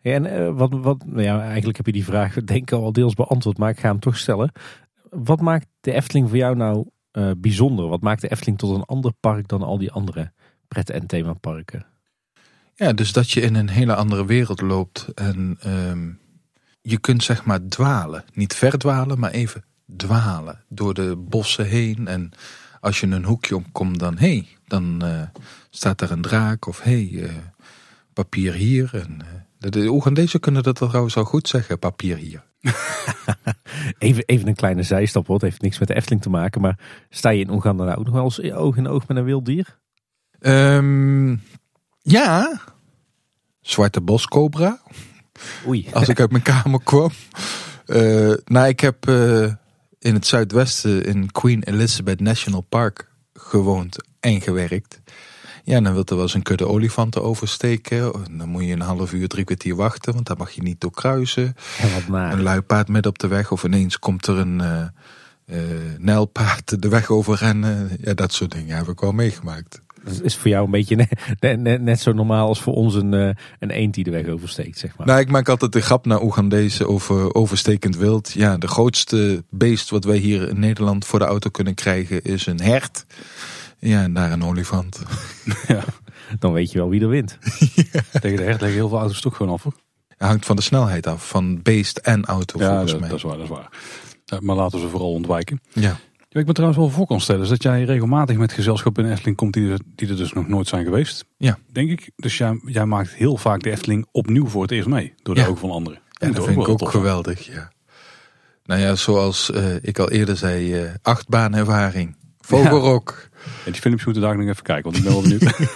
En 0.01 0.55
wat, 0.55 0.71
wat, 0.73 1.05
nou 1.05 1.21
ja, 1.21 1.41
eigenlijk 1.41 1.77
heb 1.77 1.85
je 1.85 1.91
die 1.91 2.05
vraag 2.05 2.33
denk 2.33 2.61
ik 2.61 2.71
al 2.71 2.93
deels 2.93 3.13
beantwoord, 3.13 3.57
maar 3.57 3.69
ik 3.69 3.79
ga 3.79 3.87
hem 3.87 3.99
toch 3.99 4.17
stellen. 4.17 4.51
Wat 5.09 5.41
maakt 5.41 5.67
de 5.81 5.91
Efteling 5.91 6.29
voor 6.29 6.37
jou 6.37 6.55
nou 6.55 6.87
bijzonder? 7.37 7.87
Wat 7.87 8.01
maakt 8.01 8.21
de 8.21 8.31
Efteling 8.31 8.57
tot 8.57 8.75
een 8.75 8.85
ander 8.85 9.13
park 9.19 9.47
dan 9.47 9.61
al 9.61 9.77
die 9.77 9.91
andere 9.91 10.31
pret- 10.67 10.89
en 10.89 11.07
themaparken? 11.07 11.85
Ja, 12.75 12.93
dus 12.93 13.11
dat 13.11 13.31
je 13.31 13.41
in 13.41 13.55
een 13.55 13.69
hele 13.69 13.95
andere 13.95 14.25
wereld 14.25 14.61
loopt 14.61 15.07
en 15.15 15.57
um, 15.65 16.19
je 16.81 16.97
kunt 16.97 17.23
zeg 17.23 17.45
maar 17.45 17.67
dwalen. 17.67 18.23
Niet 18.33 18.55
verdwalen, 18.55 19.19
maar 19.19 19.31
even 19.31 19.63
dwalen 19.97 20.63
door 20.69 20.93
de 20.93 21.15
bossen 21.15 21.65
heen. 21.65 22.07
En 22.07 22.31
als 22.79 22.99
je 22.99 23.07
een 23.07 23.25
hoekje 23.25 23.55
omkomt, 23.55 23.99
dan 23.99 24.17
hé, 24.17 24.27
hey, 24.27 24.47
dan 24.67 25.05
uh, 25.05 25.21
staat 25.69 26.01
er 26.01 26.11
een 26.11 26.21
draak 26.21 26.67
of 26.67 26.81
hé, 26.81 26.91
hey, 26.91 27.23
uh, 27.23 27.31
papier 28.13 28.53
hier. 28.53 28.89
En, 28.93 29.21
de, 29.63 29.81
de 29.81 29.89
Oegandezen 29.89 30.39
kunnen 30.39 30.63
dat 30.63 30.75
trouwens 30.75 31.17
al 31.17 31.23
goed 31.23 31.47
zeggen, 31.47 31.79
papier 31.79 32.17
hier. 32.17 32.43
even, 33.97 34.23
even 34.25 34.47
een 34.47 34.55
kleine 34.55 34.83
zijstap, 34.83 35.27
hoor. 35.27 35.35
het 35.35 35.43
heeft 35.43 35.61
niks 35.61 35.79
met 35.79 35.87
de 35.87 35.95
Efteling 35.95 36.21
te 36.21 36.29
maken. 36.29 36.61
Maar 36.61 36.79
sta 37.09 37.29
je 37.29 37.39
in 37.39 37.51
Oeganda 37.51 37.83
nou 37.83 37.97
ook 37.97 38.05
nog 38.05 38.13
wel 38.13 38.23
eens 38.23 38.41
oog 38.41 38.77
in 38.77 38.87
oog 38.87 39.07
met 39.07 39.17
een 39.17 39.23
wild 39.23 39.45
dier? 39.45 39.79
Um, 40.39 41.41
ja, 42.01 42.59
zwarte 43.61 44.01
boscobra. 44.01 44.81
Oei. 45.67 45.87
Als 45.93 46.07
ik 46.07 46.19
uit 46.19 46.31
mijn 46.31 46.43
kamer 46.43 46.83
kwam. 46.83 47.11
Uh, 47.87 48.33
nou, 48.45 48.67
ik 48.67 48.79
heb 48.79 49.07
uh, 49.07 49.53
in 49.99 50.13
het 50.13 50.27
zuidwesten 50.27 51.05
in 51.05 51.31
Queen 51.31 51.63
Elizabeth 51.63 52.19
National 52.19 52.61
Park 52.61 53.11
gewoond 53.33 54.07
en 54.19 54.41
gewerkt. 54.41 55.01
Ja, 55.65 55.81
dan 55.81 55.93
wil 55.93 56.03
er 56.05 56.15
wel 56.15 56.23
eens 56.23 56.33
een 56.33 56.41
kudde 56.41 56.67
olifanten 56.67 57.23
oversteken. 57.23 58.11
Dan 58.37 58.49
moet 58.49 58.63
je 58.63 58.71
een 58.71 58.81
half 58.81 59.13
uur, 59.13 59.27
drie 59.27 59.43
kwartier 59.43 59.75
wachten, 59.75 60.13
want 60.13 60.27
daar 60.27 60.37
mag 60.37 60.51
je 60.51 60.61
niet 60.61 60.81
door 60.81 60.91
kruisen. 60.91 61.55
En 61.79 61.93
wat 61.93 62.07
naar. 62.07 62.33
Een 62.33 62.41
luipaard 62.41 62.87
met 62.87 63.05
op 63.05 63.19
de 63.19 63.27
weg, 63.27 63.51
of 63.51 63.63
ineens 63.63 63.99
komt 63.99 64.27
er 64.27 64.37
een 64.37 64.59
uh, 64.61 64.85
uh, 65.45 65.57
nijlpaard 65.97 66.81
de 66.81 66.89
weg 66.89 67.09
overrennen. 67.09 67.89
Ja, 68.01 68.13
dat 68.13 68.33
soort 68.33 68.51
dingen 68.51 68.75
heb 68.75 68.87
ik 68.87 68.99
wel 68.99 69.11
meegemaakt. 69.11 69.81
Dat 70.03 70.21
is 70.21 70.35
voor 70.35 70.49
jou 70.49 70.65
een 70.65 70.71
beetje 70.71 70.95
net, 71.39 71.59
net, 71.59 71.81
net 71.81 71.99
zo 71.99 72.11
normaal 72.11 72.47
als 72.47 72.61
voor 72.61 72.73
ons 72.73 72.95
een, 72.95 73.13
een 73.59 73.69
eend 73.69 73.93
die 73.93 74.03
de 74.03 74.11
weg 74.11 74.27
oversteekt, 74.27 74.79
zeg 74.79 74.97
maar. 74.97 75.07
Nou, 75.07 75.19
ik 75.19 75.29
maak 75.29 75.49
altijd 75.49 75.71
de 75.71 75.81
grap 75.81 76.05
naar 76.05 76.21
Oegandese 76.21 76.87
over 76.87 77.33
overstekend 77.33 77.97
wild. 77.97 78.31
Ja, 78.31 78.57
de 78.57 78.67
grootste 78.67 79.43
beest 79.49 79.89
wat 79.89 80.03
wij 80.03 80.17
hier 80.17 80.49
in 80.49 80.59
Nederland 80.59 81.05
voor 81.05 81.19
de 81.19 81.25
auto 81.25 81.49
kunnen 81.49 81.73
krijgen 81.73 82.23
is 82.23 82.45
een 82.45 82.61
hert. 82.61 83.05
Ja, 83.83 84.01
en 84.03 84.13
daar 84.13 84.31
een 84.31 84.43
olifant. 84.43 85.01
Ja. 85.67 85.83
Dan 86.39 86.53
weet 86.53 86.71
je 86.71 86.77
wel 86.77 86.89
wie 86.89 87.01
er 87.01 87.07
wint. 87.09 87.37
Ja. 87.91 88.19
Tegen 88.19 88.37
de 88.37 88.43
hert 88.43 88.61
leggen 88.61 88.79
heel 88.79 88.89
veel 88.89 88.97
auto's 88.99 89.21
toch 89.21 89.35
gewoon 89.35 89.53
af. 89.53 89.63
Hoor. 89.63 89.73
Het 90.07 90.27
hangt 90.27 90.45
van 90.45 90.55
de 90.55 90.61
snelheid 90.61 91.07
af, 91.07 91.27
van 91.27 91.61
beest 91.61 91.97
en 91.97 92.25
auto 92.25 92.59
ja, 92.59 92.69
volgens 92.69 92.91
dat, 92.91 92.99
mij. 92.99 93.09
dat 93.09 93.17
is 93.17 93.23
waar, 93.23 93.37
dat 93.37 93.43
is 93.43 93.49
waar. 93.49 93.69
Maar 94.41 94.55
laten 94.55 94.77
we 94.77 94.83
ze 94.85 94.89
vooral 94.91 95.11
ontwijken. 95.11 95.61
Ja. 95.73 95.97
Ja, 96.29 96.39
ik 96.39 96.45
me 96.47 96.53
trouwens 96.53 96.81
wel 96.81 96.89
voor 96.89 97.07
kan 97.07 97.21
stellen 97.21 97.41
is 97.41 97.49
dat 97.49 97.63
jij 97.63 97.83
regelmatig 97.83 98.37
met 98.37 98.51
gezelschap 98.51 98.97
in 98.97 99.11
Efteling 99.11 99.37
komt 99.37 99.53
die 99.53 99.71
er, 99.71 99.79
die 99.95 100.09
er 100.09 100.17
dus 100.17 100.33
nog 100.33 100.47
nooit 100.47 100.67
zijn 100.67 100.83
geweest. 100.83 101.25
Ja. 101.37 101.57
Denk 101.71 101.89
ik. 101.89 102.11
Dus 102.15 102.37
jij, 102.37 102.59
jij 102.65 102.85
maakt 102.85 103.13
heel 103.13 103.37
vaak 103.37 103.63
de 103.63 103.71
Efteling 103.71 104.07
opnieuw 104.11 104.47
voor 104.47 104.61
het 104.61 104.71
eerst 104.71 104.87
mee. 104.87 105.13
Door 105.21 105.35
de 105.35 105.41
Ja. 105.41 105.47
ogen 105.47 105.59
van 105.59 105.71
anderen. 105.71 105.99
Ja, 106.11 106.27
Moet 106.27 106.35
dat 106.35 106.45
vind 106.45 106.57
ik 106.57 106.67
ook 106.67 106.89
geweldig, 106.89 107.45
ja. 107.45 107.71
Nou 108.65 108.81
ja, 108.81 108.95
zoals 108.95 109.49
uh, 109.53 109.75
ik 109.81 109.99
al 109.99 110.09
eerder 110.11 110.37
zei, 110.37 110.83
uh, 110.83 110.89
achtbaanervaring. 111.01 112.15
Vogelrok. 112.45 113.29
Ja, 113.65 113.71
die 113.71 113.81
filmpjes 113.81 114.05
moeten 114.05 114.23
daar 114.23 114.37
nog 114.37 114.47
even 114.47 114.63
kijken, 114.63 114.83
want 114.83 114.97
ik 114.97 115.03
ben 115.03 115.13
wel 115.13 115.21
benieuwd. 115.21 115.51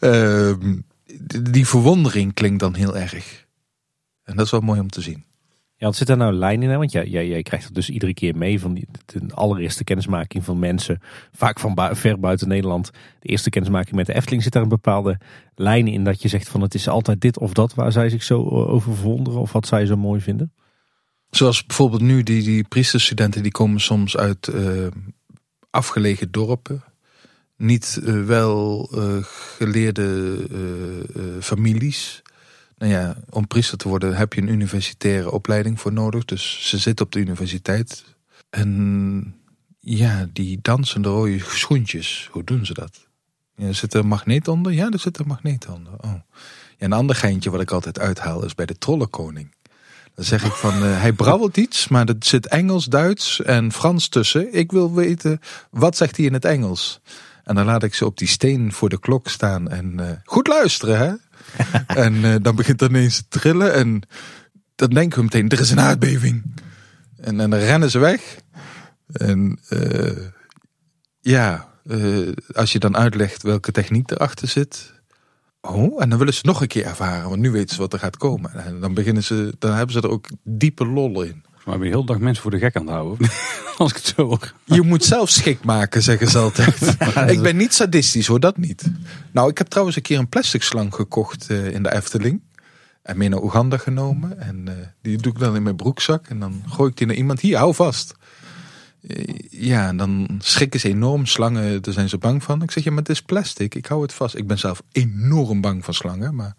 Uh, 0.00 0.52
die 1.50 1.66
verwondering 1.66 2.34
klinkt 2.34 2.60
dan 2.60 2.74
heel 2.74 2.96
erg. 2.96 3.46
En 4.22 4.36
dat 4.36 4.44
is 4.44 4.50
wel 4.50 4.60
mooi 4.60 4.80
om 4.80 4.90
te 4.90 5.00
zien. 5.00 5.24
Ja, 5.76 5.86
wat 5.86 5.96
zit 5.96 6.06
daar 6.06 6.16
nou 6.16 6.32
lijn 6.32 6.62
in? 6.62 6.70
Hè? 6.70 6.76
Want 6.76 6.92
jij, 6.92 7.06
jij, 7.06 7.28
jij 7.28 7.42
krijgt 7.42 7.64
het 7.64 7.74
dus 7.74 7.90
iedere 7.90 8.14
keer 8.14 8.36
mee 8.36 8.60
van 8.60 8.74
die, 8.74 8.86
de 9.06 9.20
allereerste 9.34 9.84
kennismaking 9.84 10.44
van 10.44 10.58
mensen. 10.58 11.00
Vaak 11.32 11.60
van 11.60 11.74
bu 11.74 11.96
ver 11.96 12.20
buiten 12.20 12.48
Nederland. 12.48 12.90
De 13.20 13.28
eerste 13.28 13.50
kennismaking 13.50 13.96
met 13.96 14.06
de 14.06 14.14
Efteling 14.14 14.42
zit 14.42 14.52
daar 14.52 14.62
een 14.62 14.68
bepaalde 14.68 15.18
lijn 15.54 15.88
in. 15.88 16.04
Dat 16.04 16.22
je 16.22 16.28
zegt 16.28 16.48
van 16.48 16.60
het 16.60 16.74
is 16.74 16.88
altijd 16.88 17.20
dit 17.20 17.38
of 17.38 17.52
dat 17.52 17.74
waar 17.74 17.92
zij 17.92 18.08
zich 18.08 18.22
zo 18.22 18.48
over 18.48 18.94
verwonderen. 18.94 19.40
Of 19.40 19.52
wat 19.52 19.66
zij 19.66 19.86
zo 19.86 19.96
mooi 19.96 20.20
vinden. 20.20 20.52
Zoals 21.30 21.66
bijvoorbeeld 21.66 22.02
nu 22.02 22.22
die, 22.22 22.42
die 22.42 22.68
priesterstudenten 22.68 23.42
die 23.42 23.52
komen 23.52 23.80
soms 23.80 24.16
uit 24.16 24.48
uh, 24.54 24.86
afgelegen 25.78 26.30
dorpen. 26.30 26.82
Niet 27.56 28.00
uh, 28.02 28.24
wel 28.24 28.88
uh, 28.94 29.24
geleerde 29.56 30.36
families. 31.40 32.22
Nou 32.76 32.92
ja, 32.92 33.16
om 33.30 33.46
priester 33.46 33.78
te 33.78 33.88
worden 33.88 34.16
heb 34.16 34.32
je 34.32 34.40
een 34.40 34.48
universitaire 34.48 35.30
opleiding 35.30 35.80
voor 35.80 35.92
nodig. 35.92 36.24
Dus 36.24 36.68
ze 36.68 36.78
zitten 36.78 37.06
op 37.06 37.12
de 37.12 37.18
universiteit. 37.18 38.04
En 38.50 39.34
ja, 39.78 40.28
die 40.32 40.58
dansende 40.62 41.08
rode 41.08 41.38
schoentjes, 41.38 42.28
hoe 42.32 42.44
doen 42.44 42.66
ze 42.66 42.74
dat? 42.74 43.06
Ja, 43.54 43.72
zit 43.72 43.94
er 43.94 44.00
een 44.00 44.06
magneet 44.06 44.48
onder? 44.48 44.72
Ja, 44.72 44.90
er 44.90 44.98
zit 44.98 45.18
een 45.18 45.26
magneet 45.26 45.68
onder. 45.68 45.92
Oh. 45.92 46.14
Ja, 46.76 46.86
een 46.86 46.92
ander 46.92 47.16
geintje 47.16 47.50
wat 47.50 47.60
ik 47.60 47.70
altijd 47.70 47.98
uithaal 47.98 48.44
is 48.44 48.54
bij 48.54 48.66
de 48.66 48.78
trollenkoning. 48.78 49.54
Dan 50.18 50.26
zeg 50.26 50.44
ik 50.44 50.52
van, 50.52 50.82
uh, 50.82 51.00
hij 51.00 51.12
brabbelt 51.12 51.56
iets, 51.56 51.88
maar 51.88 52.08
er 52.08 52.14
zit 52.18 52.46
Engels, 52.46 52.84
Duits 52.84 53.42
en 53.42 53.72
Frans 53.72 54.08
tussen. 54.08 54.54
Ik 54.54 54.72
wil 54.72 54.94
weten, 54.94 55.40
wat 55.70 55.96
zegt 55.96 56.16
hij 56.16 56.26
in 56.26 56.32
het 56.32 56.44
Engels? 56.44 57.00
En 57.44 57.54
dan 57.54 57.64
laat 57.64 57.82
ik 57.82 57.94
ze 57.94 58.06
op 58.06 58.18
die 58.18 58.28
steen 58.28 58.72
voor 58.72 58.88
de 58.88 59.00
klok 59.00 59.28
staan 59.28 59.68
en 59.68 59.96
uh, 60.00 60.10
goed 60.24 60.46
luisteren, 60.46 60.98
hè? 60.98 61.12
en 62.04 62.14
uh, 62.14 62.34
dan 62.42 62.56
begint 62.56 62.80
het 62.80 62.90
ineens 62.90 63.16
te 63.16 63.38
trillen 63.38 63.74
en 63.74 64.02
dan 64.74 64.90
denken 64.90 65.18
we 65.18 65.24
meteen, 65.24 65.48
er 65.48 65.60
is 65.60 65.70
een 65.70 65.80
aardbeving. 65.80 66.42
En, 67.16 67.40
en 67.40 67.50
dan 67.50 67.60
rennen 67.60 67.90
ze 67.90 67.98
weg. 67.98 68.36
En 69.12 69.58
ja, 71.20 71.68
als 72.52 72.72
je 72.72 72.78
dan 72.78 72.96
uitlegt 72.96 73.42
welke 73.42 73.72
techniek 73.72 74.10
erachter 74.10 74.48
zit, 74.48 74.92
Oh, 75.60 76.02
en 76.02 76.08
dan 76.08 76.18
willen 76.18 76.34
ze 76.34 76.40
nog 76.44 76.60
een 76.60 76.66
keer 76.66 76.84
ervaren, 76.84 77.28
want 77.28 77.40
nu 77.40 77.50
weten 77.50 77.74
ze 77.74 77.80
wat 77.80 77.92
er 77.92 77.98
gaat 77.98 78.16
komen. 78.16 78.64
En 78.64 78.80
dan 78.80 78.94
beginnen 78.94 79.22
ze, 79.22 79.54
dan 79.58 79.74
hebben 79.74 79.92
ze 79.92 80.00
er 80.00 80.10
ook 80.10 80.26
diepe 80.42 80.86
lol 80.86 81.22
in. 81.22 81.44
Maar 81.64 81.78
ben 81.78 81.86
je 81.86 81.92
heel 81.92 82.04
dag 82.04 82.18
mensen 82.18 82.42
voor 82.42 82.50
de 82.50 82.58
gek 82.58 82.76
aan 82.76 82.86
het 82.86 82.94
houden, 82.94 83.28
als 83.78 83.90
ik 83.90 83.96
het 83.96 84.14
zo 84.16 84.26
hoor. 84.26 84.52
Je 84.64 84.82
moet 84.82 85.04
zelf 85.04 85.30
schik 85.30 85.64
maken, 85.64 86.02
zeggen 86.02 86.28
ze 86.28 86.38
altijd. 86.38 86.96
ik 87.34 87.42
ben 87.42 87.56
niet 87.56 87.74
sadistisch 87.74 88.26
hoor, 88.26 88.40
dat 88.40 88.56
niet. 88.56 88.90
Nou, 89.32 89.50
ik 89.50 89.58
heb 89.58 89.66
trouwens 89.66 89.96
een 89.96 90.02
keer 90.02 90.18
een 90.18 90.28
plastic 90.28 90.62
slang 90.62 90.94
gekocht 90.94 91.50
uh, 91.50 91.66
in 91.74 91.82
de 91.82 91.94
Efteling. 91.94 92.42
En 93.02 93.16
mee 93.16 93.28
naar 93.28 93.42
Oeganda 93.42 93.76
genomen. 93.76 94.40
En 94.40 94.64
uh, 94.68 94.74
die 95.02 95.16
doe 95.16 95.32
ik 95.32 95.38
dan 95.38 95.56
in 95.56 95.62
mijn 95.62 95.76
broekzak. 95.76 96.26
En 96.28 96.38
dan 96.38 96.62
gooi 96.68 96.90
ik 96.90 96.96
die 96.96 97.06
naar 97.06 97.16
iemand. 97.16 97.40
Hier, 97.40 97.56
hou 97.56 97.74
vast. 97.74 98.14
Ja, 99.50 99.88
en 99.88 99.96
dan 99.96 100.28
schrikken 100.38 100.80
ze 100.80 100.88
enorm. 100.88 101.26
Slangen, 101.26 101.82
daar 101.82 101.94
zijn 101.94 102.08
ze 102.08 102.18
bang 102.18 102.42
van. 102.42 102.62
Ik 102.62 102.70
zeg, 102.70 102.84
ja, 102.84 102.90
maar 102.90 102.98
het 102.98 103.08
is 103.08 103.22
plastic. 103.22 103.74
Ik 103.74 103.86
hou 103.86 104.02
het 104.02 104.12
vast. 104.12 104.36
Ik 104.36 104.46
ben 104.46 104.58
zelf 104.58 104.82
enorm 104.92 105.60
bang 105.60 105.84
van 105.84 105.94
slangen. 105.94 106.34
Maar 106.34 106.54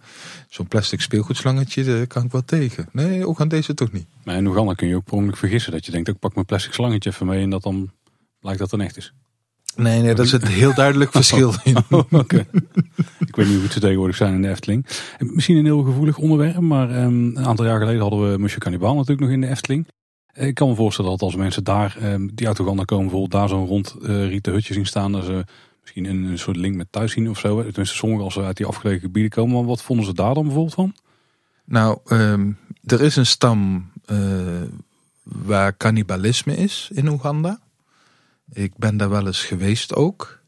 zo'n 0.49 0.67
plastic 0.67 1.01
speelgoedslangetje, 1.01 1.83
daar 1.83 2.07
kan 2.07 2.23
ik 2.23 2.31
wel 2.31 2.45
tegen. 2.45 2.89
Nee, 2.91 3.27
ook 3.27 3.41
aan 3.41 3.47
deze 3.47 3.73
toch 3.73 3.91
niet. 3.91 4.07
Maar 4.23 4.35
in 4.35 4.47
Oeganda 4.47 4.73
kun 4.73 4.87
je 4.87 4.95
ook 4.95 5.03
per 5.03 5.37
vergissen. 5.37 5.71
Dat 5.71 5.85
je 5.85 5.91
denkt, 5.91 6.07
ik 6.07 6.19
pak 6.19 6.33
mijn 6.33 6.45
plastic 6.45 6.73
slangetje 6.73 7.09
even 7.09 7.25
mee. 7.25 7.43
En 7.43 7.49
dat 7.49 7.63
dan 7.63 7.91
blijkt 8.39 8.59
dat 8.59 8.71
het 8.71 8.81
echt 8.81 8.97
is. 8.97 9.13
Nee, 9.75 10.01
nee, 10.01 10.15
dat 10.15 10.25
is 10.25 10.31
een 10.31 10.47
heel 10.47 10.73
duidelijk 10.73 11.11
verschil 11.21 11.53
in. 11.63 11.77
Oh, 11.89 12.11
ik 13.19 13.35
weet 13.35 13.45
niet 13.45 13.55
hoe 13.55 13.63
het 13.63 13.71
ze 13.71 13.79
tegenwoordig 13.79 14.15
zijn 14.15 14.33
in 14.33 14.41
de 14.41 14.49
Efteling. 14.49 14.85
Misschien 15.19 15.57
een 15.57 15.65
heel 15.65 15.83
gevoelig 15.83 16.17
onderwerp, 16.17 16.59
maar 16.59 17.03
um, 17.03 17.37
een 17.37 17.45
aantal 17.45 17.65
jaar 17.65 17.79
geleden 17.79 18.01
hadden 18.01 18.31
we 18.31 18.37
Monsieur 18.37 18.61
Cannibal 18.61 18.93
natuurlijk 18.93 19.21
nog 19.21 19.29
in 19.29 19.41
de 19.41 19.47
Efteling. 19.47 19.87
Ik 20.34 20.53
kan 20.56 20.68
me 20.68 20.76
voorstellen 20.76 21.11
dat 21.11 21.22
als 21.22 21.35
mensen 21.35 21.64
daar, 21.64 21.97
ehm, 21.99 22.27
die 22.34 22.47
uit 22.47 22.60
Oeganda 22.60 22.84
komen, 22.84 23.03
bijvoorbeeld 23.03 23.31
daar 23.31 23.49
zo'n 23.49 23.65
rond 23.65 23.95
uh, 24.01 24.27
rieten 24.27 24.53
hutje 24.53 24.73
zien 24.73 24.85
staan, 24.85 25.11
dat 25.11 25.26
ze 25.26 25.45
misschien 25.81 26.06
een, 26.06 26.39
soort 26.39 26.57
link 26.57 26.76
met 26.76 26.88
thuis 26.89 27.11
zien 27.11 27.30
of 27.30 27.39
zo. 27.39 27.64
Tenminste, 27.64 27.95
sommigen 27.95 28.23
als 28.23 28.34
ze 28.34 28.43
uit 28.43 28.57
die 28.57 28.65
afgelegen 28.65 29.01
gebieden 29.01 29.31
komen. 29.31 29.56
Maar 29.56 29.65
wat 29.65 29.81
vonden 29.81 30.06
ze 30.06 30.14
daar 30.14 30.34
dan 30.34 30.43
bijvoorbeeld 30.43 30.73
van? 30.73 30.95
Nou, 31.65 31.99
um, 32.11 32.57
er 32.85 33.01
is 33.01 33.15
een 33.15 33.26
stam 33.26 33.91
uh, 34.11 34.61
waar 35.23 35.77
cannibalisme 35.77 36.57
is 36.57 36.89
in 36.93 37.07
Oeganda. 37.07 37.60
Ik 38.53 38.77
ben 38.77 38.97
daar 38.97 39.10
wel 39.10 39.26
eens 39.26 39.43
geweest 39.43 39.95
ook. 39.95 40.39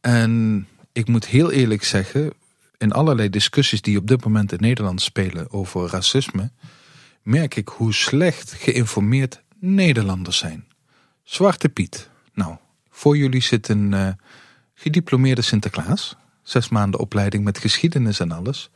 En 0.00 0.66
ik 0.92 1.08
moet 1.08 1.26
heel 1.26 1.50
eerlijk 1.50 1.84
zeggen, 1.84 2.32
in 2.78 2.92
allerlei 2.92 3.30
discussies 3.30 3.82
die 3.82 3.98
op 3.98 4.06
dit 4.06 4.24
moment 4.24 4.52
in 4.52 4.60
Nederland 4.60 5.02
spelen 5.02 5.50
over 5.50 5.90
racisme, 5.90 6.50
merk 7.24 7.56
ik 7.56 7.68
hoe 7.68 7.94
slecht 7.94 8.52
geïnformeerd 8.52 9.42
Nederlanders 9.58 10.38
zijn. 10.38 10.66
Zwarte 11.22 11.68
Piet. 11.68 12.08
Nou, 12.34 12.56
voor 12.90 13.16
jullie 13.16 13.42
zit 13.42 13.68
een 13.68 13.92
uh, 13.92 14.08
gediplomeerde 14.74 15.42
Sinterklaas. 15.42 16.16
Zes 16.42 16.68
maanden 16.68 17.00
opleiding 17.00 17.44
met 17.44 17.58
geschiedenis 17.58 18.20
en 18.20 18.32
alles. 18.32 18.70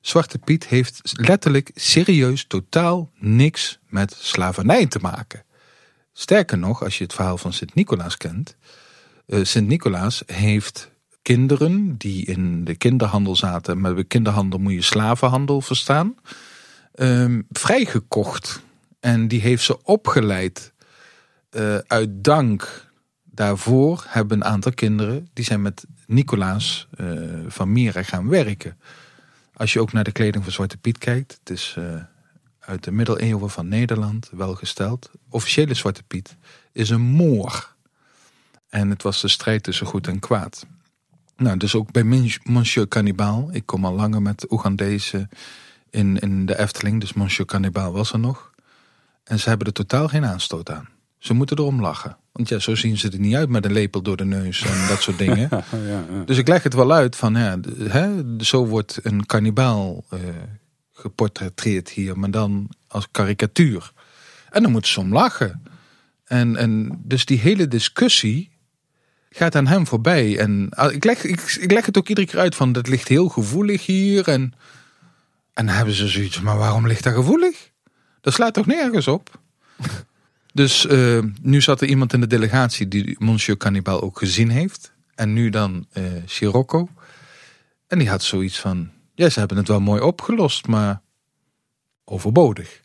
Zwarte 0.00 0.38
Piet 0.38 0.66
heeft 0.66 1.12
letterlijk 1.12 1.70
serieus 1.74 2.44
totaal 2.46 3.10
niks 3.18 3.78
met 3.88 4.16
slavernij 4.20 4.86
te 4.86 4.98
maken. 4.98 5.44
Sterker 6.12 6.58
nog, 6.58 6.82
als 6.82 6.98
je 6.98 7.04
het 7.04 7.14
verhaal 7.14 7.38
van 7.38 7.52
Sint-Nicolaas 7.52 8.16
kent. 8.16 8.56
Uh, 9.26 9.44
Sint-Nicolaas 9.44 10.22
heeft 10.26 10.90
kinderen 11.22 11.96
die 11.96 12.26
in 12.26 12.64
de 12.64 12.74
kinderhandel 12.74 13.36
zaten. 13.36 13.80
Met 13.80 13.96
de 13.96 14.04
kinderhandel 14.04 14.58
moet 14.58 14.72
je 14.72 14.82
slavenhandel 14.82 15.60
verstaan 15.60 16.14
um, 16.94 17.46
vrijgekocht. 17.50 18.62
En 19.00 19.28
die 19.28 19.40
heeft 19.40 19.64
ze 19.64 19.82
opgeleid. 19.82 20.72
Uh, 21.50 21.76
uit 21.76 22.24
dank 22.24 22.90
daarvoor 23.24 24.04
hebben 24.08 24.36
een 24.36 24.44
aantal 24.44 24.72
kinderen, 24.72 25.28
die 25.32 25.44
zijn 25.44 25.62
met 25.62 25.84
Nicolaas 26.06 26.88
uh, 26.96 27.40
van 27.46 27.72
Mira 27.72 28.02
gaan 28.02 28.28
werken. 28.28 28.78
Als 29.54 29.72
je 29.72 29.80
ook 29.80 29.92
naar 29.92 30.04
de 30.04 30.12
kleding 30.12 30.44
van 30.44 30.52
Zwarte 30.52 30.76
Piet 30.76 30.98
kijkt, 30.98 31.36
het 31.38 31.50
is 31.50 31.76
uh, 31.78 32.02
uit 32.58 32.84
de 32.84 32.92
middeleeuwen 32.92 33.50
van 33.50 33.68
Nederland 33.68 34.30
welgesteld. 34.32 35.10
Officiële 35.28 35.74
Zwarte 35.74 36.02
Piet 36.02 36.36
is 36.72 36.90
een 36.90 37.00
moor. 37.00 37.74
En 38.68 38.90
het 38.90 39.02
was 39.02 39.20
de 39.20 39.28
strijd 39.28 39.62
tussen 39.62 39.86
goed 39.86 40.06
en 40.06 40.18
kwaad. 40.18 40.66
Nou, 41.36 41.56
dus 41.56 41.74
ook 41.74 41.92
bij 41.92 42.28
Monsieur 42.42 42.88
Cannibal. 42.88 43.48
Ik 43.52 43.66
kom 43.66 43.84
al 43.84 43.94
langer 43.94 44.22
met 44.22 44.52
Oegandese 44.52 45.28
in, 45.94 46.18
in 46.18 46.46
de 46.46 46.58
Efteling. 46.58 47.00
Dus 47.00 47.12
Monsieur 47.12 47.46
Cannibal 47.46 47.92
was 47.92 48.12
er 48.12 48.18
nog. 48.18 48.50
En 49.24 49.38
ze 49.38 49.48
hebben 49.48 49.66
er 49.66 49.72
totaal 49.72 50.08
geen 50.08 50.24
aanstoot 50.24 50.70
aan. 50.70 50.88
Ze 51.18 51.34
moeten 51.34 51.58
erom 51.58 51.80
lachen. 51.80 52.16
Want 52.32 52.48
ja, 52.48 52.58
zo 52.58 52.74
zien 52.74 52.98
ze 52.98 53.10
er 53.10 53.18
niet 53.18 53.34
uit 53.34 53.48
met 53.48 53.64
een 53.64 53.72
lepel 53.72 54.02
door 54.02 54.16
de 54.16 54.24
neus 54.24 54.62
en 54.62 54.88
dat 54.88 55.02
soort 55.02 55.18
dingen. 55.18 55.48
ja, 55.50 55.64
ja. 55.86 56.24
Dus 56.24 56.38
ik 56.38 56.48
leg 56.48 56.62
het 56.62 56.74
wel 56.74 56.92
uit 56.92 57.16
van, 57.16 57.34
ja, 57.34 57.58
hè, 57.78 58.24
zo 58.38 58.66
wordt 58.66 58.98
een 59.02 59.26
kannibaal 59.26 60.04
uh, 60.14 60.20
geportretteerd 60.92 61.88
hier, 61.88 62.18
maar 62.18 62.30
dan 62.30 62.68
als 62.88 63.08
karikatuur. 63.10 63.92
En 64.50 64.62
dan 64.62 64.72
moeten 64.72 64.90
ze 64.90 65.00
om 65.00 65.12
lachen. 65.12 65.62
En, 66.24 66.56
en 66.56 67.00
dus 67.04 67.24
die 67.24 67.38
hele 67.38 67.68
discussie 67.68 68.50
gaat 69.30 69.54
aan 69.54 69.66
hem 69.66 69.86
voorbij. 69.86 70.38
En 70.38 70.66
ah, 70.70 70.92
ik 70.92 71.04
leg, 71.04 71.24
ik, 71.24 71.40
ik 71.60 71.70
leg 71.70 71.86
het 71.86 71.98
ook 71.98 72.08
iedere 72.08 72.26
keer 72.26 72.40
uit 72.40 72.54
van, 72.54 72.72
dat 72.72 72.88
ligt 72.88 73.08
heel 73.08 73.28
gevoelig 73.28 73.86
hier 73.86 74.28
en... 74.28 74.54
En 75.54 75.66
dan 75.66 75.74
hebben 75.74 75.94
ze 75.94 76.08
zoiets, 76.08 76.40
maar 76.40 76.58
waarom 76.58 76.86
ligt 76.86 77.04
dat 77.04 77.14
gevoelig? 77.14 77.70
Dat 78.20 78.32
slaat 78.32 78.54
toch 78.54 78.66
nergens 78.66 79.08
op? 79.08 79.40
dus 80.52 80.86
uh, 80.86 81.22
nu 81.42 81.60
zat 81.60 81.80
er 81.80 81.88
iemand 81.88 82.12
in 82.12 82.20
de 82.20 82.26
delegatie 82.26 82.88
die 82.88 83.16
Monsieur 83.18 83.56
Cannibal 83.56 84.02
ook 84.02 84.18
gezien 84.18 84.50
heeft. 84.50 84.92
En 85.14 85.32
nu 85.32 85.50
dan 85.50 85.86
uh, 85.92 86.04
Sirocco. 86.26 86.88
En 87.86 87.98
die 87.98 88.08
had 88.08 88.22
zoiets 88.22 88.60
van, 88.60 88.90
ja, 89.14 89.28
ze 89.28 89.38
hebben 89.38 89.56
het 89.56 89.68
wel 89.68 89.80
mooi 89.80 90.00
opgelost, 90.00 90.66
maar 90.66 91.00
overbodig. 92.04 92.80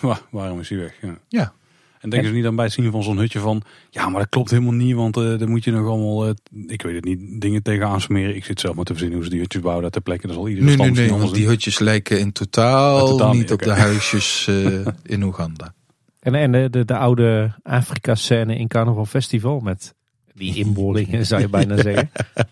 waarom 0.30 0.60
is 0.60 0.68
hij 0.68 0.78
weg? 0.78 0.94
Ja. 1.00 1.18
ja. 1.28 1.52
En 2.00 2.10
denken 2.10 2.28
ze 2.28 2.34
niet 2.34 2.44
dan 2.44 2.56
bij 2.56 2.64
het 2.64 2.74
zien 2.74 2.90
van 2.90 3.02
zo'n 3.02 3.18
hutje 3.18 3.38
van... 3.38 3.62
Ja, 3.90 4.08
maar 4.08 4.20
dat 4.20 4.28
klopt 4.28 4.50
helemaal 4.50 4.72
niet, 4.72 4.94
want 4.94 5.16
uh, 5.16 5.38
dan 5.38 5.48
moet 5.48 5.64
je 5.64 5.70
nog 5.70 5.88
allemaal... 5.88 6.26
Uh, 6.26 6.32
ik 6.66 6.82
weet 6.82 6.94
het 6.94 7.04
niet, 7.04 7.40
dingen 7.40 7.62
tegenaan 7.62 8.00
smeren. 8.00 8.36
Ik 8.36 8.44
zit 8.44 8.60
zelf 8.60 8.74
maar 8.74 8.84
te 8.84 8.92
verzinnen 8.92 9.16
hoe 9.18 9.26
ze 9.26 9.32
die 9.32 9.40
hutjes 9.40 9.62
bouwen. 9.62 9.82
Dat 9.82 9.92
ter 9.92 10.02
plekke, 10.02 10.26
dat 10.26 10.36
is 10.36 10.42
al 10.42 10.48
iedere 10.48 10.66
nee, 10.66 10.76
nee, 10.76 10.90
nee, 10.90 11.18
want 11.18 11.34
die 11.34 11.46
hutjes 11.46 11.78
lijken 11.78 12.18
in 12.18 12.32
totaal, 12.32 13.06
totaal 13.06 13.32
niet 13.32 13.52
op 13.52 13.62
de 13.62 13.70
huisjes 13.70 14.46
uh, 14.50 14.86
in 15.02 15.22
Oeganda. 15.22 15.74
En, 16.20 16.34
en 16.34 16.52
de, 16.52 16.70
de, 16.70 16.84
de 16.84 16.96
oude 16.96 17.54
Afrika-scène 17.62 18.56
in 18.56 18.68
Carnaval 18.68 19.06
Festival 19.06 19.60
met 19.60 19.94
die 20.34 20.54
inboorlingen, 20.54 21.26
zou 21.26 21.40
je 21.40 21.48
bijna 21.48 21.76
zeggen. 21.76 22.10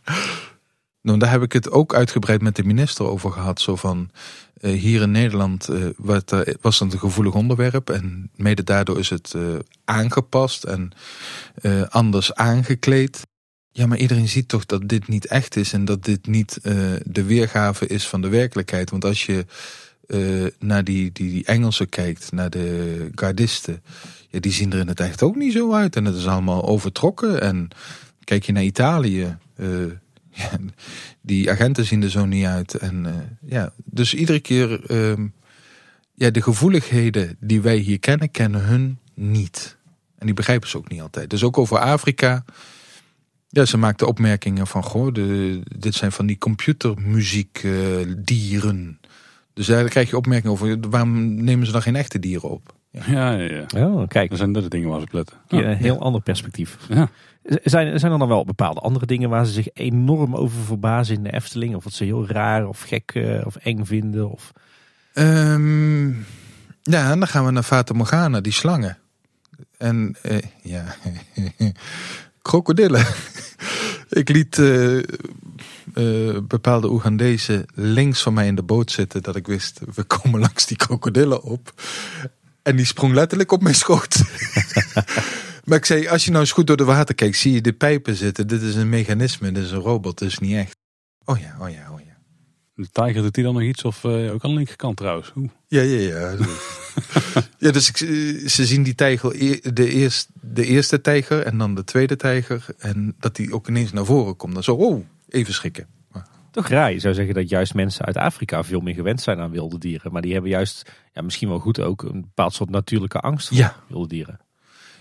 Nou, 1.03 1.19
daar 1.19 1.31
heb 1.31 1.43
ik 1.43 1.53
het 1.53 1.71
ook 1.71 1.95
uitgebreid 1.95 2.43
met 2.43 2.57
de 2.57 2.65
minister 2.65 3.07
over 3.07 3.33
gehad. 3.33 3.61
Zo 3.61 3.77
van, 3.77 4.11
hier 4.61 5.03
in 5.03 5.11
Nederland 5.11 5.69
wat, 5.97 6.33
uh, 6.33 6.41
was 6.61 6.79
het 6.79 6.93
een 6.93 6.99
gevoelig 6.99 7.35
onderwerp. 7.35 7.91
En 7.91 8.31
mede 8.37 8.65
daardoor 8.65 8.99
is 8.99 9.11
het 9.11 9.35
aangepast 9.85 10.65
en 10.65 10.93
anders 11.89 12.35
aangekleed. 12.35 13.27
Ja, 13.71 13.87
maar 13.87 13.99
iedereen 13.99 14.29
ziet 14.29 14.49
toch 14.49 14.67
dat 14.67 14.89
dit 14.89 15.09
niet 15.09 15.27
echt 15.27 15.57
is. 15.57 15.73
En 15.73 15.85
dat 15.85 16.05
dit 16.05 16.27
niet 16.27 16.59
de 17.05 17.23
weergave 17.25 17.87
is 17.87 18.07
van 18.07 18.21
de 18.21 18.29
werkelijkheid. 18.29 18.91
Want 18.91 19.05
als 19.05 19.27
je 19.27 19.45
naar 20.59 20.85
die, 20.85 21.13
die, 21.13 21.31
die 21.31 21.45
Engelsen 21.45 21.89
kijkt, 21.89 22.33
naar 22.33 22.51
de 22.51 23.09
gardisten. 23.15 23.83
Ja, 24.29 24.41
die 24.41 24.53
zien 24.53 24.73
er 24.73 24.79
in 24.79 24.89
het 24.89 25.01
echt 25.01 25.23
ook 25.23 25.37
niet 25.37 25.53
zo 25.53 25.73
uit. 25.73 25.97
En 25.97 26.05
het 26.05 26.17
is 26.17 26.27
allemaal 26.27 26.69
overtrokken. 26.69 27.41
En 27.41 27.69
kijk 28.25 28.45
je 28.45 28.53
naar 28.53 28.63
Italië 28.63 29.37
die 31.21 31.51
agenten 31.51 31.85
zien 31.85 32.03
er 32.03 32.11
zo 32.11 32.27
niet 32.27 32.45
uit. 32.45 32.75
En, 32.75 33.05
uh, 33.05 33.13
ja, 33.51 33.73
dus 33.85 34.15
iedere 34.15 34.41
keer, 34.41 34.91
uh, 34.91 35.13
ja, 36.15 36.31
de 36.31 36.43
gevoeligheden 36.43 37.37
die 37.41 37.61
wij 37.61 37.77
hier 37.77 37.99
kennen, 37.99 38.31
kennen 38.31 38.65
hun 38.65 38.99
niet. 39.15 39.77
En 40.19 40.27
die 40.27 40.35
begrijpen 40.35 40.69
ze 40.69 40.77
ook 40.77 40.89
niet 40.89 41.01
altijd. 41.01 41.31
Dus 41.31 41.43
ook 41.43 41.59
over 41.59 41.79
Afrika. 41.79 42.45
Ja, 43.49 43.65
ze 43.65 43.77
maakten 43.77 44.07
opmerkingen 44.07 44.67
van, 44.67 44.83
goh, 44.83 45.15
de, 45.15 45.61
dit 45.79 45.95
zijn 45.95 46.13
van 46.13 46.27
die 46.27 46.39
computermuziekdieren. 46.39 48.99
Uh, 49.03 49.09
dus 49.53 49.67
daar 49.67 49.89
krijg 49.89 50.11
je 50.11 50.17
opmerkingen 50.17 50.53
over, 50.53 50.91
waarom 50.91 51.35
nemen 51.45 51.67
ze 51.67 51.73
dan 51.73 51.83
geen 51.83 51.97
echte 51.97 52.19
dieren 52.19 52.51
op? 52.51 52.77
Ja, 52.91 53.33
ja, 53.33 53.65
ja. 53.69 53.87
Oh, 53.87 54.09
kijk, 54.09 54.29
Dat 54.29 54.39
zijn 54.39 54.53
dat 54.53 54.63
de 54.63 54.69
dingen 54.69 54.89
waar 54.89 55.01
ze 55.01 55.07
op 55.07 55.13
letten. 55.13 55.37
een 55.49 55.77
heel 55.77 56.01
ander 56.01 56.21
perspectief. 56.21 56.77
Ja. 56.89 57.11
Zijn, 57.49 58.01
zijn 58.01 58.13
er 58.13 58.19
dan 58.19 58.29
wel 58.29 58.45
bepaalde 58.45 58.81
andere 58.81 59.07
dingen 59.07 59.31
waar 59.31 59.47
ze 59.47 59.53
zich 59.53 59.69
enorm 59.73 60.37
over 60.37 60.65
verbazen 60.65 61.15
in 61.15 61.23
de 61.23 61.33
Efteling? 61.33 61.75
Of 61.75 61.85
wat 61.85 61.93
ze 61.93 62.05
heel 62.05 62.27
raar 62.27 62.67
of 62.67 62.81
gek 62.81 63.11
eh, 63.15 63.47
of 63.47 63.57
eng 63.57 63.85
vinden? 63.85 64.31
Of... 64.31 64.53
Ehm, 65.13 66.09
ja, 66.83 67.11
en 67.11 67.19
dan 67.19 67.29
gaan 67.29 67.45
we 67.45 67.51
naar 67.51 67.63
Fata 67.63 67.95
Morgana, 67.95 68.41
die 68.41 68.53
slangen. 68.53 68.99
En 69.79 70.17
eh, 70.23 70.39
ja, 70.63 70.85
krokodillen. 72.43 73.07
Ik 74.09 74.29
liet 74.29 74.59
eh, 74.59 75.01
bepaalde 76.43 76.91
Oegandezen 76.91 77.67
links 77.75 78.23
van 78.23 78.35
mij 78.35 78.47
in 78.47 78.55
de 78.55 78.63
boot 78.63 78.91
zitten, 78.91 79.23
dat 79.23 79.37
ik 79.37 79.47
wist, 79.47 79.81
we 79.95 80.03
komen 80.03 80.41
langs 80.47 80.67
die 80.67 80.77
krokodillen 80.77 81.43
op. 81.43 81.73
En 82.63 82.77
die 82.77 82.87
sprong 82.87 83.15
letterlijk 83.15 83.53
op 83.53 83.63
mijn 83.63 83.75
schoot. 83.75 84.23
Maar 85.69 85.79
ik 85.79 85.85
zei, 85.85 86.09
als 86.09 86.25
je 86.25 86.31
nou 86.31 86.43
eens 86.43 86.53
goed 86.53 86.67
door 86.67 86.77
de 86.77 86.85
water 86.85 87.15
kijkt, 87.15 87.37
zie 87.37 87.53
je 87.53 87.61
de 87.61 87.73
pijpen 87.73 88.15
zitten. 88.15 88.47
Dit 88.47 88.63
is 88.63 88.75
een 88.75 88.89
mechanisme, 88.89 89.53
dit 89.53 89.65
is 89.65 89.71
een 89.71 89.79
robot, 89.79 90.19
dit 90.19 90.29
is 90.29 90.39
niet 90.39 90.55
echt. 90.57 90.77
Oh 91.25 91.39
ja, 91.39 91.57
oh 91.61 91.71
ja, 91.71 91.93
oh 91.93 92.01
ja. 92.01 92.17
De 92.75 92.89
tijger 92.93 93.23
doet 93.23 93.37
hij 93.37 93.45
dan 93.45 93.55
nog 93.55 93.63
iets 93.63 93.85
of 93.85 94.05
eh, 94.05 94.33
ook 94.33 94.45
aan 94.45 94.51
de 94.51 94.57
linkerkant 94.57 94.97
trouwens. 94.97 95.33
Oeh. 95.37 95.51
Ja, 95.67 95.83
ja, 95.83 95.99
ja. 95.99 96.37
ja, 97.59 97.71
dus 97.71 97.89
ik, 97.89 97.97
ze 98.51 98.67
zien 98.67 98.83
die 98.83 98.95
tijger, 98.95 99.33
e- 99.43 99.73
de, 99.73 99.91
eerst, 99.91 100.29
de 100.41 100.65
eerste 100.65 101.01
tijger 101.01 101.43
en 101.43 101.59
dan 101.59 101.75
de 101.75 101.85
tweede 101.85 102.17
tijger. 102.17 102.65
En 102.79 103.15
dat 103.19 103.37
die 103.37 103.53
ook 103.53 103.69
ineens 103.69 103.93
naar 103.93 104.05
voren 104.05 104.37
komt. 104.37 104.55
Dan 104.55 104.63
zo, 104.63 104.75
oh, 104.75 105.05
even 105.29 105.55
schrikken. 105.55 105.87
Toch 106.51 106.69
raar. 106.69 106.93
Je 106.93 106.99
zou 106.99 107.15
zeggen 107.15 107.35
dat 107.35 107.49
juist 107.49 107.75
mensen 107.75 108.05
uit 108.05 108.17
Afrika 108.17 108.65
veel 108.65 108.81
meer 108.81 108.95
gewend 108.95 109.21
zijn 109.21 109.39
aan 109.39 109.51
wilde 109.51 109.79
dieren. 109.79 110.13
Maar 110.13 110.23
die 110.23 110.33
hebben 110.33 110.51
juist, 110.51 110.93
ja, 111.13 111.23
misschien 111.23 111.49
wel 111.49 111.59
goed 111.59 111.81
ook, 111.81 112.03
een 112.03 112.21
bepaald 112.21 112.55
soort 112.55 112.71
natuurlijke 112.71 113.19
angst 113.19 113.49
voor 113.49 113.57
Ja. 113.57 113.77
wilde 113.89 114.09
dieren. 114.09 114.41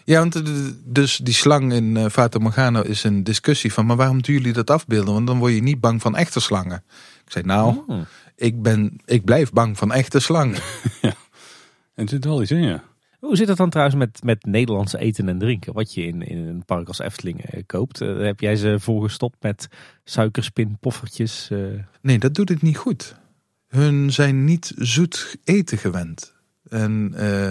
Ja, 0.08 0.20
want 0.20 0.42
dus 0.86 1.18
die 1.18 1.34
slang 1.34 1.74
in 1.74 1.98
eh 1.98 2.06
Fata 2.10 2.40
Morgana 2.40 2.84
is 2.84 3.04
een 3.04 3.24
discussie 3.24 3.74
van... 3.74 3.86
maar 3.86 3.96
waarom 3.96 4.22
doen 4.22 4.36
jullie 4.36 4.54
dat 4.54 4.70
afbeelden? 4.70 5.14
Want 5.14 5.28
dan 5.28 5.38
word 5.40 5.54
je 5.54 5.62
niet 5.62 5.80
bang 5.80 6.02
van 6.02 6.16
echte 6.16 6.40
slangen. 6.40 6.84
Ik 7.26 7.32
zei, 7.32 7.46
nou, 7.46 7.84
Hmm. 7.88 8.06
ik, 8.36 8.62
ben, 8.62 8.98
ik 9.06 9.26
blijf 9.26 9.52
bang 9.52 9.78
van 9.78 9.92
echte 9.92 10.20
slangen. 10.20 10.60
En 11.96 12.04
er 12.04 12.10
zit 12.10 12.26
wel 12.26 12.42
iets 12.42 12.52
in, 12.52 12.62
ja. 12.64 12.84
Hoe 13.20 13.36
zit 13.36 13.48
het 13.48 13.58
dan 13.58 13.70
trouwens 13.70 13.98
met, 13.98 14.24
met 14.24 14.46
Nederlands 14.46 14.94
eten 14.94 15.30
en 15.30 15.38
drinken? 15.40 15.74
Wat 15.74 15.94
je 15.94 16.04
in, 16.04 16.22
in 16.22 16.38
een 16.38 16.66
park 16.66 16.88
als 16.88 17.00
Efteling 17.00 17.46
eh, 17.46 17.64
koopt. 17.66 18.02
Eh, 18.02 18.18
heb 18.18 18.40
jij 18.40 18.56
ze 18.56 18.80
volgestopt 18.80 19.38
met 19.42 19.68
suikerspin, 20.04 20.78
poffertjes? 20.80 21.48
eh? 21.52 21.58
Nee, 22.02 22.20
dat 22.20 22.34
doet 22.34 22.50
het 22.50 22.62
niet 22.62 22.78
goed. 22.78 23.16
Hun 23.68 24.12
zijn 24.14 24.44
niet 24.46 24.74
zoet 24.78 25.38
eten 25.44 25.78
gewend. 25.78 26.36
En 26.70 27.12
eh, 27.16 27.50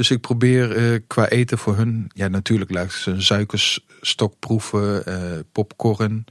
dus 0.00 0.10
ik 0.10 0.20
probeer 0.20 0.76
eh, 0.76 1.00
qua 1.06 1.28
eten 1.28 1.58
voor 1.58 1.76
hun, 1.76 2.10
ja 2.14 2.28
natuurlijk 2.28 2.70
ik 2.70 2.90
ze 2.90 3.10
een 3.10 3.22
suikerstok 3.22 4.38
proeven, 4.38 5.06
eh, 5.06 5.38
popcorn. 5.52 6.24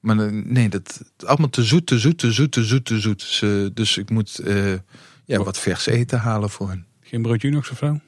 Maar 0.00 0.18
eh, 0.18 0.30
nee, 0.30 0.68
dat 0.68 1.02
allemaal 1.16 1.50
te 1.50 1.62
zoet, 1.62 1.86
te 1.86 1.98
zoet, 1.98 2.18
te 2.18 2.32
zoet, 2.32 2.52
te 2.52 2.64
zoet, 2.64 2.84
te 2.84 2.98
zoet. 2.98 3.22
Ze, 3.22 3.70
dus 3.74 3.96
ik 3.96 4.10
moet 4.10 4.38
eh, 4.38 4.72
ja, 5.24 5.42
wat 5.42 5.58
vers 5.58 5.86
eten 5.86 6.18
halen 6.18 6.50
voor 6.50 6.68
hun. 6.68 6.86
Geen 7.00 7.22
broodje 7.22 7.48
Unox 7.48 7.70
of 7.70 7.78
zo? 7.78 7.98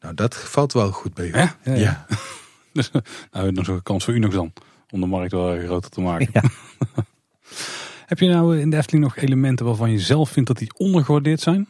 Nou, 0.00 0.14
dat 0.14 0.36
valt 0.36 0.72
wel 0.72 0.90
goed 0.90 1.14
bij 1.14 1.26
u. 1.26 1.36
Ja, 1.36 1.56
ja, 1.64 1.74
ja. 1.74 1.78
ja. 1.78 2.06
Dus, 2.72 2.90
nou, 3.30 3.52
nog 3.52 3.64
zo'n 3.64 3.82
kans 3.82 4.04
voor 4.04 4.14
Unox 4.14 4.34
dan. 4.34 4.52
Om 4.90 5.00
de 5.00 5.06
markt 5.06 5.32
wel 5.32 5.58
groter 5.58 5.90
te 5.90 6.00
maken. 6.00 6.28
Ja. 6.32 6.42
Heb 8.06 8.18
je 8.18 8.28
nou 8.28 8.58
in 8.58 8.70
de 8.70 8.76
Efteling 8.76 9.04
nog 9.04 9.16
elementen 9.16 9.66
waarvan 9.66 9.90
je 9.90 9.98
zelf 9.98 10.30
vindt 10.30 10.48
dat 10.48 10.58
die 10.58 10.74
ondergewaardeerd 10.76 11.40
zijn? 11.40 11.68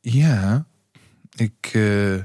Ja, 0.00 0.66
ik, 1.40 1.70
eh, 1.72 2.16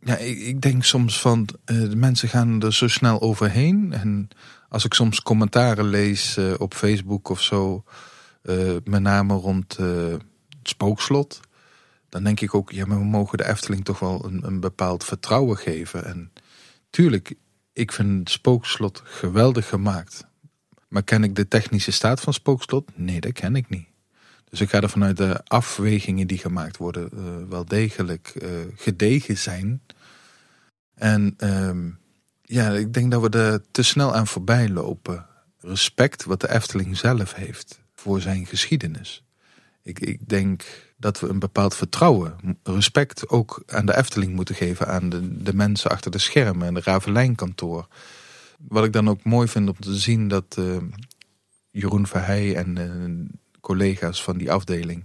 ja, 0.00 0.16
ik, 0.18 0.60
denk 0.60 0.84
soms 0.84 1.20
van 1.20 1.48
eh, 1.64 1.80
de 1.80 1.96
mensen 1.96 2.28
gaan 2.28 2.62
er 2.62 2.72
zo 2.72 2.88
snel 2.88 3.20
overheen. 3.20 3.92
En 3.92 4.28
als 4.68 4.84
ik 4.84 4.94
soms 4.94 5.22
commentaren 5.22 5.84
lees 5.84 6.36
eh, 6.36 6.52
op 6.58 6.74
Facebook 6.74 7.28
of 7.28 7.42
zo, 7.42 7.84
met 8.84 9.02
name 9.02 9.34
rond 9.34 9.76
het 9.76 10.22
spookslot, 10.62 11.40
dan 12.08 12.24
denk 12.24 12.40
ik 12.40 12.54
ook, 12.54 12.70
ja, 12.70 12.86
maar 12.86 12.98
we 12.98 13.04
mogen 13.04 13.38
de 13.38 13.48
Efteling 13.48 13.84
toch 13.84 13.98
wel 13.98 14.24
een, 14.24 14.46
een 14.46 14.60
bepaald 14.60 15.04
vertrouwen 15.04 15.56
geven. 15.56 16.04
En 16.04 16.32
tuurlijk, 16.90 17.34
ik 17.72 17.92
vind 17.92 18.18
het 18.18 18.30
spookslot 18.30 19.02
geweldig 19.04 19.68
gemaakt. 19.68 20.26
Maar 20.88 21.02
ken 21.02 21.24
ik 21.24 21.34
de 21.34 21.48
technische 21.48 21.90
staat 21.92 22.20
van 22.20 22.32
spookslot? 22.32 22.90
Nee, 22.94 23.20
dat 23.20 23.32
ken 23.32 23.56
ik 23.56 23.68
niet. 23.68 23.88
Dus 24.54 24.62
ik 24.62 24.70
ga 24.70 24.80
er 24.80 24.90
vanuit 24.90 25.16
de 25.16 25.40
afwegingen 25.44 26.26
die 26.26 26.38
gemaakt 26.38 26.76
worden 26.76 27.10
eh, 27.12 27.48
wel 27.48 27.64
degelijk 27.64 28.28
eh, 28.28 28.48
gedegen 28.76 29.38
zijn. 29.38 29.82
En 30.94 31.34
ehm, 31.36 31.90
ja, 32.42 32.70
ik 32.70 32.92
denk 32.92 33.10
dat 33.10 33.20
we 33.20 33.38
er 33.38 33.62
te 33.70 33.82
snel 33.82 34.14
aan 34.14 34.26
voorbij 34.26 34.68
lopen. 34.68 35.26
Respect 35.60 36.24
wat 36.24 36.40
de 36.40 36.50
Efteling 36.50 36.96
zelf 36.96 37.34
heeft 37.34 37.80
voor 37.94 38.20
zijn 38.20 38.46
geschiedenis. 38.46 39.24
Ik, 39.82 40.00
ik 40.00 40.28
denk 40.28 40.64
dat 40.96 41.20
we 41.20 41.28
een 41.28 41.38
bepaald 41.38 41.74
vertrouwen, 41.74 42.58
respect 42.62 43.28
ook 43.28 43.62
aan 43.66 43.86
de 43.86 43.96
Efteling 43.96 44.34
moeten 44.34 44.54
geven. 44.54 44.88
Aan 44.88 45.08
de, 45.08 45.42
de 45.42 45.54
mensen 45.54 45.90
achter 45.90 46.10
de 46.10 46.18
schermen 46.18 46.66
en 46.66 46.74
de 46.74 46.80
Ravelijnkantoor. 46.84 47.88
Wat 48.58 48.84
ik 48.84 48.92
dan 48.92 49.08
ook 49.08 49.24
mooi 49.24 49.48
vind 49.48 49.68
om 49.68 49.80
te 49.80 49.96
zien 49.96 50.28
dat 50.28 50.56
eh, 50.58 50.76
Jeroen 51.70 52.06
Verheij 52.06 52.56
en 52.56 52.74
collega's 53.64 54.22
van 54.22 54.38
die 54.38 54.52
afdeling 54.52 55.04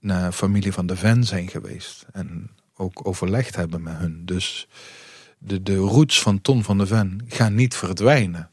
naar 0.00 0.32
familie 0.32 0.72
van 0.72 0.86
de 0.86 0.96
Ven 0.96 1.24
zijn 1.24 1.48
geweest. 1.48 2.06
En 2.12 2.50
ook 2.76 3.06
overlegd 3.06 3.56
hebben 3.56 3.82
met 3.82 3.96
hun. 3.96 4.22
Dus 4.24 4.68
de, 5.38 5.62
de 5.62 5.76
roots 5.76 6.22
van 6.22 6.40
Ton 6.40 6.64
van 6.64 6.78
de 6.78 6.86
Ven 6.86 7.20
gaan 7.28 7.54
niet 7.54 7.74
verdwijnen. 7.74 8.50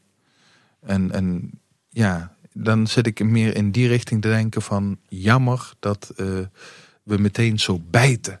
En, 0.80 1.12
en 1.12 1.50
ja, 1.88 2.36
dan 2.52 2.86
zit 2.86 3.06
ik 3.06 3.24
meer 3.24 3.56
in 3.56 3.70
die 3.70 3.88
richting 3.88 4.22
te 4.22 4.28
denken 4.28 4.62
van 4.62 4.98
jammer 5.08 5.72
dat 5.78 6.12
eh, 6.16 6.26
we 7.02 7.18
meteen 7.18 7.58
zo 7.58 7.80
bijten. 7.90 8.40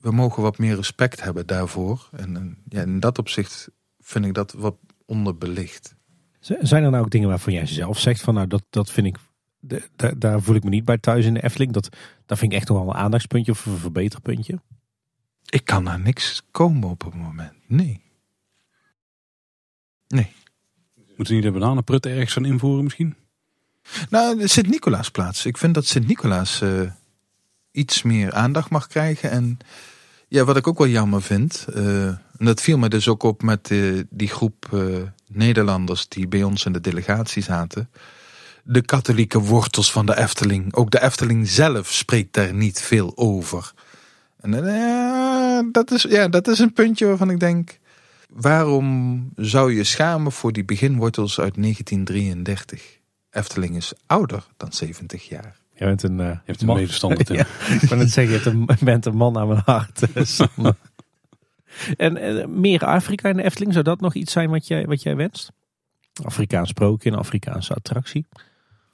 We 0.00 0.10
mogen 0.10 0.42
wat 0.42 0.58
meer 0.58 0.76
respect 0.76 1.22
hebben 1.22 1.46
daarvoor. 1.46 2.08
En, 2.12 2.36
en 2.36 2.58
ja, 2.68 2.82
in 2.82 3.00
dat 3.00 3.18
opzicht 3.18 3.68
vind 4.00 4.24
ik 4.24 4.34
dat 4.34 4.52
wat 4.52 4.76
onderbelicht. 5.06 5.94
Zijn 6.40 6.84
er 6.84 6.90
nou 6.90 7.04
ook 7.04 7.10
dingen 7.10 7.28
waarvan 7.28 7.52
jij 7.52 7.66
zelf 7.66 7.98
zegt 7.98 8.20
van 8.20 8.34
nou 8.34 8.46
dat, 8.46 8.62
dat 8.70 8.90
vind 8.90 9.06
ik, 9.06 9.16
de- 9.60 9.88
da- 9.96 10.12
daar 10.16 10.42
voel 10.42 10.54
ik 10.54 10.64
me 10.64 10.70
niet 10.70 10.84
bij 10.84 10.98
thuis 10.98 11.24
in 11.24 11.34
de 11.34 11.42
Efteling. 11.42 11.72
Dat, 11.72 11.88
dat 12.26 12.38
vind 12.38 12.52
ik 12.52 12.58
echt 12.58 12.68
nog 12.68 12.78
wel 12.78 12.88
een 12.88 12.94
aandachtspuntje 13.00 13.52
of 13.52 13.66
een 13.66 13.76
verbeterpuntje. 13.78 14.60
Ik 15.46 15.64
kan 15.64 15.82
naar 15.82 16.00
niks 16.00 16.42
komen 16.50 16.88
op 16.88 17.04
het 17.04 17.14
moment. 17.14 17.52
Nee. 17.66 18.00
Nee. 20.08 20.32
Moeten 21.06 21.26
we 21.26 21.34
niet 21.34 21.42
de 21.52 21.58
bananenprut 21.58 22.06
ergens 22.06 22.32
gaan 22.32 22.44
invoeren 22.44 22.84
misschien? 22.84 23.14
Nou, 24.10 24.38
de 24.38 24.48
Sint-Nicolaasplaats. 24.48 25.46
Ik 25.46 25.56
vind 25.58 25.74
dat 25.74 25.86
Sint-Nicolaas 25.86 26.60
eh, 26.60 26.80
iets 27.70 28.02
meer 28.02 28.32
aandacht 28.32 28.70
mag 28.70 28.86
krijgen. 28.86 29.30
En 29.30 29.58
ja, 30.28 30.44
wat 30.44 30.56
ik 30.56 30.66
ook 30.66 30.78
wel 30.78 30.86
jammer 30.88 31.22
vind. 31.22 31.66
eh, 31.74 32.06
en 32.08 32.44
dat 32.44 32.60
viel 32.60 32.78
me 32.78 32.88
dus 32.88 33.08
ook 33.08 33.22
op 33.22 33.42
met 33.42 33.70
eh, 33.70 34.00
die 34.10 34.28
groep 34.28 34.68
eh, 34.72 35.02
Nederlanders 35.28 36.08
die 36.08 36.28
bij 36.28 36.42
ons 36.42 36.64
in 36.64 36.72
de 36.72 36.80
delegatie 36.80 37.42
zaten. 37.42 37.90
De 38.68 38.82
katholieke 38.82 39.40
wortels 39.40 39.92
van 39.92 40.06
de 40.06 40.16
Efteling. 40.16 40.74
Ook 40.74 40.90
de 40.90 41.02
Efteling 41.02 41.48
zelf 41.48 41.92
spreekt 41.92 42.34
daar 42.34 42.54
niet 42.54 42.80
veel 42.80 43.12
over. 43.16 43.72
En 44.40 44.54
eh, 44.68 45.58
dat, 45.72 45.90
is, 45.90 46.02
ja, 46.02 46.28
dat 46.28 46.48
is 46.48 46.58
een 46.58 46.72
puntje 46.72 47.06
waarvan 47.06 47.30
ik 47.30 47.40
denk. 47.40 47.78
Waarom 48.30 49.28
zou 49.36 49.74
je 49.74 49.84
schamen 49.84 50.32
voor 50.32 50.52
die 50.52 50.64
beginwortels 50.64 51.40
uit 51.40 51.54
1933? 51.54 52.98
Efteling 53.30 53.76
is 53.76 53.92
ouder 54.06 54.46
dan 54.56 54.72
70 54.72 55.28
jaar. 55.28 55.56
Je 55.74 55.84
bent 55.84 56.02
een, 56.02 56.20
eh, 56.20 56.26
Je 56.26 56.40
hebt 56.44 56.60
een 56.60 56.66
man- 56.66 56.76
medestander. 56.76 57.24
Tim. 57.24 57.36
Ja, 57.36 57.46
ik 57.80 57.88
wou 57.88 58.00
net 58.00 58.10
zeggen, 58.10 58.34
je 58.34 58.50
een, 58.50 58.68
bent 58.84 59.06
een 59.06 59.16
man 59.16 59.38
aan 59.38 59.48
mijn 59.48 59.62
hart. 59.64 60.02
eh, 60.12 60.70
en 62.06 62.60
meer 62.60 62.84
Afrika 62.84 63.28
in 63.28 63.36
de 63.36 63.42
Efteling, 63.42 63.72
zou 63.72 63.84
dat 63.84 64.00
nog 64.00 64.14
iets 64.14 64.32
zijn 64.32 64.50
wat 64.50 64.66
jij, 64.66 64.86
wat 64.86 65.02
jij 65.02 65.16
wenst? 65.16 65.50
Afrikaans 66.24 66.68
sprookje, 66.68 67.10
een 67.10 67.16
Afrikaanse 67.18 67.74
attractie. 67.74 68.26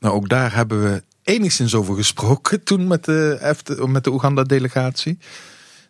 Nou, 0.02 0.14
ook 0.14 0.28
daar 0.28 0.54
hebben 0.54 0.82
we 0.82 1.02
enigszins 1.22 1.74
over 1.74 1.94
gesproken 1.94 2.62
toen 2.68 2.86
met 2.86 3.04
de, 3.04 3.86
met 3.86 4.04
de 4.04 4.10
Oeganda-delegatie. 4.10 5.18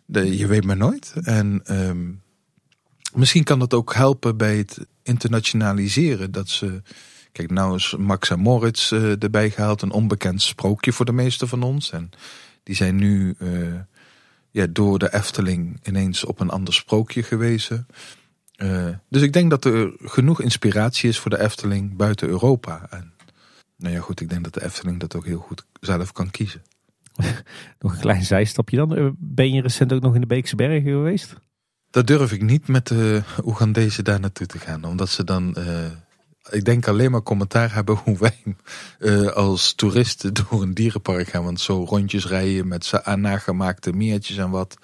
De, 0.05 0.37
je 0.37 0.47
weet 0.47 0.63
maar 0.63 0.77
nooit. 0.77 1.13
En 1.23 1.61
ehm, 1.63 2.11
misschien 3.13 3.43
kan 3.43 3.59
dat 3.59 3.73
ook 3.73 3.93
helpen 3.93 4.37
bij 4.37 4.57
het 4.57 4.77
internationaliseren. 5.03 6.31
Dat 6.31 6.49
ze, 6.49 6.81
kijk, 7.31 7.51
nou 7.51 7.75
is 7.75 7.95
Max 7.97 8.29
en 8.29 8.39
Moritz 8.39 8.91
eh, 8.91 9.23
erbij 9.23 9.49
gehaald, 9.49 9.81
een 9.81 9.91
onbekend 9.91 10.41
sprookje 10.41 10.93
voor 10.93 11.05
de 11.05 11.13
meeste 11.13 11.47
van 11.47 11.63
ons. 11.63 11.91
En 11.91 12.09
die 12.63 12.75
zijn 12.75 12.95
nu 12.95 13.35
eh, 13.39 13.49
ja, 14.51 14.67
door 14.69 14.99
de 14.99 15.13
Efteling 15.13 15.79
ineens 15.83 16.25
op 16.25 16.39
een 16.39 16.49
ander 16.49 16.73
sprookje 16.73 17.23
gewezen. 17.23 17.87
Eh, 18.55 18.87
dus 19.09 19.21
ik 19.21 19.33
denk 19.33 19.49
dat 19.49 19.65
er 19.65 19.93
genoeg 19.99 20.41
inspiratie 20.41 21.09
is 21.09 21.19
voor 21.19 21.31
de 21.31 21.39
Efteling 21.39 21.95
buiten 21.95 22.27
Europa. 22.27 22.87
En 22.89 23.12
nou 23.83 23.95
ja, 23.95 24.01
goed, 24.01 24.21
ik 24.21 24.29
denk 24.29 24.43
dat 24.43 24.53
de 24.53 24.63
Efteling 24.63 24.99
dat 24.99 25.15
ook 25.15 25.25
heel 25.25 25.39
goed 25.39 25.65
zelf 25.79 26.11
kan 26.11 26.31
kiezen. 26.31 26.61
Nog 27.79 27.93
een 27.93 27.99
klein 27.99 28.23
zijstapje 28.23 28.77
dan. 28.77 28.95
Eh, 28.95 29.07
Ben 29.17 29.53
je 29.53 29.61
recent 29.61 29.93
ook 29.93 30.01
nog 30.01 30.15
in 30.15 30.21
de 30.21 30.27
Beekse 30.27 30.55
Bergen 30.55 30.91
geweest? 30.91 31.33
Dat 31.89 32.07
durf 32.07 32.31
ik 32.31 32.41
niet 32.41 32.67
met 32.67 32.87
de 32.87 33.21
Oegandezen 33.45 34.03
daar 34.03 34.19
naartoe 34.19 34.47
te 34.47 34.59
gaan. 34.59 34.83
Omdat 34.83 35.09
ze 35.09 35.23
dan, 35.23 35.55
eh, 35.55 35.91
ik 36.49 36.65
denk 36.65 36.87
alleen 36.87 37.11
maar 37.11 37.23
commentaar 37.23 37.73
hebben 37.77 37.95
hoe 37.95 38.17
wij 38.17 38.55
eh, 38.99 39.27
als 39.27 39.73
toeristen 39.73 40.33
door 40.49 40.61
een 40.61 40.73
dierenpark 40.73 41.27
gaan. 41.27 41.43
Want 41.43 41.59
zo 41.59 41.83
rondjes 41.83 42.27
rijden 42.27 42.67
met 42.67 42.85
z'n 42.85 43.19
nagemaakte 43.19 43.93
meertjes 43.93 44.37
en 44.37 44.49
wat, 44.49 44.77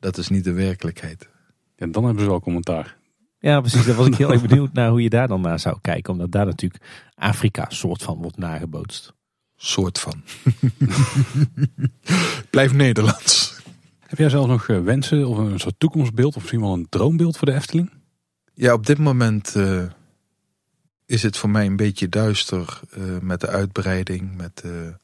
dat 0.00 0.18
is 0.18 0.28
niet 0.28 0.44
de 0.44 0.52
werkelijkheid. 0.52 1.28
En 1.76 1.92
dan 1.92 2.04
hebben 2.04 2.22
ze 2.22 2.30
wel 2.30 2.40
commentaar. 2.40 2.96
Ja, 3.44 3.60
precies. 3.60 3.86
Daar 3.86 3.96
was 3.96 4.06
ik 4.06 4.14
heel 4.14 4.32
erg 4.32 4.42
benieuwd 4.48 4.72
naar 4.72 4.88
hoe 4.88 5.02
je 5.02 5.08
daar 5.08 5.28
dan 5.28 5.40
naar 5.40 5.58
zou 5.58 5.78
kijken. 5.80 6.12
Omdat 6.12 6.32
daar 6.32 6.46
natuurlijk 6.46 6.84
Afrika 7.14 7.66
soort 7.68 8.02
van 8.02 8.18
wordt 8.18 8.36
nagebootst. 8.36 9.12
Soort 9.56 9.98
van. 9.98 10.22
Blijf 12.50 12.72
Nederlands. 12.72 13.56
Heb 14.00 14.18
jij 14.18 14.28
zelf 14.28 14.46
nog 14.46 14.68
eh, 14.68 14.80
wensen 14.80 15.26
of 15.26 15.38
een 15.38 15.58
soort 15.58 15.74
toekomstbeeld 15.78 16.34
of 16.34 16.40
misschien 16.40 16.60
wel 16.60 16.72
een 16.72 16.86
droombeeld 16.88 17.36
voor 17.36 17.46
de 17.46 17.54
Efteling? 17.54 17.90
Ja, 18.54 18.72
op 18.72 18.86
dit 18.86 18.98
moment 18.98 19.56
eh, 19.56 19.82
is 21.06 21.22
het 21.22 21.36
voor 21.36 21.50
mij 21.50 21.66
een 21.66 21.76
beetje 21.76 22.08
duister 22.08 22.80
eh, 22.90 23.02
met 23.20 23.40
de 23.40 23.48
uitbreiding, 23.48 24.36
met 24.36 24.56
de 24.56 24.98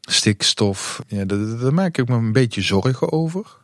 stikstof. 0.00 1.02
Ja, 1.06 1.24
daar, 1.24 1.58
daar 1.58 1.74
maak 1.74 1.98
ik 1.98 2.08
me 2.08 2.14
een 2.14 2.32
beetje 2.32 2.62
zorgen 2.62 3.12
over. 3.12 3.62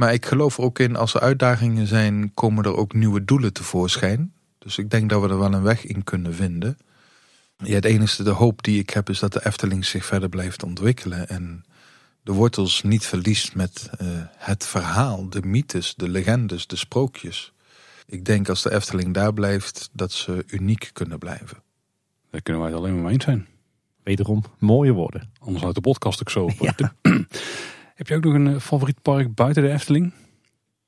Maar 0.00 0.12
ik 0.12 0.26
geloof 0.26 0.58
er 0.58 0.64
ook 0.64 0.78
in, 0.78 0.96
als 0.96 1.14
er 1.14 1.20
uitdagingen 1.20 1.86
zijn, 1.86 2.34
komen 2.34 2.64
er 2.64 2.76
ook 2.76 2.92
nieuwe 2.92 3.24
doelen 3.24 3.52
tevoorschijn. 3.52 4.32
Dus 4.58 4.78
ik 4.78 4.90
denk 4.90 5.10
dat 5.10 5.22
we 5.22 5.28
er 5.28 5.38
wel 5.38 5.52
een 5.52 5.62
weg 5.62 5.84
in 5.84 6.04
kunnen 6.04 6.34
vinden. 6.34 6.78
Ja, 7.56 7.74
het 7.74 7.84
enige, 7.84 8.22
de 8.22 8.30
hoop 8.30 8.62
die 8.62 8.78
ik 8.78 8.90
heb, 8.90 9.08
is 9.08 9.18
dat 9.18 9.32
de 9.32 9.46
Efteling 9.46 9.84
zich 9.84 10.04
verder 10.04 10.28
blijft 10.28 10.62
ontwikkelen. 10.62 11.28
En 11.28 11.64
de 12.22 12.32
wortels 12.32 12.82
niet 12.82 13.06
verliest 13.06 13.54
met 13.54 13.90
uh, 14.02 14.08
het 14.36 14.66
verhaal, 14.66 15.28
de 15.28 15.42
mythes, 15.42 15.94
de 15.94 16.08
legendes, 16.08 16.66
de 16.66 16.76
sprookjes. 16.76 17.52
Ik 18.06 18.24
denk 18.24 18.48
als 18.48 18.62
de 18.62 18.72
Efteling 18.72 19.14
daar 19.14 19.34
blijft, 19.34 19.90
dat 19.92 20.12
ze 20.12 20.44
uniek 20.46 20.90
kunnen 20.92 21.18
blijven. 21.18 21.62
Daar 22.30 22.42
kunnen 22.42 22.62
wij 22.62 22.70
het 22.70 22.80
alleen 22.80 22.94
maar 22.94 23.02
mee 23.02 23.12
eens 23.12 23.24
zijn. 23.24 23.46
Wederom 24.02 24.44
mooie 24.58 24.92
woorden. 24.92 25.32
Anders 25.38 25.60
houdt 25.60 25.76
de 25.76 25.82
podcast 25.82 26.20
ook 26.20 26.30
zo 26.30 26.44
op. 26.44 26.58
Ja. 26.58 26.94
Heb 28.00 28.08
je 28.08 28.14
ook 28.14 28.24
nog 28.24 28.34
een 28.34 28.54
eh, 28.54 28.60
favoriet 28.60 29.02
park 29.02 29.34
buiten 29.34 29.62
de 29.62 29.70
Efteling? 29.70 30.12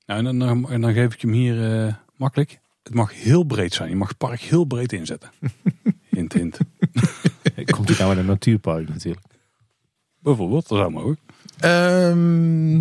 Nou, 0.06 0.26
en, 0.26 0.38
dan, 0.38 0.70
en 0.70 0.80
dan 0.80 0.92
geef 0.92 1.14
ik 1.14 1.20
hem 1.20 1.32
hier 1.32 1.84
uh, 1.84 1.94
makkelijk. 2.16 2.58
Het 2.82 2.94
mag 2.94 3.14
heel 3.14 3.44
breed 3.44 3.74
zijn. 3.74 3.88
Je 3.88 3.96
mag 3.96 4.08
het 4.08 4.18
park 4.18 4.40
heel 4.40 4.64
breed 4.64 4.92
inzetten. 4.92 5.30
hint, 6.08 6.32
hint. 6.32 6.58
Komt 7.74 7.88
hij 7.88 7.96
nou 7.98 8.12
in 8.12 8.18
een 8.18 8.26
natuurpark 8.26 8.88
natuurlijk. 8.88 9.24
Bijvoorbeeld, 10.18 10.68
dat 10.68 10.78
zou 10.78 10.90
mogen. 10.90 11.18
Um, 11.64 12.76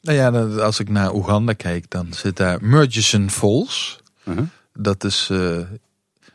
nou 0.00 0.18
ja, 0.18 0.30
als 0.62 0.80
ik 0.80 0.88
naar 0.88 1.14
Oeganda 1.14 1.52
kijk, 1.52 1.90
dan 1.90 2.12
zit 2.12 2.36
daar 2.36 2.58
Murchison 2.62 3.30
Falls. 3.30 4.00
Uh 4.24 4.36
-huh. 4.36 4.46
Dat 4.72 5.04
is... 5.04 5.28
Uh, 5.32 5.60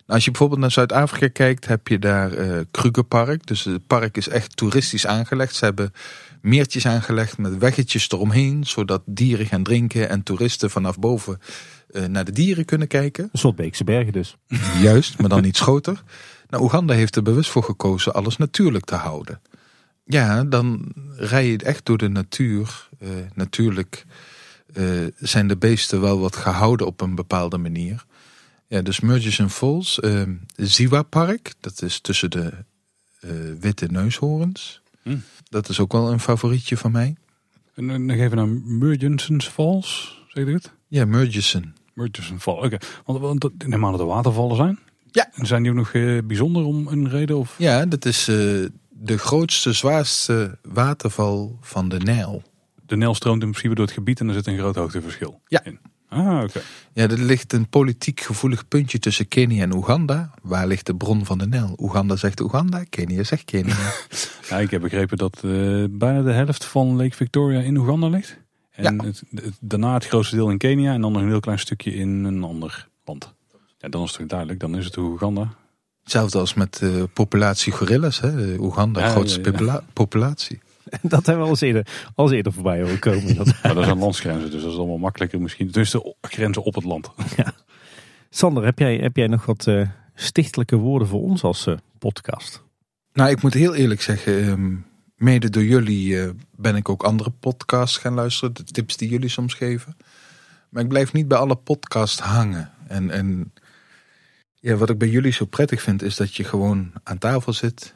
als 0.05 0.23
je 0.23 0.31
bijvoorbeeld 0.31 0.61
naar 0.61 0.71
Zuid-Afrika 0.71 1.27
kijkt, 1.27 1.67
heb 1.67 1.87
je 1.87 1.99
daar 1.99 2.37
uh, 2.37 2.59
Krugerpark. 2.71 3.47
Dus 3.47 3.63
het 3.63 3.87
park 3.87 4.17
is 4.17 4.27
echt 4.27 4.57
toeristisch 4.57 5.07
aangelegd. 5.07 5.55
Ze 5.55 5.65
hebben 5.65 5.93
meertjes 6.41 6.85
aangelegd 6.85 7.37
met 7.37 7.57
weggetjes 7.57 8.11
eromheen, 8.11 8.65
zodat 8.65 9.01
dieren 9.05 9.45
gaan 9.45 9.63
drinken 9.63 10.09
en 10.09 10.23
toeristen 10.23 10.69
vanaf 10.69 10.99
boven 10.99 11.39
uh, 11.91 12.05
naar 12.05 12.25
de 12.25 12.31
dieren 12.31 12.65
kunnen 12.65 12.87
kijken. 12.87 13.29
Een 13.31 13.39
soort 13.39 13.55
Beekse 13.55 13.83
Bergen 13.83 14.13
dus. 14.13 14.35
Juist, 14.81 15.19
maar 15.19 15.29
dan 15.29 15.43
iets 15.43 15.59
groter. 15.59 16.03
Nou, 16.49 16.63
Oeganda 16.63 16.93
heeft 16.93 17.15
er 17.15 17.23
bewust 17.23 17.49
voor 17.49 17.63
gekozen 17.63 18.13
alles 18.13 18.37
natuurlijk 18.37 18.85
te 18.85 18.95
houden. 18.95 19.41
Ja, 20.05 20.43
dan 20.43 20.93
rij 21.15 21.47
je 21.47 21.57
echt 21.57 21.85
door 21.85 21.97
de 21.97 22.07
natuur. 22.07 22.89
Uh, 22.99 23.09
natuurlijk 23.33 24.05
uh, 24.73 25.07
zijn 25.17 25.47
de 25.47 25.57
beesten 25.57 26.01
wel 26.01 26.19
wat 26.19 26.35
gehouden 26.35 26.87
op 26.87 27.01
een 27.01 27.15
bepaalde 27.15 27.57
manier. 27.57 28.05
Ja, 28.67 28.81
dus 28.81 28.99
Murchison 28.99 29.49
Falls, 29.49 29.99
uh, 30.03 30.21
Ziwa 30.55 31.01
Park, 31.03 31.53
dat 31.59 31.81
is 31.81 31.99
tussen 31.99 32.29
de 32.29 32.53
witte 33.59 33.87
neushoorns. 33.91 34.81
Hm. 35.03 35.17
Dat 35.49 35.69
is 35.69 35.79
ook 35.79 35.91
wel 35.91 36.11
een 36.11 36.19
favorietje 36.19 36.77
van 36.77 36.91
mij. 36.91 37.15
En 37.75 37.87
dan 37.87 38.09
geven 38.09 38.29
we 38.29 38.35
naar 38.35 38.47
Murchison's 38.47 39.47
Falls, 39.47 40.21
zeg 40.27 40.45
je 40.45 40.53
het? 40.53 40.71
Ja, 40.87 41.05
Murchison. 41.05 41.73
Murchison 41.93 42.39
Falls, 42.39 42.65
oké. 42.65 42.75
Okay. 42.75 42.89
Want, 43.05 43.19
want 43.19 43.43
ik 43.43 43.71
dat 43.81 43.99
er 43.99 44.05
watervallen 44.05 44.55
zijn. 44.55 44.79
Ja. 45.11 45.29
En 45.33 45.45
zijn 45.45 45.61
die 45.61 45.71
ook 45.71 45.77
nog 45.77 45.93
uh, 45.93 46.21
bijzonder 46.23 46.63
om 46.63 46.87
een 46.87 47.09
reden? 47.09 47.37
Of? 47.37 47.55
Ja, 47.57 47.85
dat 47.85 48.05
is 48.05 48.29
uh, 48.29 48.35
de 48.89 49.17
grootste, 49.17 49.73
zwaarste 49.73 50.57
waterval 50.61 51.57
van 51.61 51.89
de 51.89 51.97
Nijl. 51.97 52.43
De 52.85 52.97
Nijl 52.97 53.13
stroomt 53.13 53.43
in 53.43 53.49
principe 53.49 53.75
door 53.75 53.85
het 53.85 53.93
gebied 53.93 54.19
en 54.19 54.27
er 54.27 54.33
zit 54.33 54.47
een 54.47 54.57
groot 54.57 54.75
hoogteverschil 54.75 55.41
ja. 55.47 55.63
in. 55.63 55.79
Ah, 56.09 56.35
oké. 56.35 56.43
Okay. 56.43 56.61
Ja, 56.93 57.03
er 57.03 57.17
ligt 57.19 57.53
een 57.53 57.69
politiek 57.69 58.19
gevoelig 58.19 58.67
puntje 58.67 58.99
tussen 58.99 59.27
Kenia 59.27 59.61
en 59.63 59.73
Oeganda. 59.75 60.29
Waar 60.41 60.67
ligt 60.67 60.85
de 60.85 60.95
bron 60.95 61.25
van 61.25 61.37
de 61.37 61.47
Nijl? 61.47 61.73
Oeganda 61.77 62.15
zegt 62.15 62.39
Oeganda, 62.39 62.83
Kenia 62.89 63.23
zegt 63.23 63.43
Kenia. 63.45 63.75
ja, 64.49 64.57
ik 64.57 64.71
heb 64.71 64.81
begrepen 64.81 65.17
dat 65.17 65.41
uh, 65.45 65.85
bijna 65.89 66.21
de 66.21 66.31
helft 66.31 66.65
van 66.65 66.95
Lake 66.95 67.15
Victoria 67.15 67.59
in 67.59 67.77
Oeganda 67.77 68.07
ligt. 68.07 68.37
En 68.71 68.83
Ja. 68.95 69.03
het, 69.05 69.23
het- 69.35 69.57
daarna 69.59 69.93
het 69.93 70.05
grootste 70.07 70.35
deel 70.35 70.49
in 70.49 70.57
Kenia 70.57 70.93
en 70.93 71.01
dan 71.01 71.11
nog 71.11 71.21
een 71.21 71.27
heel 71.27 71.39
klein 71.39 71.59
stukje 71.59 71.93
in 71.93 72.23
een 72.23 72.43
ander 72.43 72.87
land. 73.05 73.33
Ja, 73.77 73.89
dan 73.89 74.03
is 74.03 74.09
het 74.09 74.17
toch 74.19 74.27
duidelijk, 74.27 74.59
dan 74.59 74.75
is 74.77 74.85
het 74.85 74.97
Oeganda. 74.97 75.53
Hetzelfde 76.03 76.37
als 76.39 76.53
met 76.53 76.77
de 76.77 77.09
populatie 77.13 77.71
gorillas. 77.71 78.19
Hè? 78.19 78.57
Oeganda, 78.57 78.99
Ja, 79.01 79.09
grootste 79.09 79.41
popula- 79.41 79.83
populatie. 79.93 80.59
Dat 81.01 81.25
hebben 81.25 81.37
we 81.37 81.43
al 81.43 81.49
eens 81.49 81.61
eerder, 81.61 81.87
al 82.15 82.31
eerder 82.31 82.53
voorbij 82.53 82.81
horen 82.81 82.99
komen. 82.99 83.35
Dat, 83.35 83.53
Maar 83.63 83.75
dat 83.75 83.83
zijn 83.83 83.97
landsgrenzen, 83.97 84.51
dus 84.51 84.61
dat 84.61 84.71
is 84.71 84.77
allemaal 84.77 84.97
makkelijker 84.97 85.41
misschien. 85.41 85.67
Dus 85.67 85.91
de 85.91 86.15
grenzen 86.21 86.63
op 86.63 86.75
het 86.75 86.83
land. 86.83 87.11
Sander, 88.29 88.63
heb 88.63 88.79
jij, 88.79 88.95
heb 88.95 89.15
jij 89.15 89.27
nog 89.27 89.45
wat 89.45 89.67
eh, 89.67 89.89
stichtelijke 90.15 90.75
woorden 90.75 91.07
voor 91.07 91.21
ons 91.21 91.43
als 91.43 91.67
eh, 91.67 91.77
podcast? 91.97 92.63
Nou, 93.13 93.29
ik 93.29 93.41
moet 93.41 93.53
heel 93.53 93.75
eerlijk 93.75 94.01
zeggen, 94.01 94.43
ehm, 94.43 94.75
mede 95.15 95.49
door 95.49 95.63
jullie 95.63 96.21
eh, 96.21 96.29
ben 96.55 96.75
ik 96.75 96.89
ook 96.89 97.03
andere 97.03 97.29
podcasts 97.29 97.97
gaan 97.97 98.13
luisteren. 98.13 98.53
De 98.53 98.63
tips 98.63 98.97
die 98.97 99.09
jullie 99.09 99.29
soms 99.29 99.53
geven. 99.53 99.97
Maar 100.69 100.83
ik 100.83 100.89
blijf 100.89 101.13
niet 101.13 101.27
bij 101.27 101.37
alle 101.37 101.55
podcasts 101.55 102.19
hangen. 102.19 102.71
En, 102.87 103.09
en 103.09 103.53
ja, 104.53 104.75
wat 104.75 104.89
ik 104.89 104.97
bij 104.97 105.09
jullie 105.09 105.31
zo 105.31 105.45
prettig 105.45 105.81
vind, 105.81 106.01
is 106.01 106.15
dat 106.15 106.35
je 106.35 106.43
gewoon 106.43 106.91
aan 107.03 107.17
tafel 107.17 107.53
zit. 107.53 107.95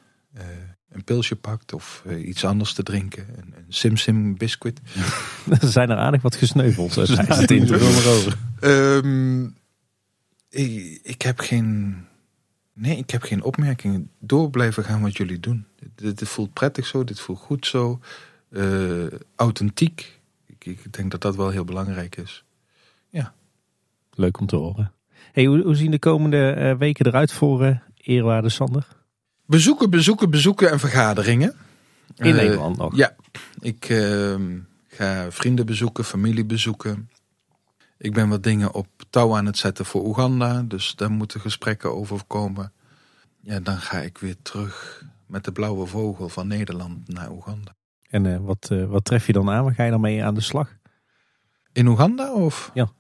Een 0.94 1.04
pilsje 1.04 1.36
pakt 1.36 1.74
of 1.74 2.04
eh, 2.06 2.28
iets 2.28 2.46
anders 2.46 2.74
te 2.74 2.84
drinken. 2.84 3.28
Een, 3.38 3.54
een 3.58 3.66
Sim-Sim 3.68 4.38
biscuit. 4.38 4.82
Er 5.62 5.68
zijn 5.68 5.90
er 5.90 5.98
aardig 5.98 6.22
wat 6.22 6.36
gesneuveld. 6.36 6.96
het 6.96 7.08
Ja, 7.08 7.36
zoveel 7.66 7.78
erover. 7.78 8.38
Ehm, 8.60 9.44
ik, 10.50 11.00
ik 11.04 11.22
heb 11.22 11.40
geen. 11.40 11.96
Nee, 12.74 12.98
ik 12.98 13.10
heb 13.10 13.22
geen 13.22 13.44
opmerkingen. 13.44 14.10
Door 14.20 14.50
blijven 14.50 14.84
gaan 14.84 15.02
wat 15.02 15.18
jullie 15.18 15.40
doen. 15.40 15.66
Dit, 15.96 16.18
dit 16.18 16.30
voelt 16.30 16.54
prettig 16.54 16.86
zo, 16.86 17.04
dit 17.04 17.20
voelt 17.20 17.40
goed 17.40 17.66
zo. 17.66 18.00
Eh, 18.50 19.06
authentiek. 19.36 20.20
Ik, 20.46 20.66
ik 20.66 20.94
denk 20.94 21.12
dat 21.12 21.22
dat 21.22 21.36
wel 21.36 21.50
heel 21.50 21.66
belangrijk 21.66 22.16
is. 22.16 22.44
Leuk 24.16 24.40
om 24.40 24.46
te 24.46 24.56
horen. 24.56 24.92
Hey, 25.32 25.46
hoe, 25.46 25.62
hoe 25.62 25.76
zien 25.76 25.92
de 25.92 26.00
komende 26.00 26.52
eh, 26.52 26.76
weken 26.76 27.06
eruit 27.06 27.32
voor 27.32 27.82
eerwaarde 27.98 28.50
Sander? 28.50 28.88
Bezoeken, 29.54 29.90
bezoeken, 29.90 30.30
bezoeken 30.30 30.72
en 30.72 30.80
vergaderingen. 30.80 31.54
In 32.16 32.26
Eh, 32.26 32.34
Nederland 32.34 32.78
nog? 32.78 32.96
Ja, 32.96 33.16
ik 33.60 33.86
ehm, 33.90 34.60
ga 34.88 35.32
vrienden 35.32 35.66
bezoeken, 35.66 36.04
familie 36.04 36.46
bezoeken. 36.46 37.10
Ik 37.98 38.14
ben 38.14 38.30
wat 38.30 38.44
dingen 38.44 38.74
op 38.74 38.88
touw 39.10 39.36
aan 39.36 39.46
het 39.46 39.58
zetten 39.58 39.86
voor 39.86 40.06
Oeganda. 40.06 40.62
Dus 40.62 40.96
daar 40.96 41.12
moeten 41.12 41.40
gesprekken 41.40 41.96
over 41.96 42.24
komen. 42.28 42.72
Ja, 43.42 43.60
dan 43.60 43.78
ga 43.78 43.98
ik 43.98 44.18
weer 44.18 44.36
terug 44.42 45.06
met 45.28 45.44
de 45.46 45.52
blauwe 45.52 45.86
vogel 45.86 46.30
van 46.30 46.48
Nederland 46.48 47.08
naar 47.08 47.32
Oeganda. 47.32 47.76
En 48.10 48.26
eh, 48.26 48.38
wat, 48.40 48.68
eh, 48.72 48.86
wat 48.86 49.06
tref 49.06 49.28
je 49.28 49.34
dan 49.34 49.50
aan? 49.50 49.64
Waar 49.64 49.74
ga 49.76 49.84
je 49.84 49.92
dan 49.92 50.02
mee 50.02 50.24
aan 50.24 50.34
de 50.36 50.42
slag? 50.42 50.76
In 51.72 51.88
Oeganda 51.88 52.34
of? 52.34 52.72
Ja. 52.74 52.92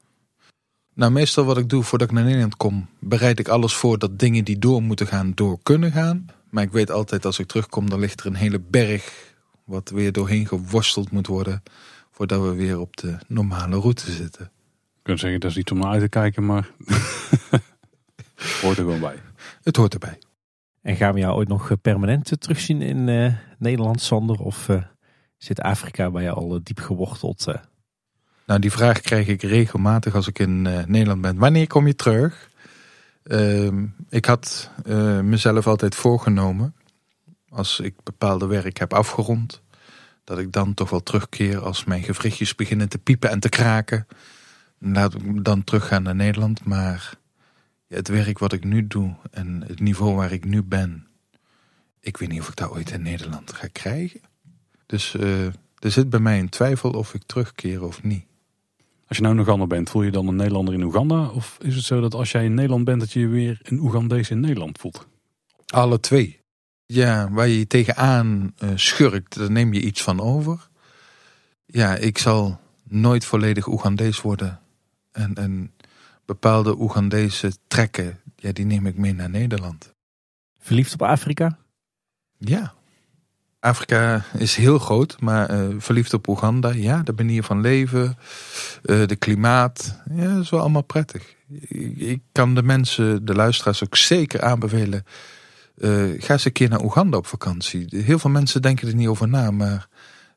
Nou, 0.93 1.11
meestal 1.11 1.45
wat 1.45 1.57
ik 1.57 1.69
doe 1.69 1.83
voordat 1.83 2.07
ik 2.07 2.13
naar 2.13 2.23
Nederland 2.23 2.57
kom, 2.57 2.87
bereid 2.99 3.39
ik 3.39 3.47
alles 3.47 3.73
voor 3.73 3.99
dat 3.99 4.19
dingen 4.19 4.43
die 4.45 4.59
door 4.59 4.81
moeten 4.81 5.07
gaan, 5.07 5.31
door 5.35 5.59
kunnen 5.63 5.91
gaan. 5.91 6.25
Maar 6.53 6.63
ik 6.63 6.71
weet 6.71 6.91
altijd 6.91 7.25
als 7.25 7.39
ik 7.39 7.47
terugkom, 7.47 7.89
dan 7.89 7.99
ligt 7.99 8.19
er 8.19 8.25
een 8.25 8.35
hele 8.35 8.59
berg 8.59 9.33
wat 9.65 9.89
weer 9.89 10.11
doorheen 10.11 10.47
geworsteld 10.47 11.11
moet 11.11 11.27
worden 11.27 11.63
voordat 12.11 12.41
we 12.41 12.53
weer 12.53 12.79
op 12.79 12.97
de 12.97 13.17
normale 13.27 13.79
route 13.79 14.11
zitten. 14.11 14.51
Je 14.93 14.99
kunt 15.03 15.19
zeggen, 15.19 15.39
dat 15.39 15.49
is 15.51 15.57
iets 15.57 15.71
om 15.71 15.77
naar 15.77 15.91
uit 15.91 16.01
te 16.01 16.09
kijken, 16.09 16.45
maar 16.45 16.69
hoort 18.61 18.77
er 18.77 18.83
gewoon 18.83 18.99
bij. 18.99 19.15
Het 19.63 19.75
hoort 19.75 19.93
erbij. 19.93 20.17
En 20.81 20.95
gaan 20.95 21.13
we 21.13 21.19
jou 21.19 21.35
ooit 21.35 21.47
nog 21.47 21.71
eh, 21.71 21.77
permanent 21.81 22.31
eh, 22.31 22.37
terugzien 22.37 22.81
in 22.81 23.09
eh, 23.09 23.33
Nederland, 23.57 24.01
Sander? 24.01 24.39
Of 24.39 24.69
eh, 24.69 24.83
zit 25.37 25.59
Afrika 25.61 26.11
bij 26.11 26.23
jou 26.23 26.37
al 26.37 26.59
diep 26.63 26.79
geworteld? 26.79 27.47
eh? 27.47 27.55
Nou, 28.45 28.59
die 28.59 28.71
vraag 28.71 29.01
krijg 29.01 29.27
ik 29.27 29.41
regelmatig 29.41 30.15
als 30.15 30.27
ik 30.27 30.39
in 30.39 30.67
eh, 30.67 30.85
Nederland 30.85 31.21
ben. 31.21 31.37
Wanneer 31.37 31.67
kom 31.67 31.87
je 31.87 31.95
terug? 31.95 32.49
Ehm, 33.23 33.85
ik 34.09 34.25
had 34.25 34.69
eh, 34.85 35.19
mezelf 35.19 35.67
altijd 35.67 35.95
voorgenomen, 35.95 36.75
als 37.49 37.79
ik 37.79 37.93
bepaalde 38.03 38.45
werk 38.45 38.77
heb 38.77 38.93
afgerond, 38.93 39.61
Dat 40.23 40.39
ik 40.39 40.51
dan 40.51 40.73
toch 40.73 40.89
wel 40.89 41.03
terugkeer 41.03 41.59
als 41.59 41.83
mijn 41.83 42.03
gewrichtjes 42.03 42.55
beginnen 42.55 42.89
te 42.89 42.97
piepen 42.97 43.29
en 43.29 43.39
te 43.39 43.49
kraken. 43.49 44.07
Laat 44.77 45.13
ik 45.13 45.43
dan 45.43 45.63
teruggaan 45.63 46.03
naar 46.03 46.15
Nederland. 46.15 46.65
Maar 46.65 47.13
het 47.87 48.07
werk 48.07 48.39
wat 48.39 48.53
ik 48.53 48.63
nu 48.63 48.87
doe 48.87 49.15
en 49.31 49.63
het 49.67 49.79
niveau 49.79 50.15
waar 50.15 50.31
ik 50.31 50.45
nu 50.45 50.63
ben. 50.63 51.07
Ik 51.99 52.17
weet 52.17 52.29
niet 52.29 52.39
of 52.39 52.49
ik 52.49 52.55
dat 52.55 52.69
ooit 52.69 52.91
in 52.91 53.01
Nederland 53.01 53.53
ga 53.53 53.67
krijgen. 53.71 54.21
Dus 54.85 55.13
uh, 55.13 55.45
er 55.79 55.91
zit 55.91 56.09
bij 56.09 56.19
mij 56.19 56.39
een 56.39 56.49
twijfel 56.49 56.91
of 56.91 57.13
ik 57.13 57.23
terugkeer 57.25 57.83
of 57.83 58.03
niet. 58.03 58.25
Als 59.07 59.17
je 59.17 59.23
nou 59.23 59.33
in 59.33 59.39
Oeganda 59.39 59.67
bent, 59.67 59.89
voel 59.89 60.01
je 60.01 60.11
dan 60.11 60.27
een 60.27 60.35
Nederlander 60.35 60.73
in 60.73 60.83
Oeganda? 60.83 61.29
Of 61.29 61.57
is 61.61 61.75
het 61.75 61.83
zo 61.83 62.01
dat 62.01 62.13
als 62.13 62.31
jij 62.31 62.45
in 62.45 62.53
Nederland 62.53 62.85
bent, 62.85 62.99
dat 62.99 63.11
je 63.11 63.19
je 63.19 63.27
weer 63.27 63.59
een 63.63 63.79
Oegandees 63.79 64.29
in 64.29 64.39
Nederland 64.39 64.77
voelt? 64.79 65.07
Alle 65.65 65.99
twee. 65.99 66.39
Ja, 66.85 67.31
waar 67.31 67.47
je 67.47 67.57
je 67.57 67.67
tegenaan 67.67 68.53
uh, 68.63 68.69
schurkt, 68.75 69.37
daar 69.37 69.51
neem 69.51 69.73
je 69.73 69.81
iets 69.81 70.01
van 70.01 70.19
over. 70.19 70.69
Ja, 71.65 71.95
ik 71.95 72.17
zal 72.17 72.59
nooit 72.83 73.25
volledig 73.25 73.67
Oegandees 73.67 74.21
worden. 74.21 74.59
En, 75.11 75.35
en 75.35 75.73
bepaalde 76.25 76.79
Oegandese 76.79 77.51
trekken, 77.67 78.19
ja, 78.35 78.51
die 78.51 78.65
neem 78.65 78.85
ik 78.85 78.97
mee 78.97 79.13
naar 79.13 79.29
Nederland. 79.29 79.93
Verliefd 80.59 80.93
op 80.93 81.01
Afrika? 81.01 81.57
Ja. 82.37 82.73
Afrika 83.63 84.25
is 84.37 84.55
heel 84.55 84.79
groot, 84.79 85.15
maar 85.19 85.51
uh, 85.51 85.75
verliefd 85.77 86.13
op 86.13 86.27
Oeganda, 86.27 86.69
ja, 86.69 87.01
de 87.03 87.13
manier 87.15 87.43
van 87.43 87.61
leven, 87.61 88.17
uh, 88.85 89.07
de 89.07 89.15
klimaat, 89.15 89.99
ja, 90.15 90.33
dat 90.33 90.43
is 90.43 90.49
wel 90.49 90.59
allemaal 90.59 90.83
prettig. 90.83 91.35
Ik, 91.97 92.21
kan 92.31 92.55
de 92.55 92.63
mensen, 92.63 93.25
de 93.25 93.35
luisteraars 93.35 93.83
ook 93.83 93.95
zeker 93.95 94.41
aanbevelen. 94.41 95.05
Uh, 95.77 96.21
ga 96.21 96.33
eens 96.33 96.45
een 96.45 96.51
keer 96.51 96.69
naar 96.69 96.83
Oeganda 96.83 97.17
op 97.17 97.27
vakantie. 97.27 97.85
Heel 97.89 98.19
veel 98.19 98.29
mensen 98.29 98.61
denken 98.61 98.87
er 98.87 98.95
niet 98.95 99.07
over 99.07 99.27
na, 99.27 99.51
maar 99.51 99.87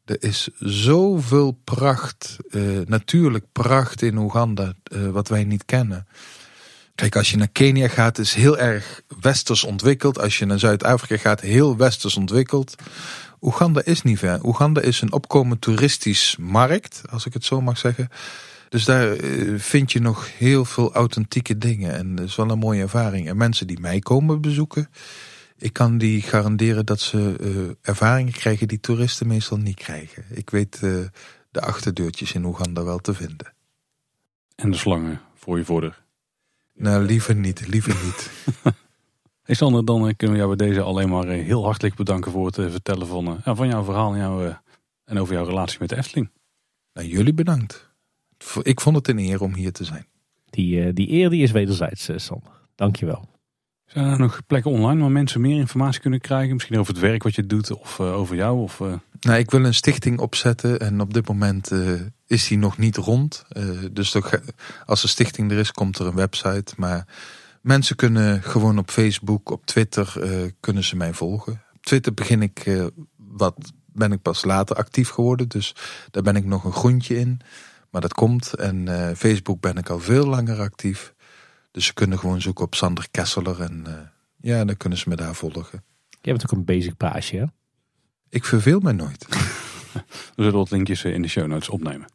er 0.04 0.16
is 0.22 0.48
zoveel 0.58 1.58
pracht, 1.64 2.36
natuurlijk 2.84 3.44
pracht 3.52 4.02
in 4.02 4.16
Oeganda, 4.16 4.72
wat 5.10 5.28
wij 5.28 5.44
niet 5.44 5.64
kennen. 5.64 6.06
Kijk, 6.96 7.16
als 7.16 7.30
je 7.30 7.36
naar 7.36 7.48
Kenia 7.48 7.88
gaat, 7.88 8.18
is 8.18 8.34
heel 8.34 8.58
erg 8.58 9.02
westers 9.20 9.64
ontwikkeld. 9.64 10.18
Als 10.18 10.38
je 10.38 10.46
naar 10.46 10.58
Zuid-Afrika 10.58 11.16
gaat, 11.16 11.40
heel 11.40 11.76
westers 11.76 12.16
ontwikkeld. 12.16 12.74
Oeganda 13.40 13.84
is 13.84 14.02
niet 14.02 14.18
ver. 14.18 14.44
Oeganda 14.44 14.80
is 14.80 15.00
een 15.00 15.12
opkomend 15.12 15.60
toeristisch 15.60 16.36
markt, 16.40 17.02
als 17.10 17.26
ik 17.26 17.32
het 17.32 17.44
zo 17.44 17.60
mag 17.60 17.78
zeggen. 17.78 18.08
Dus 18.68 18.84
daar 18.84 19.12
eh, 19.12 19.54
vind 19.56 19.92
je 19.92 20.00
nog 20.00 20.38
heel 20.38 20.64
veel 20.64 20.94
authentieke 20.94 21.58
dingen. 21.58 21.94
En 21.94 22.14
dat 22.14 22.26
is 22.26 22.36
wel 22.36 22.50
een 22.50 22.58
mooie 22.58 22.82
ervaring. 22.82 23.28
En 23.28 23.36
mensen 23.36 23.66
die 23.66 23.80
mij 23.80 23.98
komen 23.98 24.40
bezoeken, 24.40 24.88
ik 25.56 25.72
kan 25.72 25.98
die 25.98 26.22
garanderen 26.22 26.86
dat 26.86 27.00
ze 27.00 27.36
uh, 27.40 27.70
ervaringen 27.82 28.32
krijgen 28.32 28.68
die 28.68 28.80
toeristen 28.80 29.26
meestal 29.26 29.58
niet 29.58 29.76
krijgen. 29.76 30.24
Ik 30.30 30.50
weet 30.50 30.80
uh, 30.82 31.04
de 31.50 31.60
achterdeurtjes 31.60 32.32
in 32.32 32.44
Oeganda 32.44 32.84
wel 32.84 32.98
te 32.98 33.14
vinden. 33.14 33.54
En 34.54 34.70
de 34.70 34.76
slangen 34.76 35.20
voor 35.34 35.58
je 35.58 35.64
voordeur. 35.64 36.04
Nou, 36.78 37.04
liever 37.04 37.34
niet, 37.34 37.68
liever 37.68 38.04
niet. 38.04 38.30
hey 39.46 39.54
Sander, 39.54 39.84
dan 39.84 40.08
eh, 40.08 40.14
kunnen 40.16 40.36
we 40.36 40.42
jou 40.42 40.56
bij 40.56 40.66
deze 40.66 40.80
alleen 40.80 41.08
maar 41.08 41.28
eh, 41.28 41.44
heel 41.44 41.64
hartelijk 41.64 41.94
bedanken 41.94 42.32
voor 42.32 42.46
het 42.46 42.58
eh, 42.58 42.70
vertellen 42.70 43.06
van, 43.06 43.40
van 43.44 43.68
jouw 43.68 43.84
verhaal 43.84 44.12
en, 44.12 44.18
jouw, 44.18 44.56
en 45.04 45.18
over 45.18 45.34
jouw 45.34 45.44
relatie 45.44 45.78
met 45.80 45.88
de 45.88 45.96
Efteling. 45.96 46.30
Nou, 46.92 47.08
jullie 47.08 47.34
bedankt. 47.34 47.94
Ik 48.62 48.80
vond 48.80 48.96
het 48.96 49.08
een 49.08 49.18
eer 49.18 49.40
om 49.40 49.54
hier 49.54 49.72
te 49.72 49.84
zijn. 49.84 50.06
Die, 50.44 50.92
die 50.92 51.10
eer 51.10 51.30
die 51.30 51.42
is 51.42 51.50
wederzijds, 51.50 52.08
Sander. 52.16 52.50
Dankjewel. 52.74 53.28
Zijn 53.86 54.06
er 54.06 54.18
nog 54.18 54.46
plekken 54.46 54.70
online 54.70 55.00
waar 55.00 55.10
mensen 55.10 55.40
meer 55.40 55.58
informatie 55.58 56.00
kunnen 56.00 56.20
krijgen? 56.20 56.54
Misschien 56.54 56.78
over 56.78 56.92
het 56.92 57.02
werk 57.02 57.22
wat 57.22 57.34
je 57.34 57.46
doet 57.46 57.70
of 57.70 58.00
over 58.00 58.36
jou? 58.36 58.60
Of, 58.60 58.78
Nou, 59.20 59.38
ik 59.38 59.50
wil 59.50 59.64
een 59.64 59.74
stichting 59.74 60.18
opzetten 60.18 60.80
en 60.80 61.00
op 61.00 61.14
dit 61.14 61.28
moment 61.28 61.70
is 62.26 62.48
die 62.48 62.58
nog 62.58 62.78
niet 62.78 62.96
rond. 62.96 63.44
Uh, 63.52 63.84
dus 63.92 64.16
als 64.84 65.02
de 65.02 65.08
stichting 65.08 65.50
er 65.50 65.58
is, 65.58 65.72
komt 65.72 65.98
er 65.98 66.06
een 66.06 66.14
website. 66.14 66.74
Maar 66.76 67.06
mensen 67.60 67.96
kunnen 67.96 68.42
gewoon 68.42 68.78
op 68.78 68.90
Facebook, 68.90 69.50
op 69.50 69.66
Twitter, 69.66 70.14
uh, 70.18 70.50
kunnen 70.60 70.84
ze 70.84 70.96
mij 70.96 71.14
volgen. 71.14 71.52
Op 71.74 71.84
Twitter 71.84 72.14
begin 72.14 72.42
ik, 72.42 72.66
uh, 72.66 72.86
wat 73.16 73.72
ben 73.86 74.12
ik 74.12 74.22
pas 74.22 74.44
later 74.44 74.76
actief 74.76 75.08
geworden. 75.08 75.48
Dus 75.48 75.74
daar 76.10 76.22
ben 76.22 76.36
ik 76.36 76.44
nog 76.44 76.64
een 76.64 76.72
groentje 76.72 77.18
in. 77.18 77.40
Maar 77.90 78.00
dat 78.00 78.14
komt. 78.14 78.54
En 78.54 78.88
Facebook 79.16 79.60
ben 79.60 79.76
ik 79.76 79.88
al 79.88 80.00
veel 80.00 80.26
langer 80.26 80.60
actief. 80.60 81.14
Dus 81.70 81.86
ze 81.86 81.94
kunnen 81.94 82.18
gewoon 82.18 82.40
zoeken 82.40 82.64
op 82.64 82.74
Sander 82.74 83.06
Kesseler. 83.10 83.60
En 83.60 83.86
ja, 84.40 84.64
dan 84.64 84.76
kunnen 84.76 84.98
ze 84.98 85.08
me 85.08 85.16
daar 85.16 85.34
volgen. 85.34 85.84
Je 86.20 86.32
bent 86.32 86.42
ook 86.42 86.58
een 86.58 86.64
basic 86.64 86.96
paasje, 86.96 87.36
hè? 87.36 87.44
Ik 88.28 88.44
verveel 88.44 88.80
me 88.80 88.92
nooit. 88.92 89.26
We 90.08 90.42
zullen 90.42 90.58
wat 90.58 90.70
linkjes 90.70 91.04
in 91.04 91.22
de 91.22 91.28
show 91.28 91.46
notes 91.46 91.68
opnemen. 91.68 92.06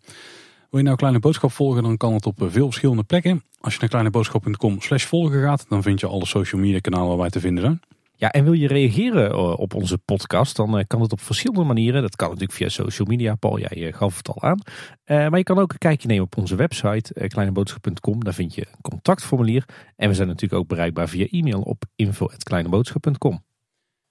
Wil 0.69 0.79
je 0.79 0.85
nou 0.85 0.97
Kleine 0.97 1.19
Boodschap 1.19 1.51
volgen, 1.51 1.83
dan 1.83 1.97
kan 1.97 2.13
het 2.13 2.25
op 2.25 2.37
veel 2.45 2.65
verschillende 2.65 3.03
plekken. 3.03 3.43
Als 3.59 3.73
je 3.73 3.79
naar 3.79 3.89
kleineboodschap.com 3.89 4.81
slash 4.81 5.05
volgen 5.05 5.41
gaat, 5.41 5.65
dan 5.69 5.83
vind 5.83 5.99
je 5.99 6.07
alle 6.07 6.25
social 6.25 6.61
media 6.61 6.79
kanalen 6.79 7.07
waar 7.07 7.17
wij 7.17 7.29
te 7.29 7.39
vinden 7.39 7.63
zijn. 7.63 7.79
Ja, 8.15 8.31
en 8.31 8.43
wil 8.43 8.53
je 8.53 8.67
reageren 8.67 9.57
op 9.57 9.73
onze 9.73 9.97
podcast, 9.97 10.55
dan 10.55 10.83
kan 10.87 11.01
het 11.01 11.11
op 11.11 11.21
verschillende 11.21 11.63
manieren. 11.63 12.01
Dat 12.01 12.15
kan 12.15 12.27
natuurlijk 12.27 12.57
via 12.57 12.69
social 12.69 13.07
media. 13.07 13.35
Paul, 13.35 13.59
jij 13.59 13.91
gaf 13.91 14.17
het 14.17 14.29
al 14.29 14.41
aan. 14.41 14.59
maar 15.05 15.37
je 15.37 15.43
kan 15.43 15.59
ook 15.59 15.71
een 15.71 15.77
kijkje 15.77 16.07
nemen 16.07 16.23
op 16.23 16.37
onze 16.37 16.55
website, 16.55 17.27
kleineboodschap.com. 17.27 18.23
Daar 18.23 18.33
vind 18.33 18.55
je 18.55 18.67
een 18.67 18.81
contactformulier. 18.81 19.65
En 19.95 20.09
we 20.09 20.15
zijn 20.15 20.27
natuurlijk 20.27 20.61
ook 20.61 20.67
bereikbaar 20.67 21.09
via 21.09 21.25
e-mail 21.29 21.61
op 21.61 21.83
info.kleineboodschap.com. 21.95 23.43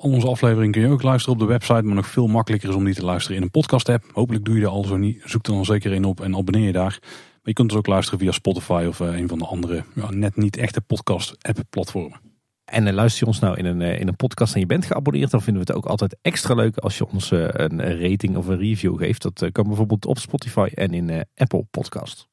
Onze 0.02 0.26
afleveringen 0.26 0.72
kun 0.72 0.80
je 0.80 0.88
ook 0.88 1.02
luisteren 1.02 1.34
op 1.34 1.46
de 1.46 1.52
website, 1.52 1.82
maar 1.82 1.94
nog 1.94 2.06
veel 2.06 2.26
makkelijker 2.26 2.68
is 2.68 2.74
om 2.74 2.84
die 2.84 2.94
te 2.94 3.04
luisteren 3.04 3.36
in 3.36 3.42
een 3.42 3.50
podcast 3.50 3.88
app. 3.88 4.04
Hopelijk 4.12 4.44
doe 4.44 4.54
je 4.54 4.60
dat 4.60 4.70
al 4.70 4.84
zo 4.84 4.96
niet. 4.96 5.22
Zoek 5.24 5.46
er 5.46 5.52
dan 5.52 5.64
zeker 5.64 5.92
in 5.92 6.04
op 6.04 6.20
en 6.20 6.36
abonneer 6.36 6.66
je 6.66 6.72
daar. 6.72 6.98
Maar 7.00 7.40
je 7.42 7.52
kunt 7.52 7.68
dus 7.68 7.78
ook 7.78 7.86
luisteren 7.86 8.18
via 8.18 8.32
Spotify 8.32 8.84
of 8.88 9.00
uh, 9.00 9.18
een 9.18 9.28
van 9.28 9.38
de 9.38 9.44
andere 9.44 9.84
ja, 9.94 10.10
net 10.10 10.36
niet 10.36 10.56
echte 10.56 10.80
podcast 10.80 11.36
app 11.40 11.58
platformen. 11.70 12.20
En 12.64 12.86
uh, 12.86 12.92
luister 12.92 13.20
je 13.20 13.26
ons 13.26 13.38
nou 13.38 13.56
in 13.56 13.64
een, 13.64 13.80
uh, 13.80 14.00
in 14.00 14.08
een 14.08 14.16
podcast 14.16 14.54
en 14.54 14.60
je 14.60 14.66
bent 14.66 14.84
geabonneerd, 14.84 15.30
dan 15.30 15.42
vinden 15.42 15.62
we 15.62 15.68
het 15.68 15.78
ook 15.78 15.86
altijd 15.86 16.16
extra 16.22 16.54
leuk 16.54 16.76
als 16.76 16.98
je 16.98 17.06
ons 17.06 17.30
een 17.30 18.00
rating 18.00 18.36
of 18.36 18.46
een 18.46 18.58
review 18.58 18.98
geeft. 18.98 19.22
Dat 19.22 19.52
kan 19.52 19.66
bijvoorbeeld 19.66 20.06
op 20.06 20.18
Spotify 20.18 20.68
en 20.74 20.94
in 20.94 21.26
Apple 21.34 21.66
Podcast. 21.70 22.29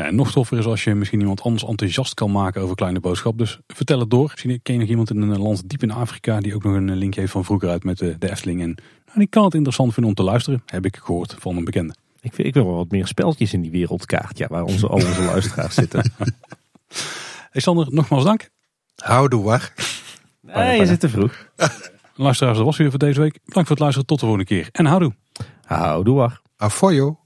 Ja, 0.00 0.06
en 0.06 0.14
nog 0.14 0.32
toffer 0.32 0.58
is 0.58 0.64
als 0.64 0.84
je 0.84 0.94
misschien 0.94 1.20
iemand 1.20 1.42
anders 1.42 1.64
enthousiast 1.64 2.14
kan 2.14 2.30
maken 2.30 2.62
over 2.62 2.76
Kleine 2.76 3.00
Boodschap. 3.00 3.38
Dus 3.38 3.58
vertel 3.66 4.00
het 4.00 4.10
door. 4.10 4.28
Misschien 4.30 4.62
ken 4.62 4.74
je 4.74 4.80
nog 4.80 4.88
iemand 4.88 5.10
in 5.10 5.20
een 5.20 5.40
land 5.40 5.68
diep 5.68 5.82
in 5.82 5.90
Afrika 5.90 6.40
die 6.40 6.54
ook 6.54 6.62
nog 6.62 6.74
een 6.74 6.96
link 6.96 7.14
heeft 7.14 7.32
van 7.32 7.44
vroeger 7.44 7.68
uit 7.68 7.84
met 7.84 7.98
de, 7.98 8.18
de 8.18 8.30
Efteling. 8.30 8.60
En 8.60 8.74
nou, 9.06 9.18
die 9.18 9.26
kan 9.26 9.44
het 9.44 9.54
interessant 9.54 9.92
vinden 9.92 10.10
om 10.10 10.16
te 10.16 10.22
luisteren, 10.30 10.62
heb 10.66 10.84
ik 10.84 10.96
gehoord 10.96 11.36
van 11.38 11.56
een 11.56 11.64
bekende. 11.64 11.94
Ik, 12.20 12.38
ik 12.38 12.54
wil 12.54 12.66
wel 12.66 12.74
wat 12.74 12.90
meer 12.90 13.06
speltjes 13.06 13.52
in 13.52 13.60
die 13.60 13.70
wereldkaart, 13.70 14.38
ja, 14.38 14.46
waar 14.48 14.64
onze, 14.64 14.86
al 14.86 14.94
onze 14.94 15.22
luisteraars 15.22 15.74
zitten. 15.74 16.12
Hey 17.50 17.60
Sander, 17.60 17.86
nogmaals 17.90 18.24
dank. 18.24 18.50
Houdoe 18.96 19.44
waar. 19.44 19.74
Nee, 20.40 20.78
je 20.80 20.86
zit 20.86 21.00
te 21.00 21.08
vroeg. 21.08 21.48
Luisteraars, 22.14 22.56
dat 22.56 22.66
was 22.66 22.76
weer 22.76 22.90
voor 22.90 22.98
deze 22.98 23.20
week. 23.20 23.32
Bedankt 23.32 23.68
voor 23.68 23.76
het 23.76 23.78
luisteren. 23.78 24.06
Tot 24.06 24.20
de 24.20 24.26
volgende 24.26 24.48
keer. 24.48 24.68
En 24.72 24.86
houdoe. 24.86 25.14
Houdoe 25.64 26.16
waar. 26.16 26.40
Afoyo. 26.56 27.18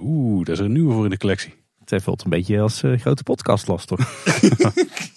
Oeh, 0.00 0.44
dat 0.44 0.54
is 0.54 0.58
er 0.58 0.64
een 0.64 0.72
nieuwe 0.72 0.92
voor 0.92 1.04
in 1.04 1.10
de 1.10 1.18
collectie. 1.18 1.63
Het 1.90 2.02
voelt 2.02 2.24
een 2.24 2.30
beetje 2.30 2.60
als 2.60 2.82
uh, 2.82 2.98
grote 2.98 3.22
podcast 3.22 3.66
toch? 3.84 4.00